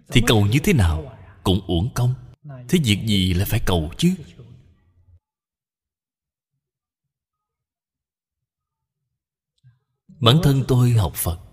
Thì 0.08 0.22
cầu 0.26 0.46
như 0.46 0.58
thế 0.64 0.72
nào 0.72 1.18
Cũng 1.42 1.60
uổng 1.66 1.90
công. 1.94 2.14
Thế 2.68 2.78
việc 2.84 3.00
gì 3.06 3.34
lại 3.34 3.46
phải 3.46 3.60
cầu 3.66 3.90
chứ? 3.96 4.14
Bản 10.08 10.40
thân 10.42 10.64
tôi 10.68 10.90
học 10.90 11.12
Phật 11.14 11.49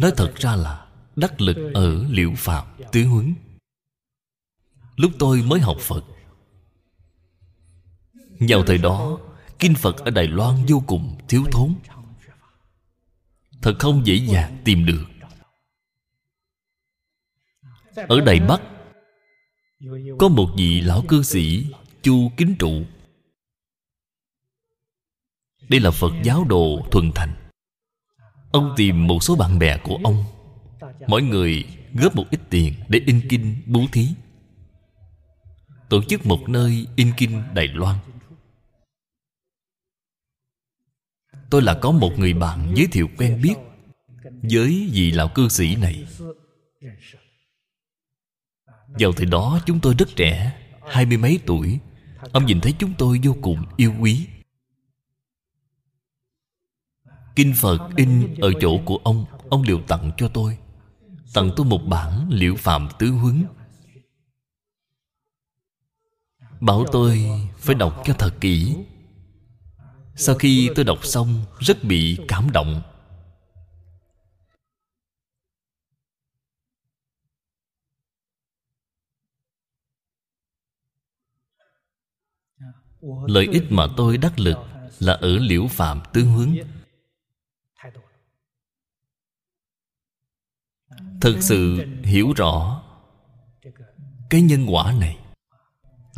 Nói 0.00 0.12
thật 0.16 0.32
ra 0.36 0.56
là 0.56 0.86
Đắc 1.16 1.40
lực 1.40 1.72
ở 1.74 2.04
liệu 2.10 2.32
phạm 2.36 2.66
tứ 2.92 3.04
huấn. 3.04 3.34
Lúc 4.96 5.12
tôi 5.18 5.42
mới 5.42 5.60
học 5.60 5.76
Phật, 5.80 6.04
Vào 8.40 8.62
thời 8.66 8.78
đó, 8.78 9.18
Kinh 9.58 9.74
Phật 9.74 9.96
ở 9.96 10.10
Đài 10.10 10.28
Loan 10.28 10.66
vô 10.68 10.82
cùng 10.86 11.18
thiếu 11.28 11.44
thốn. 11.52 11.74
Thật 13.62 13.74
không 13.78 14.06
dễ 14.06 14.14
dàng 14.14 14.58
tìm 14.64 14.86
được. 14.86 15.04
Ở 18.08 18.20
Đài 18.20 18.40
Bắc, 18.40 18.60
Có 20.18 20.28
một 20.28 20.52
vị 20.56 20.80
lão 20.80 21.04
cư 21.08 21.22
sĩ 21.22 21.66
Chu 22.02 22.30
Kính 22.36 22.56
Trụ. 22.58 22.84
Đây 25.68 25.80
là 25.80 25.90
Phật 25.90 26.12
giáo 26.24 26.44
đồ 26.48 26.88
thuần 26.90 27.12
thành. 27.14 27.39
Ông 28.52 28.74
tìm 28.76 29.06
một 29.06 29.22
số 29.22 29.36
bạn 29.36 29.58
bè 29.58 29.78
của 29.78 29.98
ông. 30.04 30.24
Mỗi 31.06 31.22
người 31.22 31.64
góp 31.94 32.16
một 32.16 32.24
ít 32.30 32.40
tiền 32.50 32.74
Để 32.88 33.00
in 33.06 33.20
kinh 33.28 33.62
bố 33.66 33.80
thí. 33.92 34.08
Tổ 35.88 36.02
chức 36.02 36.26
một 36.26 36.48
nơi 36.48 36.86
in 36.96 37.12
kinh 37.16 37.42
Đài 37.54 37.68
Loan. 37.68 37.96
Tôi 41.50 41.62
là 41.62 41.78
có 41.82 41.90
một 41.90 42.10
người 42.18 42.32
bạn 42.32 42.72
giới 42.76 42.86
thiệu 42.86 43.08
quen 43.18 43.40
biết 43.42 43.54
Với 44.42 44.90
vị 44.92 45.10
lão 45.10 45.28
cư 45.28 45.48
sĩ 45.48 45.76
này. 45.76 46.06
Vào 48.88 49.12
thời 49.12 49.26
đó 49.26 49.60
chúng 49.66 49.80
tôi 49.80 49.94
rất 49.98 50.08
trẻ, 50.16 50.52
Hai 50.90 51.06
mươi 51.06 51.16
mấy 51.16 51.40
tuổi. 51.46 51.78
Ông 52.32 52.46
nhìn 52.46 52.60
thấy 52.60 52.74
chúng 52.78 52.94
tôi 52.98 53.20
vô 53.22 53.36
cùng 53.42 53.64
yêu 53.76 53.94
quý. 54.00 54.26
Kinh 57.36 57.54
Phật 57.56 57.88
in 57.96 58.34
ở 58.40 58.52
chỗ 58.60 58.78
của 58.84 58.96
ông 59.04 59.26
Ông 59.50 59.62
đều 59.62 59.80
tặng 59.88 60.10
cho 60.16 60.28
tôi. 60.28 60.58
Tặng 61.34 61.50
tôi 61.56 61.66
một 61.66 61.80
bản 61.86 62.28
liễu 62.30 62.54
phạm 62.56 62.88
tứ 62.98 63.10
huấn. 63.10 63.46
Bảo 66.60 66.84
tôi 66.92 67.30
phải 67.58 67.74
đọc 67.74 68.02
cho 68.04 68.14
thật 68.18 68.34
kỹ. 68.40 68.76
Sau 70.16 70.34
khi 70.34 70.70
tôi 70.74 70.84
đọc 70.84 71.04
xong, 71.04 71.44
Rất 71.58 71.84
bị 71.84 72.18
cảm 72.28 72.50
động. 72.50 72.82
Lợi 83.26 83.48
ích 83.52 83.64
mà 83.70 83.86
tôi 83.96 84.18
đắc 84.18 84.38
lực 84.38 84.58
Là 84.98 85.12
ở 85.12 85.38
liễu 85.38 85.66
phạm 85.66 86.00
tứ 86.12 86.24
huấn. 86.24 86.56
Thật 91.20 91.36
sự 91.40 91.86
hiểu 92.04 92.32
rõ 92.36 92.82
Cái 94.30 94.42
nhân 94.42 94.66
quả 94.68 94.94
này. 95.00 95.18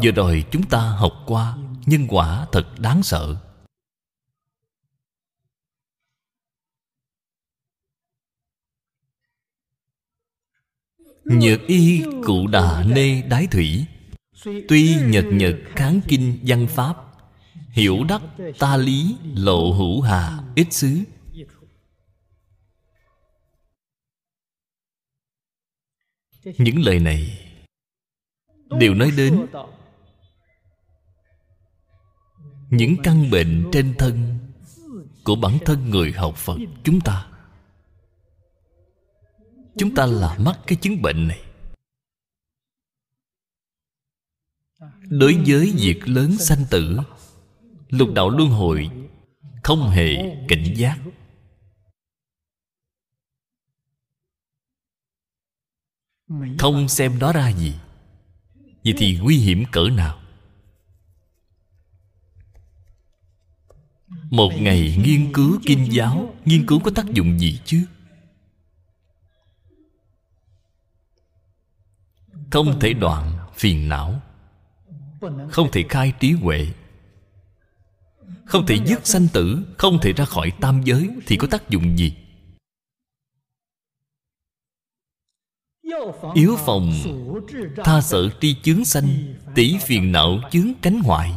Vừa 0.02 0.10
rồi 0.10 0.44
chúng 0.50 0.62
ta 0.62 0.78
học 0.78 1.12
qua 1.26 1.56
Nhân 1.86 2.06
quả 2.09 2.46
thật 2.52 2.66
đáng 2.78 3.02
sợ. 3.02 3.36
Nhược 11.24 11.60
y 11.66 12.02
cụ 12.26 12.46
đà 12.46 12.84
nê 12.84 13.22
đái 13.22 13.46
thủy, 13.46 13.86
Tuy 14.44 14.96
nhật 15.06 15.24
nhật 15.32 15.54
kháng 15.76 16.00
kinh 16.09 16.38
văn 16.42 16.66
pháp, 16.66 16.96
Hiểu 17.70 18.04
đắc 18.09 18.22
ta 18.59 18.76
lý 18.76 19.16
lộ 19.34 19.72
hữu 19.72 20.00
hà 20.00 20.38
ít 20.54 20.66
xứ. 20.70 20.98
Những 26.44 26.82
lời 26.82 26.98
này 26.98 27.48
Đều 28.78 28.94
nói 28.94 29.10
đến 29.16 29.47
Những 32.70 32.97
căn 33.02 33.31
bệnh 33.31 33.69
trên 33.73 33.94
thân 33.98 34.39
Của 35.24 35.36
bản 35.36 35.59
thân 35.64 35.90
người 35.90 36.12
học 36.12 36.36
Phật 36.36 36.59
chúng 36.85 37.01
ta. 37.01 37.28
Chúng 39.77 39.94
ta 39.94 40.06
là 40.06 40.39
mắc 40.39 40.59
cái 40.66 40.78
chứng 40.82 41.02
bệnh 41.02 41.28
này. 41.28 41.40
Đối 45.01 45.39
với 45.47 45.73
việc 45.77 46.09
lớn 46.09 46.36
sanh 46.39 46.64
tử, 46.70 46.98
Lục 47.89 48.09
đạo 48.14 48.31
luân 48.31 48.48
hồi 48.48 48.90
Không 49.62 49.90
hề 49.90 50.36
cảnh 50.48 50.64
giác. 50.77 50.98
Không 56.59 56.88
xem 56.88 57.18
đó 57.18 57.32
ra 57.32 57.52
gì. 57.52 57.74
Vậy 58.84 58.94
thì 58.96 59.18
nguy 59.22 59.36
hiểm 59.36 59.64
cỡ 59.72 59.84
nào? 59.96 60.18
Một 64.30 64.52
ngày 64.60 64.96
nghiên 65.04 65.32
cứu 65.32 65.59
kinh 65.66 65.92
giáo 65.92 66.34
Nghiên 66.44 66.66
cứu 66.66 66.80
có 66.80 66.90
tác 66.90 67.06
dụng 67.06 67.38
gì 67.38 67.60
chứ? 67.64 67.84
Không 72.50 72.80
thể 72.80 72.92
đoạn 72.92 73.38
phiền 73.54 73.88
não. 73.88 74.20
Không 75.50 75.68
thể 75.72 75.84
khai 75.88 76.12
trí 76.20 76.32
huệ. 76.32 76.66
Không 78.44 78.66
thể 78.66 78.78
dứt 78.86 79.06
sanh 79.06 79.28
tử. 79.32 79.64
Không 79.78 79.98
thể 80.02 80.12
ra 80.12 80.24
khỏi 80.24 80.52
tam 80.60 80.82
giới 80.84 81.10
Thì 81.26 81.36
có 81.36 81.46
tác 81.50 81.70
dụng 81.70 81.98
gì 81.98 82.22
Yếu 86.35 86.56
phòng, 86.56 86.93
Tha 87.85 88.01
sợ 88.01 88.31
tri 88.40 88.56
chướng 88.62 88.85
sanh 88.85 89.35
Tỷ 89.55 89.78
phiền 89.78 90.12
não 90.12 90.39
chướng 90.51 90.73
cánh 90.82 91.01
ngoại. 91.05 91.32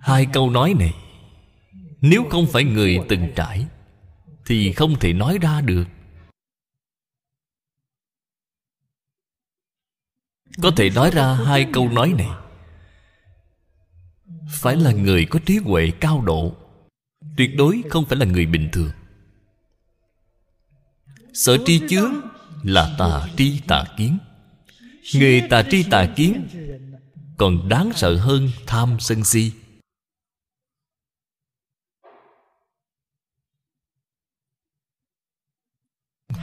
Hai 0.00 0.26
câu 0.32 0.50
nói 0.50 0.74
này, 0.78 0.94
Nếu 2.00 2.24
không 2.30 2.46
phải 2.46 2.64
người 2.64 2.98
từng 3.08 3.32
trải, 3.36 3.66
Thì 4.46 4.72
không 4.72 4.98
thể 5.00 5.12
nói 5.12 5.38
ra 5.42 5.60
được. 5.60 5.84
Có 10.62 10.70
thể 10.76 10.90
nói 10.90 11.10
ra 11.10 11.34
hai 11.34 11.66
câu 11.72 11.88
nói 11.88 12.14
này. 12.18 12.28
Phải 14.50 14.76
là 14.76 14.92
người 14.92 15.26
có 15.30 15.38
trí 15.46 15.56
huệ 15.56 15.90
cao 16.00 16.22
độ, 16.26 16.56
Tuyệt 17.36 17.50
đối 17.56 17.82
không 17.90 18.04
phải 18.06 18.18
là 18.18 18.26
người 18.26 18.46
bình 18.46 18.68
thường. 18.72 18.90
Sở 21.38 21.56
tri 21.64 21.80
chướng 21.88 22.14
là 22.62 22.94
tà 22.98 23.28
tri 23.36 23.60
tà 23.66 23.84
kiến. 23.96 24.18
Người 25.14 25.42
tà 25.50 25.62
tri 25.70 25.82
tà 25.90 26.06
kiến 26.16 26.48
Còn 27.36 27.68
đáng 27.68 27.90
sợ 27.94 28.16
hơn 28.16 28.50
tham 28.66 28.96
sân 29.00 29.24
si. 29.24 29.52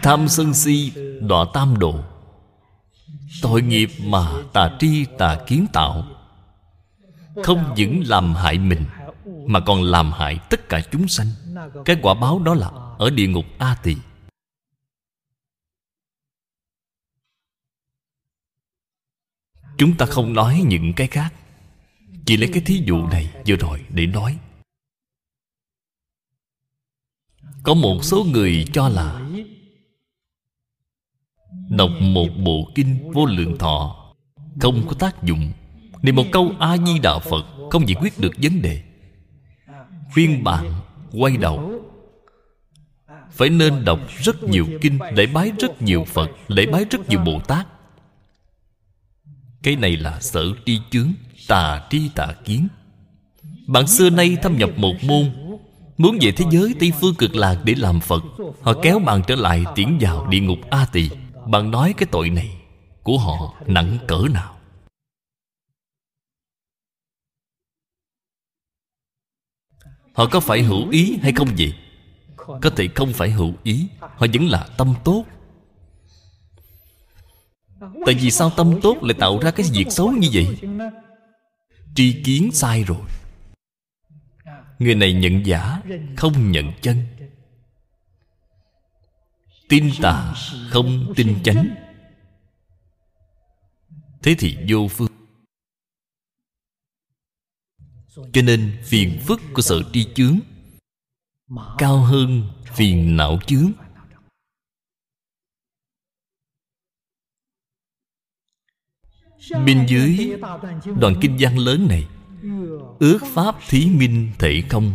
Tham 0.04 0.28
sân 0.28 0.54
si 0.54 0.92
đọa 1.22 1.46
tam 1.54 1.80
độ. 1.80 2.00
Tội 3.42 3.62
nghiệp 3.62 3.90
mà 4.04 4.32
tà 4.54 4.78
tri 4.80 5.06
tà 5.18 5.44
kiến 5.48 5.66
tạo. 5.74 6.08
Không 7.44 7.74
những 7.76 8.04
làm 8.06 8.36
hại 8.36 8.58
mình, 8.58 8.86
Mà 9.48 9.60
còn 9.60 9.82
làm 9.82 10.12
hại 10.12 10.40
tất 10.50 10.70
cả 10.70 10.82
chúng 10.92 11.08
sanh. 11.08 11.28
Cái 11.86 11.98
quả 12.02 12.14
báo 12.14 12.40
đó 12.40 12.54
là 12.54 12.68
Ở 13.00 13.10
địa 13.10 13.28
ngục 13.28 13.46
A 13.58 13.76
Tỳ. 13.84 13.96
Chúng 19.78 19.98
ta 19.98 20.06
không 20.06 20.34
nói 20.34 20.64
những 20.68 20.94
cái 20.94 21.08
khác. 21.08 21.34
Chỉ 22.26 22.38
lấy 22.38 22.50
cái 22.54 22.64
thí 22.66 22.82
dụ 22.86 23.08
này 23.08 23.34
vừa 23.48 23.56
rồi 23.56 23.82
để 23.90 24.06
nói. 24.06 24.38
Có 27.64 27.74
một 27.74 28.04
số 28.04 28.24
người 28.24 28.66
cho 28.74 28.90
là 28.90 29.22
Đọc 31.70 31.90
một 32.02 32.28
bộ 32.44 32.72
kinh 32.76 33.12
vô 33.14 33.26
lượng 33.26 33.58
thọ 33.58 34.14
Không 34.60 34.88
có 34.88 34.94
tác 35.00 35.24
dụng 35.24 35.52
Niệm 36.02 36.16
một 36.16 36.26
câu 36.32 36.52
A-di-đà 36.60 37.20
Phật 37.20 37.46
Không 37.72 37.88
giải 37.88 37.96
quyết 38.02 38.20
được 38.20 38.34
vấn 38.42 38.62
đề. 38.62 38.84
Khuyên 40.14 40.44
bạn 40.44 40.74
quay 41.12 41.38
đầu. 41.38 41.82
Phải 43.32 43.50
nên 43.50 43.86
đọc 43.86 44.00
rất 44.24 44.44
nhiều 44.44 44.66
kinh 44.82 45.00
Lễ 45.14 45.28
bái 45.28 45.52
rất 45.60 45.82
nhiều 45.82 46.04
Phật 46.04 46.30
Lễ 46.48 46.66
bái 46.66 46.86
rất 46.86 47.10
nhiều 47.10 47.20
Bồ 47.20 47.40
Tát. 47.40 47.68
Cái 49.66 49.76
này 49.76 49.98
là 49.98 50.20
sở 50.22 50.46
tri 50.66 50.80
chướng, 50.92 51.14
Tà 51.48 51.88
tri 51.90 52.10
tà 52.16 52.28
kiến. 52.46 52.68
Bạn 53.68 53.88
xưa 53.88 54.10
nay 54.10 54.38
thâm 54.42 54.58
nhập 54.58 54.70
một 54.78 54.94
môn, 55.04 55.32
Muốn 55.98 56.18
về 56.22 56.32
thế 56.32 56.46
giới 56.52 56.76
Tây 56.80 56.92
Phương 57.02 57.16
cực 57.16 57.36
lạc 57.36 57.62
để 57.64 57.74
làm 57.78 58.00
Phật, 58.00 58.24
Họ 58.62 58.74
kéo 58.82 59.00
bạn 59.00 59.22
trở 59.28 59.36
lại 59.36 59.64
tiến 59.76 59.98
vào 60.02 60.28
địa 60.28 60.40
ngục 60.40 60.58
A 60.70 60.86
Tỳ. 60.92 61.10
Bạn 61.48 61.72
nói 61.72 61.94
cái 61.98 62.08
tội 62.12 62.30
này, 62.30 62.58
Của 63.04 63.18
họ 63.18 63.54
nặng 63.68 63.98
cỡ 64.08 64.22
nào? 64.34 64.58
Họ 70.14 70.26
có 70.32 70.40
phải 70.40 70.64
hữu 70.64 70.90
ý 70.90 71.18
hay 71.22 71.32
không 71.32 71.48
vậy? 71.58 71.74
Có 72.36 72.70
thể 72.76 72.88
không 72.96 73.14
phải 73.14 73.30
hữu 73.32 73.54
ý, 73.64 73.88
Họ 74.00 74.28
vẫn 74.34 74.50
là 74.50 74.68
tâm 74.78 74.94
tốt. 75.04 75.26
Tại 78.06 78.16
vì 78.16 78.32
sao 78.32 78.50
tâm 78.50 78.80
tốt 78.82 78.98
lại 79.02 79.16
tạo 79.20 79.40
ra 79.40 79.52
cái 79.52 79.66
việc 79.74 79.86
xấu 79.90 80.12
như 80.12 80.30
vậy? 80.34 80.58
Tri 81.96 82.24
kiến 82.24 82.50
sai 82.54 82.84
rồi. 82.84 83.02
Người 84.80 84.96
này 84.96 85.14
nhận 85.14 85.46
giả, 85.46 85.82
Không 86.18 86.52
nhận 86.52 86.72
chân. 86.82 87.06
Tin 89.70 89.92
tà, 90.02 90.34
không 90.70 91.14
tin 91.16 91.44
chánh. 91.44 91.76
Thế 94.24 94.36
thì 94.40 94.58
vô 94.70 94.88
phương. 94.88 95.08
Cho 98.34 98.42
nên 98.42 98.78
phiền 98.84 99.20
phức 99.28 99.42
của 99.54 99.62
sự 99.62 99.84
tri 99.94 100.08
chướng, 100.16 100.40
Cao 101.78 101.98
hơn 101.98 102.50
phiền 102.74 103.18
não 103.18 103.40
chướng. 103.48 103.72
Bên 109.52 109.86
dưới 109.88 110.40
đoạn 111.00 111.16
kinh 111.22 111.38
văn 111.40 111.58
lớn 111.58 111.88
này, 111.90 112.08
Ước 113.00 113.20
pháp 113.34 113.56
thí 113.70 113.90
minh 113.90 114.32
thể 114.40 114.64
không? 114.70 114.94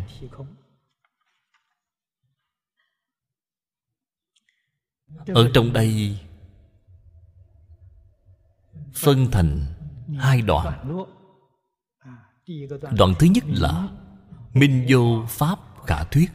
Ở 5.27 5.51
trong 5.55 5.73
đây, 5.73 6.19
phân 8.95 9.31
thành 9.33 9.67
hai 10.19 10.43
đoạn. 10.43 11.03
Đoạn 12.97 13.15
thứ 13.19 13.27
nhất 13.27 13.45
là 13.47 13.89
minh 14.55 14.87
vô 14.89 15.25
pháp 15.29 15.59
khả 15.87 16.05
thuyết. 16.05 16.31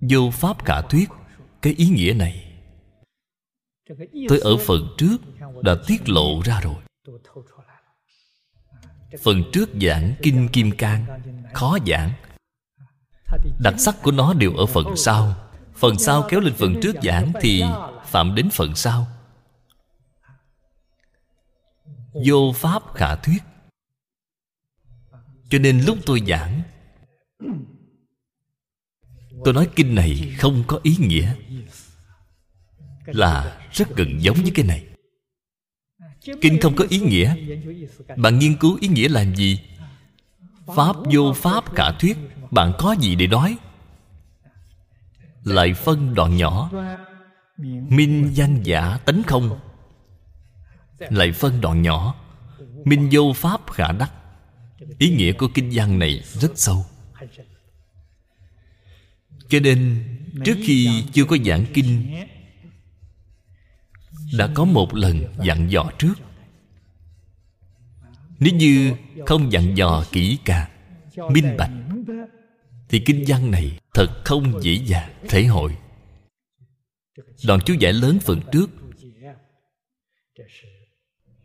Vô 0.00 0.30
pháp 0.32 0.64
khả 0.64 0.80
thuyết, 0.80 1.08
cái 1.62 1.72
ý 1.72 1.88
nghĩa 1.88 2.12
này 2.12 2.46
tôi 4.28 4.38
ở 4.38 4.56
phần 4.56 4.94
trước 4.98 5.16
đã 5.62 5.76
tiết 5.86 6.08
lộ 6.08 6.42
ra 6.44 6.60
rồi. 6.60 6.74
Phần 9.22 9.42
trước 9.52 9.70
giảng 9.80 10.14
kinh 10.22 10.48
kim 10.48 10.70
cang, 10.70 11.06
khó 11.54 11.78
giảng. 11.86 12.12
Đặc 13.60 13.74
sắc 13.78 13.96
của 14.02 14.10
nó 14.10 14.34
đều 14.34 14.56
ở 14.56 14.66
phần 14.66 14.96
sau. 14.96 15.34
Phần 15.74 15.98
sau 15.98 16.26
kéo 16.28 16.40
lên 16.40 16.54
phần 16.54 16.74
trước 16.82 16.96
giảng 17.02 17.32
Thì 17.40 17.64
phạm 18.04 18.34
đến 18.34 18.50
phần 18.50 18.74
sau. 18.74 19.06
Vô 22.26 22.52
pháp 22.54 22.82
khả 22.94 23.16
thuyết. 23.16 23.42
Cho 25.50 25.58
nên 25.58 25.80
lúc 25.80 25.98
tôi 26.06 26.22
giảng, 26.28 26.62
Tôi 29.44 29.54
nói 29.54 29.68
kinh 29.76 29.94
này 29.94 30.34
không 30.38 30.64
có 30.66 30.80
ý 30.82 30.96
nghĩa, 30.98 31.34
Là 33.06 33.60
rất 33.72 33.96
gần 33.96 34.22
giống 34.22 34.36
với 34.42 34.52
cái 34.54 34.64
này. 34.64 34.95
Kinh 36.40 36.60
không 36.60 36.74
có 36.76 36.84
ý 36.88 36.98
nghĩa. 36.98 37.34
Bạn 38.16 38.38
nghiên 38.38 38.56
cứu 38.56 38.78
ý 38.80 38.88
nghĩa 38.88 39.08
làm 39.08 39.34
gì? 39.36 39.60
Pháp 40.76 40.96
vô 41.12 41.32
pháp 41.32 41.74
khả 41.74 41.90
thuyết. 41.92 42.16
Bạn 42.50 42.72
có 42.78 42.96
gì 43.00 43.14
để 43.14 43.26
nói? 43.26 43.56
Lại 45.44 45.74
phân 45.74 46.14
đoạn 46.14 46.36
nhỏ. 46.36 46.70
Minh 47.88 48.30
danh 48.34 48.62
giả 48.62 48.98
tánh 49.04 49.22
không? 49.22 49.58
Lại 50.98 51.32
phân 51.32 51.60
đoạn 51.60 51.82
nhỏ. 51.82 52.14
Minh 52.84 53.08
vô 53.12 53.32
pháp 53.32 53.60
khả 53.72 53.92
đắc. 53.92 54.12
Ý 54.98 55.10
nghĩa 55.10 55.32
của 55.32 55.48
kinh 55.54 55.70
văn 55.72 55.98
này 55.98 56.22
rất 56.32 56.52
sâu. 56.54 56.86
Cho 59.48 59.60
nên, 59.60 60.04
trước 60.44 60.56
khi 60.64 61.04
chưa 61.12 61.24
có 61.24 61.36
giảng 61.44 61.64
kinh 61.74 62.14
đã 64.32 64.48
có 64.54 64.64
một 64.64 64.94
lần 64.94 65.24
dặn 65.44 65.70
dò 65.70 65.90
trước. 65.98 66.14
Nếu 68.38 68.54
như 68.54 68.92
không 69.26 69.52
dặn 69.52 69.76
dò 69.76 70.04
kỹ 70.12 70.38
càng 70.44 70.70
minh 71.32 71.56
bạch 71.58 71.70
thì 72.88 73.02
kinh 73.06 73.24
văn 73.28 73.50
này 73.50 73.78
thật 73.94 74.22
không 74.24 74.62
dễ 74.62 74.72
dàng 74.72 75.14
thể 75.28 75.44
hội. 75.44 75.76
Đoạn 77.46 77.60
chú 77.64 77.74
giải 77.74 77.92
lớn 77.92 78.18
phần 78.22 78.40
trước. 78.52 78.70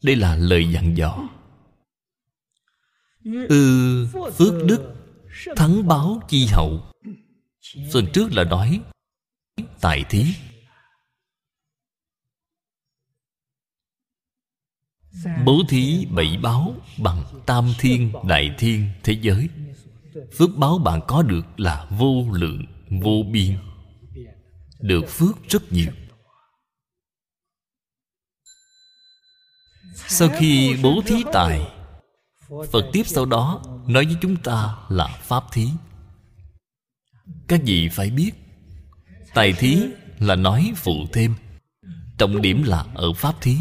Đây 0.03 0.15
là 0.15 0.35
lời 0.35 0.71
dặn 0.71 0.97
dò. 0.97 1.29
Ư 3.25 3.47
ừ, 3.49 4.07
phước 4.37 4.65
đức 4.65 4.93
thắng 5.55 5.87
báo 5.87 6.21
chi 6.29 6.45
hậu. 6.45 6.83
Phần 7.93 8.05
trước 8.13 8.31
là 8.31 8.43
nói 8.43 8.81
tài 9.81 10.03
thí. 10.09 10.25
Bố 15.45 15.61
thí 15.69 16.05
bảy 16.05 16.37
báo 16.41 16.75
bằng 16.97 17.23
tam 17.45 17.73
thiên 17.79 18.11
đại 18.27 18.55
thiên 18.57 18.89
thế 19.03 19.17
giới. 19.21 19.49
Phước 20.37 20.49
báo 20.57 20.77
bạn 20.77 21.01
có 21.07 21.23
được 21.23 21.59
là 21.59 21.87
vô 21.89 22.25
lượng 22.31 22.65
vô 22.89 23.23
biên. 23.31 23.57
Được 24.79 25.05
phước 25.09 25.49
rất 25.49 25.71
nhiều. 25.71 25.91
Sau 29.95 30.29
khi 30.37 30.77
bố 30.83 31.01
thí 31.05 31.23
tài 31.33 31.61
phật 32.71 32.89
tiếp 32.93 33.03
sau 33.05 33.25
đó 33.25 33.63
nói 33.87 34.05
với 34.05 34.15
chúng 34.21 34.35
ta 34.35 34.77
là 34.89 35.07
pháp 35.07 35.43
thí. 35.51 35.69
Các 37.47 37.61
vị 37.65 37.89
phải 37.89 38.09
biết 38.09 38.31
tài 39.33 39.53
thí 39.53 39.77
là 40.19 40.35
nói 40.35 40.73
phụ 40.75 40.93
thêm. 41.13 41.35
Trọng 42.17 42.41
điểm 42.41 42.63
là 42.63 42.85
ở 42.93 43.13
pháp 43.13 43.41
thí 43.41 43.57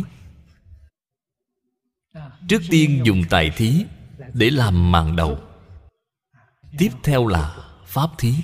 trước 2.51 2.63
tiên 2.71 3.03
dùng 3.05 3.23
tài 3.31 3.51
thí 3.51 3.85
để 4.35 4.51
làm 4.51 4.93
màn 4.93 5.17
đầu. 5.17 5.39
Tiếp 6.79 6.91
theo 7.03 7.27
là 7.27 7.57
pháp 7.87 8.11
thí. 8.19 8.35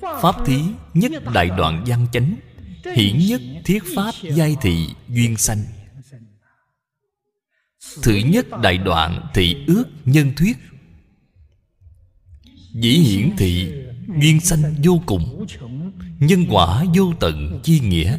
Pháp 0.00 0.34
thí 0.46 0.62
nhất 0.94 1.22
đại 1.34 1.50
đoạn 1.58 1.84
văn 1.86 2.06
chánh, 2.12 2.34
hiển 2.94 3.18
nhất 3.18 3.40
thiết 3.64 3.82
pháp 3.94 4.14
giai 4.22 4.56
thị 4.60 4.86
duyên 5.08 5.36
sanh. 5.36 5.64
Thứ 8.02 8.14
nhất 8.14 8.46
đại 8.62 8.78
đoạn 8.78 9.28
thị 9.34 9.64
ước 9.66 9.84
nhân 10.04 10.32
thuyết. 10.36 10.56
Dĩ 12.74 12.90
hiển 12.90 13.36
thị 13.36 13.72
duyên 14.20 14.40
sanh 14.40 14.74
vô 14.84 15.02
cùng, 15.06 15.46
nhân 16.18 16.46
quả 16.50 16.84
vô 16.94 17.14
tận 17.20 17.60
chi 17.64 17.80
nghĩa 17.80 18.18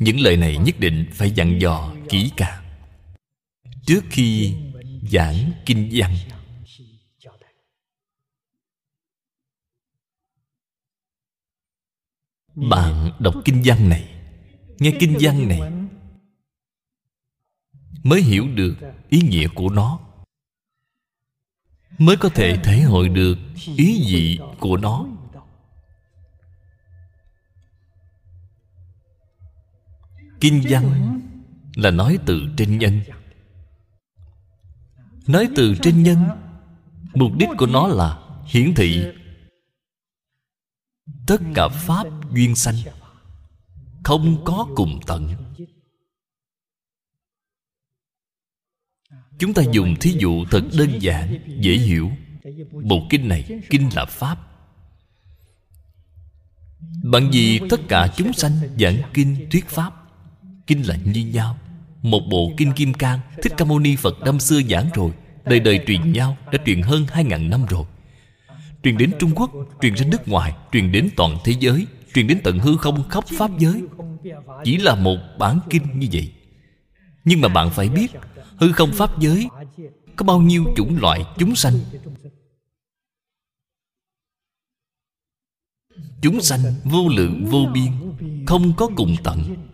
những 0.00 0.20
lời 0.20 0.36
này 0.36 0.56
nhất 0.56 0.74
định 0.78 1.06
phải 1.12 1.30
dặn 1.30 1.60
dò, 1.60 1.94
kỹ 2.08 2.30
càng. 2.36 2.64
Trước 3.86 4.04
khi 4.10 4.54
giảng 5.12 5.52
kinh 5.66 5.88
văn, 5.92 6.16
bạn 12.54 13.10
đọc 13.18 13.34
kinh 13.44 13.62
văn 13.64 13.88
này, 13.88 14.08
nghe 14.78 14.92
kinh 15.00 15.16
văn 15.20 15.48
này, 15.48 15.60
mới 18.02 18.22
hiểu 18.22 18.48
được 18.54 18.76
ý 19.08 19.20
nghĩa 19.20 19.48
của 19.54 19.68
nó. 19.68 20.00
Mới 21.98 22.16
có 22.16 22.28
thể 22.28 22.56
thể 22.64 22.80
hội 22.80 23.08
được 23.08 23.38
ý 23.76 24.04
vị 24.12 24.38
của 24.60 24.76
nó. 24.76 25.06
Kinh 30.40 30.62
văn 30.70 31.20
là 31.74 31.90
nói 31.90 32.18
từ 32.26 32.40
trên 32.56 32.78
nhân. 32.78 33.00
Nói 35.26 35.48
từ 35.56 35.74
trên 35.82 36.02
nhân 36.02 36.18
mục 37.14 37.32
đích 37.38 37.48
của 37.58 37.66
nó 37.66 37.86
là 37.86 38.18
hiển 38.46 38.74
thị 38.74 39.04
tất 41.26 41.40
cả 41.54 41.68
pháp 41.68 42.06
duyên 42.34 42.56
sanh 42.56 42.74
không 44.04 44.44
có 44.44 44.68
cùng 44.76 45.00
tận. 45.06 45.34
Chúng 49.38 49.54
ta 49.54 49.62
dùng 49.72 49.94
thí 50.00 50.16
dụ 50.18 50.44
thật 50.50 50.62
đơn 50.78 50.90
giản 51.00 51.38
dễ 51.60 51.72
hiểu. 51.72 52.10
Bộ 52.84 53.06
kinh 53.10 53.28
này 53.28 53.60
kinh 53.70 53.88
là 53.94 54.04
pháp. 54.04 54.36
Bằng 57.04 57.30
vì 57.32 57.60
tất 57.70 57.80
cả 57.88 58.14
chúng 58.16 58.32
sanh 58.32 58.52
giảng 58.78 59.02
kinh 59.14 59.46
thuyết 59.50 59.66
pháp 59.68 59.99
kinh 60.70 60.88
là 60.88 60.96
như 61.04 61.24
nhau. 61.24 61.58
Một 62.02 62.20
bộ 62.30 62.52
kinh 62.56 62.72
kim 62.72 62.94
cang, 62.94 63.20
thích 63.42 63.52
ca 63.56 63.64
mâu 63.64 63.78
ni 63.78 63.96
phật 63.96 64.20
năm 64.20 64.40
xưa 64.40 64.60
giảng 64.70 64.90
rồi, 64.94 65.12
đời 65.44 65.60
đời 65.60 65.80
truyền 65.86 66.12
nhau, 66.12 66.36
đã 66.52 66.58
truyền 66.66 66.82
hơn 66.82 67.06
hai 67.10 67.24
ngàn 67.24 67.50
năm 67.50 67.66
rồi. 67.66 67.84
Truyền 68.82 68.96
đến 68.98 69.12
trung 69.18 69.32
quốc, 69.34 69.50
truyền 69.80 69.94
ra 69.94 70.06
nước 70.06 70.28
ngoài, 70.28 70.54
truyền 70.72 70.92
đến 70.92 71.08
toàn 71.16 71.36
thế 71.44 71.54
giới, 71.60 71.86
truyền 72.14 72.26
đến 72.26 72.40
tận 72.44 72.58
hư 72.58 72.76
không 72.76 73.08
khắp 73.08 73.24
pháp 73.38 73.50
giới. 73.58 73.82
Chỉ 74.64 74.76
là 74.76 74.94
một 74.94 75.16
bản 75.38 75.60
kinh 75.70 75.98
như 75.98 76.06
vậy. 76.12 76.32
Nhưng 77.24 77.40
mà 77.40 77.48
bạn 77.48 77.70
phải 77.70 77.88
biết, 77.88 78.12
hư 78.56 78.72
không 78.72 78.92
pháp 78.92 79.20
giới 79.20 79.48
có 80.16 80.24
bao 80.24 80.40
nhiêu 80.40 80.64
chủng 80.76 80.98
loại 81.00 81.24
chúng 81.38 81.56
sanh? 81.56 81.74
Chúng 86.22 86.40
sanh 86.40 86.60
vô 86.84 87.08
lượng 87.08 87.46
vô 87.46 87.66
biên, 87.74 87.92
không 88.46 88.72
có 88.76 88.88
cùng 88.96 89.16
tận 89.24 89.69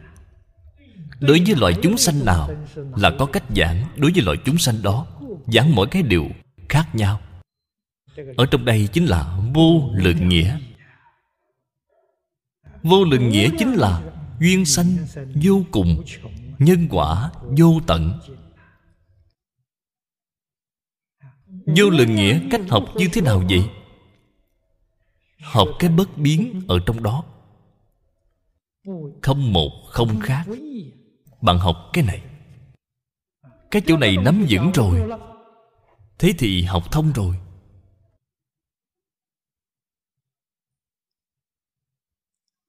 đối 1.21 1.43
với 1.47 1.57
loại 1.57 1.75
chúng 1.83 1.99
sanh 1.99 2.25
nào 2.25 2.51
là 2.97 3.11
có 3.19 3.27
cách 3.27 3.45
giảng 3.57 3.89
đối 3.97 4.13
với 4.13 4.23
loại 4.23 4.37
chúng 4.45 4.59
sanh 4.59 4.83
đó, 4.83 5.07
giảng 5.47 5.75
mỗi 5.75 5.87
cái 5.87 6.03
điều 6.03 6.29
khác 6.69 6.95
nhau. 6.95 7.21
Ở 8.37 8.47
trong 8.47 8.65
đây 8.65 8.89
chính 8.93 9.07
là 9.07 9.39
vô 9.55 9.91
lượng 9.95 10.29
nghĩa. 10.29 10.59
Vô 12.83 13.05
lượng 13.05 13.29
nghĩa 13.29 13.51
chính 13.59 13.75
là 13.75 14.03
duyên 14.41 14.65
sanh 14.65 14.97
vô 15.43 15.63
cùng, 15.71 16.05
nhân 16.59 16.87
quả 16.91 17.31
vô 17.59 17.81
tận. 17.87 18.19
Vô 21.77 21.91
lượng 21.91 22.15
nghĩa 22.15 22.41
cách 22.51 22.61
học 22.69 22.85
như 22.97 23.09
thế 23.13 23.21
nào 23.21 23.43
vậy? 23.49 23.63
Học 25.43 25.69
cái 25.79 25.91
bất 25.91 26.19
biến 26.19 26.63
ở 26.69 26.79
trong 26.87 27.03
đó. 27.03 27.25
Không 29.23 29.53
một 29.53 29.71
không 29.91 30.21
khác 30.21 30.47
bạn 31.41 31.59
học 31.59 31.91
cái 31.93 32.05
này. 32.05 32.23
Cái 33.71 33.83
chỗ 33.87 33.97
này 33.97 34.17
nắm 34.17 34.47
vững 34.49 34.73
rồi. 34.75 35.21
Thế 36.19 36.35
thì 36.39 36.63
học 36.63 36.93
thông 36.93 37.13
rồi. 37.13 37.37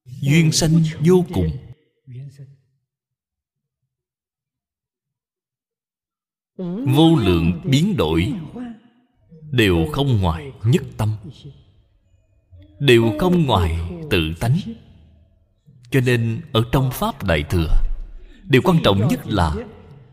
Duyên 0.06 0.52
sanh 0.52 0.84
vô 1.06 1.26
cùng. 1.34 1.58
Vô 6.96 7.16
lượng 7.16 7.62
biến 7.66 7.98
đổi 7.98 8.34
đều 9.52 9.88
không 9.92 10.22
ngoài 10.22 10.52
nhất 10.64 10.84
tâm. 10.98 11.16
Đều 12.80 13.14
không 13.20 13.46
ngoài 13.46 13.80
tự 14.10 14.34
tánh. 14.40 14.60
Cho 15.92 16.02
nên 16.02 16.42
ở 16.54 16.64
trong 16.72 16.90
pháp 16.94 17.24
đại 17.24 17.44
thừa 17.50 17.87
điều 18.50 18.62
quan 18.66 18.78
trọng 18.84 19.08
nhất 19.08 19.20
là 19.26 19.56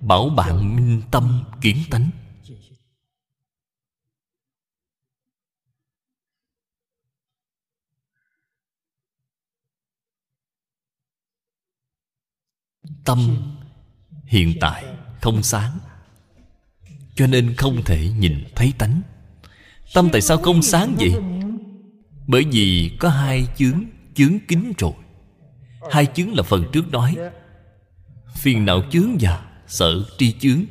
bảo 0.01 0.28
bạn 0.28 0.77
minh 0.77 1.02
tâm 1.11 1.44
kiến 1.61 1.77
tánh. 1.90 2.11
Tâm 13.05 13.36
hiện 14.24 14.55
tại 14.61 14.85
không 15.20 15.43
sáng 15.43 15.78
cho 17.15 17.27
nên 17.27 17.55
không 17.56 17.82
thể 17.85 18.11
nhìn 18.19 18.44
thấy 18.55 18.73
tánh. 18.78 19.02
Tâm 19.94 20.09
tại 20.12 20.20
sao 20.20 20.36
không 20.39 20.62
sáng 20.62 20.97
vậy? 20.98 21.12
Bởi 22.27 22.44
vì 22.52 22.97
có 23.01 23.09
hai 23.09 23.48
chướng 23.56 23.85
chướng 24.15 24.39
kính 24.48 24.73
rồi. 24.78 24.93
Hai 25.90 26.06
chướng 26.06 26.35
là 26.35 26.43
phần 26.43 26.65
trước 26.73 26.89
nói 26.89 27.16
phiền 28.35 28.65
não 28.65 28.82
chướng 28.90 29.16
và 29.20 29.62
sợ 29.66 30.05
tri 30.19 30.39
chướng. 30.40 30.65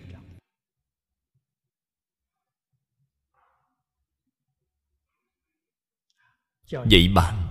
Dạy 6.89 7.07
bạn, 7.15 7.49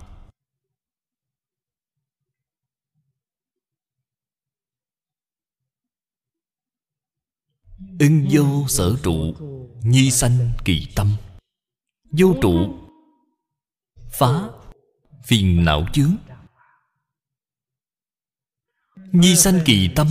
ưng 7.99 8.27
vô 8.31 8.67
sở 8.67 8.95
trụ, 9.03 9.33
nhi 9.83 10.11
sanh 10.11 10.51
kỳ 10.65 10.87
tâm. 10.95 11.15
Vô 12.11 12.35
trụ, 12.41 12.79
phá, 14.11 14.49
phiền 15.23 15.65
não 15.65 15.85
chướng 15.93 16.17
nhi 19.13 19.35
sanh 19.35 19.59
kỳ 19.65 19.89
tâm, 19.95 20.07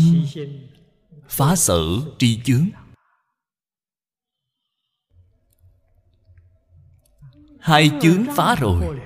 phá 1.28 1.56
sở 1.56 1.80
tri 2.18 2.42
chướng. 2.44 2.68
Hai 7.60 7.90
chướng 8.02 8.24
phá 8.36 8.54
rồi, 8.54 9.00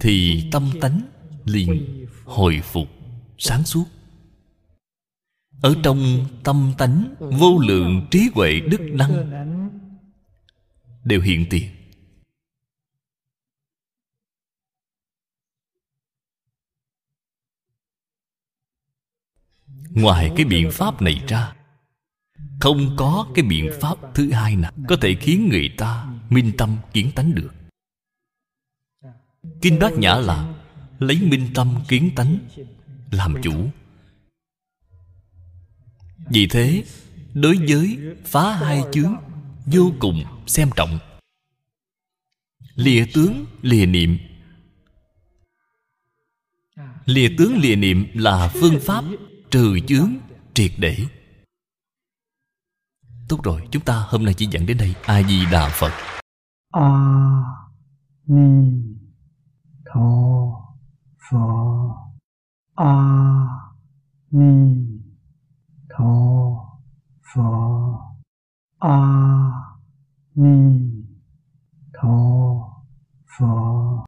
thì 0.00 0.48
tâm 0.52 0.70
tánh 0.80 1.02
liền 1.44 2.06
hồi 2.24 2.60
phục, 2.64 2.88
sáng 3.38 3.64
suốt. 3.64 3.84
Ở 5.62 5.74
trong 5.82 6.26
tâm 6.44 6.72
tánh 6.78 7.14
vô 7.18 7.58
lượng 7.58 8.06
trí 8.10 8.28
huệ 8.34 8.60
đức 8.60 8.80
năng, 8.80 9.30
đều 11.04 11.20
hiện 11.20 11.46
tiền. 11.50 11.70
Ngoài 19.94 20.30
cái 20.36 20.44
biện 20.44 20.70
pháp 20.72 21.02
này 21.02 21.22
ra. 21.28 21.52
Không 22.60 22.96
có 22.96 23.26
cái 23.34 23.44
biện 23.44 23.70
pháp 23.80 23.94
thứ 24.14 24.30
hai 24.32 24.56
nào 24.56 24.72
có 24.88 24.96
thể 25.00 25.14
khiến 25.14 25.48
người 25.50 25.70
ta 25.78 26.06
minh 26.30 26.52
tâm 26.58 26.76
kiến 26.92 27.10
tánh 27.14 27.34
được. 27.34 27.54
Kinh 29.62 29.78
bát 29.78 29.92
nhã 29.92 30.14
là 30.14 30.54
lấy 30.98 31.20
minh 31.22 31.48
tâm 31.54 31.74
kiến 31.88 32.10
tánh 32.16 32.38
làm 33.10 33.34
chủ. 33.42 33.70
Vì 36.30 36.46
thế, 36.46 36.84
đối 37.34 37.56
với 37.68 37.98
phá 38.24 38.54
hai 38.54 38.82
chướng 38.92 39.14
vô 39.66 39.92
cùng 39.98 40.24
xem 40.46 40.70
trọng. 40.76 40.98
Lìa 42.74 43.04
tướng, 43.14 43.44
lìa 43.62 43.86
niệm. 43.86 44.18
Lìa 47.04 47.28
tướng, 47.38 47.58
lìa 47.58 47.76
niệm 47.76 48.06
là 48.14 48.48
phương 48.54 48.80
pháp 48.80 49.04
trừ 49.52 49.78
chướng 49.86 50.10
triệt 50.54 50.70
để. 50.78 50.96
Tốt 53.28 53.38
rồi, 53.44 53.68
chúng 53.70 53.82
ta 53.82 54.04
hôm 54.08 54.24
nay 54.24 54.34
chỉ 54.34 54.46
dẫn 54.50 54.66
đến 54.66 54.78
đây. 54.78 54.94
A 55.02 55.22
di 55.22 55.46
đà 55.52 55.68
phật. 55.72 55.92
A 56.70 56.88
ni 58.26 58.82
tho 59.84 60.00
phở 61.30 61.38
a 62.74 62.94
ni 64.30 64.76
tho 65.90 66.14
phở 67.34 67.42
a 68.78 68.98
ni 70.34 70.80
tho 71.92 72.18
phở 73.38 73.92